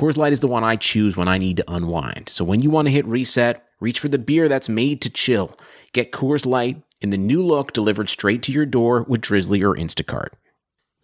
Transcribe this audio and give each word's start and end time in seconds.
Coors 0.00 0.16
Light 0.16 0.32
is 0.32 0.40
the 0.40 0.48
one 0.48 0.64
I 0.64 0.76
choose 0.76 1.14
when 1.14 1.28
I 1.28 1.36
need 1.36 1.58
to 1.58 1.70
unwind. 1.70 2.30
So 2.30 2.42
when 2.42 2.60
you 2.60 2.70
want 2.70 2.86
to 2.86 2.90
hit 2.90 3.04
reset, 3.04 3.62
reach 3.80 4.00
for 4.00 4.08
the 4.08 4.16
beer 4.16 4.48
that's 4.48 4.66
made 4.66 5.02
to 5.02 5.10
chill. 5.10 5.54
Get 5.92 6.10
Coors 6.10 6.46
Light 6.46 6.82
in 7.02 7.10
the 7.10 7.18
new 7.18 7.44
look 7.44 7.74
delivered 7.74 8.08
straight 8.08 8.42
to 8.44 8.52
your 8.52 8.64
door 8.64 9.04
with 9.06 9.20
Drizzly 9.20 9.62
or 9.62 9.76
Instacart. 9.76 10.28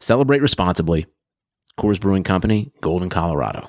Celebrate 0.00 0.40
responsibly. 0.40 1.04
Coors 1.78 2.00
Brewing 2.00 2.22
Company, 2.22 2.72
Golden, 2.80 3.10
Colorado. 3.10 3.68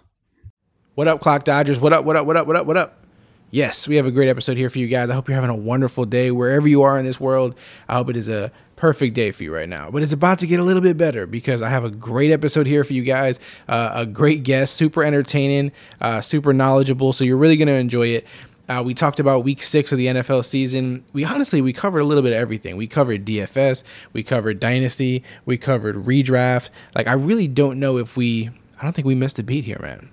What 0.95 1.09
up, 1.09 1.20
Clock 1.20 1.44
Dodgers? 1.44 1.82
What 1.82 1.91
up, 1.91 2.05
what 2.05 2.16
up, 2.16 2.26
what 2.26 2.38
up, 2.38 2.48
what 2.48 2.55
up, 2.55 2.66
what 2.66 2.77
up? 2.77 3.04
Yes, 3.52 3.85
we 3.85 3.98
have 3.98 4.05
a 4.05 4.12
great 4.12 4.30
episode 4.30 4.55
here 4.55 4.70
for 4.70 4.80
you 4.80 4.88
guys. 4.88 5.09
I 5.09 5.13
hope 5.13 5.27
you're 5.27 5.35
having 5.35 5.49
a 5.49 5.55
wonderful 5.55 6.05
day 6.05 6.32
wherever 6.32 6.70
you 6.70 6.84
are 6.84 6.98
in 6.98 7.05
this 7.05 7.20
world. 7.20 7.54
I 7.90 7.96
hope 7.96 8.09
it 8.09 8.16
is 8.16 8.30
a 8.30 8.54
perfect 8.77 9.13
day 9.16 9.31
for 9.31 9.44
you 9.44 9.54
right 9.54 9.67
now. 9.67 9.91
But 9.91 10.04
it's 10.04 10.13
about 10.13 10.40
to 10.40 10.48
get 10.48 10.62
a 10.62 10.63
little 10.63 10.81
bit 10.81 10.95
better 10.95 11.27
because 11.27 11.62
I 11.62 11.70
have 11.70 11.84
a 11.84 11.91
great 11.91 12.31
episode 12.31 12.66
here 12.66 12.85
for 12.85 12.94
you 12.94 13.04
guys. 13.04 13.40
Uh, 13.68 13.91
a 13.94 14.05
great 14.05 14.44
guest, 14.44 14.76
super 14.76 15.04
entertaining, 15.04 15.73
uh, 15.99 16.22
super 16.22 16.54
knowledgeable. 16.54 17.12
So 17.12 17.26
you're 17.26 17.38
really 17.38 17.58
going 17.58 17.68
to 17.68 17.73
enjoy 17.73 18.08
it. 18.08 18.27
Uh, 18.70 18.84
we 18.85 18.94
talked 18.94 19.20
about 19.20 19.44
week 19.44 19.63
six 19.63 19.91
of 19.91 19.98
the 19.98 20.08
NFL 20.08 20.45
season. 20.45 21.04
We 21.13 21.23
honestly 21.23 21.62
we 21.62 21.73
covered 21.73 21.99
a 21.99 22.05
little 22.05 22.23
bit 22.23 22.34
of 22.34 22.38
everything. 22.38 22.76
We 22.76 22.88
covered 22.88 23.26
DFS, 23.26 23.84
we 24.12 24.24
covered 24.24 24.60
Dynasty, 24.60 25.23
we 25.46 25.57
covered 25.57 25.96
redraft. 25.96 26.70
Like 26.94 27.07
I 27.07 27.13
really 27.13 27.48
don't 27.48 27.79
know 27.79 27.98
if 27.98 28.18
we. 28.18 28.49
I 28.79 28.84
don't 28.84 28.94
think 28.94 29.07
we 29.07 29.16
missed 29.16 29.40
a 29.40 29.44
beat 29.44 29.63
here, 29.63 29.79
man. 29.82 30.10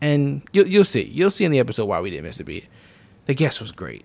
And 0.00 0.42
you'll, 0.52 0.66
you'll 0.66 0.84
see. 0.84 1.04
You'll 1.04 1.30
see 1.30 1.44
in 1.44 1.52
the 1.52 1.60
episode 1.60 1.86
why 1.86 2.00
we 2.00 2.10
didn't 2.10 2.24
miss 2.24 2.40
a 2.40 2.44
beat. 2.44 2.66
The 3.26 3.34
guest 3.34 3.60
was 3.60 3.70
great. 3.70 4.04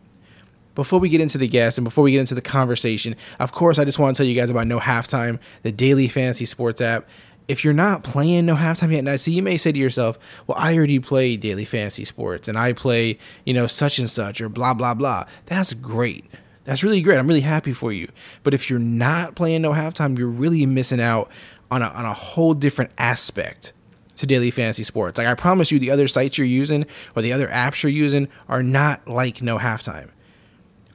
Before 0.78 1.00
we 1.00 1.10
get 1.10 1.22
into 1.22 1.40
the 1.40 1.48
guest 1.48 1.80
and 1.80 1.86
before 1.86 2.04
we 2.04 2.12
get 2.12 2.20
into 2.20 2.36
the 2.36 2.42
conversation, 2.42 3.16
of 3.40 3.52
course, 3.52 3.80
I 3.80 3.84
just 3.84 3.98
want 3.98 4.16
to 4.16 4.22
tell 4.22 4.28
you 4.28 4.40
guys 4.40 4.52
about 4.52 4.68
No 4.68 4.80
Halftime, 4.80 5.40
the 5.64 5.72
daily 5.72 6.08
fantasy 6.08 6.46
sports 6.46 6.82
app. 6.82 7.10
If 7.48 7.64
you're 7.64 7.74
not 7.74 8.04
playing 8.04 8.46
No 8.46 8.54
Halftime 8.54 8.92
yet, 8.92 9.00
and 9.00 9.10
I 9.10 9.16
see, 9.16 9.32
you 9.34 9.42
may 9.42 9.58
say 9.58 9.72
to 9.72 9.80
yourself, 9.80 10.20
well, 10.46 10.56
I 10.56 10.78
already 10.78 11.00
play 11.00 11.36
daily 11.36 11.66
fantasy 11.66 12.06
sports 12.06 12.48
and 12.48 12.60
I 12.60 12.74
play, 12.74 13.18
you 13.44 13.56
know, 13.56 13.66
such 13.66 13.98
and 13.98 14.08
such 14.08 14.40
or 14.40 14.50
blah, 14.50 14.76
blah, 14.76 14.94
blah. 14.94 15.24
That's 15.48 15.74
great. 15.74 16.26
That's 16.66 16.84
really 16.84 17.02
great. 17.02 17.18
I'm 17.18 17.28
really 17.28 17.42
happy 17.42 17.74
for 17.74 17.92
you. 17.92 18.08
But 18.44 18.54
if 18.54 18.70
you're 18.70 18.78
not 18.78 19.34
playing 19.34 19.64
No 19.64 19.72
Halftime, 19.72 20.16
you're 20.16 20.28
really 20.28 20.68
missing 20.68 21.02
out 21.02 21.32
on 21.72 21.82
a, 21.82 21.88
on 21.88 22.06
a 22.06 22.14
whole 22.14 22.54
different 22.54 22.92
aspect 23.00 23.74
to 24.18 24.28
daily 24.28 24.52
fantasy 24.52 24.84
sports. 24.84 25.18
Like 25.18 25.26
I 25.26 25.34
promise 25.34 25.72
you, 25.72 25.80
the 25.80 25.90
other 25.90 26.08
sites 26.08 26.38
you're 26.38 26.46
using 26.46 26.86
or 27.16 27.24
the 27.24 27.34
other 27.34 27.48
apps 27.48 27.82
you're 27.82 27.92
using 27.92 28.28
are 28.48 28.62
not 28.62 29.08
like 29.08 29.42
no 29.42 29.58
halftime. 29.58 30.12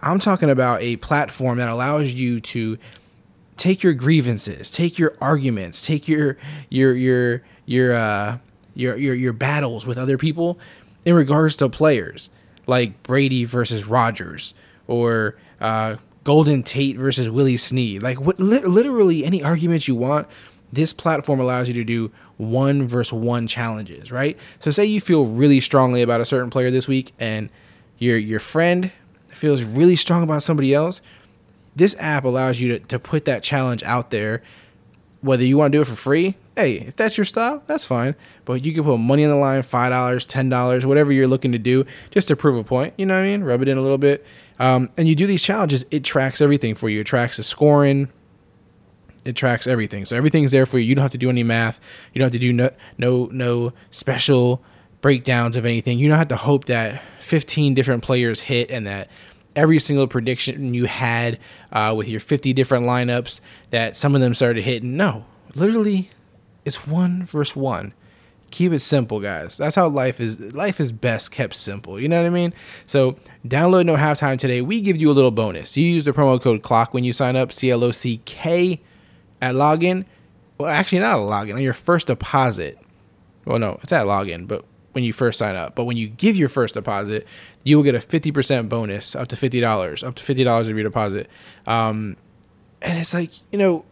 I'm 0.03 0.19
talking 0.19 0.50
about 0.50 0.83
a 0.83 0.97
platform 0.97 1.58
that 1.58 1.69
allows 1.69 2.12
you 2.12 2.41
to 2.41 2.78
take 3.56 3.83
your 3.83 3.95
grievances, 3.95 4.70
take 4.70 4.98
your 4.98 5.14
arguments, 5.20 5.84
take 5.86 6.08
your 6.08 6.36
your 6.69 6.95
your 6.95 7.42
your 7.67 7.95
uh 7.95 8.39
your 8.75 8.97
your 8.97 9.14
your 9.14 9.33
battles 9.33 9.86
with 9.86 9.98
other 9.98 10.19
people 10.19 10.58
in 11.05 11.14
regards 11.14 11.56
to 11.56 11.69
players 11.69 12.30
like 12.67 13.03
Brady 13.03 13.45
versus 13.45 13.86
Rodgers 13.86 14.55
or 14.86 15.36
uh, 15.61 15.97
Golden 16.25 16.62
Tate 16.62 16.97
versus 16.97 17.28
Willie 17.28 17.56
Snead. 17.56 18.03
Like 18.03 18.20
what, 18.20 18.39
li- 18.39 18.61
literally 18.61 19.25
any 19.25 19.42
arguments 19.42 19.89
you 19.89 19.95
want 19.95 20.28
this 20.73 20.92
platform 20.92 21.39
allows 21.39 21.69
you 21.69 21.74
to 21.74 21.84
do 21.84 22.11
one 22.39 22.86
versus 22.86 23.13
one 23.13 23.46
challenges, 23.46 24.11
right? 24.11 24.39
So 24.61 24.70
say 24.70 24.86
you 24.86 25.01
feel 25.01 25.27
really 25.27 25.61
strongly 25.61 26.01
about 26.02 26.20
a 26.20 26.24
certain 26.24 26.48
player 26.51 26.70
this 26.70 26.89
week 26.89 27.13
and 27.19 27.51
your 27.98 28.17
your 28.17 28.40
friend 28.40 28.90
feels 29.42 29.64
really 29.64 29.97
strong 29.97 30.23
about 30.23 30.41
somebody 30.41 30.73
else. 30.73 31.01
This 31.75 31.97
app 31.98 32.23
allows 32.23 32.61
you 32.61 32.69
to, 32.69 32.79
to 32.86 32.98
put 33.01 33.25
that 33.25 33.42
challenge 33.42 33.83
out 33.83 34.11
there. 34.11 34.41
Whether 35.20 35.45
you 35.45 35.58
want 35.58 35.73
to 35.73 35.79
do 35.79 35.83
it 35.83 35.86
for 35.86 35.97
free, 35.97 36.36
hey, 36.57 36.75
if 36.75 36.95
that's 36.95 37.19
your 37.19 37.25
style, 37.25 37.61
that's 37.67 37.85
fine. 37.85 38.14
But 38.45 38.64
you 38.64 38.73
can 38.73 38.85
put 38.85 38.98
money 38.98 39.25
on 39.25 39.31
the 39.31 39.36
line, 39.36 39.63
five 39.64 39.91
dollars, 39.91 40.27
ten 40.27 40.48
dollars, 40.48 40.86
whatever 40.86 41.13
you're 41.13 41.27
looking 41.27 41.51
to 41.52 41.58
do, 41.58 41.85
just 42.13 42.29
to 42.29 42.36
prove 42.36 42.57
a 42.57 42.63
point. 42.63 42.95
You 42.97 43.05
know 43.05 43.14
what 43.14 43.25
I 43.25 43.27
mean? 43.27 43.42
Rub 43.42 43.63
it 43.63 43.69
in 43.69 43.79
a 43.79 43.83
little 43.83 43.98
bit. 43.98 44.25
Um, 44.61 44.91
and 44.97 45.08
you 45.08 45.17
do 45.17 45.27
these 45.27 45.42
challenges, 45.42 45.85
it 45.91 46.05
tracks 46.05 46.41
everything 46.41 46.77
for 46.77 46.89
you. 46.89 47.01
It 47.01 47.05
tracks 47.05 47.36
the 47.36 47.42
scoring, 47.42 48.11
it 49.25 49.35
tracks 49.35 49.67
everything. 49.67 50.05
So 50.05 50.17
everything's 50.17 50.52
there 50.52 50.67
for 50.67 50.79
you. 50.79 50.85
You 50.85 50.95
don't 50.95 51.02
have 51.02 51.13
to 51.13 51.19
do 51.19 51.31
any 51.31 51.42
math. 51.42 51.81
You 52.13 52.20
don't 52.20 52.27
have 52.27 52.33
to 52.33 52.39
do 52.39 52.52
no 52.52 52.70
no 52.97 53.29
no 53.33 53.73
special 53.91 54.63
breakdowns 55.01 55.57
of 55.57 55.67
anything. 55.67 55.98
You 55.98 56.08
don't 56.08 56.19
have 56.19 56.29
to 56.29 56.36
hope 56.36 56.67
that 56.67 57.02
15 57.20 57.75
different 57.75 58.05
players 58.05 58.41
hit 58.41 58.70
and 58.70 58.86
that 58.86 59.08
every 59.57 59.79
single 59.79 60.07
prediction 60.07 60.74
you 60.74 60.86
had 60.86 61.39
uh, 61.73 61.95
with 61.96 62.08
your 62.08 62.20
50 62.20 62.52
different 62.52 62.86
lineups 62.86 63.40
that 63.70 63.96
some 63.96 64.14
of 64.14 64.20
them 64.20 64.35
started 64.35 64.63
hitting. 64.63 64.96
No, 64.96 65.24
literally, 65.55 66.11
it's 66.64 66.86
one 66.86 67.24
versus 67.27 67.57
one. 67.57 67.92
Keep 68.51 68.73
it 68.73 68.80
simple, 68.80 69.18
guys. 69.18 69.57
That's 69.57 69.74
how 69.74 69.89
life 69.89 70.20
is. 70.20 70.39
Life 70.52 70.79
is 70.79 70.92
best 70.92 71.30
kept 71.30 71.55
simple. 71.55 71.98
You 71.98 72.07
know 72.08 72.20
what 72.20 72.27
I 72.27 72.30
mean? 72.30 72.52
So 72.86 73.17
download 73.46 73.86
No 73.86 73.96
Halftime 73.96 74.39
today. 74.39 74.61
We 74.61 74.83
give 74.83 74.98
you 74.98 75.11
a 75.11 75.14
little 75.14 75.30
bonus. 75.30 75.74
You 75.74 75.86
use 75.86 76.05
the 76.05 76.13
promo 76.13 76.39
code 76.40 76.63
CLOCK 76.63 76.92
when 76.92 77.02
you 77.02 77.14
sign 77.14 77.34
up. 77.34 77.51
C 77.51 77.70
L 77.70 77.83
O 77.83 77.92
C 77.92 78.20
K 78.27 78.79
at 79.40 79.55
login. 79.55 80.05
Well, 80.58 80.69
actually, 80.69 80.98
not 80.98 81.19
a 81.19 81.23
login. 81.23 81.55
On 81.55 81.63
your 81.63 81.73
first 81.73 82.08
deposit. 82.08 82.79
Well, 83.46 83.58
no, 83.58 83.80
it's 83.83 83.90
at 83.90 84.07
login, 84.07 84.46
but 84.46 84.67
when 84.92 85.05
you 85.05 85.13
first 85.13 85.39
sign 85.39 85.57
up. 85.57 85.74
But 85.74 85.84
when 85.84 85.96
you 85.96 86.08
give 86.08 86.36
your 86.36 86.48
first 86.48 86.74
deposit, 86.74 87.27
you 87.64 87.77
will 87.77 87.84
get 87.84 87.95
a 87.95 87.98
50% 87.98 88.68
bonus 88.68 89.14
up 89.14 89.28
to 89.28 89.36
$50, 89.36 90.06
up 90.06 90.14
to 90.14 90.34
$50 90.34 90.61
of 90.61 90.68
your 90.68 90.83
deposit. 90.83 91.28
Um, 91.67 92.17
and 92.80 92.98
it's 92.98 93.14
like, 93.14 93.30
you 93.50 93.58
know, 93.58 93.84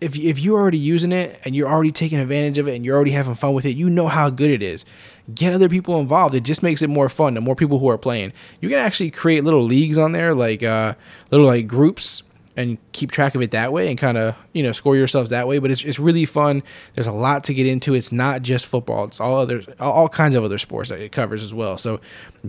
if, 0.00 0.16
if 0.16 0.40
you're 0.40 0.58
already 0.58 0.78
using 0.78 1.12
it 1.12 1.40
and 1.44 1.54
you're 1.54 1.68
already 1.68 1.92
taking 1.92 2.18
advantage 2.18 2.58
of 2.58 2.66
it 2.66 2.74
and 2.74 2.84
you're 2.84 2.96
already 2.96 3.12
having 3.12 3.36
fun 3.36 3.54
with 3.54 3.64
it, 3.64 3.76
you 3.76 3.88
know 3.88 4.08
how 4.08 4.30
good 4.30 4.50
it 4.50 4.62
is. 4.62 4.84
Get 5.32 5.54
other 5.54 5.68
people 5.68 6.00
involved. 6.00 6.34
It 6.34 6.42
just 6.42 6.62
makes 6.62 6.82
it 6.82 6.88
more 6.88 7.08
fun. 7.08 7.34
The 7.34 7.40
more 7.40 7.54
people 7.54 7.78
who 7.78 7.88
are 7.88 7.98
playing, 7.98 8.32
you 8.60 8.68
can 8.68 8.78
actually 8.78 9.12
create 9.12 9.44
little 9.44 9.62
leagues 9.62 9.98
on 9.98 10.10
there, 10.10 10.34
like 10.34 10.64
uh, 10.64 10.94
little 11.30 11.46
like 11.46 11.68
groups 11.68 12.24
and 12.56 12.76
keep 12.92 13.10
track 13.10 13.34
of 13.34 13.40
it 13.40 13.50
that 13.52 13.72
way 13.72 13.88
and 13.88 13.98
kind 13.98 14.18
of 14.18 14.36
you 14.52 14.62
know 14.62 14.72
score 14.72 14.94
yourselves 14.94 15.30
that 15.30 15.48
way 15.48 15.58
but 15.58 15.70
it's, 15.70 15.84
it's 15.84 15.98
really 15.98 16.26
fun. 16.26 16.62
There's 16.94 17.06
a 17.06 17.12
lot 17.12 17.44
to 17.44 17.54
get 17.54 17.66
into. 17.66 17.94
It's 17.94 18.12
not 18.12 18.42
just 18.42 18.66
football. 18.66 19.04
It's 19.04 19.20
all 19.20 19.38
other 19.38 19.62
all 19.80 20.08
kinds 20.08 20.34
of 20.34 20.44
other 20.44 20.58
sports 20.58 20.90
that 20.90 21.00
it 21.00 21.12
covers 21.12 21.42
as 21.42 21.54
well. 21.54 21.78
So 21.78 22.00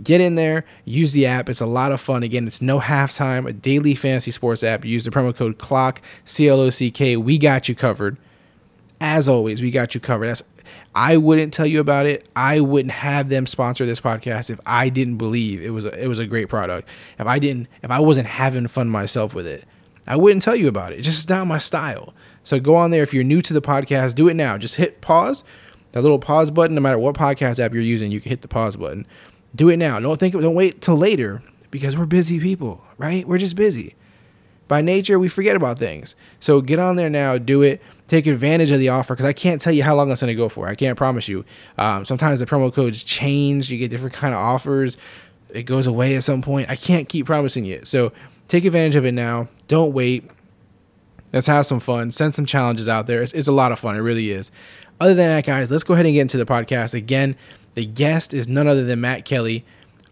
get 0.01 0.21
in 0.21 0.35
there 0.35 0.65
use 0.85 1.13
the 1.13 1.25
app. 1.25 1.49
It's 1.49 1.61
a 1.61 1.65
lot 1.65 1.91
of 1.91 2.01
fun. 2.01 2.23
Again 2.23 2.47
it's 2.47 2.61
no 2.61 2.79
halftime 2.79 3.47
a 3.47 3.53
daily 3.53 3.95
fantasy 3.95 4.31
sports 4.31 4.63
app. 4.63 4.85
Use 4.85 5.03
the 5.03 5.11
promo 5.11 5.35
code 5.35 5.57
clock 5.57 6.01
c-l-o-c-k 6.25 7.17
we 7.17 7.37
got 7.37 7.69
you 7.69 7.75
covered. 7.75 8.17
As 8.99 9.27
always 9.27 9.61
we 9.61 9.71
got 9.71 9.95
you 9.95 10.01
covered. 10.01 10.27
That's 10.27 10.43
I 10.95 11.17
wouldn't 11.17 11.53
tell 11.53 11.65
you 11.65 11.79
about 11.79 12.05
it. 12.05 12.27
I 12.35 12.59
wouldn't 12.59 12.93
have 12.93 13.29
them 13.29 13.47
sponsor 13.47 13.85
this 13.85 13.99
podcast 13.99 14.49
if 14.49 14.59
I 14.65 14.89
didn't 14.89 15.17
believe 15.17 15.61
it 15.61 15.71
was 15.71 15.85
a, 15.85 16.03
it 16.03 16.07
was 16.07 16.19
a 16.19 16.25
great 16.25 16.49
product. 16.49 16.87
If 17.19 17.27
I 17.27 17.39
didn't 17.39 17.67
if 17.81 17.89
I 17.89 17.99
wasn't 17.99 18.27
having 18.27 18.67
fun 18.67 18.89
myself 18.89 19.33
with 19.33 19.47
it. 19.47 19.65
I 20.07 20.15
wouldn't 20.17 20.43
tell 20.43 20.55
you 20.55 20.67
about 20.67 20.91
it. 20.91 20.99
It's 20.99 21.07
just 21.07 21.29
not 21.29 21.47
my 21.47 21.59
style. 21.59 22.13
So 22.43 22.59
go 22.59 22.75
on 22.75 22.91
there. 22.91 23.03
If 23.03 23.13
you're 23.13 23.23
new 23.23 23.41
to 23.41 23.53
the 23.53 23.61
podcast, 23.61 24.15
do 24.15 24.27
it 24.27 24.33
now. 24.33 24.57
Just 24.57 24.75
hit 24.75 25.01
pause, 25.01 25.43
that 25.93 26.01
little 26.01 26.19
pause 26.19 26.51
button. 26.51 26.75
No 26.75 26.81
matter 26.81 26.99
what 26.99 27.15
podcast 27.15 27.59
app 27.59 27.73
you're 27.73 27.81
using, 27.81 28.11
you 28.11 28.19
can 28.19 28.29
hit 28.29 28.41
the 28.41 28.47
pause 28.47 28.75
button. 28.75 29.07
Do 29.55 29.69
it 29.69 29.77
now. 29.77 29.99
Don't 29.99 30.19
think. 30.19 30.33
Don't 30.33 30.55
wait 30.55 30.81
till 30.81 30.97
later 30.97 31.41
because 31.71 31.97
we're 31.97 32.05
busy 32.05 32.39
people, 32.39 32.83
right? 32.97 33.27
We're 33.27 33.37
just 33.37 33.55
busy. 33.55 33.95
By 34.67 34.81
nature, 34.81 35.19
we 35.19 35.27
forget 35.27 35.55
about 35.55 35.77
things. 35.77 36.15
So 36.39 36.61
get 36.61 36.79
on 36.79 36.95
there 36.95 37.09
now. 37.09 37.37
Do 37.37 37.61
it. 37.61 37.81
Take 38.07 38.27
advantage 38.27 38.71
of 38.71 38.79
the 38.79 38.89
offer 38.89 39.13
because 39.13 39.25
I 39.25 39.33
can't 39.33 39.61
tell 39.61 39.73
you 39.73 39.83
how 39.83 39.95
long 39.95 40.11
it's 40.11 40.21
going 40.21 40.29
to 40.29 40.35
go 40.35 40.49
for. 40.49 40.67
I 40.67 40.75
can't 40.75 40.97
promise 40.97 41.27
you. 41.27 41.45
Um, 41.77 42.05
sometimes 42.05 42.39
the 42.39 42.45
promo 42.45 42.73
codes 42.73 43.03
change. 43.03 43.71
You 43.71 43.77
get 43.77 43.89
different 43.89 44.15
kind 44.15 44.33
of 44.33 44.39
offers. 44.39 44.97
It 45.49 45.63
goes 45.63 45.87
away 45.87 46.15
at 46.15 46.23
some 46.23 46.41
point. 46.41 46.69
I 46.69 46.75
can't 46.75 47.07
keep 47.07 47.25
promising 47.25 47.65
you. 47.65 47.81
So 47.83 48.11
Take 48.47 48.65
advantage 48.65 48.95
of 48.95 49.05
it 49.05 49.13
now. 49.13 49.47
Don't 49.67 49.93
wait. 49.93 50.29
Let's 51.31 51.47
have 51.47 51.65
some 51.65 51.79
fun. 51.79 52.11
Send 52.11 52.35
some 52.35 52.45
challenges 52.45 52.87
out 52.87 53.07
there. 53.07 53.21
It's, 53.23 53.33
it's, 53.33 53.47
a 53.47 53.51
lot 53.51 53.71
of 53.71 53.79
fun. 53.79 53.95
It 53.95 53.99
really 53.99 54.29
is. 54.29 54.51
Other 54.99 55.15
than 55.15 55.27
that, 55.27 55.45
guys, 55.45 55.71
let's 55.71 55.83
go 55.83 55.95
ahead 55.95 56.05
and 56.05 56.13
get 56.13 56.21
into 56.21 56.37
the 56.37 56.45
podcast. 56.45 56.93
Again, 56.93 57.35
the 57.73 57.85
guest 57.85 58.33
is 58.33 58.47
none 58.47 58.67
other 58.67 58.83
than 58.83 59.01
Matt 59.01 59.25
Kelly, 59.25 59.65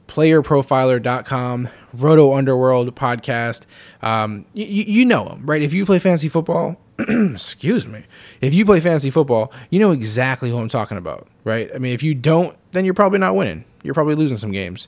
playerprofiler.com, 0.07 1.69
Roto 1.93 2.33
Underworld 2.33 2.95
podcast. 2.95 3.65
Um, 4.01 4.45
you, 4.53 4.65
you 4.65 5.05
know 5.05 5.29
him, 5.29 5.45
right? 5.45 5.61
If 5.61 5.73
you 5.73 5.85
play 5.85 5.99
fantasy 5.99 6.27
football, 6.27 6.77
excuse 6.99 7.87
me, 7.87 8.03
if 8.41 8.53
you 8.53 8.65
play 8.65 8.79
fantasy 8.79 9.11
football, 9.11 9.53
you 9.69 9.79
know 9.79 9.91
exactly 9.91 10.49
who 10.49 10.57
I'm 10.57 10.69
talking 10.69 10.97
about, 10.97 11.27
right? 11.43 11.69
I 11.73 11.77
mean, 11.77 11.93
if 11.93 12.01
you 12.01 12.15
don't, 12.15 12.57
then 12.71 12.83
you're 12.83 12.93
probably 12.95 13.19
not 13.19 13.35
winning. 13.35 13.63
You're 13.83 13.93
probably 13.93 14.15
losing 14.15 14.37
some 14.37 14.51
games. 14.51 14.87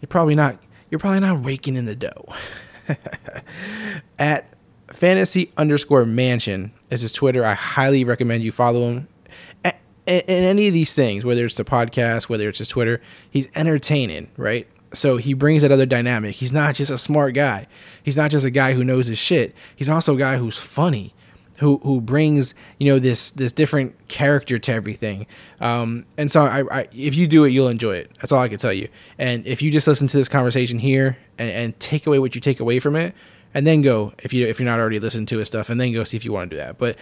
You're 0.00 0.08
probably 0.08 0.34
not 0.34 0.58
you're 0.90 0.98
probably 0.98 1.20
not 1.20 1.44
raking 1.44 1.76
in 1.76 1.84
the 1.84 1.96
dough. 1.96 2.24
At 4.18 4.52
fantasy 4.92 5.52
underscore 5.56 6.04
mansion 6.04 6.72
is 6.90 7.00
his 7.02 7.12
Twitter. 7.12 7.44
I 7.44 7.54
highly 7.54 8.04
recommend 8.04 8.44
you 8.44 8.52
follow 8.52 8.88
him. 8.88 9.08
In 10.06 10.22
any 10.28 10.68
of 10.68 10.74
these 10.74 10.94
things, 10.94 11.24
whether 11.24 11.44
it's 11.44 11.56
the 11.56 11.64
podcast, 11.64 12.28
whether 12.28 12.48
it's 12.48 12.60
his 12.60 12.68
Twitter, 12.68 13.02
he's 13.28 13.48
entertaining, 13.56 14.30
right? 14.36 14.68
So 14.94 15.16
he 15.16 15.34
brings 15.34 15.62
that 15.62 15.72
other 15.72 15.84
dynamic. 15.84 16.36
He's 16.36 16.52
not 16.52 16.76
just 16.76 16.92
a 16.92 16.98
smart 16.98 17.34
guy. 17.34 17.66
He's 18.04 18.16
not 18.16 18.30
just 18.30 18.46
a 18.46 18.50
guy 18.50 18.72
who 18.72 18.84
knows 18.84 19.08
his 19.08 19.18
shit. 19.18 19.52
He's 19.74 19.88
also 19.88 20.14
a 20.14 20.18
guy 20.18 20.38
who's 20.38 20.56
funny 20.56 21.12
who 21.58 21.78
who 21.82 22.00
brings 22.00 22.54
you 22.78 22.92
know 22.92 22.98
this 22.98 23.30
this 23.32 23.52
different 23.52 23.94
character 24.08 24.58
to 24.58 24.72
everything. 24.72 25.26
Um, 25.60 26.04
and 26.16 26.30
so 26.30 26.42
I, 26.42 26.62
I, 26.70 26.88
if 26.92 27.14
you 27.14 27.26
do 27.26 27.44
it, 27.44 27.50
you'll 27.50 27.68
enjoy 27.68 27.96
it. 27.96 28.10
That's 28.20 28.32
all 28.32 28.40
I 28.40 28.48
can 28.48 28.58
tell 28.58 28.72
you. 28.72 28.88
And 29.18 29.46
if 29.46 29.62
you 29.62 29.70
just 29.70 29.86
listen 29.86 30.06
to 30.08 30.16
this 30.16 30.28
conversation 30.28 30.78
here 30.78 31.16
and, 31.38 31.50
and 31.50 31.80
take 31.80 32.06
away 32.06 32.18
what 32.18 32.34
you 32.34 32.40
take 32.40 32.60
away 32.60 32.78
from 32.78 32.96
it, 32.96 33.14
and 33.54 33.66
then 33.66 33.80
go 33.80 34.12
if 34.22 34.32
you 34.32 34.46
if 34.46 34.58
you're 34.60 34.68
not 34.68 34.78
already 34.78 35.00
listening 35.00 35.26
to 35.26 35.38
his 35.38 35.48
stuff, 35.48 35.70
and 35.70 35.80
then 35.80 35.92
go 35.92 36.04
see 36.04 36.16
if 36.16 36.24
you 36.24 36.32
want 36.32 36.50
to 36.50 36.56
do 36.56 36.62
that. 36.62 36.78
But 36.78 36.96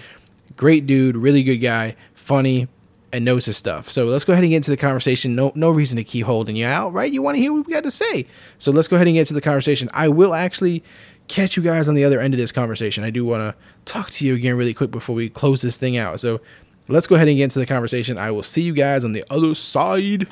great 0.57 0.87
dude, 0.87 1.17
really 1.17 1.43
good 1.43 1.59
guy, 1.59 1.97
funny. 2.15 2.69
And 3.13 3.25
knows 3.25 3.45
his 3.45 3.57
stuff. 3.57 3.93
So 3.93 4.07
let's 4.07 4.25
go 4.25 4.33
ahead 4.33 4.43
and 4.43 4.51
get 4.51 4.57
into 4.57 4.73
the 4.73 4.77
conversation. 4.77 5.37
No, 5.37 5.53
no 5.55 5.71
reason 5.71 5.99
to 5.99 6.03
keep 6.03 6.27
holding 6.27 6.57
you 6.57 6.67
out, 6.67 6.93
right? 6.93 7.13
You 7.13 7.23
want 7.23 7.37
to 7.37 7.41
hear 7.41 7.53
what 7.53 7.65
we 7.65 7.73
got 7.73 7.85
to 7.85 7.91
say. 7.93 8.27
So 8.59 8.73
let's 8.73 8.89
go 8.89 8.97
ahead 8.97 9.07
and 9.07 9.15
get 9.15 9.21
into 9.21 9.35
the 9.35 9.41
conversation. 9.41 9.89
I 9.95 10.09
will 10.09 10.35
actually 10.35 10.83
catch 11.29 11.57
you 11.57 11.63
guys 11.63 11.89
on 11.89 11.95
the 11.95 12.05
other 12.05 12.21
end 12.21 12.35
of 12.35 12.39
this 12.39 12.53
conversation. 12.53 13.05
I 13.05 13.11
do 13.11 13.25
want 13.25 13.41
to 13.43 13.55
talk 13.85 14.11
to 14.13 14.27
you 14.27 14.35
again 14.35 14.57
really 14.57 14.75
quick 14.75 14.91
before 14.91 15.15
we 15.15 15.29
close 15.29 15.63
this 15.63 15.79
thing 15.79 15.97
out. 15.97 16.21
So 16.21 16.41
let's 16.89 17.07
go 17.07 17.15
ahead 17.17 17.29
and 17.29 17.37
get 17.37 17.45
into 17.45 17.59
the 17.59 17.67
conversation. 17.67 18.19
I 18.19 18.31
will 18.31 18.43
see 18.43 18.63
you 18.63 18.73
guys 18.73 19.05
on 19.05 19.13
the 19.13 19.25
other 19.31 19.55
side. 19.55 20.29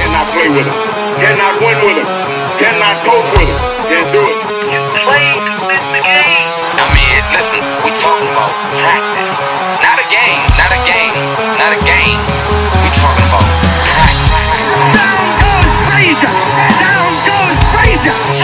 Cannot 0.00 0.26
play 0.32 0.48
with 0.50 0.66
him. 0.66 0.74
Cannot 1.20 1.60
win 1.60 1.78
with 1.84 1.96
him. 1.96 2.08
Cannot 2.60 2.96
coach 3.06 3.24
with 3.32 3.48
him. 3.48 3.58
Can't 3.88 4.12
do 4.12 4.20
it. 4.20 4.36
You 4.70 4.80
play 5.04 5.24
to 5.32 5.88
the 5.96 6.02
game. 6.04 6.48
I 6.76 6.84
mean, 6.92 7.20
listen, 7.34 7.60
we 7.84 7.90
talking 7.96 8.28
about 8.28 8.52
practice. 8.80 9.40
Not 9.80 9.96
a 10.00 10.06
game, 10.12 10.40
not 10.60 10.70
a 10.72 10.80
game, 10.84 11.12
not 11.56 11.72
a 11.72 11.80
game. 11.84 12.20
We 12.84 12.88
talking 12.92 13.26
about 13.28 13.44
practice. 13.84 14.28
Down 14.92 15.24
goes 15.40 15.68
Frazier. 15.88 16.32
Down 16.80 17.12
goes 17.96 18.38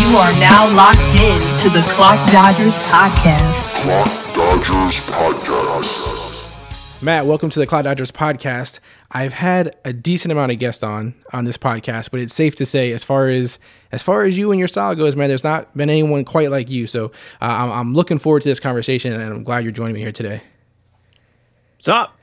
You 0.00 0.16
are 0.18 0.32
now 0.38 0.68
locked 0.74 1.14
in 1.14 1.40
to 1.60 1.70
the 1.70 1.82
Clock 1.94 2.30
Dodgers 2.30 2.74
podcast. 2.76 3.68
Clock 3.82 4.34
Dodgers 4.34 4.96
Podcast. 5.06 7.02
Matt, 7.02 7.26
welcome 7.26 7.50
to 7.50 7.58
the 7.58 7.66
Clock 7.66 7.84
Dodgers 7.84 8.10
podcast. 8.10 8.80
I've 9.10 9.32
had 9.32 9.76
a 9.84 9.92
decent 9.92 10.32
amount 10.32 10.52
of 10.52 10.58
guests 10.58 10.82
on 10.82 11.14
on 11.32 11.44
this 11.44 11.56
podcast, 11.56 12.10
but 12.10 12.20
it's 12.20 12.34
safe 12.34 12.54
to 12.56 12.66
say, 12.66 12.92
as 12.92 13.02
far 13.04 13.28
as 13.28 13.58
as 13.92 14.02
far 14.02 14.24
as 14.24 14.36
you 14.36 14.50
and 14.52 14.58
your 14.58 14.68
style 14.68 14.94
goes, 14.94 15.16
man, 15.16 15.28
there's 15.28 15.44
not 15.44 15.74
been 15.76 15.88
anyone 15.88 16.24
quite 16.24 16.50
like 16.50 16.68
you. 16.68 16.86
So 16.86 17.06
uh, 17.06 17.44
I'm, 17.44 17.70
I'm 17.70 17.94
looking 17.94 18.18
forward 18.18 18.42
to 18.42 18.48
this 18.48 18.60
conversation, 18.60 19.12
and 19.12 19.22
I'm 19.22 19.44
glad 19.44 19.62
you're 19.64 19.72
joining 19.72 19.94
me 19.94 20.00
here 20.00 20.12
today. 20.12 20.42
What's 21.76 21.88
up? 21.88 22.16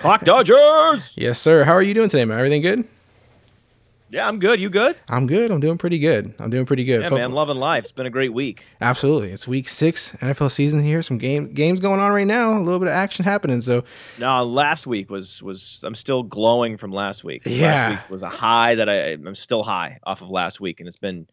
Clock 0.00 0.24
Dodgers! 0.24 1.02
Yes, 1.14 1.38
sir. 1.40 1.64
How 1.64 1.72
are 1.72 1.82
you 1.82 1.94
doing 1.94 2.08
today, 2.08 2.24
man? 2.24 2.38
Everything 2.38 2.62
good? 2.62 2.88
Yeah, 4.16 4.26
I'm 4.28 4.38
good. 4.38 4.58
You 4.58 4.70
good? 4.70 4.96
I'm 5.10 5.26
good. 5.26 5.50
I'm 5.50 5.60
doing 5.60 5.76
pretty 5.76 5.98
good. 5.98 6.32
I'm 6.38 6.48
doing 6.48 6.64
pretty 6.64 6.84
good. 6.84 7.02
Yeah, 7.02 7.10
Fo- 7.10 7.18
man. 7.18 7.32
Loving 7.32 7.58
life. 7.58 7.84
It's 7.84 7.92
been 7.92 8.06
a 8.06 8.10
great 8.10 8.32
week. 8.32 8.64
Absolutely. 8.80 9.30
It's 9.30 9.46
week 9.46 9.68
six 9.68 10.12
NFL 10.22 10.50
season 10.50 10.82
here. 10.82 11.02
Some 11.02 11.18
game 11.18 11.52
games 11.52 11.80
going 11.80 12.00
on 12.00 12.10
right 12.10 12.26
now. 12.26 12.56
A 12.56 12.62
little 12.62 12.78
bit 12.78 12.88
of 12.88 12.94
action 12.94 13.26
happening. 13.26 13.60
So 13.60 13.84
No, 14.18 14.42
last 14.42 14.86
week 14.86 15.10
was 15.10 15.42
was 15.42 15.82
I'm 15.84 15.94
still 15.94 16.22
glowing 16.22 16.78
from 16.78 16.92
last 16.92 17.24
week. 17.24 17.42
Yeah. 17.44 17.66
Last 17.66 17.90
week 17.90 18.10
was 18.10 18.22
a 18.22 18.30
high 18.30 18.74
that 18.76 18.88
I 18.88 18.94
I'm 19.12 19.34
still 19.34 19.62
high 19.62 19.98
off 20.04 20.22
of 20.22 20.30
last 20.30 20.60
week, 20.60 20.80
and 20.80 20.88
it's 20.88 20.98
been 20.98 21.26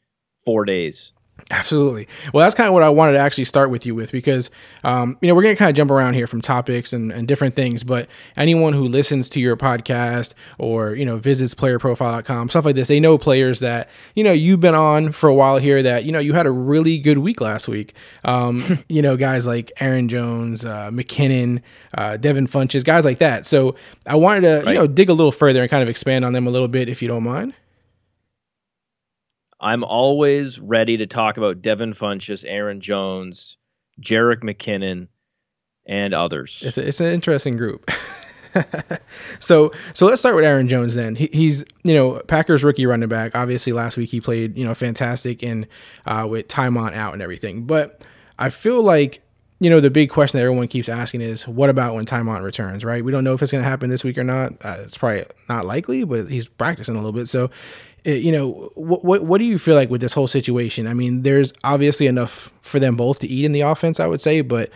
four 0.44 0.66
days. 0.66 1.14
Absolutely. 1.52 2.08
Well, 2.34 2.44
that's 2.44 2.56
kind 2.56 2.68
of 2.68 2.74
what 2.74 2.84
I 2.84 2.90
wanted 2.90 3.14
to 3.14 3.20
actually 3.20 3.46
start 3.46 3.70
with 3.70 3.86
you 3.86 3.94
with 3.94 4.12
because, 4.12 4.50
um, 4.84 5.18
you 5.22 5.28
know, 5.28 5.36
we're 5.36 5.44
going 5.44 5.56
to 5.56 5.60
kind 5.60 5.70
of 5.70 5.76
jump 5.76 5.92
around 5.92 6.14
here 6.14 6.26
from 6.26 6.42
topics 6.42 6.94
and, 6.94 7.12
and 7.12 7.28
different 7.28 7.56
things, 7.56 7.84
but 7.84 8.08
anyone 8.38 8.74
who 8.74 8.88
listens 8.88 9.30
to 9.32 9.40
your 9.40 9.58
podcast 9.58 10.34
or, 10.58 10.96
you 10.96 11.06
know, 11.06 11.18
visits 11.18 11.54
playerprofile.com, 11.54 12.50
stuff 12.50 12.66
like 12.66 12.76
this, 12.76 12.88
they 12.88 13.00
know 13.00 13.18
players 13.18 13.60
that, 13.60 13.90
you 14.16 14.24
know, 14.24 14.32
you've 14.32 14.62
been 14.62 14.76
on 14.76 15.12
for 15.12 15.28
a 15.28 15.34
while 15.34 15.58
here 15.58 15.84
that, 15.84 16.06
you 16.06 16.12
know, 16.12 16.20
you 16.20 16.34
had 16.34 16.46
a 16.46 16.52
really 16.52 16.98
good 16.98 17.18
week 17.18 17.42
last 17.42 17.68
week. 17.68 17.94
Um, 18.24 18.84
you 18.88 19.02
know, 19.02 19.18
guys 19.18 19.46
like 19.46 19.72
Aaron 19.80 20.08
Jones, 20.08 20.64
uh, 20.66 20.92
McKinnon, 20.92 21.62
uh, 21.98 22.18
Devin 22.18 22.48
Funchess, 22.48 22.84
guys 22.84 23.06
like 23.06 23.20
that. 23.20 23.46
So 23.46 23.76
I 24.08 24.16
wanted 24.16 24.42
to, 24.42 24.70
you 24.70 24.76
know, 24.76 24.88
dig 24.88 25.10
a 25.10 25.14
little 25.14 25.32
further 25.32 25.62
and 25.62 25.70
kind 25.70 25.84
of 25.84 25.90
expand 25.90 26.26
on 26.26 26.34
them 26.34 26.48
a 26.48 26.52
little 26.52 26.68
bit 26.68 26.90
if 26.90 27.02
you 27.02 27.08
don't 27.08 27.24
mind. 27.24 27.54
I'm 29.64 29.86
always 29.86 30.60
ready 30.60 30.98
to 30.98 31.08
talk 31.08 31.38
about 31.38 31.62
Devin 31.62 31.94
Funchess, 31.94 32.44
Aaron 32.46 32.82
Jones, 32.82 33.56
Jerick 34.02 34.44
McKinnon, 34.44 35.08
and 35.86 36.14
others. 36.14 36.62
It's 36.66 36.78
a, 36.78 36.86
it's 36.86 37.00
an 37.00 37.08
interesting 37.08 37.56
group. 37.56 37.90
so 39.40 39.72
so 39.94 40.06
let's 40.06 40.22
start 40.22 40.36
with 40.36 40.44
Aaron 40.44 40.68
Jones 40.68 40.96
then. 40.96 41.16
He, 41.16 41.30
he's 41.32 41.64
you 41.84 41.94
know 41.94 42.22
Packers 42.28 42.64
rookie 42.64 42.86
running 42.86 43.08
back. 43.08 43.36
Obviously 43.36 43.72
last 43.72 43.96
week 43.96 44.10
he 44.10 44.20
played 44.20 44.58
you 44.58 44.66
know 44.66 44.76
fantastic 44.76 45.42
and 45.42 45.66
uh, 46.06 46.28
with 46.30 46.50
Tymon 46.50 46.94
out 46.94 47.14
and 47.14 47.22
everything. 47.22 47.66
But 47.66 48.04
I 48.38 48.50
feel 48.50 48.84
like 48.84 49.22
you 49.62 49.70
know 49.70 49.80
the 49.80 49.90
big 49.90 50.10
question 50.10 50.40
that 50.40 50.44
everyone 50.44 50.68
keeps 50.68 50.90
asking 50.90 51.22
is 51.22 51.48
what 51.48 51.70
about 51.70 51.96
when 51.96 52.06
Tymon 52.06 52.44
returns? 52.44 52.84
Right? 52.84 53.04
We 53.04 53.14
don't 53.14 53.24
know 53.24 53.34
if 53.34 53.42
it's 53.42 53.54
going 53.54 53.64
to 53.64 53.70
happen 53.70 53.90
this 53.90 54.04
week 54.04 54.18
or 54.18 54.26
not. 54.26 54.54
Uh, 54.64 54.80
it's 54.82 54.98
probably 54.98 55.26
not 55.48 55.66
likely, 55.66 56.04
but 56.04 56.30
he's 56.30 56.50
practicing 56.50 56.96
a 56.96 56.98
little 56.98 57.14
bit. 57.14 57.30
So. 57.30 57.50
Uh, 58.06 58.12
You 58.12 58.32
know 58.32 58.72
what, 58.76 59.04
what? 59.04 59.24
What 59.24 59.40
do 59.40 59.46
you 59.46 59.60
feel 59.60 59.76
like 59.76 59.90
with 59.90 60.02
this 60.02 60.14
whole 60.14 60.28
situation? 60.28 60.88
I 60.88 60.94
mean, 60.94 61.24
there's 61.24 61.54
obviously 61.64 62.08
enough 62.08 62.52
for 62.62 62.80
them 62.80 62.96
both 62.96 63.20
to 63.20 63.28
eat 63.28 63.46
in 63.46 63.52
the 63.52 63.62
offense, 63.62 64.00
I 64.00 64.08
would 64.08 64.22
say. 64.22 64.42
But 64.42 64.70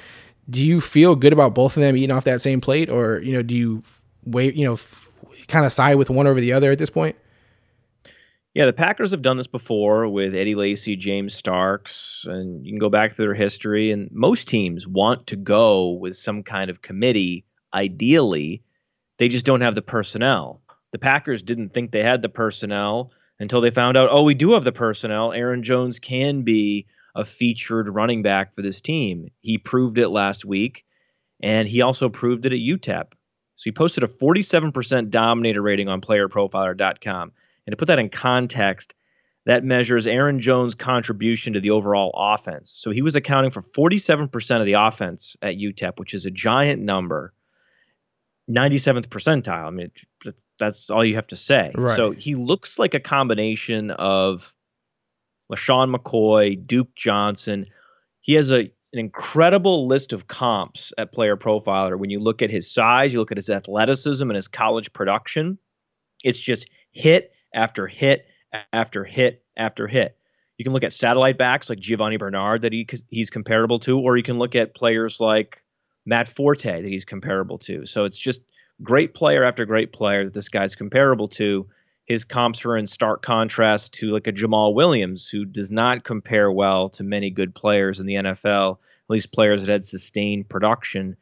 do 0.50 0.64
you 0.64 0.82
feel 0.82 1.16
good 1.16 1.34
about 1.34 1.54
both 1.54 1.76
of 1.78 1.82
them 1.82 1.98
eating 1.98 2.12
off 2.12 2.24
that 2.26 2.42
same 2.42 2.62
plate, 2.62 2.90
or 2.90 3.20
you 3.20 3.34
know, 3.34 3.42
do 3.42 3.56
you 3.56 3.84
wait, 4.26 4.56
you 4.56 4.66
know, 4.66 4.74
f- 4.74 5.08
kind 5.48 5.66
of 5.66 5.74
side 5.74 5.96
with 5.96 6.10
one 6.10 6.28
over 6.28 6.40
the 6.40 6.54
other 6.54 6.72
at 6.72 6.80
this 6.80 6.90
point? 6.90 7.16
Yeah, 8.54 8.66
the 8.66 8.74
Packers 8.74 9.12
have 9.12 9.22
done 9.22 9.38
this 9.38 9.46
before 9.46 10.08
with 10.08 10.34
Eddie 10.34 10.56
Lacy, 10.56 10.96
James 10.96 11.36
Starks, 11.36 12.26
and 12.28 12.66
you 12.66 12.72
can 12.72 12.80
go 12.80 12.90
back 12.90 13.12
to 13.12 13.22
their 13.22 13.36
history. 13.36 13.92
And 13.92 14.10
most 14.12 14.48
teams 14.48 14.88
want 14.88 15.28
to 15.28 15.36
go 15.36 15.92
with 15.92 16.18
some 16.18 16.42
kind 16.42 16.72
of 16.72 16.82
committee. 16.82 17.46
Ideally, 17.74 18.64
they 19.20 19.30
just 19.30 19.46
don't 19.46 19.62
have 19.62 19.76
the 19.76 19.84
personnel. 19.84 20.62
The 20.92 20.98
Packers 20.98 21.44
didn't 21.44 21.74
think 21.74 21.92
they 21.92 22.02
had 22.02 22.24
the 22.24 22.30
personnel 22.30 23.12
until 23.40 23.62
they 23.62 23.70
found 23.70 23.98
out, 23.98 24.10
oh, 24.12 24.24
we 24.24 24.34
do 24.34 24.52
have 24.52 24.64
the 24.64 24.72
personnel. 24.72 25.32
Aaron 25.34 25.64
Jones 25.64 26.00
can 26.00 26.42
be 26.42 26.88
a 27.16 27.26
featured 27.26 27.90
running 27.90 28.22
back 28.22 28.56
for 28.56 28.62
this 28.62 28.82
team. 28.82 29.30
He 29.42 29.58
proved 29.58 29.98
it 29.98 30.10
last 30.10 30.46
week, 30.46 30.86
and 31.42 31.68
he 31.68 31.82
also 31.82 32.10
proved 32.10 32.46
it 32.46 32.54
at 32.54 32.60
UTEP. 32.60 33.12
So 33.56 33.64
he 33.64 33.72
posted 33.72 34.04
a 34.04 34.08
47% 34.08 35.10
dominator 35.10 35.62
rating 35.62 35.90
on 35.90 36.02
playerprofiler.com. 36.02 37.32
And 37.66 37.72
to 37.72 37.78
put 37.78 37.88
that 37.88 38.00
in 38.00 38.10
context, 38.10 38.94
that 39.46 39.64
measures 39.64 40.06
Aaron 40.06 40.40
Jones' 40.40 40.76
contribution 40.76 41.54
to 41.54 41.60
the 41.60 41.72
overall 41.72 42.12
offense. 42.16 42.72
So 42.78 42.92
he 42.92 43.02
was 43.02 43.16
accounting 43.16 43.50
for 43.50 43.62
47% 43.62 44.60
of 44.60 44.66
the 44.66 44.74
offense 44.74 45.36
at 45.42 45.56
UTEP, 45.56 45.98
which 45.98 46.14
is 46.14 46.26
a 46.26 46.32
giant 46.32 46.82
number. 46.82 47.34
97th 48.50 49.08
percentile. 49.08 49.66
I 49.66 49.70
mean, 49.72 49.92
that's 50.59 50.90
all 50.90 51.06
you 51.06 51.16
have 51.16 51.28
to 51.28 51.35
say. 51.35 51.71
Right. 51.76 51.95
So 51.95 52.11
he 52.11 52.35
looks 52.35 52.80
like 52.80 52.94
a 52.94 52.99
combination 52.99 53.92
of 53.92 54.54
LeSean 55.52 55.95
McCoy, 55.95 56.66
Duke 56.66 56.94
Johnson. 56.95 57.66
He 58.21 58.33
has 58.33 58.52
a 58.52 58.71
an 58.94 58.99
incredible 58.99 59.85
list 59.85 60.14
of 60.14 60.28
comps 60.28 60.94
at 60.97 61.11
Player 61.11 61.35
Profiler. 61.35 61.99
When 61.99 62.09
you 62.09 62.19
look 62.19 62.42
at 62.42 62.49
his 62.49 62.71
size, 62.71 63.11
you 63.11 63.19
look 63.19 63.31
at 63.31 63.37
his 63.37 63.49
athleticism 63.49 64.23
and 64.23 64.35
his 64.35 64.47
college 64.47 64.92
production, 64.94 65.57
it's 66.23 66.40
just 66.40 66.68
hit 66.92 67.31
after 67.54 67.85
hit 67.85 68.26
after 68.73 69.04
hit 69.04 69.44
after 69.57 69.87
hit. 69.87 70.18
You 70.57 70.64
can 70.64 70.73
look 70.73 70.83
at 70.83 70.94
satellite 70.94 71.37
backs 71.37 71.69
like 71.69 71.80
Giovani 71.80 72.18
Bernard 72.18 72.61
that 72.64 72.73
he 72.73 72.87
he's 73.09 73.30
comparable 73.30 73.80
to, 73.80 73.99
or 73.99 74.18
you 74.18 74.23
can 74.23 74.40
look 74.40 74.56
at 74.56 74.73
players 74.73 75.19
like 75.19 75.64
Matt 76.06 76.28
Forte 76.28 76.81
that 76.81 76.87
he's 76.87 77.06
comparable 77.06 77.59
to. 77.59 77.85
So 77.85 78.06
it's 78.06 78.18
just 78.18 78.42
great 78.84 79.14
player 79.14 79.44
after 79.44 79.66
great 79.66 79.94
player 79.94 80.26
that 80.26 80.34
this 80.34 80.50
guy's 80.50 80.76
comparable 80.76 81.28
to. 81.30 81.68
His 82.06 82.24
comps 82.24 82.64
are 82.64 82.78
in 82.78 82.88
stark 82.88 83.22
contrast 83.22 83.94
to 83.96 84.12
like 84.12 84.28
a 84.28 84.31
Jamaal 84.31 84.74
Williams, 84.74 85.28
who 85.28 85.44
does 85.44 85.72
not 85.72 86.06
compare 86.06 86.52
well 86.52 86.90
to 86.90 87.04
many 87.04 87.30
good 87.30 87.54
players 87.54 88.00
in 88.00 88.06
the 88.06 88.16
NFL, 88.16 88.74
at 88.74 89.10
least 89.10 89.34
players 89.34 89.66
that 89.66 89.72
had 89.72 89.86
sustained 89.86 90.48
production. 90.48 91.18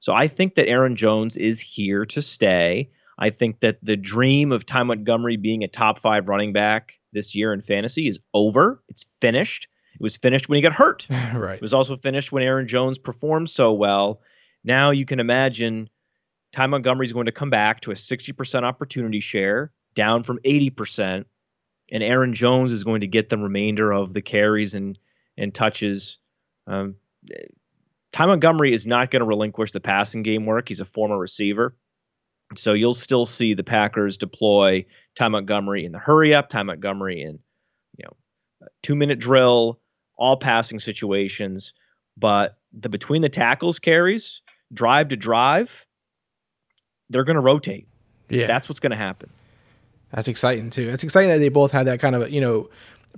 So 0.00 0.14
I 0.14 0.28
think 0.28 0.54
that 0.54 0.68
Aaron 0.68 0.96
Jones 0.96 1.36
is 1.36 1.60
here 1.60 2.06
to 2.06 2.22
stay. 2.22 2.90
I 3.18 3.30
think 3.30 3.60
that 3.60 3.78
the 3.82 3.96
dream 3.96 4.52
of 4.52 4.64
Ty 4.64 4.84
Montgomery 4.84 5.36
being 5.36 5.62
a 5.62 5.68
top 5.68 6.00
five 6.00 6.28
running 6.28 6.52
back 6.52 6.98
this 7.12 7.34
year 7.34 7.52
in 7.52 7.60
fantasy 7.60 8.08
is 8.08 8.18
over. 8.32 8.82
It's 8.88 9.04
finished. 9.20 9.68
It 9.94 10.00
was 10.00 10.16
finished 10.16 10.48
when 10.48 10.56
he 10.56 10.62
got 10.62 10.72
hurt. 10.72 11.06
right. 11.34 11.56
It 11.56 11.62
was 11.62 11.74
also 11.74 11.96
finished 11.96 12.32
when 12.32 12.42
Aaron 12.42 12.66
Jones 12.66 12.98
performed 12.98 13.50
so 13.50 13.72
well. 13.72 14.20
Now 14.64 14.90
you 14.90 15.04
can 15.04 15.20
imagine 15.20 15.90
Ty 16.52 16.66
Montgomery 16.66 17.06
is 17.06 17.12
going 17.12 17.26
to 17.26 17.32
come 17.32 17.50
back 17.50 17.80
to 17.80 17.90
a 17.90 17.94
60% 17.94 18.62
opportunity 18.62 19.20
share, 19.20 19.72
down 19.94 20.22
from 20.22 20.38
80%, 20.44 21.24
and 21.90 22.02
Aaron 22.02 22.34
Jones 22.34 22.72
is 22.72 22.84
going 22.84 23.00
to 23.00 23.06
get 23.06 23.28
the 23.28 23.38
remainder 23.38 23.92
of 23.92 24.14
the 24.14 24.22
carries 24.22 24.74
and 24.74 24.98
and 25.38 25.54
touches. 25.54 26.18
Um, 26.66 26.96
Ty 28.12 28.26
Montgomery 28.26 28.74
is 28.74 28.86
not 28.86 29.10
going 29.10 29.20
to 29.20 29.26
relinquish 29.26 29.72
the 29.72 29.80
passing 29.80 30.22
game 30.22 30.44
work. 30.44 30.68
He's 30.68 30.80
a 30.80 30.84
former 30.84 31.18
receiver. 31.18 31.74
So 32.54 32.74
you'll 32.74 32.94
still 32.94 33.24
see 33.24 33.54
the 33.54 33.64
Packers 33.64 34.18
deploy 34.18 34.84
Ty 35.14 35.28
Montgomery 35.28 35.86
in 35.86 35.92
the 35.92 35.98
hurry 35.98 36.34
up, 36.34 36.50
Ty 36.50 36.64
Montgomery 36.64 37.22
in, 37.22 37.38
you 37.96 38.04
know, 38.04 38.66
two 38.82 38.94
minute 38.94 39.18
drill, 39.18 39.80
all 40.16 40.36
passing 40.36 40.78
situations. 40.78 41.72
But 42.18 42.58
the 42.78 42.90
between 42.90 43.22
the 43.22 43.30
tackles 43.30 43.78
carries, 43.78 44.42
drive 44.74 45.08
to 45.08 45.16
drive, 45.16 45.70
they're 47.12 47.24
going 47.24 47.36
to 47.36 47.40
rotate. 47.42 47.86
Yeah, 48.28 48.46
That's 48.46 48.68
what's 48.68 48.80
going 48.80 48.90
to 48.92 48.96
happen. 48.96 49.30
That's 50.12 50.28
exciting 50.28 50.70
too. 50.70 50.88
It's 50.88 51.04
exciting 51.04 51.30
that 51.30 51.38
they 51.38 51.48
both 51.48 51.70
had 51.70 51.86
that 51.86 52.00
kind 52.00 52.14
of 52.14 52.30
you 52.30 52.40
know 52.40 52.68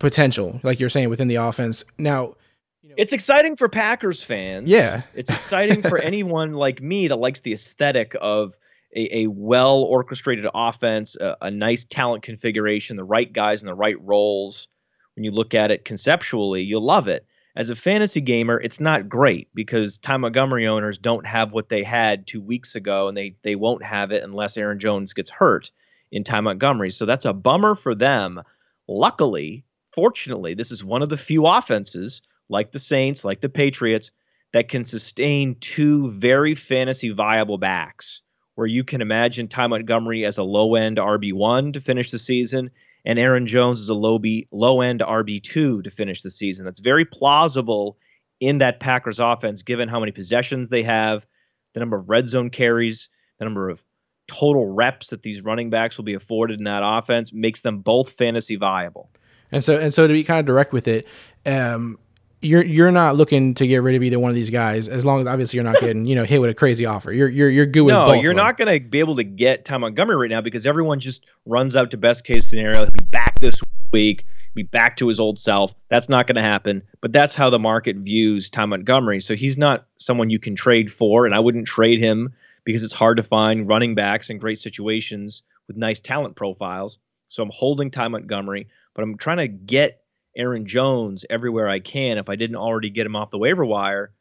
potential, 0.01 0.61
like 0.63 0.81
you're 0.81 0.89
saying, 0.91 1.09
within 1.09 1.29
the 1.29 1.37
offense. 1.37 1.85
Now, 1.99 2.35
you 2.83 2.91
know, 2.91 2.95
It's 2.99 3.13
exciting 3.13 3.57
for 3.57 3.69
Packers 3.69 4.23
fans. 4.23 4.69
yeah, 4.69 5.03
It's 5.15 5.31
exciting 5.31 5.83
for 5.83 5.99
anyone 6.03 6.55
like 6.55 6.83
me 6.83 7.09
that 7.09 7.17
likes 7.17 7.41
the 7.41 7.53
aesthetic 7.53 8.17
of 8.21 8.55
a, 8.97 9.23
a 9.23 9.27
well 9.29 9.83
orchestrated 9.83 10.47
offense, 10.55 11.17
a, 11.17 11.37
a 11.43 11.51
nice 11.51 11.85
talent 11.85 12.23
configuration, 12.23 12.97
the 12.97 13.05
right 13.05 13.33
guys 13.33 13.61
in 13.63 13.67
the 13.67 13.75
right 13.75 14.01
roles. 14.01 14.69
When 15.17 15.23
you 15.25 15.31
look 15.31 15.55
at 15.55 15.71
it 15.71 15.85
conceptually, 15.85 16.63
you'll 16.63 16.85
love 16.85 17.07
it. 17.07 17.25
As 17.57 17.71
a 17.71 17.77
fantasy 17.77 18.21
gamer, 18.21 18.61
it's 18.61 18.81
not 18.81 19.09
great 19.09 19.49
because 19.55 19.99
Ty 19.99 20.17
Montgomery 20.17 20.67
owners 20.67 20.99
don't 20.99 21.25
have 21.25 21.53
what 21.53 21.69
they 21.69 21.85
had 21.85 22.27
two 22.27 22.41
weeks 22.41 22.75
ago, 22.75 23.07
and 23.07 23.17
they 23.17 23.37
they 23.43 23.55
won't 23.55 23.85
have 23.85 24.11
it 24.11 24.25
unless 24.25 24.57
Aaron 24.57 24.81
Jones 24.81 25.13
gets 25.13 25.31
hurt 25.31 25.71
in 26.11 26.25
Ty 26.25 26.41
Montgomery. 26.41 26.91
So 26.91 27.07
that's 27.07 27.25
a 27.25 27.33
bummer 27.33 27.77
for 27.77 27.95
them. 27.95 28.43
Luckily, 28.89 29.65
fortunately, 29.93 30.55
this 30.55 30.73
is 30.73 30.83
one 30.83 31.03
of 31.03 31.09
the 31.09 31.17
few 31.17 31.47
offenses 31.47 32.23
like 32.49 32.73
the 32.73 32.81
Saints, 32.81 33.25
like 33.25 33.41
the 33.41 33.49
Patriots, 33.49 34.11
that 34.53 34.69
can 34.69 34.85
sustain 34.85 35.57
two 35.61 36.11
very 36.11 36.55
fantasy 36.55 37.11
viable 37.11 37.59
backs. 37.59 38.21
Where 38.57 38.67
you 38.67 38.85
can 38.85 39.01
imagine 39.01 39.49
Ty 39.49 39.69
Montgomery 39.69 40.25
as 40.25 40.39
a 40.39 40.45
low 40.45 40.75
end 40.75 40.99
RB1 40.99 41.73
to 41.73 41.81
finish 41.81 42.11
the 42.11 42.19
season, 42.19 42.71
and 43.05 43.19
Aaron 43.19 43.47
Jones 43.47 43.81
is 43.81 43.89
a 43.89 43.95
low, 43.95 44.19
B, 44.19 44.49
low 44.51 44.81
end 44.81 45.01
RB2 45.01 45.85
to 45.85 45.91
finish 45.91 46.23
the 46.23 46.31
season. 46.31 46.65
That's 46.65 46.81
very 46.81 47.05
plausible 47.05 47.99
in 48.41 48.59
that 48.59 48.81
Packers 48.81 49.21
offense, 49.21 49.63
given 49.63 49.89
how 49.89 50.01
many 50.01 50.13
possessions 50.13 50.69
they 50.69 50.83
have, 50.83 51.27
the 51.73 51.81
number 51.81 51.97
of 51.97 52.09
red 52.09 52.27
zone 52.27 52.51
carries, 52.51 53.09
the 53.39 53.45
number 53.45 53.69
of 53.69 53.83
total 54.27 54.73
reps 54.73 55.09
that 55.09 55.23
these 55.23 55.43
running 55.43 55.71
backs 55.71 55.97
will 55.97 56.05
be 56.05 56.15
afforded 56.15 56.59
in 56.59 56.65
that 56.65 56.83
offense 56.85 57.33
makes 57.33 57.61
them 57.61 57.81
both 57.81 58.11
fantasy 58.11 58.57
viable. 58.57 59.11
and 59.53 59.63
so 59.63 59.79
and 59.79 59.93
so 59.93 60.07
to 60.07 60.13
be 60.13 60.25
kind 60.25 60.41
of 60.41 60.47
direct 60.47 60.73
with 60.73 60.89
it, 60.89 61.07
um, 61.47 61.99
you're 62.45 62.65
you're 62.65 62.91
not 62.91 63.17
looking 63.17 63.55
to 63.55 63.67
get 63.67 63.79
rid 63.79 63.97
of 63.97 64.03
either 64.03 64.19
one 64.19 64.31
of 64.31 64.35
these 64.35 64.51
guys 64.51 64.89
as 64.89 65.05
long 65.05 65.21
as 65.21 65.27
obviously 65.27 65.57
you're 65.57 65.65
not 65.65 65.77
getting 65.81 66.07
you 66.07 66.15
know 66.15 66.25
hit 66.25 66.41
with 66.41 66.51
a 66.51 66.55
crazy 66.55 66.87
offer. 66.87 67.13
You're 67.13 67.29
you're 67.29 67.51
you're 67.51 67.67
good 67.67 67.83
with 67.83 67.95
no, 67.95 68.07
both. 68.07 68.23
you're 68.23 68.35
not 68.35 68.57
going 68.57 68.73
to 68.73 68.89
be 68.89 68.99
able 68.99 69.17
to 69.17 69.25
get 69.25 69.65
Ty 69.65 69.79
Montgomery 69.79 70.17
right 70.17 70.31
now 70.31 70.41
because 70.41 70.67
everyone 70.67 71.01
just 71.01 71.27
runs 71.47 71.77
out 71.77 71.91
to 71.91 71.97
best 71.97 72.25
case 72.25 72.49
scenario. 72.49 72.81
He'll 72.81 72.91
be 72.91 73.05
back 73.11 73.41
this 73.41 73.61
week, 73.93 74.27
be 74.55 74.63
back 74.63 74.97
to 74.99 75.09
his 75.09 75.19
old 75.19 75.39
self. 75.39 75.75
That's 75.89 76.09
not 76.09 76.27
going 76.27 76.37
to 76.37 76.43
happen. 76.43 76.83
But 77.01 77.13
that's 77.13 77.35
how 77.35 77.51
the 77.51 77.59
market 77.59 77.97
views 77.97 78.51
Ty 78.51 78.67
Montgomery. 78.67 79.21
So 79.21 79.35
he's 79.35 79.59
not 79.59 79.87
someone 79.97 80.31
you 80.31 80.39
can 80.39 80.55
trade 80.57 80.93
for, 80.93 81.27
and 81.27 81.35
I 81.35 81.41
wouldn't 81.41 81.67
trade 81.67 81.99
him 81.99 82.33
because 82.65 82.83
it's 82.83 82.93
hard 82.93 83.17
to 83.17 83.23
find 83.23 83.69
running 83.69 83.95
backs 83.95 84.31
in 84.31 84.39
great 84.39 84.59
situations 84.59 85.43
with 85.67 85.77
nice 85.77 86.01
talent 86.01 86.37
profiles. 86.37 86.99
So 87.29 87.43
I'm 87.43 87.51
holding 87.53 87.91
Ty 87.91 88.09
Montgomery, 88.09 88.69
but 88.95 89.03
I'm 89.03 89.17
trying 89.17 89.39
to 89.39 89.49
get 89.49 90.04
Aaron 90.37 90.67
Jones 90.67 91.25
everywhere 91.29 91.69
I 91.69 91.81
can 91.81 92.19
if 92.19 92.29
I 92.29 92.37
didn't 92.37 92.57
already 92.57 92.91
get 92.91 93.07
him 93.07 93.17
off 93.17 93.31
the 93.31 93.39
waiver 93.39 93.65
wire 93.65 94.13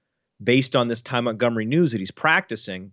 based 0.41 0.75
on 0.75 0.87
this 0.87 1.01
Ty 1.01 1.21
Montgomery 1.21 1.65
news 1.65 1.91
that 1.91 1.99
he's 1.99 2.11
practicing. 2.11 2.91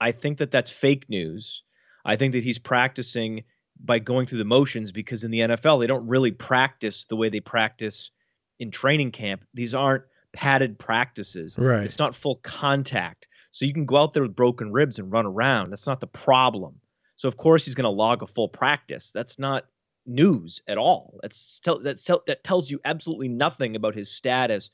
I 0.00 0.12
think 0.12 0.38
that 0.38 0.50
that's 0.50 0.70
fake 0.70 1.08
news. 1.08 1.62
I 2.04 2.16
think 2.16 2.32
that 2.32 2.44
he's 2.44 2.58
practicing 2.58 3.44
by 3.78 3.98
going 3.98 4.26
through 4.26 4.38
the 4.38 4.44
motions 4.44 4.92
because 4.92 5.24
in 5.24 5.30
the 5.30 5.40
NFL, 5.40 5.80
they 5.80 5.86
don't 5.86 6.06
really 6.06 6.30
practice 6.30 7.06
the 7.06 7.16
way 7.16 7.28
they 7.28 7.40
practice 7.40 8.10
in 8.58 8.70
training 8.70 9.12
camp. 9.12 9.44
These 9.54 9.74
aren't 9.74 10.04
padded 10.32 10.78
practices. 10.78 11.56
Right. 11.58 11.84
It's 11.84 11.98
not 11.98 12.14
full 12.14 12.36
contact. 12.36 13.28
So 13.50 13.66
you 13.66 13.74
can 13.74 13.86
go 13.86 13.98
out 13.98 14.14
there 14.14 14.22
with 14.22 14.34
broken 14.34 14.72
ribs 14.72 14.98
and 14.98 15.12
run 15.12 15.26
around. 15.26 15.70
That's 15.70 15.86
not 15.86 16.00
the 16.00 16.06
problem. 16.06 16.80
So 17.16 17.28
of 17.28 17.36
course 17.36 17.64
he's 17.64 17.74
going 17.74 17.84
to 17.84 17.90
log 17.90 18.22
a 18.22 18.26
full 18.26 18.48
practice. 18.48 19.12
That's 19.12 19.38
not 19.38 19.66
news 20.06 20.62
at 20.68 20.78
all. 20.78 21.18
That's 21.22 21.60
tell, 21.60 21.80
that's 21.80 22.04
tell, 22.04 22.22
that 22.26 22.44
tells 22.44 22.70
you 22.70 22.80
absolutely 22.84 23.28
nothing 23.28 23.76
about 23.76 23.94
his 23.94 24.10
status. 24.10 24.70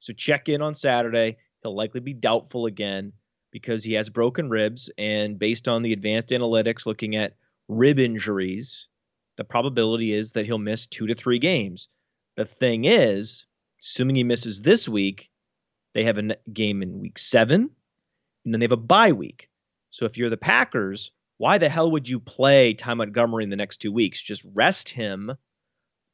So 0.00 0.12
check 0.12 0.48
in 0.48 0.62
on 0.62 0.74
Saturday. 0.74 1.38
He'll 1.62 1.76
likely 1.76 2.00
be 2.00 2.14
doubtful 2.14 2.66
again 2.66 3.12
because 3.50 3.82
he 3.82 3.94
has 3.94 4.10
broken 4.10 4.48
ribs 4.50 4.90
and 4.98 5.38
based 5.38 5.68
on 5.68 5.82
the 5.82 5.92
advanced 5.92 6.28
analytics 6.28 6.86
looking 6.86 7.16
at 7.16 7.34
rib 7.68 7.98
injuries, 7.98 8.86
the 9.36 9.44
probability 9.44 10.12
is 10.12 10.32
that 10.32 10.46
he'll 10.46 10.58
miss 10.58 10.86
2 10.86 11.06
to 11.06 11.14
3 11.14 11.38
games. 11.38 11.88
The 12.36 12.44
thing 12.44 12.84
is, 12.84 13.46
assuming 13.82 14.16
he 14.16 14.24
misses 14.24 14.60
this 14.62 14.88
week, 14.88 15.30
they 15.94 16.04
have 16.04 16.18
a 16.18 16.36
game 16.52 16.82
in 16.82 17.00
week 17.00 17.18
7 17.18 17.70
and 18.44 18.54
then 18.54 18.60
they 18.60 18.64
have 18.64 18.72
a 18.72 18.76
bye 18.76 19.12
week. 19.12 19.48
So 19.90 20.04
if 20.04 20.16
you're 20.16 20.30
the 20.30 20.36
Packers, 20.36 21.10
why 21.38 21.58
the 21.58 21.68
hell 21.68 21.90
would 21.92 22.08
you 22.08 22.20
play 22.20 22.74
Ty 22.74 22.94
Montgomery 22.94 23.44
in 23.44 23.50
the 23.50 23.56
next 23.56 23.78
two 23.78 23.92
weeks? 23.92 24.20
Just 24.20 24.44
rest 24.52 24.88
him, 24.88 25.32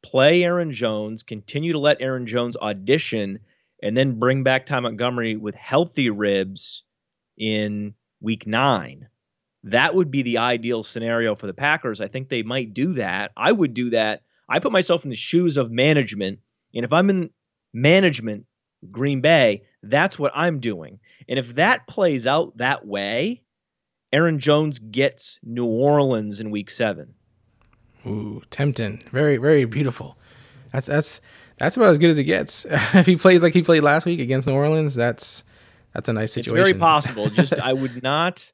play 0.02 0.44
Aaron 0.44 0.70
Jones, 0.70 1.22
continue 1.22 1.72
to 1.72 1.78
let 1.78 2.00
Aaron 2.00 2.26
Jones 2.26 2.56
audition, 2.56 3.40
and 3.82 3.96
then 3.96 4.18
bring 4.18 4.42
back 4.42 4.66
Ty 4.66 4.80
Montgomery 4.80 5.36
with 5.36 5.54
healthy 5.54 6.10
ribs 6.10 6.82
in 7.36 7.94
week 8.20 8.46
nine. 8.46 9.08
That 9.64 9.94
would 9.94 10.10
be 10.10 10.22
the 10.22 10.38
ideal 10.38 10.82
scenario 10.82 11.34
for 11.34 11.46
the 11.46 11.54
Packers. 11.54 12.00
I 12.00 12.06
think 12.06 12.28
they 12.28 12.42
might 12.42 12.74
do 12.74 12.92
that. 12.94 13.32
I 13.34 13.50
would 13.50 13.72
do 13.72 13.90
that. 13.90 14.22
I 14.48 14.58
put 14.58 14.72
myself 14.72 15.04
in 15.04 15.10
the 15.10 15.16
shoes 15.16 15.56
of 15.56 15.70
management. 15.70 16.40
And 16.74 16.84
if 16.84 16.92
I'm 16.92 17.08
in 17.08 17.30
management, 17.72 18.44
Green 18.90 19.22
Bay, 19.22 19.62
that's 19.82 20.18
what 20.18 20.32
I'm 20.34 20.60
doing. 20.60 21.00
And 21.28 21.38
if 21.38 21.54
that 21.54 21.86
plays 21.86 22.26
out 22.26 22.58
that 22.58 22.86
way, 22.86 23.42
Aaron 24.14 24.38
Jones 24.38 24.78
gets 24.78 25.40
New 25.42 25.64
Orleans 25.64 26.38
in 26.38 26.52
week 26.52 26.70
seven. 26.70 27.14
Ooh, 28.06 28.42
tempting. 28.48 29.02
Very, 29.10 29.38
very 29.38 29.64
beautiful. 29.64 30.16
That's 30.72 30.86
that's 30.86 31.20
that's 31.58 31.76
about 31.76 31.90
as 31.90 31.98
good 31.98 32.10
as 32.10 32.18
it 32.20 32.24
gets. 32.24 32.64
if 32.70 33.06
he 33.06 33.16
plays 33.16 33.42
like 33.42 33.54
he 33.54 33.62
played 33.62 33.82
last 33.82 34.06
week 34.06 34.20
against 34.20 34.46
New 34.46 34.54
Orleans, 34.54 34.94
that's 34.94 35.42
that's 35.92 36.08
a 36.08 36.12
nice 36.12 36.32
situation. 36.32 36.56
It's 36.56 36.68
very 36.68 36.78
possible. 36.78 37.28
Just 37.30 37.54
I 37.54 37.72
would 37.72 38.04
not 38.04 38.52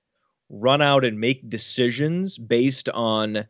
run 0.48 0.80
out 0.80 1.04
and 1.04 1.20
make 1.20 1.50
decisions 1.50 2.38
based 2.38 2.88
on 2.88 3.46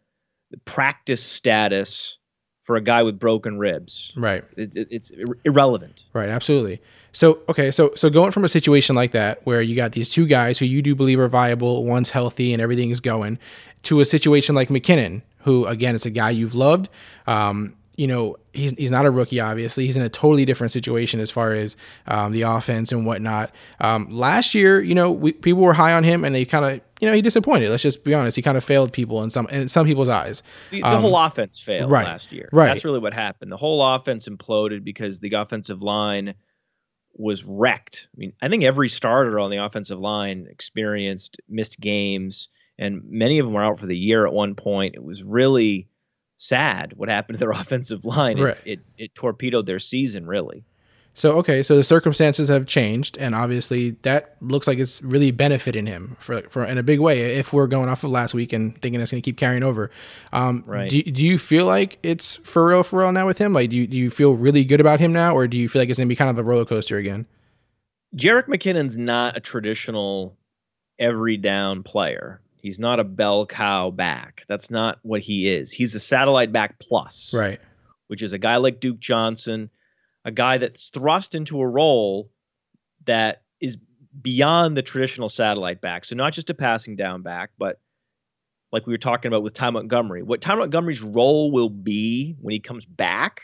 practice 0.65 1.23
status 1.23 2.19
for 2.63 2.77
a 2.77 2.81
guy 2.81 3.03
with 3.03 3.19
broken 3.19 3.59
ribs. 3.59 4.13
Right. 4.17 4.45
It, 4.57 4.77
it, 4.77 4.89
it's 4.91 5.11
irrelevant. 5.45 6.05
Right, 6.13 6.29
absolutely. 6.29 6.81
So 7.13 7.41
okay, 7.49 7.71
so 7.71 7.93
so 7.97 8.09
going 8.09 8.31
from 8.31 8.45
a 8.45 8.49
situation 8.49 8.95
like 8.95 9.13
that 9.13 9.45
where 9.45 9.61
you 9.61 9.75
got 9.75 9.93
these 9.93 10.11
two 10.11 10.27
guys 10.27 10.59
who 10.59 10.67
you 10.67 10.81
do 10.81 10.95
believe 10.95 11.19
are 11.19 11.29
viable, 11.29 11.85
one's 11.85 12.11
healthy 12.11 12.53
and 12.53 12.63
everything 12.63 12.91
is 12.91 13.01
going, 13.01 13.39
to 13.85 14.01
a 14.01 14.05
situation 14.05 14.55
like 14.55 14.69
McKinnon, 14.69 15.23
who 15.39 15.67
again 15.67 15.95
it's 15.95 16.07
a 16.07 16.11
guy 16.11 16.31
you've 16.31 16.55
loved. 16.55 16.89
Um, 17.27 17.75
you 17.97 18.07
know, 18.07 18.37
he's 18.53 18.73
he's 18.79 18.91
not 18.91 19.05
a 19.05 19.11
rookie, 19.11 19.41
obviously. 19.41 19.85
He's 19.87 19.97
in 19.97 20.03
a 20.03 20.09
totally 20.09 20.45
different 20.45 20.73
situation 20.73 21.21
as 21.21 21.31
far 21.31 21.53
as 21.53 21.77
um, 22.07 22.33
the 22.33 22.43
offense 22.43 22.93
and 22.93 23.05
whatnot. 23.05 23.53
Um, 23.81 24.09
last 24.11 24.55
year, 24.55 24.81
you 24.81 24.95
know, 24.95 25.11
we, 25.11 25.33
people 25.33 25.63
were 25.63 25.75
high 25.75 25.93
on 25.93 26.05
him, 26.05 26.25
and 26.25 26.35
they 26.35 26.45
kind 26.45 26.65
of, 26.65 26.81
you 27.01 27.09
know, 27.09 27.15
he 27.15 27.23
disappointed. 27.23 27.71
Let's 27.71 27.83
just 27.83 28.05
be 28.05 28.15
honest. 28.15 28.37
He 28.37 28.43
kind 28.43 28.57
of 28.57 28.65
failed 28.65 28.93
people 28.93 29.23
in 29.23 29.31
some 29.31 29.47
in 29.49 29.69
some 29.69 29.87
people's 29.87 30.09
eyes. 30.09 30.43
The, 30.71 30.83
the 30.83 31.01
whole 31.01 31.17
offense 31.17 31.61
failed 31.61 31.85
Um, 31.87 31.91
right, 31.91 32.07
last 32.07 32.31
year. 32.33 32.49
right. 32.53 32.67
That's 32.67 32.85
really 32.85 32.99
what 32.99 33.15
happened. 33.15 33.51
The 33.51 33.57
whole 33.57 33.83
offense 33.83 34.29
imploded 34.29 34.85
because 34.85 35.21
the 35.21 35.33
offensive 35.35 35.83
line 35.83 36.35
was 37.15 37.45
wrecked. 37.45 38.09
I 38.15 38.17
mean, 38.19 38.33
I 38.41 38.49
think 38.49 38.63
every 38.65 38.89
starter 38.89 39.39
on 39.41 39.51
the 39.51 39.57
offensive 39.59 39.99
line 39.99 40.47
experienced 40.49 41.41
missed 41.49 41.81
games, 41.81 42.49
and 42.79 43.03
many 43.05 43.39
of 43.39 43.47
them 43.47 43.55
were 43.55 43.65
out 43.65 43.81
for 43.81 43.87
the 43.87 43.97
year 43.99 44.27
at 44.27 44.33
one 44.33 44.55
point. 44.55 44.95
It 44.95 45.03
was 45.03 45.23
really 45.23 45.89
sad 46.37 46.95
what 46.97 47.09
happened 47.09 47.39
to 47.39 47.45
their 47.45 47.51
offensive 47.61 48.05
line. 48.05 48.39
It, 48.39 48.59
it, 48.65 48.79
it 48.97 49.15
torpedoed 49.15 49.67
their 49.67 49.79
season, 49.81 50.27
really. 50.27 50.65
So 51.21 51.33
okay, 51.33 51.63
so 51.63 51.77
the 51.77 51.85
circumstances 51.85 52.49
have 52.49 52.65
changed, 52.65 53.19
and 53.19 53.35
obviously 53.35 53.91
that 54.05 54.37
looks 54.41 54.67
like 54.67 54.79
it's 54.79 55.03
really 55.03 55.33
benefiting 55.33 55.85
him 55.85 56.17
for 56.19 56.41
for 56.49 56.65
in 56.65 56.79
a 56.79 56.83
big 56.83 56.99
way. 56.99 57.37
If 57.37 57.53
we're 57.53 57.67
going 57.67 57.91
off 57.91 58.05
of 58.05 58.11
last 58.11 58.33
week 58.33 58.55
and 58.55 58.73
thinking 58.81 59.03
it's 59.03 59.11
going 59.11 59.21
to 59.21 59.25
keep 59.31 59.37
carrying 59.37 59.63
over, 59.63 59.91
um, 60.33 60.65
Right. 60.67 60.89
Do, 60.89 61.03
do 61.03 61.23
you 61.23 61.39
feel 61.39 61.67
like 61.67 61.99
it's 62.03 62.37
for 62.37 62.69
real, 62.69 62.83
for 62.83 63.01
real 63.01 63.13
now 63.13 63.27
with 63.27 63.37
him? 63.37 63.53
Like, 63.53 63.69
do 63.69 63.77
you, 63.77 63.87
do 63.87 63.99
you 63.99 64.09
feel 64.09 64.33
really 64.33 64.65
good 64.65 64.81
about 64.81 64.99
him 64.99 65.13
now, 65.13 65.37
or 65.37 65.47
do 65.47 65.59
you 65.59 65.69
feel 65.69 65.83
like 65.83 65.91
it's 65.91 65.99
going 65.99 66.09
to 66.09 66.11
be 66.11 66.17
kind 66.17 66.31
of 66.31 66.39
a 66.39 66.43
roller 66.43 66.65
coaster 66.65 66.97
again? 66.97 67.27
Jerick 68.17 68.47
McKinnon's 68.47 68.97
not 68.97 69.37
a 69.37 69.41
traditional 69.41 70.39
every 70.99 71.37
down 71.37 71.83
player. 71.83 72.41
He's 72.63 72.79
not 72.79 72.99
a 72.99 73.05
bell 73.05 73.45
cow 73.45 73.91
back. 73.91 74.45
That's 74.49 74.71
not 74.71 74.99
what 75.03 75.21
he 75.21 75.51
is. 75.51 75.71
He's 75.71 75.95
a 75.95 76.01
satellite 76.01 76.51
back 76.51 76.79
plus, 76.79 77.35
Right. 77.35 77.61
which 78.09 78.23
is 78.23 78.33
a 78.33 78.39
guy 78.39 78.57
like 78.57 78.81
Duke 78.81 79.01
Johnson, 79.01 79.69
a 80.25 80.31
guy 80.31 80.59
that's 80.59 80.91
thrust 80.91 81.35
into 81.35 81.61
a 81.61 81.67
role 81.67 82.31
that 83.07 83.43
is 83.61 83.77
beyond 84.23 84.77
the 84.77 84.83
traditional 84.83 85.29
satellite 85.29 85.81
back. 85.81 86.05
So 86.05 86.17
not 86.17 86.33
just 86.33 86.51
a 86.51 86.55
passing 86.55 86.97
down 86.97 87.23
back, 87.23 87.51
but 87.59 87.81
like 88.73 88.87
we 88.87 88.93
were 88.93 88.99
talking 88.99 89.29
about 89.29 89.43
with 89.43 89.55
Ty 89.55 89.71
Montgomery, 89.71 90.23
what 90.23 90.41
Ty 90.41 90.57
Montgomery's 90.57 91.03
role 91.03 91.51
will 91.51 91.71
be 91.71 92.37
when 92.41 92.53
he 92.53 92.61
comes 92.61 92.85
back 92.85 93.43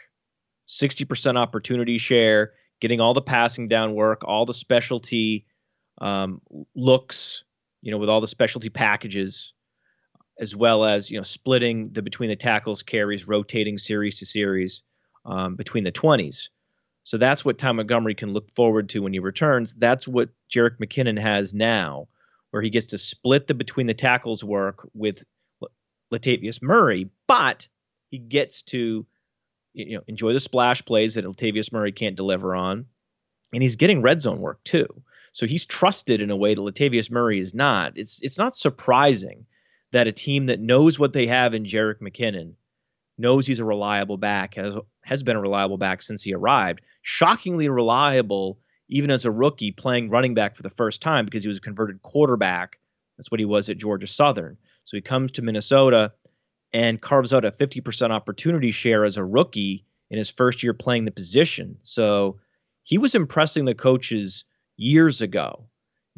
60% 0.68 1.36
opportunity 1.36 1.98
share, 1.98 2.52
getting 2.80 3.00
all 3.00 3.14
the 3.14 3.22
passing 3.22 3.68
down 3.68 3.94
work, 3.94 4.22
all 4.24 4.46
the 4.46 4.54
specialty 4.54 5.46
um, 6.00 6.40
looks, 6.74 7.44
you 7.82 7.90
know, 7.90 7.98
with 7.98 8.08
all 8.08 8.20
the 8.20 8.28
specialty 8.28 8.68
packages, 8.68 9.52
as 10.38 10.54
well 10.54 10.84
as, 10.84 11.10
you 11.10 11.16
know, 11.16 11.22
splitting 11.22 11.90
the 11.92 12.02
between 12.02 12.28
the 12.28 12.36
tackles, 12.36 12.82
carries, 12.82 13.26
rotating 13.26 13.78
series 13.78 14.18
to 14.18 14.26
series 14.26 14.82
um, 15.24 15.54
between 15.54 15.84
the 15.84 15.92
20s. 15.92 16.48
So 17.06 17.16
that's 17.18 17.44
what 17.44 17.56
Ty 17.56 17.70
Montgomery 17.70 18.16
can 18.16 18.32
look 18.32 18.52
forward 18.56 18.88
to 18.88 18.98
when 18.98 19.12
he 19.12 19.20
returns. 19.20 19.74
That's 19.74 20.08
what 20.08 20.28
Jerick 20.52 20.78
McKinnon 20.78 21.20
has 21.20 21.54
now, 21.54 22.08
where 22.50 22.64
he 22.64 22.68
gets 22.68 22.88
to 22.88 22.98
split 22.98 23.46
the 23.46 23.54
between 23.54 23.86
the 23.86 23.94
tackles 23.94 24.42
work 24.42 24.88
with 24.92 25.22
Latavius 26.12 26.60
Murray, 26.60 27.08
but 27.28 27.68
he 28.10 28.18
gets 28.18 28.60
to 28.64 29.06
you 29.72 29.96
know 29.96 30.02
enjoy 30.08 30.32
the 30.32 30.40
splash 30.40 30.84
plays 30.84 31.14
that 31.14 31.24
Latavius 31.24 31.70
Murray 31.70 31.92
can't 31.92 32.16
deliver 32.16 32.56
on, 32.56 32.84
and 33.52 33.62
he's 33.62 33.76
getting 33.76 34.02
red 34.02 34.20
zone 34.20 34.40
work 34.40 34.62
too. 34.64 34.88
So 35.32 35.46
he's 35.46 35.64
trusted 35.64 36.20
in 36.20 36.32
a 36.32 36.36
way 36.36 36.56
that 36.56 36.60
Latavius 36.60 37.08
Murray 37.08 37.38
is 37.38 37.54
not. 37.54 37.92
It's 37.94 38.20
it's 38.20 38.38
not 38.38 38.56
surprising 38.56 39.46
that 39.92 40.08
a 40.08 40.12
team 40.12 40.46
that 40.46 40.58
knows 40.58 40.98
what 40.98 41.12
they 41.12 41.28
have 41.28 41.54
in 41.54 41.66
Jerick 41.66 42.00
McKinnon 42.00 42.54
knows 43.16 43.46
he's 43.46 43.60
a 43.60 43.64
reliable 43.64 44.16
back 44.16 44.56
has 44.56 44.74
has 45.06 45.22
been 45.22 45.36
a 45.36 45.40
reliable 45.40 45.78
back 45.78 46.02
since 46.02 46.22
he 46.22 46.34
arrived. 46.34 46.80
Shockingly 47.02 47.68
reliable 47.68 48.58
even 48.88 49.10
as 49.10 49.24
a 49.24 49.30
rookie 49.30 49.70
playing 49.70 50.10
running 50.10 50.34
back 50.34 50.56
for 50.56 50.62
the 50.62 50.70
first 50.70 51.00
time 51.00 51.24
because 51.24 51.44
he 51.44 51.48
was 51.48 51.58
a 51.58 51.62
converted 51.62 52.02
quarterback. 52.02 52.80
That's 53.16 53.30
what 53.30 53.38
he 53.40 53.46
was 53.46 53.70
at 53.70 53.78
Georgia 53.78 54.06
Southern. 54.06 54.56
So 54.84 54.96
he 54.96 55.00
comes 55.00 55.30
to 55.32 55.42
Minnesota 55.42 56.12
and 56.72 57.00
carves 57.00 57.32
out 57.32 57.44
a 57.44 57.52
50% 57.52 58.10
opportunity 58.10 58.72
share 58.72 59.04
as 59.04 59.16
a 59.16 59.24
rookie 59.24 59.84
in 60.10 60.18
his 60.18 60.28
first 60.28 60.62
year 60.62 60.74
playing 60.74 61.04
the 61.04 61.12
position. 61.12 61.76
So 61.80 62.38
he 62.82 62.98
was 62.98 63.14
impressing 63.14 63.64
the 63.64 63.74
coaches 63.74 64.44
years 64.76 65.22
ago. 65.22 65.66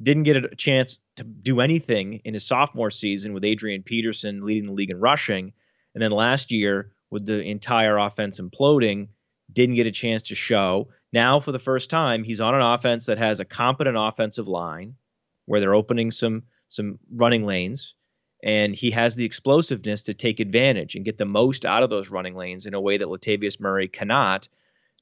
Didn't 0.02 0.23
get 0.23 0.37
a 0.37 0.54
chance 0.57 0.99
to 1.16 1.25
do 1.25 1.61
anything 1.61 2.23
in 2.25 2.33
his 2.33 2.47
sophomore 2.47 2.90
season 2.90 3.35
with 3.35 3.45
Adrian 3.45 3.83
Peterson 3.83 4.40
leading 4.40 4.66
the 4.66 4.73
league 4.73 4.90
in 4.90 4.99
rushing. 4.99 5.52
And 5.95 6.02
then 6.02 6.11
last 6.11 6.50
year, 6.50 6.92
with 7.10 7.26
the 7.26 7.42
entire 7.42 7.98
offense 7.98 8.40
imploding, 8.40 9.08
didn't 9.52 9.76
get 9.76 9.86
a 9.86 9.92
chance 9.92 10.22
to 10.22 10.34
show. 10.34 10.88
Now, 11.12 11.40
for 11.40 11.52
the 11.52 11.58
first 11.58 11.88
time, 11.88 12.22
he's 12.22 12.40
on 12.40 12.54
an 12.54 12.62
offense 12.62 13.06
that 13.06 13.18
has 13.18 13.40
a 13.40 13.44
competent 13.44 13.96
offensive 13.98 14.48
line 14.48 14.94
where 15.46 15.60
they're 15.60 15.74
opening 15.74 16.10
some 16.10 16.42
some 16.68 16.98
running 17.10 17.46
lanes 17.46 17.94
and 18.42 18.74
he 18.74 18.90
has 18.90 19.16
the 19.16 19.24
explosiveness 19.24 20.02
to 20.04 20.14
take 20.14 20.38
advantage 20.38 20.94
and 20.94 21.04
get 21.04 21.18
the 21.18 21.24
most 21.24 21.66
out 21.66 21.82
of 21.82 21.90
those 21.90 22.10
running 22.10 22.36
lanes 22.36 22.66
in 22.66 22.74
a 22.74 22.80
way 22.80 22.96
that 22.96 23.08
Latavius 23.08 23.58
Murray 23.58 23.88
cannot. 23.88 24.48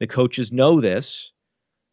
The 0.00 0.06
coaches 0.06 0.52
know 0.52 0.80
this. 0.80 1.32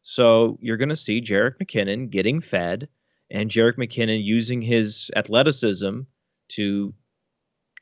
So 0.04 0.58
you're 0.62 0.78
going 0.78 0.90
to 0.90 0.96
see 0.96 1.22
Jerick 1.22 1.58
McKinnon 1.62 2.10
getting 2.10 2.40
fed 2.40 2.88
and 3.30 3.50
Jerick 3.50 3.78
McKinnon 3.78 4.24
using 4.24 4.62
his 4.62 5.12
athleticism 5.16 6.02
to 6.50 6.94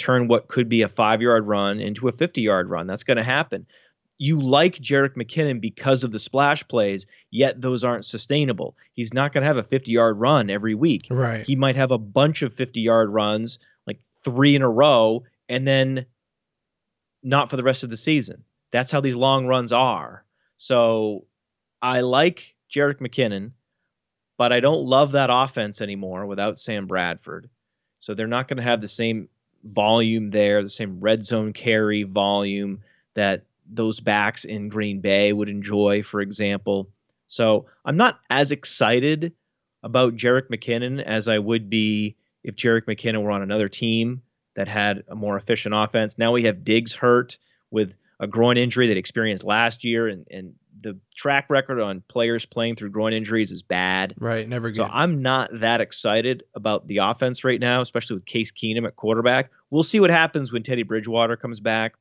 turn 0.02 0.28
what 0.28 0.48
could 0.48 0.68
be 0.68 0.82
a 0.82 0.90
five 0.90 1.22
yard 1.22 1.48
run 1.48 1.80
into 1.80 2.08
a 2.08 2.12
50 2.12 2.42
yard 2.42 2.70
run. 2.70 2.88
That's 2.88 3.04
going 3.04 3.18
to 3.18 3.24
happen. 3.24 3.66
You 4.18 4.40
like 4.40 4.76
Jerick 4.76 5.16
McKinnon 5.16 5.60
because 5.60 6.04
of 6.04 6.12
the 6.12 6.20
splash 6.20 6.68
plays, 6.68 7.06
yet 7.32 7.60
those 7.60 7.84
aren't 7.84 8.06
sustainable. 8.06 8.76
He's 8.94 9.14
not 9.14 9.34
going 9.34 9.42
to 9.42 9.48
have 9.48 9.58
a 9.58 9.64
50 9.64 9.92
yard 9.92 10.20
run 10.20 10.50
every 10.50 10.76
week. 10.76 11.08
Right. 11.10 11.46
He 11.46 11.56
might 11.56 11.76
have 11.76 11.92
a 11.92 11.98
bunch 11.98 12.42
of 12.42 12.54
50 12.54 12.82
yard 12.82 13.10
runs, 13.10 13.60
like 13.88 14.00
three 14.24 14.56
in 14.56 14.62
a 14.62 14.70
row, 14.70 15.24
and 15.50 15.68
then 15.68 16.06
not 17.24 17.50
for 17.50 17.58
the 17.58 17.64
rest 17.64 17.84
of 17.84 17.90
the 17.90 17.98
season. 17.98 18.44
That's 18.72 18.92
how 18.92 19.02
these 19.02 19.16
long 19.16 19.48
runs 19.48 19.72
are. 19.72 20.24
So 20.58 21.26
I 21.82 22.02
like 22.02 22.56
Jerick 22.74 23.00
McKinnon, 23.00 23.52
but 24.38 24.54
I 24.54 24.60
don't 24.60 24.86
love 24.86 25.14
that 25.14 25.30
offense 25.32 25.82
anymore 25.82 26.26
without 26.26 26.60
Sam 26.60 26.88
Bradford. 26.88 27.50
So 28.00 28.14
they're 28.14 28.28
not 28.28 28.48
going 28.48 28.58
to 28.58 28.64
have 28.64 28.82
the 28.82 28.88
same 28.88 29.30
volume 29.64 30.30
there, 30.30 30.62
the 30.64 30.70
same 30.70 31.00
red 31.00 31.26
zone 31.26 31.54
carry 31.54 32.04
volume 32.04 32.82
that 33.14 33.44
those 33.70 34.00
backs 34.00 34.46
in 34.46 34.70
Green 34.70 35.00
Bay 35.00 35.32
would 35.34 35.50
enjoy, 35.50 36.04
for 36.04 36.22
example. 36.22 36.90
So 37.28 37.68
I'm 37.86 37.98
not 37.98 38.20
as 38.30 38.52
excited 38.52 39.34
about 39.84 40.16
Jerick 40.16 40.50
McKinnon 40.50 41.02
as 41.02 41.28
I 41.28 41.40
would 41.40 41.70
be 41.70 42.16
if 42.44 42.56
Jerick 42.56 42.86
McKinnon 42.86 43.24
were 43.24 43.32
on 43.32 43.42
another 43.42 43.70
team 43.70 44.22
that 44.56 44.68
had 44.68 45.04
a 45.08 45.16
more 45.16 45.38
efficient 45.38 45.74
offense. 45.76 46.18
Now 46.18 46.32
we 46.32 46.44
have 46.44 46.64
Diggs 46.64 46.94
hurt 46.94 47.38
with 47.70 47.96
a 48.20 48.28
groin 48.28 48.58
injury 48.58 48.88
that 48.88 48.98
experienced 48.98 49.44
last 49.44 49.84
year, 49.84 50.08
and, 50.08 50.28
and 50.30 50.54
the 50.82 50.98
track 51.16 51.50
record 51.50 51.80
on 51.80 52.04
players 52.08 52.46
playing 52.46 52.76
through 52.76 52.90
groin 52.90 53.14
injuries 53.14 53.52
is 53.52 53.62
bad. 53.62 54.16
Right. 54.18 54.48
Never 54.48 54.70
good. 54.70 54.78
So 54.78 54.90
I'm 54.92 55.22
not 55.22 55.50
that 55.60 55.82
excited 55.82 56.44
about 56.56 56.88
the 56.88 56.98
offense 56.98 57.44
right 57.44 57.60
now, 57.60 57.82
especially 57.82 58.16
with 58.16 58.26
Case 58.26 58.52
Keenum 58.52 58.86
at 58.86 58.96
quarterback. 58.96 59.52
We'll 59.70 59.84
see 59.84 60.00
what 60.00 60.10
happens 60.10 60.52
when 60.52 60.64
Teddy 60.64 60.84
Bridgewater 60.84 61.38
comes 61.38 61.60
back. 61.60 61.94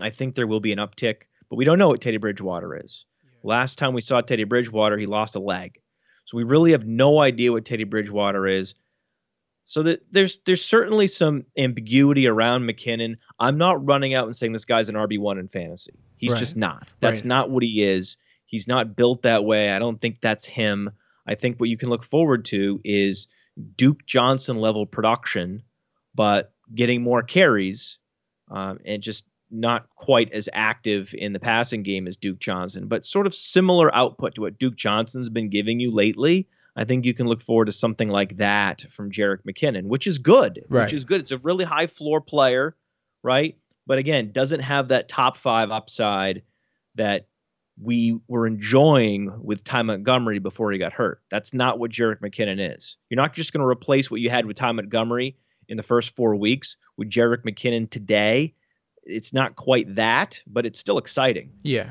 I 0.00 0.10
think 0.10 0.34
there 0.34 0.46
will 0.46 0.60
be 0.60 0.72
an 0.72 0.78
uptick, 0.78 1.22
but 1.48 1.56
we 1.56 1.64
don't 1.64 1.78
know 1.78 1.88
what 1.88 2.00
Teddy 2.00 2.16
Bridgewater 2.16 2.76
is. 2.82 3.04
Last 3.42 3.78
time 3.78 3.94
we 3.94 4.00
saw 4.00 4.20
Teddy 4.20 4.44
Bridgewater, 4.44 4.96
he 4.96 5.06
lost 5.06 5.36
a 5.36 5.40
leg. 5.40 5.80
So 6.26 6.36
we 6.36 6.44
really 6.44 6.72
have 6.72 6.86
no 6.86 7.20
idea 7.20 7.52
what 7.52 7.64
Teddy 7.64 7.84
Bridgewater 7.84 8.46
is. 8.46 8.74
So 9.64 9.82
that 9.84 10.02
there's 10.12 10.38
there's 10.46 10.64
certainly 10.64 11.06
some 11.06 11.44
ambiguity 11.56 12.26
around 12.26 12.62
McKinnon. 12.68 13.16
I'm 13.40 13.56
not 13.56 13.84
running 13.84 14.14
out 14.14 14.26
and 14.26 14.36
saying 14.36 14.52
this 14.52 14.64
guy's 14.66 14.88
an 14.90 14.94
RB1 14.94 15.38
in 15.40 15.48
fantasy. 15.48 15.92
He's 16.18 16.32
Right. 16.32 16.38
just 16.38 16.56
not. 16.56 16.94
That's 17.00 17.20
Right. 17.20 17.28
not 17.28 17.50
what 17.50 17.62
he 17.62 17.82
is. 17.82 18.16
He's 18.46 18.68
not 18.68 18.94
built 18.94 19.22
that 19.22 19.44
way. 19.44 19.70
I 19.70 19.78
don't 19.78 20.00
think 20.00 20.20
that's 20.20 20.44
him. 20.44 20.90
I 21.26 21.34
think 21.34 21.58
what 21.58 21.70
you 21.70 21.78
can 21.78 21.88
look 21.88 22.04
forward 22.04 22.44
to 22.46 22.78
is 22.84 23.26
Duke 23.76 24.04
Johnson 24.06 24.58
level 24.58 24.84
production, 24.84 25.62
but 26.14 26.52
getting 26.74 27.02
more 27.02 27.22
carries 27.22 27.98
um, 28.50 28.78
and 28.84 29.02
just 29.02 29.24
not 29.50 29.88
quite 29.96 30.30
as 30.32 30.48
active 30.52 31.14
in 31.16 31.32
the 31.32 31.40
passing 31.40 31.82
game 31.82 32.06
as 32.06 32.16
Duke 32.18 32.38
Johnson, 32.40 32.86
but 32.86 33.04
sort 33.04 33.26
of 33.26 33.34
similar 33.34 33.94
output 33.94 34.34
to 34.34 34.42
what 34.42 34.58
Duke 34.58 34.76
Johnson's 34.76 35.28
been 35.30 35.48
giving 35.48 35.80
you 35.80 35.90
lately. 35.90 36.46
I 36.76 36.84
think 36.84 37.04
you 37.04 37.14
can 37.14 37.26
look 37.26 37.40
forward 37.40 37.66
to 37.66 37.72
something 37.72 38.08
like 38.08 38.36
that 38.38 38.84
from 38.90 39.10
Jerick 39.10 39.44
McKinnon, 39.48 39.84
which 39.84 40.06
is 40.06 40.18
good. 40.18 40.64
Right. 40.68 40.84
Which 40.84 40.92
is 40.92 41.04
good. 41.04 41.20
It's 41.20 41.32
a 41.32 41.38
really 41.38 41.64
high 41.64 41.86
floor 41.86 42.20
player, 42.20 42.76
right? 43.22 43.56
But 43.86 43.98
again, 43.98 44.32
doesn't 44.32 44.60
have 44.60 44.88
that 44.88 45.08
top 45.08 45.36
five 45.36 45.70
upside 45.70 46.42
that 46.96 47.28
we 47.80 48.18
were 48.28 48.46
enjoying 48.46 49.32
with 49.42 49.64
Ty 49.64 49.82
Montgomery 49.82 50.38
before 50.38 50.72
he 50.72 50.78
got 50.78 50.92
hurt. 50.92 51.20
That's 51.30 51.52
not 51.52 51.78
what 51.78 51.90
Jerick 51.90 52.20
McKinnon 52.20 52.76
is. 52.76 52.96
You're 53.10 53.20
not 53.20 53.34
just 53.34 53.52
going 53.52 53.62
to 53.62 53.68
replace 53.68 54.10
what 54.10 54.20
you 54.20 54.30
had 54.30 54.46
with 54.46 54.56
Ty 54.56 54.72
Montgomery 54.72 55.36
in 55.68 55.76
the 55.76 55.82
first 55.82 56.14
four 56.14 56.36
weeks 56.36 56.76
with 56.96 57.10
Jerick 57.10 57.42
McKinnon 57.42 57.90
today. 57.90 58.54
It's 59.02 59.32
not 59.32 59.56
quite 59.56 59.94
that, 59.96 60.40
but 60.46 60.64
it's 60.66 60.78
still 60.78 60.98
exciting. 60.98 61.50
Yeah. 61.62 61.90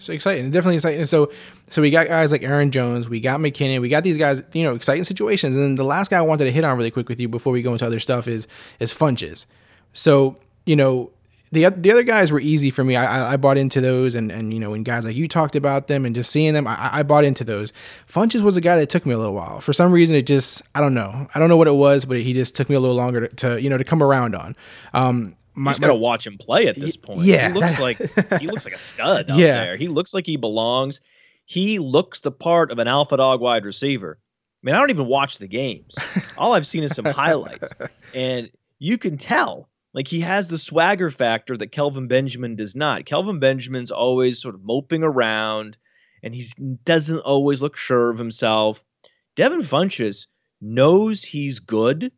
So 0.00 0.14
exciting, 0.14 0.50
definitely 0.50 0.76
exciting. 0.76 1.04
So, 1.04 1.30
so 1.68 1.82
we 1.82 1.90
got 1.90 2.08
guys 2.08 2.32
like 2.32 2.42
Aaron 2.42 2.70
Jones, 2.70 3.06
we 3.06 3.20
got 3.20 3.38
McKinnon, 3.38 3.82
we 3.82 3.90
got 3.90 4.02
these 4.02 4.16
guys, 4.16 4.42
you 4.54 4.62
know, 4.62 4.74
exciting 4.74 5.04
situations. 5.04 5.54
And 5.54 5.62
then 5.62 5.74
the 5.74 5.84
last 5.84 6.10
guy 6.10 6.18
I 6.18 6.22
wanted 6.22 6.44
to 6.44 6.52
hit 6.52 6.64
on 6.64 6.76
really 6.78 6.90
quick 6.90 7.08
with 7.08 7.20
you 7.20 7.28
before 7.28 7.52
we 7.52 7.60
go 7.60 7.72
into 7.72 7.86
other 7.86 8.00
stuff 8.00 8.26
is 8.26 8.48
is 8.78 8.94
Funchess. 8.94 9.44
So, 9.92 10.36
you 10.64 10.74
know, 10.74 11.10
the 11.52 11.68
the 11.68 11.90
other 11.90 12.02
guys 12.02 12.32
were 12.32 12.40
easy 12.40 12.70
for 12.70 12.84
me. 12.84 12.96
I, 12.96 13.04
I 13.04 13.32
I 13.32 13.36
bought 13.36 13.58
into 13.58 13.80
those, 13.80 14.14
and 14.14 14.30
and 14.30 14.54
you 14.54 14.60
know, 14.60 14.70
when 14.70 14.84
guys 14.84 15.04
like 15.04 15.16
you 15.16 15.26
talked 15.26 15.56
about 15.56 15.88
them 15.88 16.06
and 16.06 16.14
just 16.14 16.30
seeing 16.30 16.54
them, 16.54 16.66
I, 16.66 16.90
I 16.92 17.02
bought 17.02 17.24
into 17.24 17.44
those. 17.44 17.72
Funchess 18.08 18.42
was 18.42 18.56
a 18.56 18.60
guy 18.60 18.76
that 18.78 18.88
took 18.88 19.04
me 19.04 19.12
a 19.12 19.18
little 19.18 19.34
while. 19.34 19.60
For 19.60 19.72
some 19.72 19.92
reason, 19.92 20.16
it 20.16 20.22
just 20.22 20.62
I 20.74 20.80
don't 20.80 20.94
know. 20.94 21.28
I 21.34 21.38
don't 21.38 21.48
know 21.48 21.56
what 21.56 21.68
it 21.68 21.72
was, 21.72 22.04
but 22.04 22.18
he 22.20 22.32
just 22.32 22.54
took 22.54 22.68
me 22.68 22.76
a 22.76 22.80
little 22.80 22.96
longer 22.96 23.26
to, 23.26 23.36
to 23.36 23.60
you 23.60 23.68
know 23.68 23.78
to 23.78 23.84
come 23.84 24.02
around 24.02 24.36
on. 24.36 24.56
Um, 24.94 25.36
my, 25.54 25.72
just 25.72 25.80
got 25.80 25.88
to 25.88 25.94
watch 25.94 26.26
him 26.26 26.38
play 26.38 26.66
at 26.68 26.76
this 26.76 26.96
point. 26.96 27.22
yeah, 27.22 27.48
he 27.48 27.54
looks 27.54 27.78
like 27.80 27.98
he 28.40 28.46
looks 28.46 28.64
like 28.64 28.74
a 28.74 28.78
stud 28.78 29.30
out 29.30 29.38
Yeah. 29.38 29.64
there. 29.64 29.76
He 29.76 29.88
looks 29.88 30.14
like 30.14 30.26
he 30.26 30.36
belongs. 30.36 31.00
He 31.44 31.78
looks 31.78 32.20
the 32.20 32.30
part 32.32 32.70
of 32.70 32.78
an 32.78 32.86
alpha 32.88 33.16
dog 33.16 33.40
wide 33.40 33.64
receiver. 33.64 34.18
I 34.20 34.60
mean, 34.62 34.74
I 34.74 34.78
don't 34.78 34.90
even 34.90 35.06
watch 35.06 35.38
the 35.38 35.48
games. 35.48 35.94
All 36.38 36.52
I've 36.52 36.66
seen 36.66 36.84
is 36.84 36.94
some 36.94 37.04
highlights, 37.06 37.70
and 38.14 38.50
you 38.78 38.98
can 38.98 39.16
tell 39.18 39.68
like 39.94 40.06
he 40.06 40.20
has 40.20 40.48
the 40.48 40.58
swagger 40.58 41.10
factor 41.10 41.56
that 41.56 41.72
Kelvin 41.72 42.06
Benjamin 42.06 42.54
does 42.56 42.76
not. 42.76 43.06
Kelvin 43.06 43.40
Benjamin's 43.40 43.90
always 43.90 44.40
sort 44.40 44.54
of 44.54 44.62
moping 44.62 45.02
around, 45.02 45.76
and 46.22 46.34
he 46.34 46.44
doesn't 46.84 47.18
always 47.20 47.60
look 47.62 47.76
sure 47.76 48.10
of 48.10 48.18
himself. 48.18 48.84
Devin 49.34 49.62
Funchess 49.62 50.26
knows 50.60 51.22
he's 51.24 51.58
good, 51.58 52.12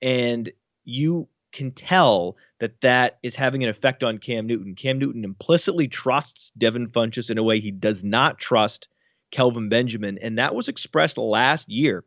and 0.00 0.50
you 0.84 1.28
can 1.52 1.70
tell 1.70 2.36
that 2.62 2.80
that 2.80 3.18
is 3.24 3.34
having 3.34 3.64
an 3.64 3.68
effect 3.68 4.04
on 4.04 4.18
Cam 4.18 4.46
Newton. 4.46 4.76
Cam 4.76 4.96
Newton 4.96 5.24
implicitly 5.24 5.88
trusts 5.88 6.52
Devin 6.56 6.86
Funchess 6.90 7.28
in 7.28 7.36
a 7.36 7.42
way 7.42 7.58
he 7.58 7.72
does 7.72 8.04
not 8.04 8.38
trust 8.38 8.86
Kelvin 9.32 9.68
Benjamin, 9.68 10.16
and 10.22 10.38
that 10.38 10.54
was 10.54 10.68
expressed 10.68 11.18
last 11.18 11.68
year. 11.68 12.04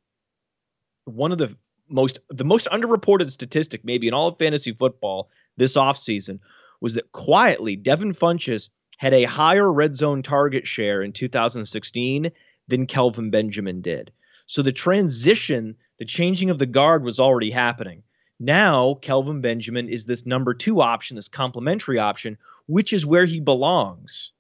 One 1.04 1.34
of 1.34 1.40
the 1.40 1.58
most 1.90 2.20
the 2.30 2.46
most 2.46 2.70
underreported 2.72 3.32
statistic 3.32 3.84
maybe 3.84 4.08
in 4.08 4.14
all 4.14 4.30
of 4.30 4.38
fantasy 4.38 4.72
football 4.72 5.30
this 5.58 5.76
offseason 5.76 6.40
was 6.80 6.94
that 6.94 7.12
quietly 7.12 7.76
Devin 7.76 8.14
Funchess 8.14 8.70
had 8.98 9.14
a 9.14 9.26
higher 9.26 9.70
red 9.70 9.94
zone 9.94 10.24
target 10.24 10.66
share 10.66 11.02
in 11.02 11.12
2016 11.12 12.32
than 12.70 12.88
Kelvin 12.88 13.30
Benjamin 13.30 13.82
did. 13.82 14.10
So 14.48 14.62
the 14.62 14.72
transition, 14.72 15.76
the 16.00 16.06
changing 16.06 16.50
of 16.50 16.60
the 16.60 16.66
guard 16.66 17.04
was 17.04 17.20
already 17.20 17.52
happening. 17.52 18.04
Now, 18.40 18.96
Kelvin 18.96 19.42
Benjamin 19.42 19.88
is 19.88 20.06
this 20.06 20.26
number 20.26 20.54
two 20.54 20.82
option, 20.82 21.16
this 21.16 21.28
complementary 21.28 22.00
option, 22.00 22.38
which 22.68 22.92
is 22.92 23.06
where 23.06 23.26
he 23.26 23.40
belongs. 23.40 24.32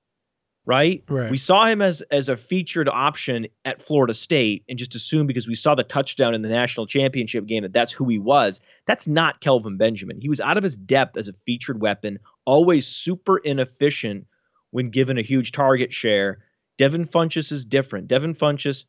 Right? 0.67 1.03
Right. 1.07 1.29
We 1.29 1.37
saw 1.37 1.67
him 1.67 1.83
as 1.83 2.01
as 2.09 2.27
a 2.27 2.35
featured 2.35 2.89
option 2.89 3.45
at 3.65 3.83
Florida 3.83 4.15
State 4.15 4.63
and 4.67 4.79
just 4.79 4.95
assumed 4.95 5.27
because 5.27 5.47
we 5.47 5.53
saw 5.53 5.75
the 5.75 5.83
touchdown 5.83 6.33
in 6.33 6.41
the 6.41 6.49
national 6.49 6.87
championship 6.87 7.45
game 7.45 7.61
that 7.61 7.71
that's 7.71 7.91
who 7.91 8.09
he 8.09 8.17
was. 8.17 8.59
That's 8.87 9.07
not 9.07 9.41
Kelvin 9.41 9.77
Benjamin. 9.77 10.19
He 10.19 10.27
was 10.27 10.41
out 10.41 10.57
of 10.57 10.63
his 10.63 10.75
depth 10.75 11.17
as 11.17 11.27
a 11.27 11.33
featured 11.45 11.81
weapon, 11.81 12.17
always 12.45 12.87
super 12.87 13.37
inefficient 13.37 14.25
when 14.71 14.89
given 14.89 15.19
a 15.19 15.21
huge 15.21 15.51
target 15.51 15.93
share. 15.93 16.39
Devin 16.79 17.05
Funchess 17.05 17.51
is 17.51 17.63
different. 17.63 18.07
Devin 18.07 18.33
Funchess 18.33 18.85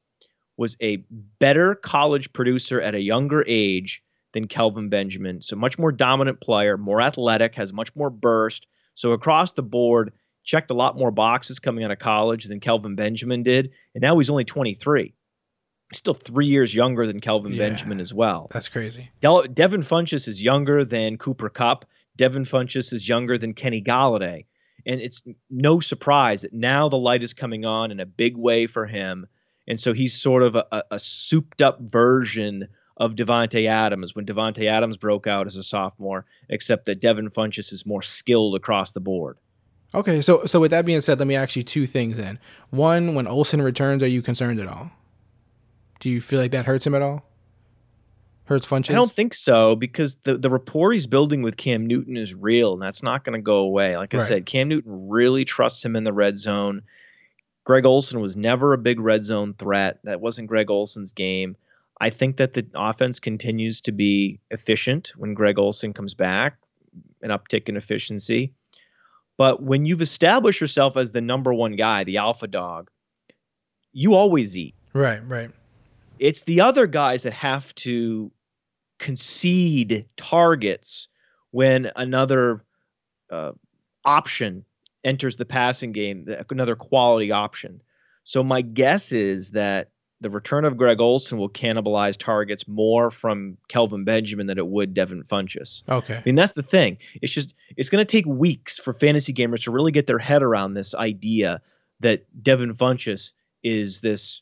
was 0.57 0.79
a 0.81 1.05
better 1.39 1.75
college 1.75 2.33
producer 2.33 2.81
at 2.81 2.95
a 2.95 3.01
younger 3.01 3.45
age 3.47 4.03
than 4.37 4.47
Kelvin 4.47 4.91
Benjamin. 4.91 5.41
So 5.41 5.57
much 5.57 5.79
more 5.79 5.91
dominant 5.91 6.43
player, 6.43 6.77
more 6.77 7.01
athletic, 7.01 7.55
has 7.55 7.73
much 7.73 7.95
more 7.97 8.11
burst. 8.11 8.67
So 8.95 9.13
across 9.13 9.53
the 9.53 9.63
board, 9.63 10.13
checked 10.45 10.71
a 10.71 10.75
lot 10.75 10.99
more 10.99 11.11
boxes 11.11 11.59
coming 11.59 11.85
out 11.85 11.91
of 11.91 11.99
college 11.99 12.45
than 12.45 12.61
Kelvin 12.61 12.95
Benjamin 12.95 13.43
did. 13.43 13.71
And 13.95 14.03
now 14.03 14.19
he's 14.19 14.29
only 14.29 14.45
23. 14.45 15.15
Still 15.95 16.13
three 16.15 16.47
years 16.47 16.75
younger 16.75 17.07
than 17.07 17.21
Kelvin 17.21 17.53
Yeah. 17.53 17.67
Benjamin 17.69 17.99
as 17.99 18.13
well. 18.13 18.49
That's 18.53 18.69
crazy. 18.69 19.11
Del- 19.21 19.45
Devin 19.45 19.81
Funchess 19.81 20.29
is 20.29 20.43
younger 20.43 20.85
than 20.85 21.17
Cooper 21.17 21.49
Kupp. 21.49 21.87
Devin 22.17 22.45
Funchess 22.45 22.93
is 22.93 23.09
younger 23.09 23.39
than 23.39 23.55
Kenny 23.55 23.81
Golladay. 23.81 24.45
And 24.85 25.01
it's 25.01 25.23
no 25.49 25.81
surprise 25.81 26.43
that 26.43 26.53
now 26.53 26.91
the 26.91 26.99
light 26.99 27.23
is 27.23 27.33
coming 27.33 27.65
on 27.65 27.91
in 27.91 28.01
a 28.01 28.07
big 28.07 28.37
way 28.37 28.67
for 28.67 28.85
him. 28.85 29.27
And 29.67 29.81
so 29.81 29.95
he's 29.95 30.13
sort 30.21 30.43
of 30.43 30.57
a, 30.57 30.67
a, 30.73 30.83
a 30.93 30.99
souped 30.99 31.63
up 31.63 31.81
version 31.81 32.69
of 32.99 33.13
Davante 33.15 33.67
Adams 33.69 34.15
when 34.15 34.25
Davante 34.25 34.67
Adams 34.71 34.97
broke 34.97 35.27
out 35.27 35.47
as 35.47 35.57
a 35.57 35.63
sophomore, 35.63 36.25
except 36.49 36.87
that 36.87 37.01
Devin 37.01 37.31
Funchess 37.31 37.73
is 37.73 37.85
more 37.87 38.03
skilled 38.03 38.55
across 38.55 38.93
the 38.93 39.01
board. 39.01 39.37
Okay, 39.95 40.21
so 40.21 40.45
so 40.47 40.61
with 40.61 40.71
that 40.73 40.85
being 40.87 41.01
said, 41.01 41.19
let 41.19 41.29
me 41.29 41.35
ask 41.37 41.57
you 41.57 41.63
two 41.63 41.87
things 41.87 42.17
then. 42.17 42.39
One, 42.71 43.15
when 43.15 43.27
Olsen 43.27 43.63
returns, 43.63 44.03
are 44.03 44.07
you 44.09 44.23
concerned 44.23 44.61
at 44.61 44.67
all? 44.67 44.91
Do 46.01 46.11
you 46.11 46.21
feel 46.21 46.41
like 46.41 46.51
that 46.51 46.67
hurts 46.67 46.87
him 46.87 46.95
at 46.95 47.03
all? 47.03 47.23
Hurts 48.45 48.67
Funchess? 48.67 48.91
I 48.91 48.95
don't 48.95 49.11
think 49.11 49.35
so 49.35 49.75
because 49.75 50.17
the, 50.23 50.39
the 50.39 50.49
rapport 50.51 50.93
he's 50.93 51.07
building 51.07 51.43
with 51.43 51.57
Cam 51.57 51.85
Newton 51.87 52.17
is 52.17 52.33
real, 52.35 52.75
and 52.75 52.83
that's 52.83 53.03
not 53.03 53.25
going 53.25 53.37
to 53.39 53.43
go 53.43 53.57
away. 53.59 53.97
Like 53.97 54.15
I 54.15 54.19
Right. 54.19 54.27
said, 54.27 54.47
Cam 54.47 54.69
Newton 54.69 55.09
really 55.09 55.45
trusts 55.45 55.85
him 55.85 55.97
in 55.97 56.05
the 56.05 56.13
red 56.13 56.37
zone. 56.37 56.83
Greg 57.65 57.85
Olsen 57.85 58.21
was 58.21 58.37
never 58.37 58.73
a 58.73 58.79
big 58.79 59.01
red 59.01 59.25
zone 59.25 59.55
threat. 59.59 59.99
That 60.05 60.21
wasn't 60.21 60.47
Greg 60.49 60.71
Olsen's 60.71 61.11
game. 61.11 61.57
I 62.01 62.11
think 62.11 62.37
that 62.37 62.55
the 62.55 62.67
offense 62.75 63.19
continues 63.21 63.81
to 63.83 63.93
be 63.93 64.41
efficient 64.51 65.13
when 65.17 65.35
Greg 65.35 65.59
Olsen 65.59 65.93
comes 65.93 66.15
back, 66.15 66.59
an 67.23 67.31
uptick 67.31 67.69
in 67.69 67.77
efficiency. 67.77 68.53
But 69.39 69.63
when 69.63 69.87
you've 69.87 70.03
established 70.03 70.61
yourself 70.61 70.97
as 70.97 71.13
the 71.13 71.21
number 71.21 71.53
one 71.53 71.77
guy, 71.77 72.05
the 72.05 72.19
alpha 72.19 72.47
dog, 72.47 72.91
you 73.93 74.15
always 74.15 74.57
eat 74.57 74.75
Right, 74.93 75.27
right. 75.27 75.51
it's 76.19 76.43
the 76.43 76.61
other 76.61 76.87
guys 76.87 77.23
that 77.23 77.33
have 77.33 77.75
to 77.77 78.31
concede 78.99 80.07
targets 80.17 81.09
when 81.51 81.91
another 81.97 82.65
uh, 83.31 83.53
option 84.05 84.65
enters 85.05 85.37
the 85.37 85.45
passing 85.45 85.93
game, 85.93 86.27
another 86.51 86.77
quality 86.77 87.31
option. 87.31 87.81
So 88.25 88.43
my 88.43 88.61
guess 88.61 89.13
is 89.13 89.51
that 89.51 89.91
the 90.21 90.31
return 90.31 90.65
of 90.65 90.77
Greg 90.77 91.01
Olsen 91.01 91.39
will 91.39 91.49
cannibalize 91.49 92.17
targets 92.17 92.67
more 92.67 93.11
from 93.11 93.59
Kelvin 93.69 94.05
Benjamin 94.05 94.47
than 94.47 94.59
it 94.59 94.69
would 94.69 94.95
Devin 94.95 95.23
Funchess. 95.25 95.83
Okay. 95.89 96.17
I 96.17 96.23
mean, 96.25 96.37
that's 96.37 96.53
the 96.53 96.63
thing. 96.63 96.97
It's 97.21 97.33
just 97.33 97.55
it's 97.77 97.91
going 97.91 98.01
to 98.01 98.11
take 98.11 98.27
weeks 98.27 98.79
for 98.79 98.93
fantasy 98.93 99.33
gamers 99.33 99.65
to 99.65 99.71
really 99.71 99.93
get 99.93 100.07
their 100.07 100.19
head 100.19 100.43
around 100.43 100.75
this 100.75 100.95
idea 100.95 101.61
that 102.01 102.25
Devin 102.43 102.75
Funchess 102.75 103.33
is 103.63 104.01
this 104.01 104.41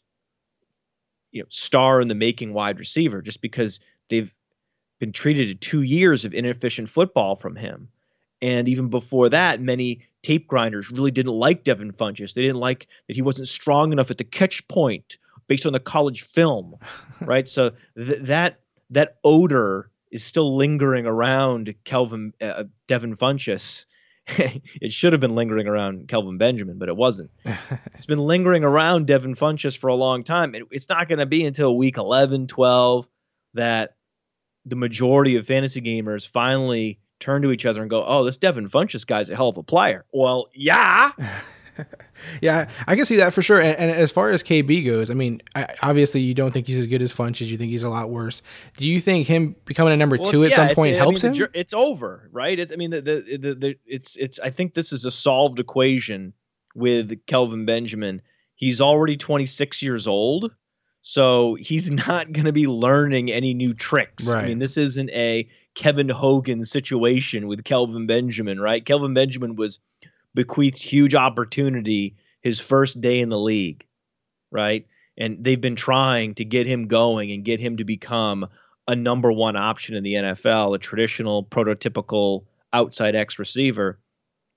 you 1.33 1.43
know 1.43 1.47
star 1.51 2.01
in 2.01 2.09
the 2.09 2.15
making 2.15 2.53
wide 2.53 2.79
receiver 2.79 3.21
just 3.21 3.41
because 3.41 3.81
they've 4.11 4.33
been 5.01 5.13
treated 5.13 5.49
to 5.49 5.55
two 5.55 5.83
years 5.83 6.25
of 6.25 6.33
inefficient 6.33 6.89
football 6.89 7.35
from 7.35 7.57
him. 7.57 7.89
And 8.41 8.69
even 8.69 8.89
before 8.89 9.29
that, 9.31 9.61
many 9.61 10.01
tape 10.23 10.47
grinders 10.47 10.91
really 10.91 11.11
didn't 11.11 11.33
like 11.33 11.65
Devin 11.65 11.93
Funchess. 11.93 12.35
They 12.35 12.43
didn't 12.43 12.61
like 12.61 12.87
that 13.09 13.17
he 13.17 13.23
wasn't 13.23 13.49
strong 13.49 13.91
enough 13.91 14.11
at 14.11 14.19
the 14.19 14.25
catch 14.25 14.67
point 14.69 15.17
based 15.47 15.67
on 15.67 15.73
the 15.73 15.81
college 15.81 16.23
film, 16.23 16.77
right? 17.21 17.49
So 17.49 17.73
th- 17.97 18.23
that 18.23 18.61
that 18.91 19.17
odor 19.25 19.91
is 20.11 20.25
still 20.25 20.57
lingering 20.57 21.07
around 21.07 21.75
Kelvin 21.85 22.33
uh, 22.41 22.65
Devin 22.87 23.17
Funchess. 23.17 23.85
it 24.27 24.93
should 24.93 25.13
have 25.13 25.21
been 25.21 25.35
lingering 25.35 25.67
around 25.67 26.09
Kelvin 26.09 26.39
Benjamin, 26.39 26.79
but 26.79 26.89
it 26.89 26.97
wasn't. 26.97 27.31
it's 27.95 28.07
been 28.07 28.21
lingering 28.21 28.65
around 28.65 29.07
Devin 29.07 29.35
Funchess 29.35 29.77
for 29.77 29.89
a 29.89 29.95
long 29.95 30.25
time. 30.25 30.55
It, 30.55 30.63
it's 30.71 30.89
not 30.89 31.09
going 31.09 31.19
to 31.19 31.27
be 31.27 31.45
until 31.45 31.77
week 31.77 31.99
11, 31.99 32.47
12 32.47 33.07
that 33.53 33.97
the 34.65 34.77
majority 34.77 35.37
of 35.37 35.47
fantasy 35.47 35.81
gamers 35.83 36.27
finally 36.27 36.99
turn 37.21 37.43
to 37.43 37.53
each 37.53 37.67
other 37.67 37.81
and 37.83 37.91
go, 37.91 38.05
"Oh, 38.05 38.25
this 38.25 38.39
Devin 38.39 38.69
Funchess 38.69 39.07
guy's 39.07 39.29
a 39.29 39.37
hell 39.37 39.49
of 39.49 39.57
a 39.57 39.63
player." 39.63 40.05
Well, 40.13 40.49
yeah, 40.55 41.11
Yeah, 42.41 42.71
I 42.87 42.97
can 42.97 43.05
see 43.05 43.17
that 43.17 43.33
for 43.35 43.43
sure. 43.43 43.61
And, 43.61 43.77
and 43.77 43.91
as 43.91 44.11
far 44.11 44.31
as 44.31 44.43
KB 44.43 44.85
goes, 44.85 45.11
I 45.11 45.15
mean, 45.15 45.43
I, 45.55 45.75
obviously 45.83 46.21
you 46.21 46.33
don't 46.33 46.53
think 46.53 46.67
he's 46.67 46.79
as 46.79 46.87
good 46.87 47.03
as 47.03 47.13
Funchess. 47.13 47.47
You 47.49 47.59
think 47.59 47.71
he's 47.71 47.83
a 47.83 47.89
lot 47.91 48.09
worse. 48.11 48.41
Do 48.77 48.87
you 48.87 49.01
think 49.01 49.27
him 49.27 49.57
becoming 49.67 49.93
a 49.93 49.97
number 49.97 50.17
Well, 50.17 50.31
two 50.31 50.45
at 50.45 50.53
some 50.53 50.63
yeah, 50.67 50.71
it's- 50.71 50.75
point 50.75 50.95
I 50.95 50.99
helps 50.99 51.23
mean, 51.23 51.35
him? 51.35 51.49
the 51.53 51.59
it's 51.61 51.75
over, 51.75 52.29
right? 52.33 52.59
It's, 52.59 52.73
I 52.73 52.77
mean, 52.77 52.91
the, 52.91 53.01
the, 53.03 53.39
the, 53.39 53.55
the, 53.55 53.75
it's 53.87 54.17
it's. 54.17 54.39
I 54.41 54.51
think 54.51 54.75
this 54.75 54.93
is 54.93 55.05
a 55.05 55.11
solved 55.11 55.59
equation 55.61 56.33
with 56.75 57.15
Kelvin 57.27 57.67
Benjamin. 57.67 58.23
He's 58.57 58.81
already 58.81 59.17
26 59.17 59.83
years 59.83 60.07
old, 60.09 60.51
so 61.03 61.57
he's 61.61 61.91
not 62.09 62.33
going 62.33 62.47
to 62.47 62.53
be 62.53 62.67
learning 62.67 63.31
any 63.31 63.53
new 63.55 63.75
tricks. 63.75 64.29
I 64.29 64.47
mean, 64.47 64.61
this 64.61 64.77
isn't 64.77 65.11
a 65.11 65.47
Kevin 65.75 66.09
Hogan 66.09 66.65
situation 66.65 67.49
with 67.49 67.65
Kelvin 67.65 68.07
Benjamin, 68.07 68.61
right? 68.61 68.85
Kelvin 68.85 69.13
Benjamin 69.13 69.57
was 69.57 69.79
bequeathed 70.35 70.83
huge 70.83 71.15
opportunity 71.15 72.17
his 72.43 72.61
first 72.61 73.01
day 73.01 73.21
in 73.21 73.29
the 73.29 73.39
league, 73.39 73.87
right? 74.51 74.87
And 75.17 75.43
they've 75.43 75.61
been 75.61 75.77
trying 75.77 76.35
to 76.35 76.45
get 76.45 76.67
him 76.67 76.89
going 76.89 77.33
and 77.33 77.45
get 77.45 77.61
him 77.61 77.77
to 77.77 77.85
become 77.85 78.47
a 78.87 78.95
number 78.95 79.33
one 79.33 79.57
option 79.57 79.97
in 79.97 80.05
the 80.05 80.15
NFL, 80.15 80.75
a 80.75 80.79
traditional 80.79 81.45
prototypical 81.45 82.45
outside 82.73 83.15
X 83.15 83.39
receiver. 83.39 83.99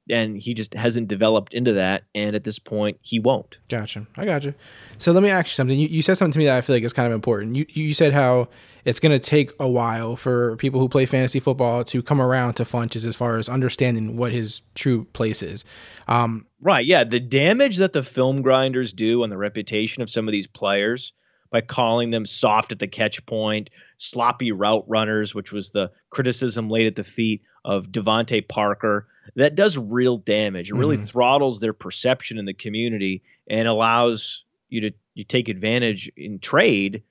And 0.09 0.37
he 0.37 0.53
just 0.53 0.73
hasn't 0.73 1.07
developed 1.07 1.53
into 1.53 1.73
that. 1.73 2.03
And 2.15 2.35
at 2.35 2.43
this 2.43 2.59
point, 2.59 2.97
he 3.01 3.19
won't. 3.19 3.57
Gotcha. 3.69 4.07
I 4.15 4.25
gotcha. 4.25 4.55
So 4.97 5.11
let 5.11 5.23
me 5.23 5.29
ask 5.29 5.47
you 5.47 5.55
something. 5.55 5.77
You, 5.77 5.87
you 5.87 6.01
said 6.01 6.15
something 6.15 6.33
to 6.33 6.39
me 6.39 6.45
that 6.45 6.57
I 6.57 6.61
feel 6.61 6.75
like 6.75 6.83
is 6.83 6.93
kind 6.93 7.07
of 7.07 7.13
important. 7.13 7.55
You 7.55 7.65
you 7.69 7.93
said 7.93 8.13
how 8.13 8.49
it's 8.85 8.99
going 8.99 9.11
to 9.11 9.19
take 9.19 9.51
a 9.59 9.67
while 9.67 10.15
for 10.15 10.55
people 10.57 10.79
who 10.79 10.87
play 10.87 11.05
fantasy 11.05 11.41
football 11.41 11.83
to 11.83 12.01
come 12.01 12.21
around 12.21 12.53
to 12.53 12.63
Funchess 12.63 13.05
as 13.05 13.15
far 13.17 13.37
as 13.37 13.49
understanding 13.49 14.15
what 14.15 14.31
his 14.31 14.61
true 14.75 15.03
place 15.11 15.43
is. 15.43 15.65
Um, 16.07 16.45
Right. 16.61 16.85
Yeah. 16.85 17.03
The 17.03 17.19
damage 17.19 17.77
that 17.77 17.93
the 17.93 18.01
film 18.01 18.41
grinders 18.41 18.91
do 18.91 19.23
on 19.23 19.29
the 19.29 19.37
reputation 19.37 20.01
of 20.01 20.09
some 20.09 20.27
of 20.27 20.31
these 20.31 20.47
players 20.47 21.13
by 21.49 21.61
calling 21.61 22.11
them 22.11 22.25
soft 22.25 22.71
at 22.71 22.79
the 22.79 22.87
catch 22.87 23.25
point, 23.25 23.69
sloppy 23.97 24.51
route 24.51 24.85
runners, 24.87 25.33
which 25.33 25.51
was 25.51 25.69
the 25.69 25.91
criticism 26.09 26.69
laid 26.69 26.87
at 26.87 26.95
the 26.95 27.03
feet 27.03 27.41
of 27.65 27.87
DeVante 27.87 28.47
Parker, 28.47 29.07
that 29.35 29.55
does 29.55 29.77
real 29.77 30.17
damage. 30.17 30.69
It 30.69 30.75
really 30.75 30.97
throttles 30.97 31.59
their 31.59 31.73
perception 31.73 32.37
in 32.37 32.45
the 32.45 32.53
community 32.53 33.23
and 33.49 33.67
allows 33.67 34.43
you 34.69 34.81
to 34.81 34.91
you 35.13 35.23
take 35.23 35.49
advantage 35.49 36.11
in 36.15 36.39
trade 36.39 37.03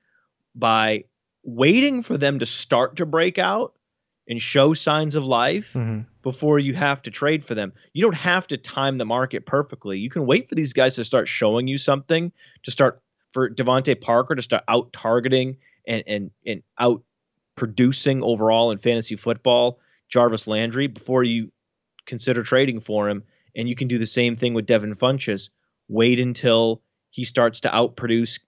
by 0.54 1.04
waiting 1.42 2.02
for 2.02 2.16
them 2.16 2.38
to 2.38 2.46
start 2.46 2.96
to 2.96 3.06
break 3.06 3.38
out 3.38 3.74
and 4.28 4.40
show 4.40 4.74
signs 4.74 5.14
of 5.14 5.24
life 5.24 5.70
mhm. 5.74 6.06
before 6.22 6.58
you 6.58 6.74
have 6.74 7.00
to 7.02 7.10
trade 7.10 7.44
for 7.44 7.54
them. 7.54 7.72
You 7.92 8.02
don't 8.02 8.14
have 8.14 8.46
to 8.48 8.56
time 8.56 8.98
the 8.98 9.04
market 9.04 9.46
perfectly. 9.46 9.98
You 9.98 10.10
can 10.10 10.26
wait 10.26 10.48
for 10.48 10.54
these 10.54 10.72
guys 10.72 10.96
to 10.96 11.04
start 11.04 11.28
showing 11.28 11.68
you 11.68 11.78
something, 11.78 12.32
to 12.64 12.70
start 12.70 13.00
for 13.36 13.50
DeVante 13.50 14.00
Parker 14.00 14.34
to 14.34 14.40
start 14.40 14.64
out 14.66 14.90
targeting 14.94 15.58
and 15.86 16.02
and 16.06 16.30
and 16.46 16.62
out 16.78 17.02
producing 17.54 18.22
overall 18.22 18.70
in 18.70 18.78
fantasy 18.78 19.14
football, 19.14 19.78
Jarvis 20.08 20.46
Landry, 20.46 20.86
before 20.86 21.22
you 21.22 21.52
consider 22.06 22.42
trading 22.42 22.80
for 22.80 23.10
him. 23.10 23.22
And 23.54 23.68
you 23.68 23.76
can 23.76 23.88
do 23.88 23.98
the 23.98 24.06
same 24.06 24.36
thing 24.36 24.54
with 24.54 24.64
Devin 24.64 24.94
Funchess. 24.94 25.50
Wait 25.88 26.18
until 26.18 26.80
he 27.10 27.24
starts 27.24 27.60
to 27.60 27.68
outproduce 27.68 28.40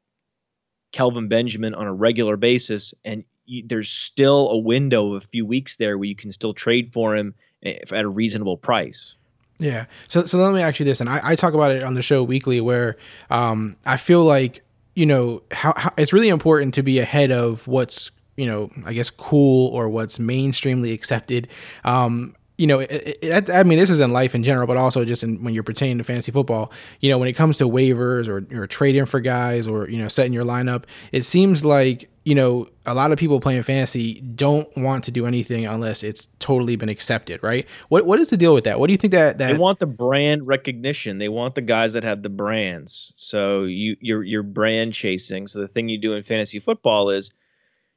Kelvin 0.93 1.29
Benjamin 1.29 1.75
on 1.75 1.87
a 1.87 1.93
regular 1.93 2.39
basis, 2.39 2.95
and 3.05 3.25
you, 3.45 3.63
there's 3.67 3.91
still 3.91 4.49
a 4.49 4.57
window 4.57 5.13
of 5.13 5.23
a 5.23 5.27
few 5.27 5.45
weeks 5.45 5.77
there 5.77 5.99
where 5.99 6.09
you 6.09 6.17
can 6.17 6.33
still 6.33 6.55
trade 6.55 6.95
for 6.95 7.15
him 7.15 7.35
eh, 7.63 7.77
at 7.93 8.05
a 8.07 8.09
reasonable 8.09 8.57
price. 8.57 9.17
Yeah. 9.59 9.85
So 10.09 10.25
so 10.25 10.39
let 10.39 10.55
me 10.55 10.63
ask 10.63 10.81
you 10.81 10.87
this, 10.87 11.03
and 11.03 11.11
I, 11.11 11.21
I 11.23 11.35
talk 11.35 11.53
about 11.53 11.73
it 11.73 11.83
on 11.83 11.93
the 11.93 12.01
show 12.01 12.23
weekly, 12.23 12.63
where 12.63 12.97
um, 13.29 13.77
I 13.85 13.99
feel 13.99 14.25
like 14.25 14.63
you 14.99 15.07
know 15.07 15.43
how, 15.53 15.73
how 15.77 15.93
it's 15.97 16.13
really 16.13 16.29
important 16.29 16.75
to 16.75 16.83
be 16.83 16.99
ahead 16.99 17.31
of 17.31 17.65
what's 17.69 18.11
you 18.37 18.47
know 18.47 18.69
I 18.85 18.93
guess 18.95 19.11
cool 19.11 19.69
or 19.69 19.89
what's 19.89 20.19
mainstreamly 20.19 20.93
accepted. 20.93 21.47
Um, 21.85 22.35
you 22.59 22.67
know, 22.67 22.81
it, 22.81 23.19
it, 23.23 23.51
I 23.51 23.63
mean, 23.63 23.79
this 23.79 23.89
is 23.89 24.01
in 24.01 24.13
life 24.13 24.35
in 24.35 24.43
general, 24.43 24.67
but 24.67 24.77
also 24.77 25.05
just 25.05 25.23
in, 25.23 25.43
when 25.45 25.55
you're 25.55 25.63
pertaining 25.63 25.99
to 25.99 26.05
fantasy 26.05 26.33
football. 26.33 26.73
You 26.99 27.09
know, 27.09 27.17
when 27.17 27.29
it 27.29 27.35
comes 27.35 27.57
to 27.59 27.69
waivers 27.69 28.29
or, 28.29 28.45
or 28.61 28.67
trading 28.67 29.07
for 29.07 29.21
guys 29.21 29.69
or 29.69 29.89
you 29.89 29.97
know 29.97 30.09
setting 30.09 30.33
your 30.33 30.45
lineup, 30.45 30.83
it 31.13 31.25
seems 31.25 31.65
like 31.65 32.11
you 32.25 32.35
know 32.35 32.69
a 32.85 32.95
lot 32.95 33.13
of 33.13 33.19
people 33.19 33.39
playing 33.39 33.63
fantasy 33.63 34.21
don't 34.35 34.69
want 34.77 35.05
to 35.05 35.13
do 35.13 35.25
anything 35.25 35.67
unless 35.67 36.03
it's 36.03 36.27
totally 36.41 36.75
been 36.75 36.89
accepted, 36.89 37.41
right? 37.45 37.65
What 37.91 38.07
what 38.07 38.19
is 38.19 38.31
the 38.31 38.37
deal 38.37 38.55
with 38.55 38.65
that? 38.65 38.81
What 38.81 38.89
do 38.89 38.93
you 38.93 38.99
think 38.99 39.13
that 39.13 39.39
that 39.39 39.53
they 39.53 39.57
want 39.57 39.79
the 39.79 39.87
brand 39.87 40.45
recognition? 40.45 41.19
They 41.19 41.29
want 41.29 41.55
the 41.55 41.63
guys 41.63 41.93
that 41.93 42.03
have 42.03 42.25
the 42.25 42.29
brands. 42.29 43.13
So 43.15 43.63
you 43.63 43.97
you're 44.01 44.25
you're 44.25 44.43
brand 44.43 44.95
chasing. 44.95 45.47
So 45.47 45.61
the 45.61 45.69
thing 45.69 45.89
you 45.89 45.99
do 45.99 46.15
in 46.15 46.25
fantasy 46.25 46.59
football 46.59 47.11
is 47.11 47.31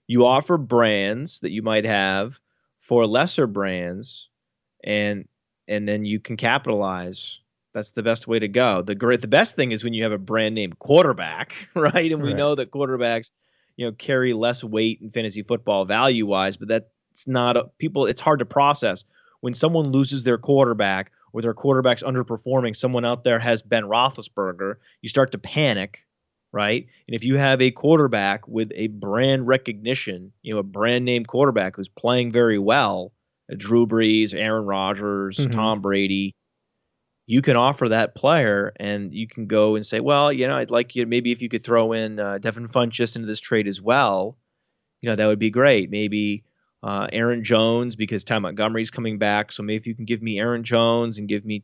you 0.05 0.23
offer 0.23 0.59
brands 0.59 1.39
that 1.39 1.49
you 1.49 1.63
might 1.63 1.85
have 1.85 2.39
for 2.79 3.07
lesser 3.07 3.47
brands 3.47 4.27
and 4.83 5.27
and 5.67 5.87
then 5.87 6.05
you 6.05 6.19
can 6.19 6.37
capitalize. 6.37 7.39
That's 7.73 7.91
the 7.91 8.03
best 8.03 8.27
way 8.27 8.39
to 8.39 8.47
go. 8.49 8.81
The 8.81 8.95
great 8.95 9.21
the 9.21 9.27
best 9.27 9.55
thing 9.55 9.71
is 9.71 9.83
when 9.83 9.93
you 9.93 10.03
have 10.03 10.11
a 10.11 10.17
brand 10.17 10.55
name 10.55 10.73
quarterback, 10.79 11.53
right? 11.75 12.11
And 12.11 12.21
we 12.21 12.33
Right. 12.33 12.35
know 12.35 12.55
that 12.55 12.71
quarterbacks, 12.71 13.31
you 13.77 13.85
know, 13.85 13.91
carry 13.93 14.33
less 14.33 14.63
weight 14.63 14.99
in 15.01 15.09
fantasy 15.09 15.43
football 15.43 15.85
value 15.85 16.25
wise, 16.25 16.57
but 16.57 16.67
that's 16.67 17.27
not 17.27 17.57
a, 17.57 17.65
people 17.77 18.05
it's 18.07 18.21
hard 18.21 18.39
to 18.39 18.45
process 18.45 19.03
when 19.41 19.53
someone 19.53 19.91
loses 19.91 20.23
their 20.23 20.37
quarterback 20.37 21.11
or 21.33 21.41
their 21.41 21.53
quarterback's 21.53 22.03
underperforming, 22.03 22.75
someone 22.75 23.05
out 23.05 23.23
there 23.23 23.39
has 23.39 23.61
Ben 23.61 23.83
Roethlisberger, 23.83 24.75
you 25.01 25.09
start 25.09 25.31
to 25.31 25.37
panic, 25.37 26.05
right? 26.51 26.85
And 27.07 27.15
if 27.15 27.23
you 27.23 27.37
have 27.37 27.61
a 27.61 27.71
quarterback 27.71 28.47
with 28.47 28.71
a 28.75 28.87
brand 28.87 29.47
recognition, 29.47 30.31
you 30.41 30.53
know, 30.53 30.59
a 30.59 30.63
brand 30.63 31.05
name 31.05 31.25
quarterback 31.25 31.75
who's 31.75 31.87
playing 31.89 32.31
very 32.31 32.59
well, 32.59 33.13
Drew 33.57 33.85
Brees, 33.87 34.33
Aaron 34.33 34.65
Rodgers, 34.65 35.37
Mhm. 35.37 35.51
Tom 35.51 35.81
Brady, 35.81 36.35
you 37.27 37.41
can 37.41 37.55
offer 37.55 37.89
that 37.89 38.15
player 38.15 38.73
and 38.79 39.13
you 39.13 39.27
can 39.27 39.47
go 39.47 39.75
and 39.75 39.85
say, 39.85 39.99
well, 39.99 40.33
you 40.33 40.47
know, 40.47 40.55
I'd 40.55 40.71
like 40.71 40.95
you 40.95 41.05
maybe 41.05 41.31
if 41.31 41.41
you 41.41 41.49
could 41.49 41.63
throw 41.63 41.93
in 41.93 42.19
uh, 42.19 42.39
Devin 42.39 42.67
Funchess 42.67 43.15
into 43.15 43.27
this 43.27 43.39
trade 43.39 43.67
as 43.67 43.81
well, 43.81 44.37
you 45.01 45.09
know, 45.09 45.15
that 45.15 45.27
would 45.27 45.39
be 45.39 45.49
great. 45.49 45.89
Maybe 45.89 46.43
uh, 46.83 47.07
Aaron 47.13 47.43
Jones 47.43 47.95
because 47.95 48.23
Ty 48.23 48.39
Montgomery's 48.39 48.91
coming 48.91 49.17
back. 49.17 49.51
So 49.51 49.63
maybe 49.63 49.77
if 49.77 49.87
you 49.87 49.95
can 49.95 50.05
give 50.05 50.21
me 50.21 50.39
Aaron 50.39 50.63
Jones 50.63 51.17
and 51.19 51.27
give 51.29 51.45
me, 51.45 51.63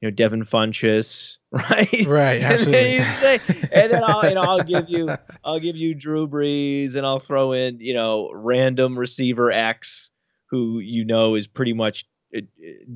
you 0.00 0.08
know, 0.08 0.14
Devin 0.14 0.44
Funchess, 0.44 1.38
right? 1.52 2.04
Right, 2.06 2.42
and 2.42 2.52
absolutely. 2.52 2.72
then, 2.72 2.92
you 2.92 3.04
say, 3.04 3.40
and 3.72 3.92
then 3.92 4.02
I'll, 4.04 4.28
you 4.28 4.34
know, 4.34 4.42
I'll 4.42 4.62
give 4.62 4.88
you, 4.88 5.08
I'll 5.44 5.60
give 5.60 5.76
you 5.76 5.94
Drew 5.94 6.28
Brees, 6.28 6.96
and 6.96 7.06
I'll 7.06 7.20
throw 7.20 7.52
in, 7.52 7.78
you 7.80 7.94
know, 7.94 8.30
random 8.34 8.98
receiver 8.98 9.50
X, 9.50 10.10
who 10.56 10.78
you 10.80 11.04
know 11.04 11.34
is 11.34 11.46
pretty 11.46 11.72
much 11.74 12.06
uh, 12.36 12.40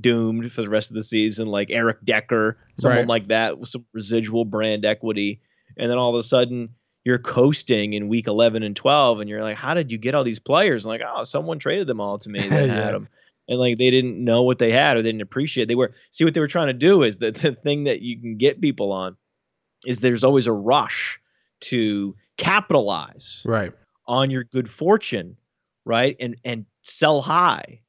doomed 0.00 0.52
for 0.52 0.62
the 0.62 0.68
rest 0.70 0.90
of 0.90 0.94
the 0.94 1.04
season, 1.04 1.46
like 1.46 1.68
Eric 1.70 1.98
Decker, 2.04 2.56
someone 2.78 2.98
Right. 3.00 3.08
like 3.08 3.28
that 3.28 3.58
with 3.58 3.68
some 3.68 3.84
residual 3.92 4.44
brand 4.44 4.84
equity, 4.84 5.40
and 5.76 5.90
then 5.90 5.98
all 5.98 6.10
of 6.10 6.18
a 6.18 6.22
sudden 6.22 6.70
you're 7.04 7.18
coasting 7.18 7.92
in 7.94 8.08
week 8.08 8.26
11 8.26 8.62
and 8.62 8.76
12 8.76 9.20
and 9.20 9.30
you're 9.30 9.42
like 9.42 9.56
how 9.56 9.72
did 9.72 9.90
you 9.90 9.96
get 9.96 10.14
all 10.14 10.22
these 10.22 10.38
players 10.38 10.84
like 10.84 11.00
oh 11.08 11.24
someone 11.24 11.58
traded 11.58 11.86
them 11.86 11.98
all 12.00 12.18
to 12.18 12.28
me 12.28 12.40
that 12.48 12.68
Yeah. 12.68 12.84
had 12.84 12.92
them 12.94 13.08
and 13.48 13.58
like 13.58 13.78
they 13.78 13.90
didn't 13.90 14.22
know 14.22 14.42
what 14.42 14.58
they 14.58 14.70
had 14.70 14.98
or 14.98 15.02
they 15.02 15.08
didn't 15.08 15.22
appreciate 15.22 15.66
they 15.66 15.74
were 15.74 15.94
see 16.10 16.24
what 16.24 16.34
they 16.34 16.40
were 16.40 16.46
trying 16.46 16.66
to 16.66 16.74
do 16.74 17.02
is 17.02 17.16
that 17.18 17.36
the 17.36 17.52
thing 17.54 17.84
that 17.84 18.02
you 18.02 18.20
can 18.20 18.36
get 18.36 18.60
people 18.60 18.92
on 18.92 19.16
is 19.86 20.00
there's 20.00 20.24
always 20.24 20.46
a 20.46 20.52
rush 20.52 21.18
to 21.60 22.14
capitalize 22.36 23.42
right? 23.46 23.72
on 24.06 24.30
your 24.30 24.44
good 24.44 24.68
fortune 24.68 25.36
right 25.86 26.16
and 26.20 26.36
and 26.44 26.66
sell 26.82 27.20
high 27.22 27.80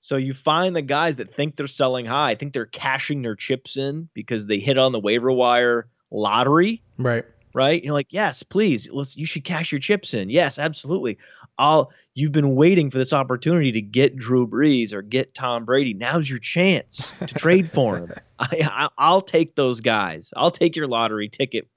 so 0.00 0.16
you 0.16 0.32
find 0.32 0.74
the 0.74 0.82
guys 0.82 1.16
that 1.16 1.34
think 1.34 1.56
they're 1.56 1.66
selling 1.66 2.06
high 2.06 2.34
think 2.34 2.52
they're 2.52 2.66
cashing 2.66 3.22
their 3.22 3.36
chips 3.36 3.76
in 3.76 4.08
because 4.14 4.46
they 4.46 4.58
hit 4.58 4.78
on 4.78 4.92
the 4.92 4.98
waiver 5.00 5.30
wire 5.32 5.86
lottery 6.10 6.82
Right. 6.98 7.24
right? 7.54 7.82
You're 7.82 7.94
like, 7.94 8.12
yes, 8.12 8.42
please, 8.42 8.90
let's. 8.92 9.16
You 9.16 9.24
should 9.26 9.44
cash 9.44 9.72
your 9.72 9.78
chips 9.80 10.12
in. 10.12 10.28
Yes, 10.28 10.58
absolutely. 10.58 11.16
I'll. 11.56 11.90
You've 12.14 12.32
been 12.32 12.54
waiting 12.56 12.90
for 12.90 12.98
this 12.98 13.12
opportunity 13.14 13.72
to 13.72 13.80
get 13.80 14.16
Drew 14.16 14.46
Brees 14.46 14.92
or 14.92 15.00
get 15.02 15.34
Tom 15.34 15.64
Brady. 15.64 15.94
Now's 15.94 16.28
your 16.28 16.38
chance 16.40 17.12
to 17.20 17.26
trade 17.38 17.70
for 17.70 17.96
him. 17.96 18.12
I, 18.38 18.48
I, 18.64 18.88
I'll 18.98 19.22
take 19.22 19.54
those 19.54 19.80
guys. 19.80 20.32
I'll 20.36 20.50
take 20.50 20.76
your 20.76 20.88
lottery 20.88 21.28
ticket. 21.28 21.68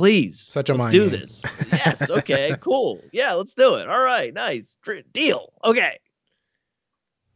Please, 0.00 0.40
Such 0.40 0.70
a 0.70 0.74
let's 0.74 0.92
do 0.92 1.10
game. 1.10 1.20
this. 1.20 1.44
Yes, 1.70 2.10
okay, 2.10 2.56
cool. 2.60 3.04
Yeah, 3.12 3.34
let's 3.34 3.52
do 3.52 3.74
it. 3.74 3.86
All 3.86 4.00
right, 4.00 4.32
nice 4.32 4.78
deal. 5.12 5.52
Okay. 5.62 5.98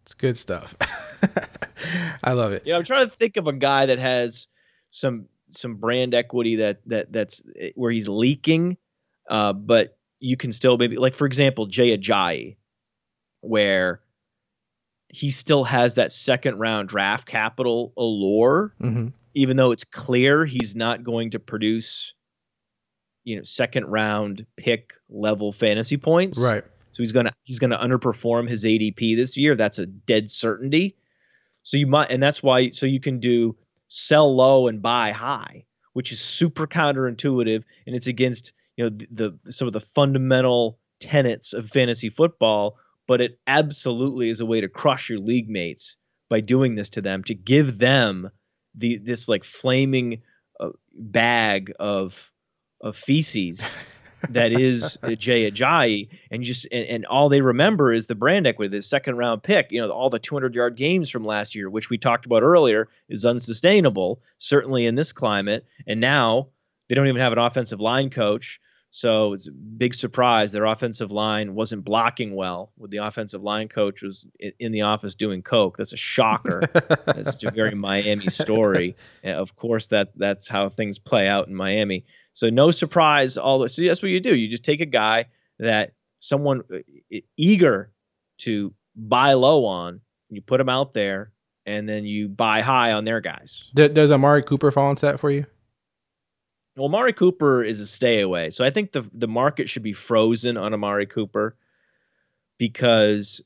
It's 0.03 0.15
good 0.15 0.39
stuff. 0.39 0.75
I 2.25 2.33
love 2.33 2.53
it. 2.53 2.63
Yeah, 2.65 2.79
I'm 2.79 2.85
trying 2.85 3.07
to 3.07 3.15
think 3.15 3.37
of 3.37 3.49
a 3.49 3.53
guy 3.53 3.85
that 3.85 3.99
has 3.99 4.49
some 4.89 5.27
some 5.49 5.75
brand 5.75 6.15
equity 6.15 6.57
that 6.57 6.81
that 6.87 7.13
that's 7.13 7.43
eh, 7.61 7.73
where 7.75 7.91
he's 7.91 8.09
leaking, 8.09 8.79
uh, 9.29 9.53
but 9.53 9.99
you 10.21 10.39
can 10.39 10.51
still 10.51 10.79
maybe 10.79 10.97
like 10.97 11.13
for 11.13 11.27
example 11.27 11.67
Jay 11.67 11.95
Ajayi, 11.95 12.57
where 13.43 14.01
he 15.11 15.31
still 15.31 15.65
has 15.65 15.97
that 15.97 16.13
second 16.13 16.59
round 16.59 16.89
draft 16.89 17.29
capital 17.29 17.93
allure, 17.99 18.73
hmm 18.81 19.09
even 19.35 19.59
though 19.59 19.71
it's 19.73 19.85
clear 19.85 20.47
he's 20.47 20.75
not 20.75 21.03
going 21.05 21.31
to 21.33 21.39
produce, 21.39 22.15
you 23.25 23.37
know, 23.37 23.43
second 23.43 23.87
round 23.87 24.47
pick 24.57 24.93
level 25.09 25.53
fantasy 25.53 25.97
points. 25.97 26.39
Right. 26.39 26.65
So 26.93 27.03
he's 27.03 27.13
gonna 27.13 27.33
he's 27.45 27.59
gonna 27.59 27.79
underperform 27.79 28.49
his 28.49 28.65
ADP 28.65 29.17
this 29.17 29.37
year. 29.37 29.57
That's 29.57 29.79
a 29.79 29.87
dead 29.87 30.31
certainty. 30.31 30.97
So 31.63 31.77
you 31.77 31.87
might, 31.87 32.11
and 32.11 32.23
that's 32.23 32.43
why. 32.43 32.71
So 32.71 32.87
you 32.87 33.01
can 33.01 33.19
do 33.19 33.57
sell 33.89 34.35
low 34.35 34.69
and 34.69 34.81
buy 34.81 35.11
high, 35.11 35.65
which 35.95 36.13
is 36.13 36.21
super 36.21 36.67
counterintuitive, 36.67 37.65
and 37.87 37.97
it's 37.97 38.07
against 38.07 38.53
you 38.77 38.85
know 38.85 38.91
the, 38.91 39.37
the 39.43 39.53
some 39.53 39.67
of 39.67 39.73
the 39.73 39.81
fundamental 39.81 40.79
tenets 41.01 41.53
of 41.53 41.69
fantasy 41.69 42.11
football. 42.11 42.77
But 43.07 43.21
it 43.21 43.39
absolutely 43.47 44.31
is 44.31 44.41
a 44.41 44.47
way 44.47 44.61
to 44.61 44.69
crush 44.69 45.11
your 45.11 45.19
league 45.19 45.51
mates 45.51 45.97
by 46.31 46.41
doing 46.41 46.75
this 46.75 46.89
to 46.91 47.03
them 47.03 47.23
to 47.25 47.35
give 47.35 47.79
them 47.79 48.31
the 48.75 48.99
this 48.99 49.29
like 49.29 49.45
flaming 49.45 50.23
uh, 50.61 50.71
bag 50.95 51.73
of 51.79 52.31
of 52.81 52.97
feces 52.97 53.63
that 54.31 54.53
is 54.53 54.99
Jay 55.19 55.51
Ajayi, 55.51 56.09
and 56.31 56.43
just 56.43 56.67
and, 56.73 56.87
and 56.87 57.07
all 57.07 57.29
they 57.29 57.41
remember 57.41 57.93
is 57.93 58.07
the 58.07 58.15
brand 58.15 58.47
equity, 58.47 58.75
the 58.75 58.83
second 58.83 59.17
round 59.17 59.43
pick. 59.43 59.71
You 59.71 59.81
know, 59.81 59.91
all 59.91 60.11
the 60.11 60.19
200 60.19 60.55
yard 60.55 60.77
games 60.77 61.11
from 61.11 61.25
last 61.25 61.55
year, 61.55 61.71
which 61.71 61.91
we 61.91 61.99
talked 61.99 62.27
about 62.27 62.43
earlier, 62.43 62.89
is 63.09 63.25
unsustainable, 63.25 64.23
certainly 64.39 64.87
in 64.87 64.95
this 64.95 65.13
climate. 65.13 65.67
And 65.87 66.01
now 66.01 66.49
they 66.89 66.95
don't 66.95 67.09
even 67.09 67.21
have 67.21 67.33
an 67.33 67.39
offensive 67.39 67.81
line 67.81 68.11
coach, 68.11 68.61
so 68.97 69.33
it's 69.33 69.49
a 69.49 69.51
big 69.51 69.93
surprise 69.93 70.53
their 70.53 70.67
offensive 70.67 71.11
line 71.11 71.57
wasn't 71.57 71.85
blocking 71.85 72.37
well. 72.37 72.71
With 72.79 72.93
the 72.93 72.99
offensive 72.99 73.43
line 73.43 73.67
coach 73.67 74.03
was 74.03 74.25
in 74.61 74.71
the 74.71 74.83
office 74.83 75.17
doing 75.17 75.43
coke. 75.43 75.77
That's 75.77 75.93
a 75.93 75.97
shocker. 75.97 76.61
That's 77.05 77.43
a 77.43 77.51
very 77.51 77.75
Miami 77.75 78.29
story. 78.29 78.95
And 79.25 79.35
of 79.35 79.57
course, 79.57 79.89
that 79.89 80.13
that's 80.15 80.47
how 80.47 80.69
things 80.69 81.01
play 81.01 81.27
out 81.27 81.49
in 81.49 81.57
Miami. 81.57 82.05
So 82.35 82.51
no 82.51 82.71
surprise. 82.71 83.37
All 83.37 83.59
this. 83.59 83.75
So 83.75 83.83
that's 83.83 84.01
what 84.01 84.13
you 84.13 84.21
do. 84.21 84.37
You 84.37 84.47
just 84.47 84.63
take 84.63 84.81
a 84.81 84.87
guy 84.87 85.25
that 85.59 85.95
someone 86.21 86.63
uh, 86.73 87.19
eager 87.37 87.91
to 88.43 88.73
buy 88.95 89.33
low 89.33 89.65
on. 89.65 90.03
You 90.31 90.41
put 90.41 90.61
him 90.61 90.69
out 90.69 90.95
there, 90.95 91.33
and 91.67 91.89
then 91.89 92.05
you 92.05 92.29
buy 92.29 92.61
high 92.61 92.93
on 92.93 93.05
their 93.05 93.21
guys. 93.21 93.73
D- 93.75 93.89
does 93.89 94.13
Amari 94.13 94.45
Cooper 94.45 94.71
fall 94.71 94.91
into 94.91 95.05
that 95.07 95.19
for 95.19 95.33
you? 95.33 95.47
Well, 96.77 96.87
Amari 96.87 97.13
Cooper 97.13 97.63
is 97.63 97.81
a 97.81 97.87
stay 97.87 98.21
away. 98.21 98.51
So 98.51 98.65
I 98.65 98.71
think 98.71 98.93
the 98.93 99.09
the 99.13 99.29
market 99.29 99.69
should 99.69 99.83
be 99.83 99.93
frozen 99.93 100.57
on 100.57 100.75
Amari 100.75 101.07
Cooper 101.07 101.57
because 102.59 103.41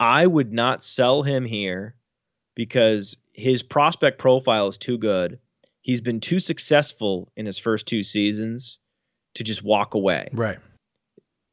I 0.00 0.26
would 0.26 0.52
not 0.52 0.82
sell 0.82 1.22
him 1.22 1.44
here 1.44 1.94
because 2.54 3.16
his 3.32 3.62
prospect 3.62 4.18
profile 4.18 4.68
is 4.68 4.78
too 4.78 4.98
good. 4.98 5.38
He's 5.82 6.00
been 6.00 6.20
too 6.20 6.40
successful 6.40 7.30
in 7.36 7.46
his 7.46 7.58
first 7.58 7.86
two 7.86 8.02
seasons 8.02 8.78
to 9.34 9.44
just 9.44 9.62
walk 9.62 9.94
away. 9.94 10.28
Right. 10.32 10.58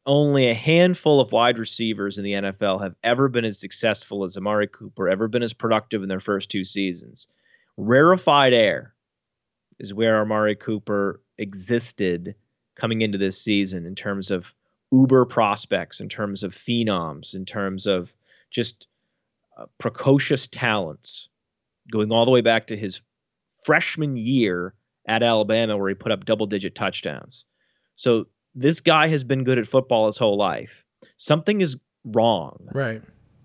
Only 0.07 0.49
a 0.49 0.55
handful 0.55 1.19
of 1.19 1.31
wide 1.31 1.57
receivers 1.57 2.17
in 2.17 2.23
the 2.23 2.33
NFL 2.33 2.81
have 2.81 2.95
ever 3.03 3.27
been 3.27 3.45
as 3.45 3.59
successful 3.59 4.23
as 4.23 4.37
Amari 4.37 4.67
Cooper, 4.67 5.09
ever 5.09 5.27
been 5.27 5.43
as 5.43 5.53
productive 5.53 6.03
in 6.03 6.09
their 6.09 6.19
first 6.19 6.49
two 6.49 6.63
seasons. 6.63 7.27
Rarefied 7.77 8.53
air 8.53 8.94
is 9.79 9.93
where 9.93 10.21
Amari 10.21 10.55
Cooper 10.55 11.21
existed 11.37 12.35
coming 12.75 13.01
into 13.01 13.17
this 13.17 13.41
season 13.41 13.85
in 13.85 13.95
terms 13.95 14.31
of 14.31 14.53
uber 14.91 15.25
prospects, 15.25 15.99
in 15.99 16.09
terms 16.09 16.43
of 16.43 16.53
phenoms, 16.53 17.33
in 17.33 17.45
terms 17.45 17.85
of 17.85 18.13
just 18.51 18.87
uh, 19.57 19.65
precocious 19.77 20.47
talents, 20.47 21.29
going 21.91 22.11
all 22.11 22.25
the 22.25 22.31
way 22.31 22.41
back 22.41 22.67
to 22.67 22.77
his 22.77 23.01
freshman 23.65 24.15
year 24.17 24.73
at 25.07 25.23
Alabama, 25.23 25.77
where 25.77 25.89
he 25.89 25.95
put 25.95 26.11
up 26.11 26.25
double 26.25 26.45
digit 26.45 26.75
touchdowns. 26.75 27.45
So 27.95 28.27
this 28.53 28.79
guy 28.79 29.07
has 29.07 29.23
been 29.23 29.43
good 29.43 29.57
at 29.57 29.67
football 29.67 30.07
his 30.07 30.17
whole 30.17 30.37
life. 30.37 30.83
Something 31.17 31.61
is 31.61 31.77
wrong. 32.05 32.67
Right. 32.73 33.01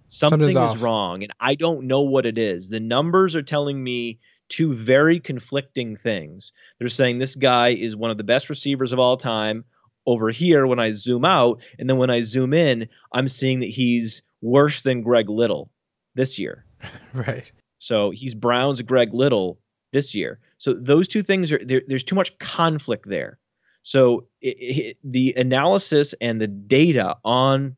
Something 0.08 0.40
Something's 0.40 0.50
is 0.50 0.76
off. 0.76 0.82
wrong, 0.82 1.22
and 1.22 1.32
I 1.38 1.54
don't 1.54 1.86
know 1.86 2.00
what 2.00 2.26
it 2.26 2.36
is. 2.36 2.68
The 2.68 2.80
numbers 2.80 3.36
are 3.36 3.42
telling 3.42 3.82
me 3.82 4.18
two 4.50 4.74
very 4.74 5.18
conflicting 5.18 5.96
things. 5.96 6.52
They're 6.78 6.88
saying 6.88 7.18
this 7.18 7.34
guy 7.34 7.70
is 7.70 7.96
one 7.96 8.10
of 8.10 8.18
the 8.18 8.24
best 8.24 8.50
receivers 8.50 8.92
of 8.92 8.98
all 8.98 9.16
time 9.16 9.64
over 10.06 10.30
here 10.30 10.66
when 10.66 10.78
I 10.78 10.90
zoom 10.92 11.24
out, 11.24 11.60
and 11.78 11.88
then 11.88 11.96
when 11.96 12.10
I 12.10 12.22
zoom 12.22 12.52
in, 12.52 12.88
I'm 13.14 13.28
seeing 13.28 13.60
that 13.60 13.68
he's 13.68 14.22
worse 14.42 14.82
than 14.82 15.02
Greg 15.02 15.28
Little 15.30 15.70
this 16.14 16.38
year. 16.38 16.64
Right. 17.12 17.50
So 17.78 18.10
he's 18.10 18.34
Brown's 18.34 18.80
Greg 18.82 19.12
Little 19.12 19.58
this 19.92 20.14
year. 20.14 20.38
So 20.58 20.74
those 20.74 21.08
two 21.08 21.22
things 21.22 21.52
are 21.52 21.60
there, 21.64 21.82
there's 21.88 22.04
too 22.04 22.14
much 22.14 22.38
conflict 22.38 23.08
there. 23.08 23.38
So 23.82 24.26
it, 24.40 24.56
it, 24.58 24.96
the 25.02 25.34
analysis 25.36 26.14
and 26.20 26.40
the 26.40 26.46
data 26.46 27.16
on 27.24 27.76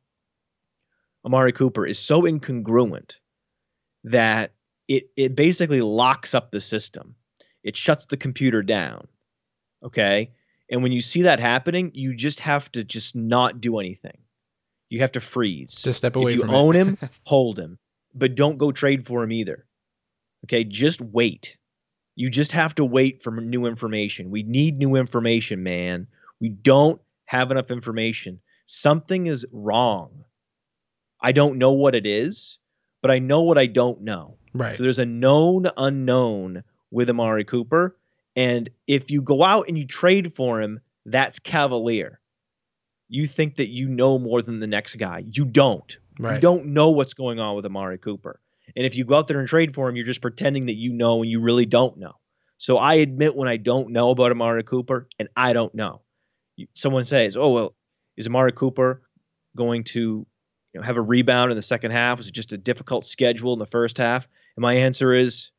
Amari 1.24 1.52
Cooper 1.52 1.86
is 1.86 1.98
so 1.98 2.22
incongruent 2.22 3.14
that 4.04 4.52
it 4.96 5.10
it 5.16 5.34
basically 5.34 5.80
locks 5.80 6.34
up 6.34 6.50
the 6.50 6.60
system. 6.60 7.14
It 7.62 7.76
shuts 7.76 8.06
the 8.06 8.16
computer 8.16 8.62
down. 8.62 9.06
Okay? 9.82 10.30
And 10.70 10.82
when 10.82 10.92
you 10.92 11.00
see 11.00 11.22
that 11.22 11.40
happening, 11.40 11.90
you 11.94 12.14
just 12.14 12.40
have 12.40 12.70
to 12.72 12.84
just 12.84 13.14
not 13.14 13.60
do 13.60 13.78
anything. 13.78 14.18
You 14.90 15.00
have 15.00 15.12
to 15.12 15.20
freeze. 15.20 15.74
Just 15.82 15.98
step 15.98 16.16
away 16.16 16.32
if 16.32 16.38
you 16.38 16.44
own 16.44 16.74
him, 16.74 16.98
hold 17.24 17.58
him, 17.58 17.78
but 18.14 18.34
don't 18.34 18.58
go 18.58 18.72
trade 18.72 19.06
for 19.06 19.22
him 19.22 19.32
either. 19.32 19.64
Okay, 20.44 20.64
just 20.64 21.00
wait. 21.00 21.56
You 22.14 22.28
just 22.28 22.52
have 22.52 22.74
to 22.74 22.84
wait 22.84 23.22
for 23.22 23.30
new 23.30 23.64
information. 23.64 24.30
We 24.30 24.42
need 24.42 24.78
new 24.78 24.96
information, 24.96 25.62
man. 25.62 26.06
We 26.40 26.50
don't 26.50 27.00
have 27.24 27.50
enough 27.50 27.70
information. 27.70 28.40
Something 28.66 29.26
is 29.28 29.46
wrong. 29.52 30.24
I 31.22 31.32
don't 31.32 31.56
know 31.56 31.72
what 31.72 31.94
it 31.94 32.04
is, 32.04 32.58
but 33.00 33.10
I 33.10 33.18
know 33.18 33.42
what 33.42 33.56
I 33.56 33.66
don't 33.66 34.02
know. 34.02 34.36
Right. 34.54 34.76
So 34.76 34.82
there's 34.82 34.98
a 34.98 35.06
known 35.06 35.66
unknown 35.76 36.62
with 36.90 37.10
Amari 37.10 37.44
Cooper. 37.44 37.96
And 38.36 38.70
if 38.86 39.10
you 39.10 39.22
go 39.22 39.42
out 39.42 39.68
and 39.68 39.76
you 39.76 39.86
trade 39.86 40.34
for 40.34 40.60
him, 40.60 40.80
that's 41.06 41.38
cavalier. 41.38 42.20
You 43.08 43.26
think 43.26 43.56
that 43.56 43.68
you 43.68 43.88
know 43.88 44.18
more 44.18 44.40
than 44.42 44.60
the 44.60 44.66
next 44.66 44.96
guy. 44.96 45.24
You 45.30 45.44
don't. 45.44 45.96
Right. 46.18 46.34
You 46.34 46.40
don't 46.40 46.66
know 46.66 46.90
what's 46.90 47.14
going 47.14 47.40
on 47.40 47.56
with 47.56 47.66
Amari 47.66 47.98
Cooper. 47.98 48.40
And 48.76 48.86
if 48.86 48.96
you 48.96 49.04
go 49.04 49.16
out 49.16 49.28
there 49.28 49.38
and 49.38 49.48
trade 49.48 49.74
for 49.74 49.88
him, 49.88 49.96
you're 49.96 50.06
just 50.06 50.22
pretending 50.22 50.66
that 50.66 50.76
you 50.76 50.92
know 50.92 51.22
and 51.22 51.30
you 51.30 51.40
really 51.40 51.66
don't 51.66 51.98
know. 51.98 52.14
So 52.58 52.78
I 52.78 52.94
admit 52.94 53.34
when 53.34 53.48
I 53.48 53.56
don't 53.56 53.90
know 53.90 54.10
about 54.10 54.30
Amari 54.30 54.62
Cooper, 54.62 55.08
and 55.18 55.28
I 55.36 55.52
don't 55.52 55.74
know. 55.74 56.02
Someone 56.74 57.04
says, 57.04 57.36
"Oh 57.36 57.50
well, 57.50 57.74
is 58.16 58.28
Amari 58.28 58.52
Cooper 58.52 59.02
going 59.56 59.82
to 59.84 60.00
you 60.72 60.80
know, 60.80 60.82
have 60.82 60.96
a 60.96 61.02
rebound 61.02 61.50
in 61.50 61.56
the 61.56 61.62
second 61.62 61.90
half? 61.90 62.18
Was 62.18 62.28
it 62.28 62.34
just 62.34 62.52
a 62.52 62.58
difficult 62.58 63.04
schedule 63.04 63.52
in 63.52 63.58
the 63.58 63.66
first 63.66 63.98
half?" 63.98 64.28
And 64.56 64.62
my 64.62 64.74
answer 64.74 65.14
is 65.14 65.50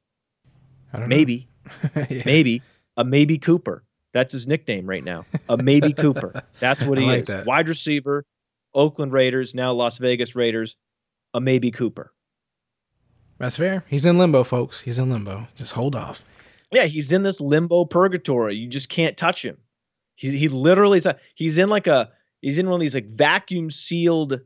I 0.94 1.00
don't 1.00 1.10
know. 1.10 1.16
maybe, 1.16 1.48
Yeah. 1.96 2.22
maybe 2.26 2.62
a 2.98 3.04
maybe 3.04 3.38
Cooper. 3.38 3.84
That's 4.14 4.32
his 4.32 4.46
nickname 4.48 4.86
right 4.86 5.04
now. 5.04 5.26
A 5.50 5.58
maybe 5.58 5.92
Cooper. 6.04 6.44
That's 6.60 6.84
what 6.84 6.98
he 7.00 7.06
like 7.06 7.22
is. 7.22 7.28
that. 7.28 7.46
Wide 7.48 7.68
receiver, 7.68 8.26
Oakland 8.76 9.12
Raiders, 9.12 9.56
now 9.56 9.72
Las 9.74 9.98
Vegas 9.98 10.36
Raiders. 10.36 10.76
A 11.34 11.42
maybe 11.42 11.72
Cooper. 11.72 12.14
That's 13.40 13.58
fair. 13.58 13.84
He's 13.88 14.06
in 14.06 14.20
limbo, 14.20 14.44
folks. 14.44 14.82
He's 14.82 15.00
in 15.00 15.10
limbo. 15.10 15.48
Just 15.56 15.72
hold 15.72 15.96
off. 15.96 16.24
Yeah, 16.72 16.84
he's 16.86 17.12
in 17.12 17.24
this 17.24 17.42
limbo 17.42 17.86
purgatory. 17.86 18.56
You 18.56 18.68
just 18.70 18.90
can't 18.90 19.18
touch 19.18 19.44
him. 19.44 19.58
He 20.16 20.38
he 20.38 20.48
literally 20.48 21.00
is. 21.00 21.08
a- 21.08 21.18
He's 21.34 21.58
in 21.58 21.70
like 21.70 21.88
a. 21.88 22.12
He's 22.42 22.60
in 22.60 22.68
one 22.68 22.76
of 22.76 22.82
these 22.82 22.94
like 22.94 23.08
vacuum 23.08 23.72
sealed 23.72 24.40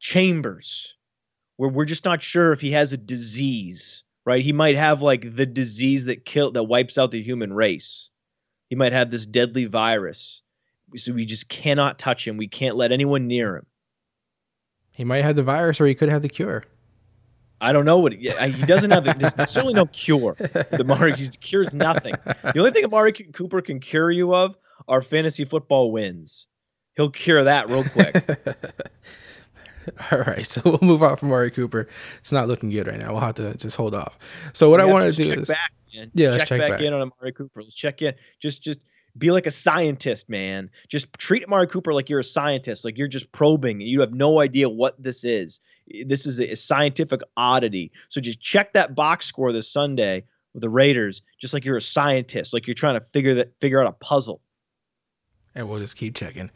chambers 0.00 0.94
where 1.60 1.68
we're 1.68 1.84
just 1.84 2.06
not 2.06 2.22
sure 2.22 2.54
if 2.54 2.60
he 2.62 2.72
has 2.72 2.94
a 2.94 2.96
disease. 2.96 4.02
Right? 4.24 4.42
He 4.42 4.52
might 4.52 4.76
have 4.76 5.02
like 5.02 5.36
the 5.36 5.44
disease 5.44 6.06
that 6.06 6.24
kill 6.24 6.52
that 6.52 6.62
wipes 6.62 6.96
out 6.96 7.10
the 7.10 7.20
human 7.20 7.52
race. 7.52 8.08
He 8.70 8.76
might 8.76 8.94
have 8.94 9.10
this 9.10 9.26
deadly 9.26 9.66
virus. 9.66 10.40
So 10.96 11.12
we 11.12 11.26
just 11.26 11.50
cannot 11.50 11.98
touch 11.98 12.26
him. 12.26 12.38
We 12.38 12.48
can't 12.48 12.76
let 12.76 12.92
anyone 12.92 13.26
near 13.26 13.56
him. 13.56 13.66
He 14.92 15.04
might 15.04 15.22
have 15.22 15.36
the 15.36 15.42
virus 15.42 15.82
or 15.82 15.86
he 15.86 15.94
could 15.94 16.08
have 16.08 16.22
the 16.22 16.30
cure. 16.30 16.64
I 17.60 17.72
don't 17.74 17.84
know 17.84 17.98
what 17.98 18.18
yeah, 18.18 18.46
he 18.46 18.64
doesn't 18.64 18.90
have. 18.90 19.04
The, 19.04 19.32
there's 19.36 19.50
certainly 19.50 19.74
no 19.74 19.84
cure. 19.84 20.36
The 20.38 20.78
Amari 20.80 21.14
he 21.14 21.28
cures 21.28 21.74
nothing. 21.74 22.14
The 22.24 22.54
only 22.58 22.70
thing 22.70 22.86
Amari 22.86 23.12
Cooper 23.12 23.60
can 23.60 23.80
cure 23.80 24.10
you 24.10 24.34
of 24.34 24.56
are 24.88 25.02
fantasy 25.02 25.44
football 25.44 25.92
wins. 25.92 26.46
He'll 26.96 27.10
cure 27.10 27.44
that 27.44 27.68
real 27.68 27.84
quick. 27.84 28.14
All 30.12 30.18
right, 30.20 30.46
so 30.46 30.60
we'll 30.64 30.78
move 30.82 31.02
on 31.02 31.16
from 31.16 31.28
Mari 31.30 31.50
Cooper. 31.50 31.88
It's 32.18 32.32
not 32.32 32.48
looking 32.48 32.70
good 32.70 32.86
right 32.86 32.98
now. 32.98 33.12
We'll 33.12 33.20
have 33.20 33.36
to 33.36 33.54
just 33.56 33.76
hold 33.76 33.94
off. 33.94 34.18
So 34.52 34.70
what 34.70 34.80
I 34.80 34.84
We 34.84 34.90
have 34.90 34.94
want 34.94 35.04
to 35.04 35.16
just 35.16 35.18
do 35.18 35.34
check 35.34 35.38
is 35.42 35.48
back, 35.48 35.72
man. 35.94 36.10
Yeah, 36.14 36.36
check, 36.38 36.48
check 36.48 36.60
back, 36.60 36.70
back. 36.72 36.80
in 36.80 36.92
on 36.92 37.00
Amari 37.00 37.32
Cooper. 37.32 37.62
Let's 37.62 37.74
check 37.74 38.02
in. 38.02 38.14
Just, 38.40 38.62
just 38.62 38.80
be 39.18 39.30
like 39.30 39.46
a 39.46 39.50
scientist, 39.50 40.28
man. 40.28 40.70
Just 40.88 41.12
treat 41.14 41.44
Amari 41.44 41.66
Cooper 41.66 41.92
like 41.92 42.08
you're 42.08 42.20
a 42.20 42.24
scientist, 42.24 42.84
like 42.84 42.96
you're 42.96 43.08
just 43.08 43.30
probing. 43.32 43.80
You 43.80 44.00
have 44.00 44.12
no 44.12 44.40
idea 44.40 44.68
what 44.68 45.00
this 45.02 45.24
is. 45.24 45.60
This 46.06 46.26
is 46.26 46.40
a 46.40 46.54
scientific 46.54 47.20
oddity. 47.36 47.90
So 48.08 48.20
just 48.20 48.40
check 48.40 48.72
that 48.74 48.94
box 48.94 49.26
score 49.26 49.52
this 49.52 49.72
Sunday 49.72 50.24
with 50.54 50.62
the 50.62 50.68
Raiders, 50.68 51.22
just 51.40 51.54
like 51.54 51.64
you're 51.64 51.76
a 51.76 51.82
scientist, 51.82 52.52
like 52.52 52.66
you're 52.66 52.74
trying 52.74 52.98
to 52.98 53.06
figure 53.12 53.34
that 53.34 53.52
figure 53.60 53.82
out 53.82 53.88
a 53.88 54.04
puzzle. 54.04 54.40
And 55.54 55.68
we'll 55.68 55.80
just 55.80 55.96
keep 55.96 56.14
checking, 56.14 56.48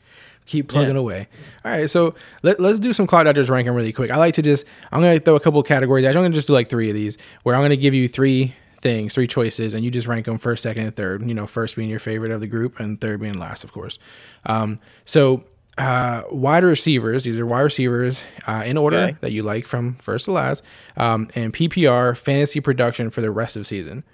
keep 0.47 0.69
plugging 0.69 0.97
away. 0.97 1.27
All 1.65 1.73
right, 1.73 1.91
so 1.91 2.15
let, 2.43 2.61
let's 2.61 2.79
do 2.79 2.93
some 2.93 3.07
Clock 3.09 3.25
Dodgers 3.25 3.51
ranking 3.51 3.73
really 3.75 3.93
quick. 3.93 4.11
I 4.11 4.17
like 4.19 4.35
to 4.35 4.43
just 4.43 4.65
I'm 4.93 5.01
gonna 5.03 5.19
throw 5.19 5.35
a 5.35 5.41
couple 5.41 5.59
of 5.61 5.67
categories. 5.67 6.07
I'm 6.07 6.15
gonna 6.15 6.31
just 6.31 6.47
do 6.47 6.53
like 6.53 6.69
three 6.69 6.89
of 6.91 6.95
these 6.95 7.19
where 7.43 7.55
I'm 7.57 7.63
gonna 7.63 7.77
give 7.77 7.93
you 7.95 8.07
three 8.09 8.55
things, 8.81 9.15
three 9.15 9.27
choices, 9.27 9.75
and 9.75 9.85
you 9.85 9.91
just 9.91 10.07
rank 10.07 10.27
them 10.27 10.39
first, 10.39 10.63
second, 10.63 10.85
and 10.87 10.95
third. 10.95 11.27
You 11.27 11.35
know, 11.35 11.47
first 11.47 11.75
being 11.75 11.91
your 11.91 11.99
favorite 11.99 12.31
of 12.31 12.41
the 12.41 12.47
group, 12.47 12.79
and 12.79 13.01
third 13.01 13.21
being 13.21 13.39
last, 13.39 13.65
of 13.65 13.73
course. 13.73 13.99
Um, 14.47 14.79
so 15.07 15.43
uh, 15.77 16.23
wide 16.31 16.63
receivers. 16.63 17.25
These 17.25 17.39
are 17.41 17.47
wide 17.47 17.63
receivers 17.63 18.23
uh, 18.47 18.63
in 18.65 18.77
order 18.77 18.99
Okay. 18.99 19.17
that 19.23 19.33
you 19.33 19.43
like 19.43 19.67
from 19.67 19.97
first 19.97 20.27
to 20.27 20.33
last, 20.33 20.63
um, 20.97 21.27
and 21.35 21.53
PPR 21.53 22.17
fantasy 22.17 22.61
production 22.61 23.11
for 23.11 23.23
the 23.23 23.31
rest 23.33 23.57
of 23.57 23.61
the 23.63 23.65
season. 23.65 24.05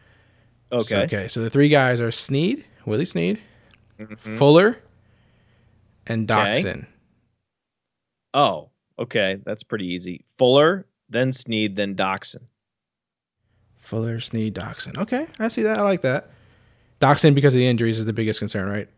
Okay. 0.73 0.83
So, 0.85 0.99
okay. 1.01 1.29
So 1.29 1.43
the 1.43 1.51
three 1.51 1.69
guys 1.69 2.01
are 2.01 2.11
Snead, 2.11 2.64
Willie 2.87 3.05
Snead, 3.05 3.38
Mm-hmm. 4.00 4.36
Fuller, 4.36 4.78
and 6.06 6.30
Okay. 6.30 6.62
Doctson. 6.62 6.86
Oh, 8.32 8.70
okay. 8.98 9.38
That's 9.44 9.62
pretty 9.62 9.86
easy. 9.86 10.24
Fuller, 10.38 10.86
then 11.10 11.32
Snead, 11.32 11.76
then 11.76 11.94
Doctson. 11.94 12.42
Fuller, 13.78 14.20
Snead, 14.20 14.54
Doctson. 14.54 14.96
Okay, 14.98 15.26
I 15.38 15.48
see 15.48 15.62
that. 15.62 15.78
I 15.78 15.82
like 15.82 16.02
that. 16.02 16.30
Doctson 17.00 17.34
because 17.34 17.55
of 17.55 17.59
the 17.59 17.66
injuries 17.66 17.98
is 17.98 18.07
the 18.07 18.12
biggest 18.12 18.38
concern, 18.38 18.68
right? 18.68 18.88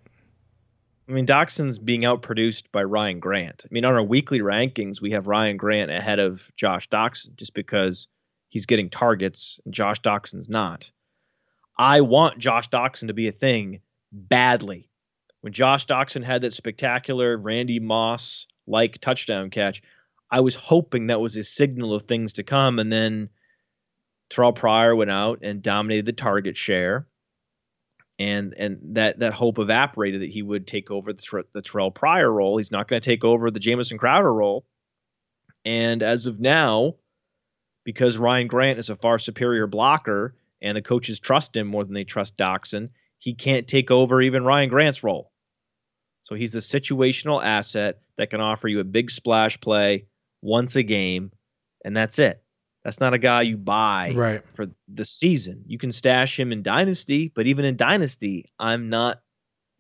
I 1.09 1.13
mean, 1.13 1.27
Doctson's 1.27 1.79
being 1.79 2.03
outproduced 2.03 2.65
by 2.73 2.85
Ryan 2.85 3.19
Grant. 3.19 3.65
I 3.65 3.69
mean, 3.71 3.85
on 3.85 3.95
our 3.95 4.03
weekly 4.03 4.41
rankings, 4.41 5.01
we 5.01 5.11
have 5.13 5.27
Ryan 5.27 5.57
Grant 5.57 5.91
ahead 5.91 6.19
of 6.19 6.43
Josh 6.57 6.89
Doctson 6.89 7.35
just 7.37 7.55
because 7.55 8.07
he's 8.51 8.67
getting 8.67 8.89
targets 8.89 9.61
and 9.65 9.75
Josh 9.75 10.01
Doctson's 10.01 10.49
not. 10.49 10.91
I 11.77 12.03
want 12.03 12.39
Josh 12.39 12.69
Doctson 12.69 13.09
to 13.09 13.15
be 13.15 13.29
a 13.29 13.33
thing 13.33 13.81
badly. 14.13 14.89
When 15.43 15.53
Josh 15.53 15.87
Doctson 15.87 16.25
had 16.25 16.43
that 16.43 16.55
spectacular 16.55 17.37
Randy 17.37 17.79
Moss 17.81 18.47
like 18.67 19.01
touchdown 19.01 19.51
catch, 19.51 19.83
I 20.31 20.41
was 20.41 20.55
hoping 20.55 21.09
that 21.09 21.21
was 21.21 21.37
a 21.37 21.45
signal 21.45 21.95
of 21.95 22.05
things 22.05 22.35
to 22.35 22.43
come. 22.43 22.79
And 22.79 22.91
then 22.91 23.29
Terrell 24.31 24.53
Pryor 24.53 24.97
went 24.97 25.11
out 25.11 25.41
and 25.43 25.63
dominated 25.63 26.07
the 26.07 26.13
target 26.13 26.57
share 26.57 27.07
and 28.19 28.55
and 28.57 28.79
that 28.95 29.19
that 29.19 29.33
hope 29.33 29.59
evaporated 29.59 30.23
that 30.23 30.31
he 30.31 30.43
would 30.43 30.67
take 30.67 30.93
over 30.93 31.13
the, 31.13 31.45
the 31.53 31.63
Terrell 31.63 31.91
Pryor 31.91 32.31
role. 32.31 32.57
He's 32.57 32.71
not 32.71 32.87
going 32.87 33.01
to 33.01 33.05
take 33.05 33.25
over 33.25 33.51
the 33.51 33.59
Jamison 33.59 33.99
Crowder 33.99 34.33
role. 34.33 34.65
And 35.65 36.03
as 36.05 36.27
of 36.27 36.39
now, 36.39 36.95
because 37.85 38.17
Ryan 38.19 38.47
Grant 38.47 38.79
is 38.79 38.91
a 38.91 38.97
far 38.97 39.19
superior 39.19 39.67
blocker 39.67 40.37
and 40.61 40.77
the 40.77 40.83
coaches 40.83 41.19
trust 41.19 41.57
him 41.57 41.67
more 41.67 41.85
than 41.85 41.95
they 41.95 42.05
trust 42.05 42.37
Doctson, 42.37 42.91
he 43.19 43.35
can't 43.35 43.67
take 43.67 43.91
over 43.91 44.23
even 44.23 44.45
Ryan 44.45 44.69
Grant's 44.69 45.03
role. 45.03 45.32
So 46.23 46.35
he's 46.35 46.53
the 46.53 46.61
situational 46.61 47.45
asset 47.45 48.01
that 48.17 48.31
can 48.31 48.41
offer 48.41 48.69
you 48.69 48.81
a 48.81 48.85
big 48.85 49.11
splash 49.11 49.61
play 49.61 50.07
once 50.41 50.77
a 50.77 50.83
game, 50.83 51.33
and 51.85 51.97
that's 51.97 52.19
it. 52.19 52.43
That's 52.85 53.01
not 53.01 53.15
a 53.15 53.19
guy 53.19 53.43
you 53.43 53.57
buy 53.57 54.13
Right. 54.15 54.43
for 54.55 54.67
the 54.89 55.05
season. 55.05 55.63
You 55.67 55.79
can 55.79 55.93
stash 55.93 56.39
him 56.39 56.53
in 56.53 56.63
Dynasty, 56.63 57.31
but 57.35 57.47
even 57.47 57.65
in 57.65 57.77
Dynasty, 57.77 58.47
I'm 58.59 58.89
not 58.89 59.23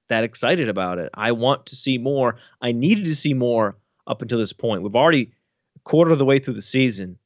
that 0.09 0.25
excited 0.25 0.69
about 0.69 0.99
it. 0.99 1.11
I 1.15 1.33
want 1.33 1.67
to 1.67 1.77
see 1.77 1.99
more. 1.99 2.37
I 2.61 2.73
needed 2.73 3.05
to 3.07 3.17
see 3.17 3.35
more 3.35 3.77
up 4.07 4.23
until 4.23 4.39
this 4.39 4.53
point. 4.53 4.83
We've 4.83 4.95
already 4.97 5.33
a 5.77 5.79
quarter 5.81 6.11
of 6.13 6.19
the 6.19 6.25
way 6.25 6.39
through 6.39 6.55
the 6.55 6.63
season 6.63 7.19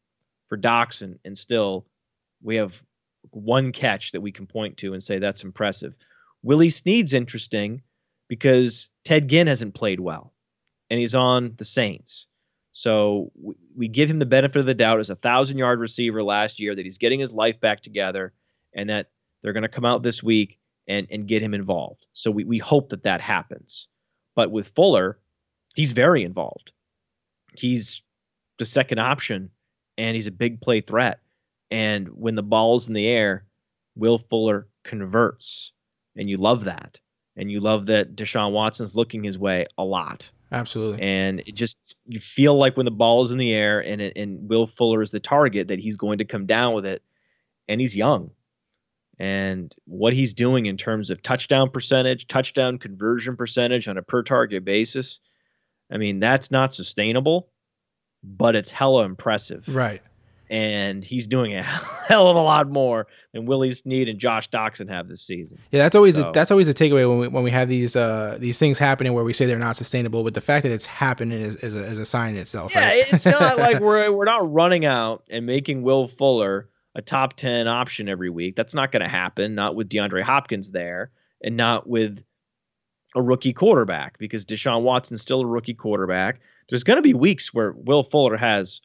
for 0.49 0.57
Doctson, 0.57 1.19
and 1.25 1.37
still 1.37 1.87
we 2.43 2.57
have 2.57 2.83
one 3.31 3.73
catch 3.73 4.13
that 4.13 4.21
we 4.21 4.31
can 4.33 4.47
point 4.47 4.77
to 4.79 4.93
and 4.93 5.03
say 5.03 5.19
that's 5.19 5.43
impressive. 5.43 5.95
Willie 6.43 6.69
Snead's 6.69 7.13
interesting 7.13 7.83
because 8.29 8.89
Ted 9.05 9.29
Ginn 9.29 9.47
hasn't 9.47 9.75
played 9.75 10.01
well, 10.01 10.33
and 10.91 11.01
he's 11.01 11.15
on 11.15 11.55
the 11.57 11.65
Saints. 11.65 12.27
So 12.73 13.33
we, 13.41 13.55
we 13.75 13.89
give 13.89 14.11
him 14.11 14.19
the 14.19 14.27
benefit 14.27 14.59
of 14.61 14.67
the 14.67 14.75
doubt 14.75 15.01
as 15.01 15.11
a 15.11 15.17
thousand 15.17 15.59
yard 15.59 15.81
receiver 15.81 16.23
last 16.23 16.61
year 16.61 16.75
that 16.75 16.85
he's 16.85 16.99
getting 16.99 17.21
his 17.21 17.33
life 17.33 17.59
back 17.61 17.83
together, 17.83 18.33
and 18.75 18.91
that 18.91 19.11
they're 19.43 19.53
going 19.53 19.63
to 19.63 19.69
come 19.69 19.85
out 19.85 20.03
this 20.03 20.23
week 20.23 20.59
and 20.89 21.07
and 21.11 21.29
get 21.29 21.43
him 21.43 21.55
involved. 21.55 22.07
So 22.13 22.31
we 22.31 22.45
we 22.45 22.59
hope 22.59 22.91
that 22.91 23.05
that 23.05 23.21
happens. 23.21 23.89
But 24.35 24.51
with 24.51 24.69
Fuller, 24.75 25.19
he's 25.75 25.93
very 25.93 26.23
involved. 26.23 26.73
He's 27.55 28.03
the 28.59 28.67
second 28.67 28.99
option, 28.99 29.51
and 29.97 30.15
he's 30.15 30.27
a 30.27 30.33
big 30.33 30.61
play 30.61 30.81
threat. 30.81 31.21
And 31.71 32.09
when 32.09 32.35
the 32.35 32.43
ball's 32.43 32.87
in 32.87 32.95
the 32.95 33.09
air, 33.09 33.45
Will 33.97 34.19
Fuller 34.19 34.69
converts, 34.85 35.73
and 36.17 36.29
you 36.29 36.37
love 36.37 36.65
that. 36.65 37.01
And 37.37 37.51
you 37.51 37.61
love 37.61 37.87
that 37.87 38.17
Deshaun 38.17 38.53
Watson's 38.53 38.97
looking 38.97 39.23
his 39.23 39.39
way 39.39 39.67
a 39.77 39.85
lot. 39.85 40.31
Absolutely. 40.53 41.03
And 41.03 41.41
it 41.41 41.55
just 41.55 41.97
you 42.07 42.21
feel 42.21 42.57
like 42.57 42.77
when 42.77 42.85
the 42.85 42.91
ball 42.91 43.23
is 43.23 43.33
in 43.33 43.39
the 43.39 43.53
air 43.53 43.81
and 43.81 44.01
it, 44.01 44.17
and 44.17 44.49
Will 44.49 44.67
Fuller 44.67 45.03
is 45.03 45.11
the 45.11 45.21
target 45.21 45.69
that 45.69 45.79
he's 45.79 45.97
going 45.97 46.19
to 46.19 46.25
come 46.25 46.47
down 46.47 46.75
with 46.75 46.87
it, 46.87 47.03
and 47.69 47.81
he's 47.81 47.97
young. 47.97 48.31
And 49.19 49.75
what 49.87 50.13
he's 50.13 50.35
doing 50.35 50.67
in 50.67 50.77
terms 50.77 51.11
of 51.11 51.23
touchdown 51.23 51.71
percentage, 51.71 52.27
touchdown 52.29 52.79
conversion 52.79 53.37
percentage 53.37 53.89
on 53.89 53.97
a 53.97 54.03
per 54.03 54.23
target 54.23 54.65
basis, 54.65 55.21
I 55.91 55.97
mean 55.97 56.21
that's 56.21 56.51
not 56.51 56.73
sustainable, 56.73 57.49
but 58.23 58.55
it's 58.55 58.71
hella 58.71 59.05
impressive. 59.05 59.65
Right. 59.69 60.03
And 60.49 61.05
he's 61.05 61.27
doing 61.27 61.57
a 61.57 61.63
hell 62.09 62.29
of 62.29 62.37
a 62.37 62.41
lot 62.41 62.69
more 62.71 63.07
than 63.33 63.47
Willie 63.47 63.75
Snead 63.75 64.09
and 64.09 64.19
Josh 64.19 64.49
Doctson 64.51 64.89
have 64.89 65.09
this 65.09 65.23
season. 65.23 65.59
Yeah, 65.73 65.83
that's 65.83 65.97
always 65.97 66.15
So- 66.15 66.29
a, 66.29 66.33
that's 66.33 66.51
always 66.51 66.69
a 66.69 66.75
takeaway 66.75 67.09
when 67.09 67.19
we 67.19 67.29
when 67.29 67.43
we 67.43 67.51
have 67.51 67.69
these 67.69 67.97
uh 67.97 68.37
these 68.39 68.59
things 68.59 68.79
happening 68.79 69.13
where 69.13 69.25
we 69.25 69.33
say 69.33 69.47
they're 69.47 69.59
not 69.59 69.77
sustainable, 69.77 70.23
but 70.23 70.35
the 70.35 70.41
fact 70.41 70.63
that 70.63 70.73
it's 70.73 70.87
happening 70.87 71.41
is, 71.41 71.57
is, 71.57 71.75
a, 71.75 71.85
is 71.85 71.99
a 71.99 72.05
sign 72.05 72.35
in 72.35 72.41
itself. 72.41 72.73
Yeah, 72.75 72.85
right? 72.87 73.13
it's 73.13 73.27
not 73.27 73.59
like 73.59 73.81
we're 73.81 74.13
we're 74.13 74.25
not 74.25 74.53
running 74.53 74.85
out 74.85 75.25
and 75.31 75.45
making 75.47 75.83
Will 75.83 76.07
Fuller 76.09 76.69
a 76.95 77.03
top 77.03 77.35
10 77.35 77.69
option 77.69 78.09
every 78.09 78.31
week. 78.31 78.57
That's 78.57 78.75
not 78.75 78.91
going 78.91 79.03
to 79.03 79.09
happen, 79.09 79.55
not 79.55 79.75
with 79.77 79.89
DeAndre 79.91 80.23
Hopkins 80.23 80.71
there 80.71 81.11
and 81.43 81.55
not 81.57 81.87
with 81.87 82.21
a 83.15 83.21
rookie 83.21 83.53
quarterback 83.53 84.19
because 84.19 84.47
Deshaun 84.47 84.83
Watson's 84.83 85.21
still 85.23 85.43
a 85.43 85.47
rookie 85.47 85.75
quarterback. 85.75 86.41
There's 86.71 86.85
going 86.85 86.97
to 86.97 87.03
be 87.03 87.13
weeks 87.15 87.53
where 87.53 87.73
Will 87.73 88.03
Fuller 88.03 88.37
has 88.37 88.81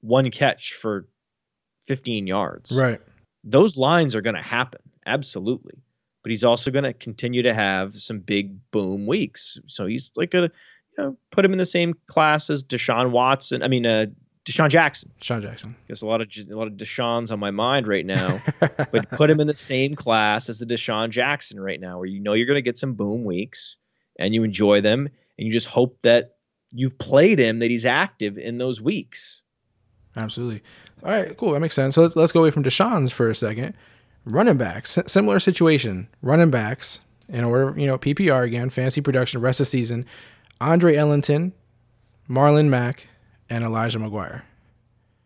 one 0.00 0.30
catch 0.30 0.74
for 0.74 1.08
15 1.86 2.26
yards. 2.26 2.72
right. 2.72 3.00
Those 3.44 3.76
lines 3.76 4.14
are 4.14 4.20
going 4.20 4.36
to 4.36 4.42
happen. 4.42 4.80
Absolutely. 5.06 5.74
But 6.22 6.30
he's 6.30 6.44
also 6.44 6.70
going 6.70 6.84
to 6.84 6.92
continue 6.92 7.42
to 7.42 7.54
have 7.54 7.94
some 8.00 8.18
big 8.18 8.58
boom 8.72 9.06
weeks. 9.06 9.58
So 9.68 9.86
he's 9.86 10.12
like 10.16 10.34
a, 10.34 10.42
you 10.42 10.50
know, 10.98 11.16
put 11.30 11.44
him 11.44 11.52
in 11.52 11.58
the 11.58 11.64
same 11.64 11.94
class 12.08 12.50
as 12.50 12.62
Deshaun 12.64 13.10
Watson. 13.10 13.62
I 13.62 13.68
mean, 13.68 13.86
uh, 13.86 14.06
DeSean 14.48 14.70
Jackson. 14.70 15.10
Sean 15.20 15.42
Jackson. 15.42 15.76
There's 15.86 16.02
a 16.02 16.06
lot 16.06 16.20
of 16.20 16.28
a 16.36 16.54
lot 16.54 16.66
of 16.66 16.74
Deshaun's 16.74 17.30
on 17.30 17.38
my 17.38 17.50
mind 17.50 17.86
right 17.86 18.06
now, 18.06 18.40
but 18.60 19.10
put 19.10 19.28
him 19.28 19.40
in 19.40 19.46
the 19.46 19.54
same 19.54 19.94
class 19.94 20.48
as 20.48 20.58
the 20.58 20.66
DeSean 20.66 21.10
Jackson 21.10 21.60
right 21.60 21.80
now, 21.80 21.98
where 21.98 22.06
you 22.06 22.18
know 22.18 22.32
you're 22.32 22.46
going 22.46 22.56
to 22.56 22.62
get 22.62 22.78
some 22.78 22.94
boom 22.94 23.24
weeks 23.24 23.76
and 24.18 24.34
you 24.34 24.44
enjoy 24.44 24.80
them, 24.80 25.08
and 25.38 25.46
you 25.46 25.52
just 25.52 25.66
hope 25.66 25.98
that 26.02 26.36
you've 26.70 26.98
played 26.98 27.38
him, 27.38 27.58
that 27.58 27.70
he's 27.70 27.86
active 27.86 28.38
in 28.38 28.58
those 28.58 28.80
weeks. 28.80 29.42
Absolutely. 30.18 30.62
All 31.04 31.10
right, 31.10 31.36
cool. 31.36 31.52
That 31.52 31.60
makes 31.60 31.74
sense. 31.74 31.94
So 31.94 32.02
let's 32.02 32.16
let's 32.16 32.32
go 32.32 32.40
away 32.40 32.50
from 32.50 32.64
Deshaun's 32.64 33.12
for 33.12 33.30
a 33.30 33.34
second. 33.34 33.74
Running 34.24 34.56
backs, 34.56 34.98
similar 35.06 35.40
situation. 35.40 36.08
Running 36.22 36.50
backs 36.50 37.00
in 37.28 37.44
order, 37.44 37.78
you 37.78 37.86
know, 37.86 37.98
PPR 37.98 38.44
again, 38.44 38.70
fancy 38.70 39.00
production, 39.00 39.40
rest 39.40 39.60
of 39.60 39.66
the 39.66 39.70
season. 39.70 40.04
Andre 40.60 40.96
Ellington, 40.96 41.52
Marlon 42.28 42.68
Mack, 42.68 43.06
and 43.48 43.64
Elijah 43.64 43.98
McGuire. 43.98 44.42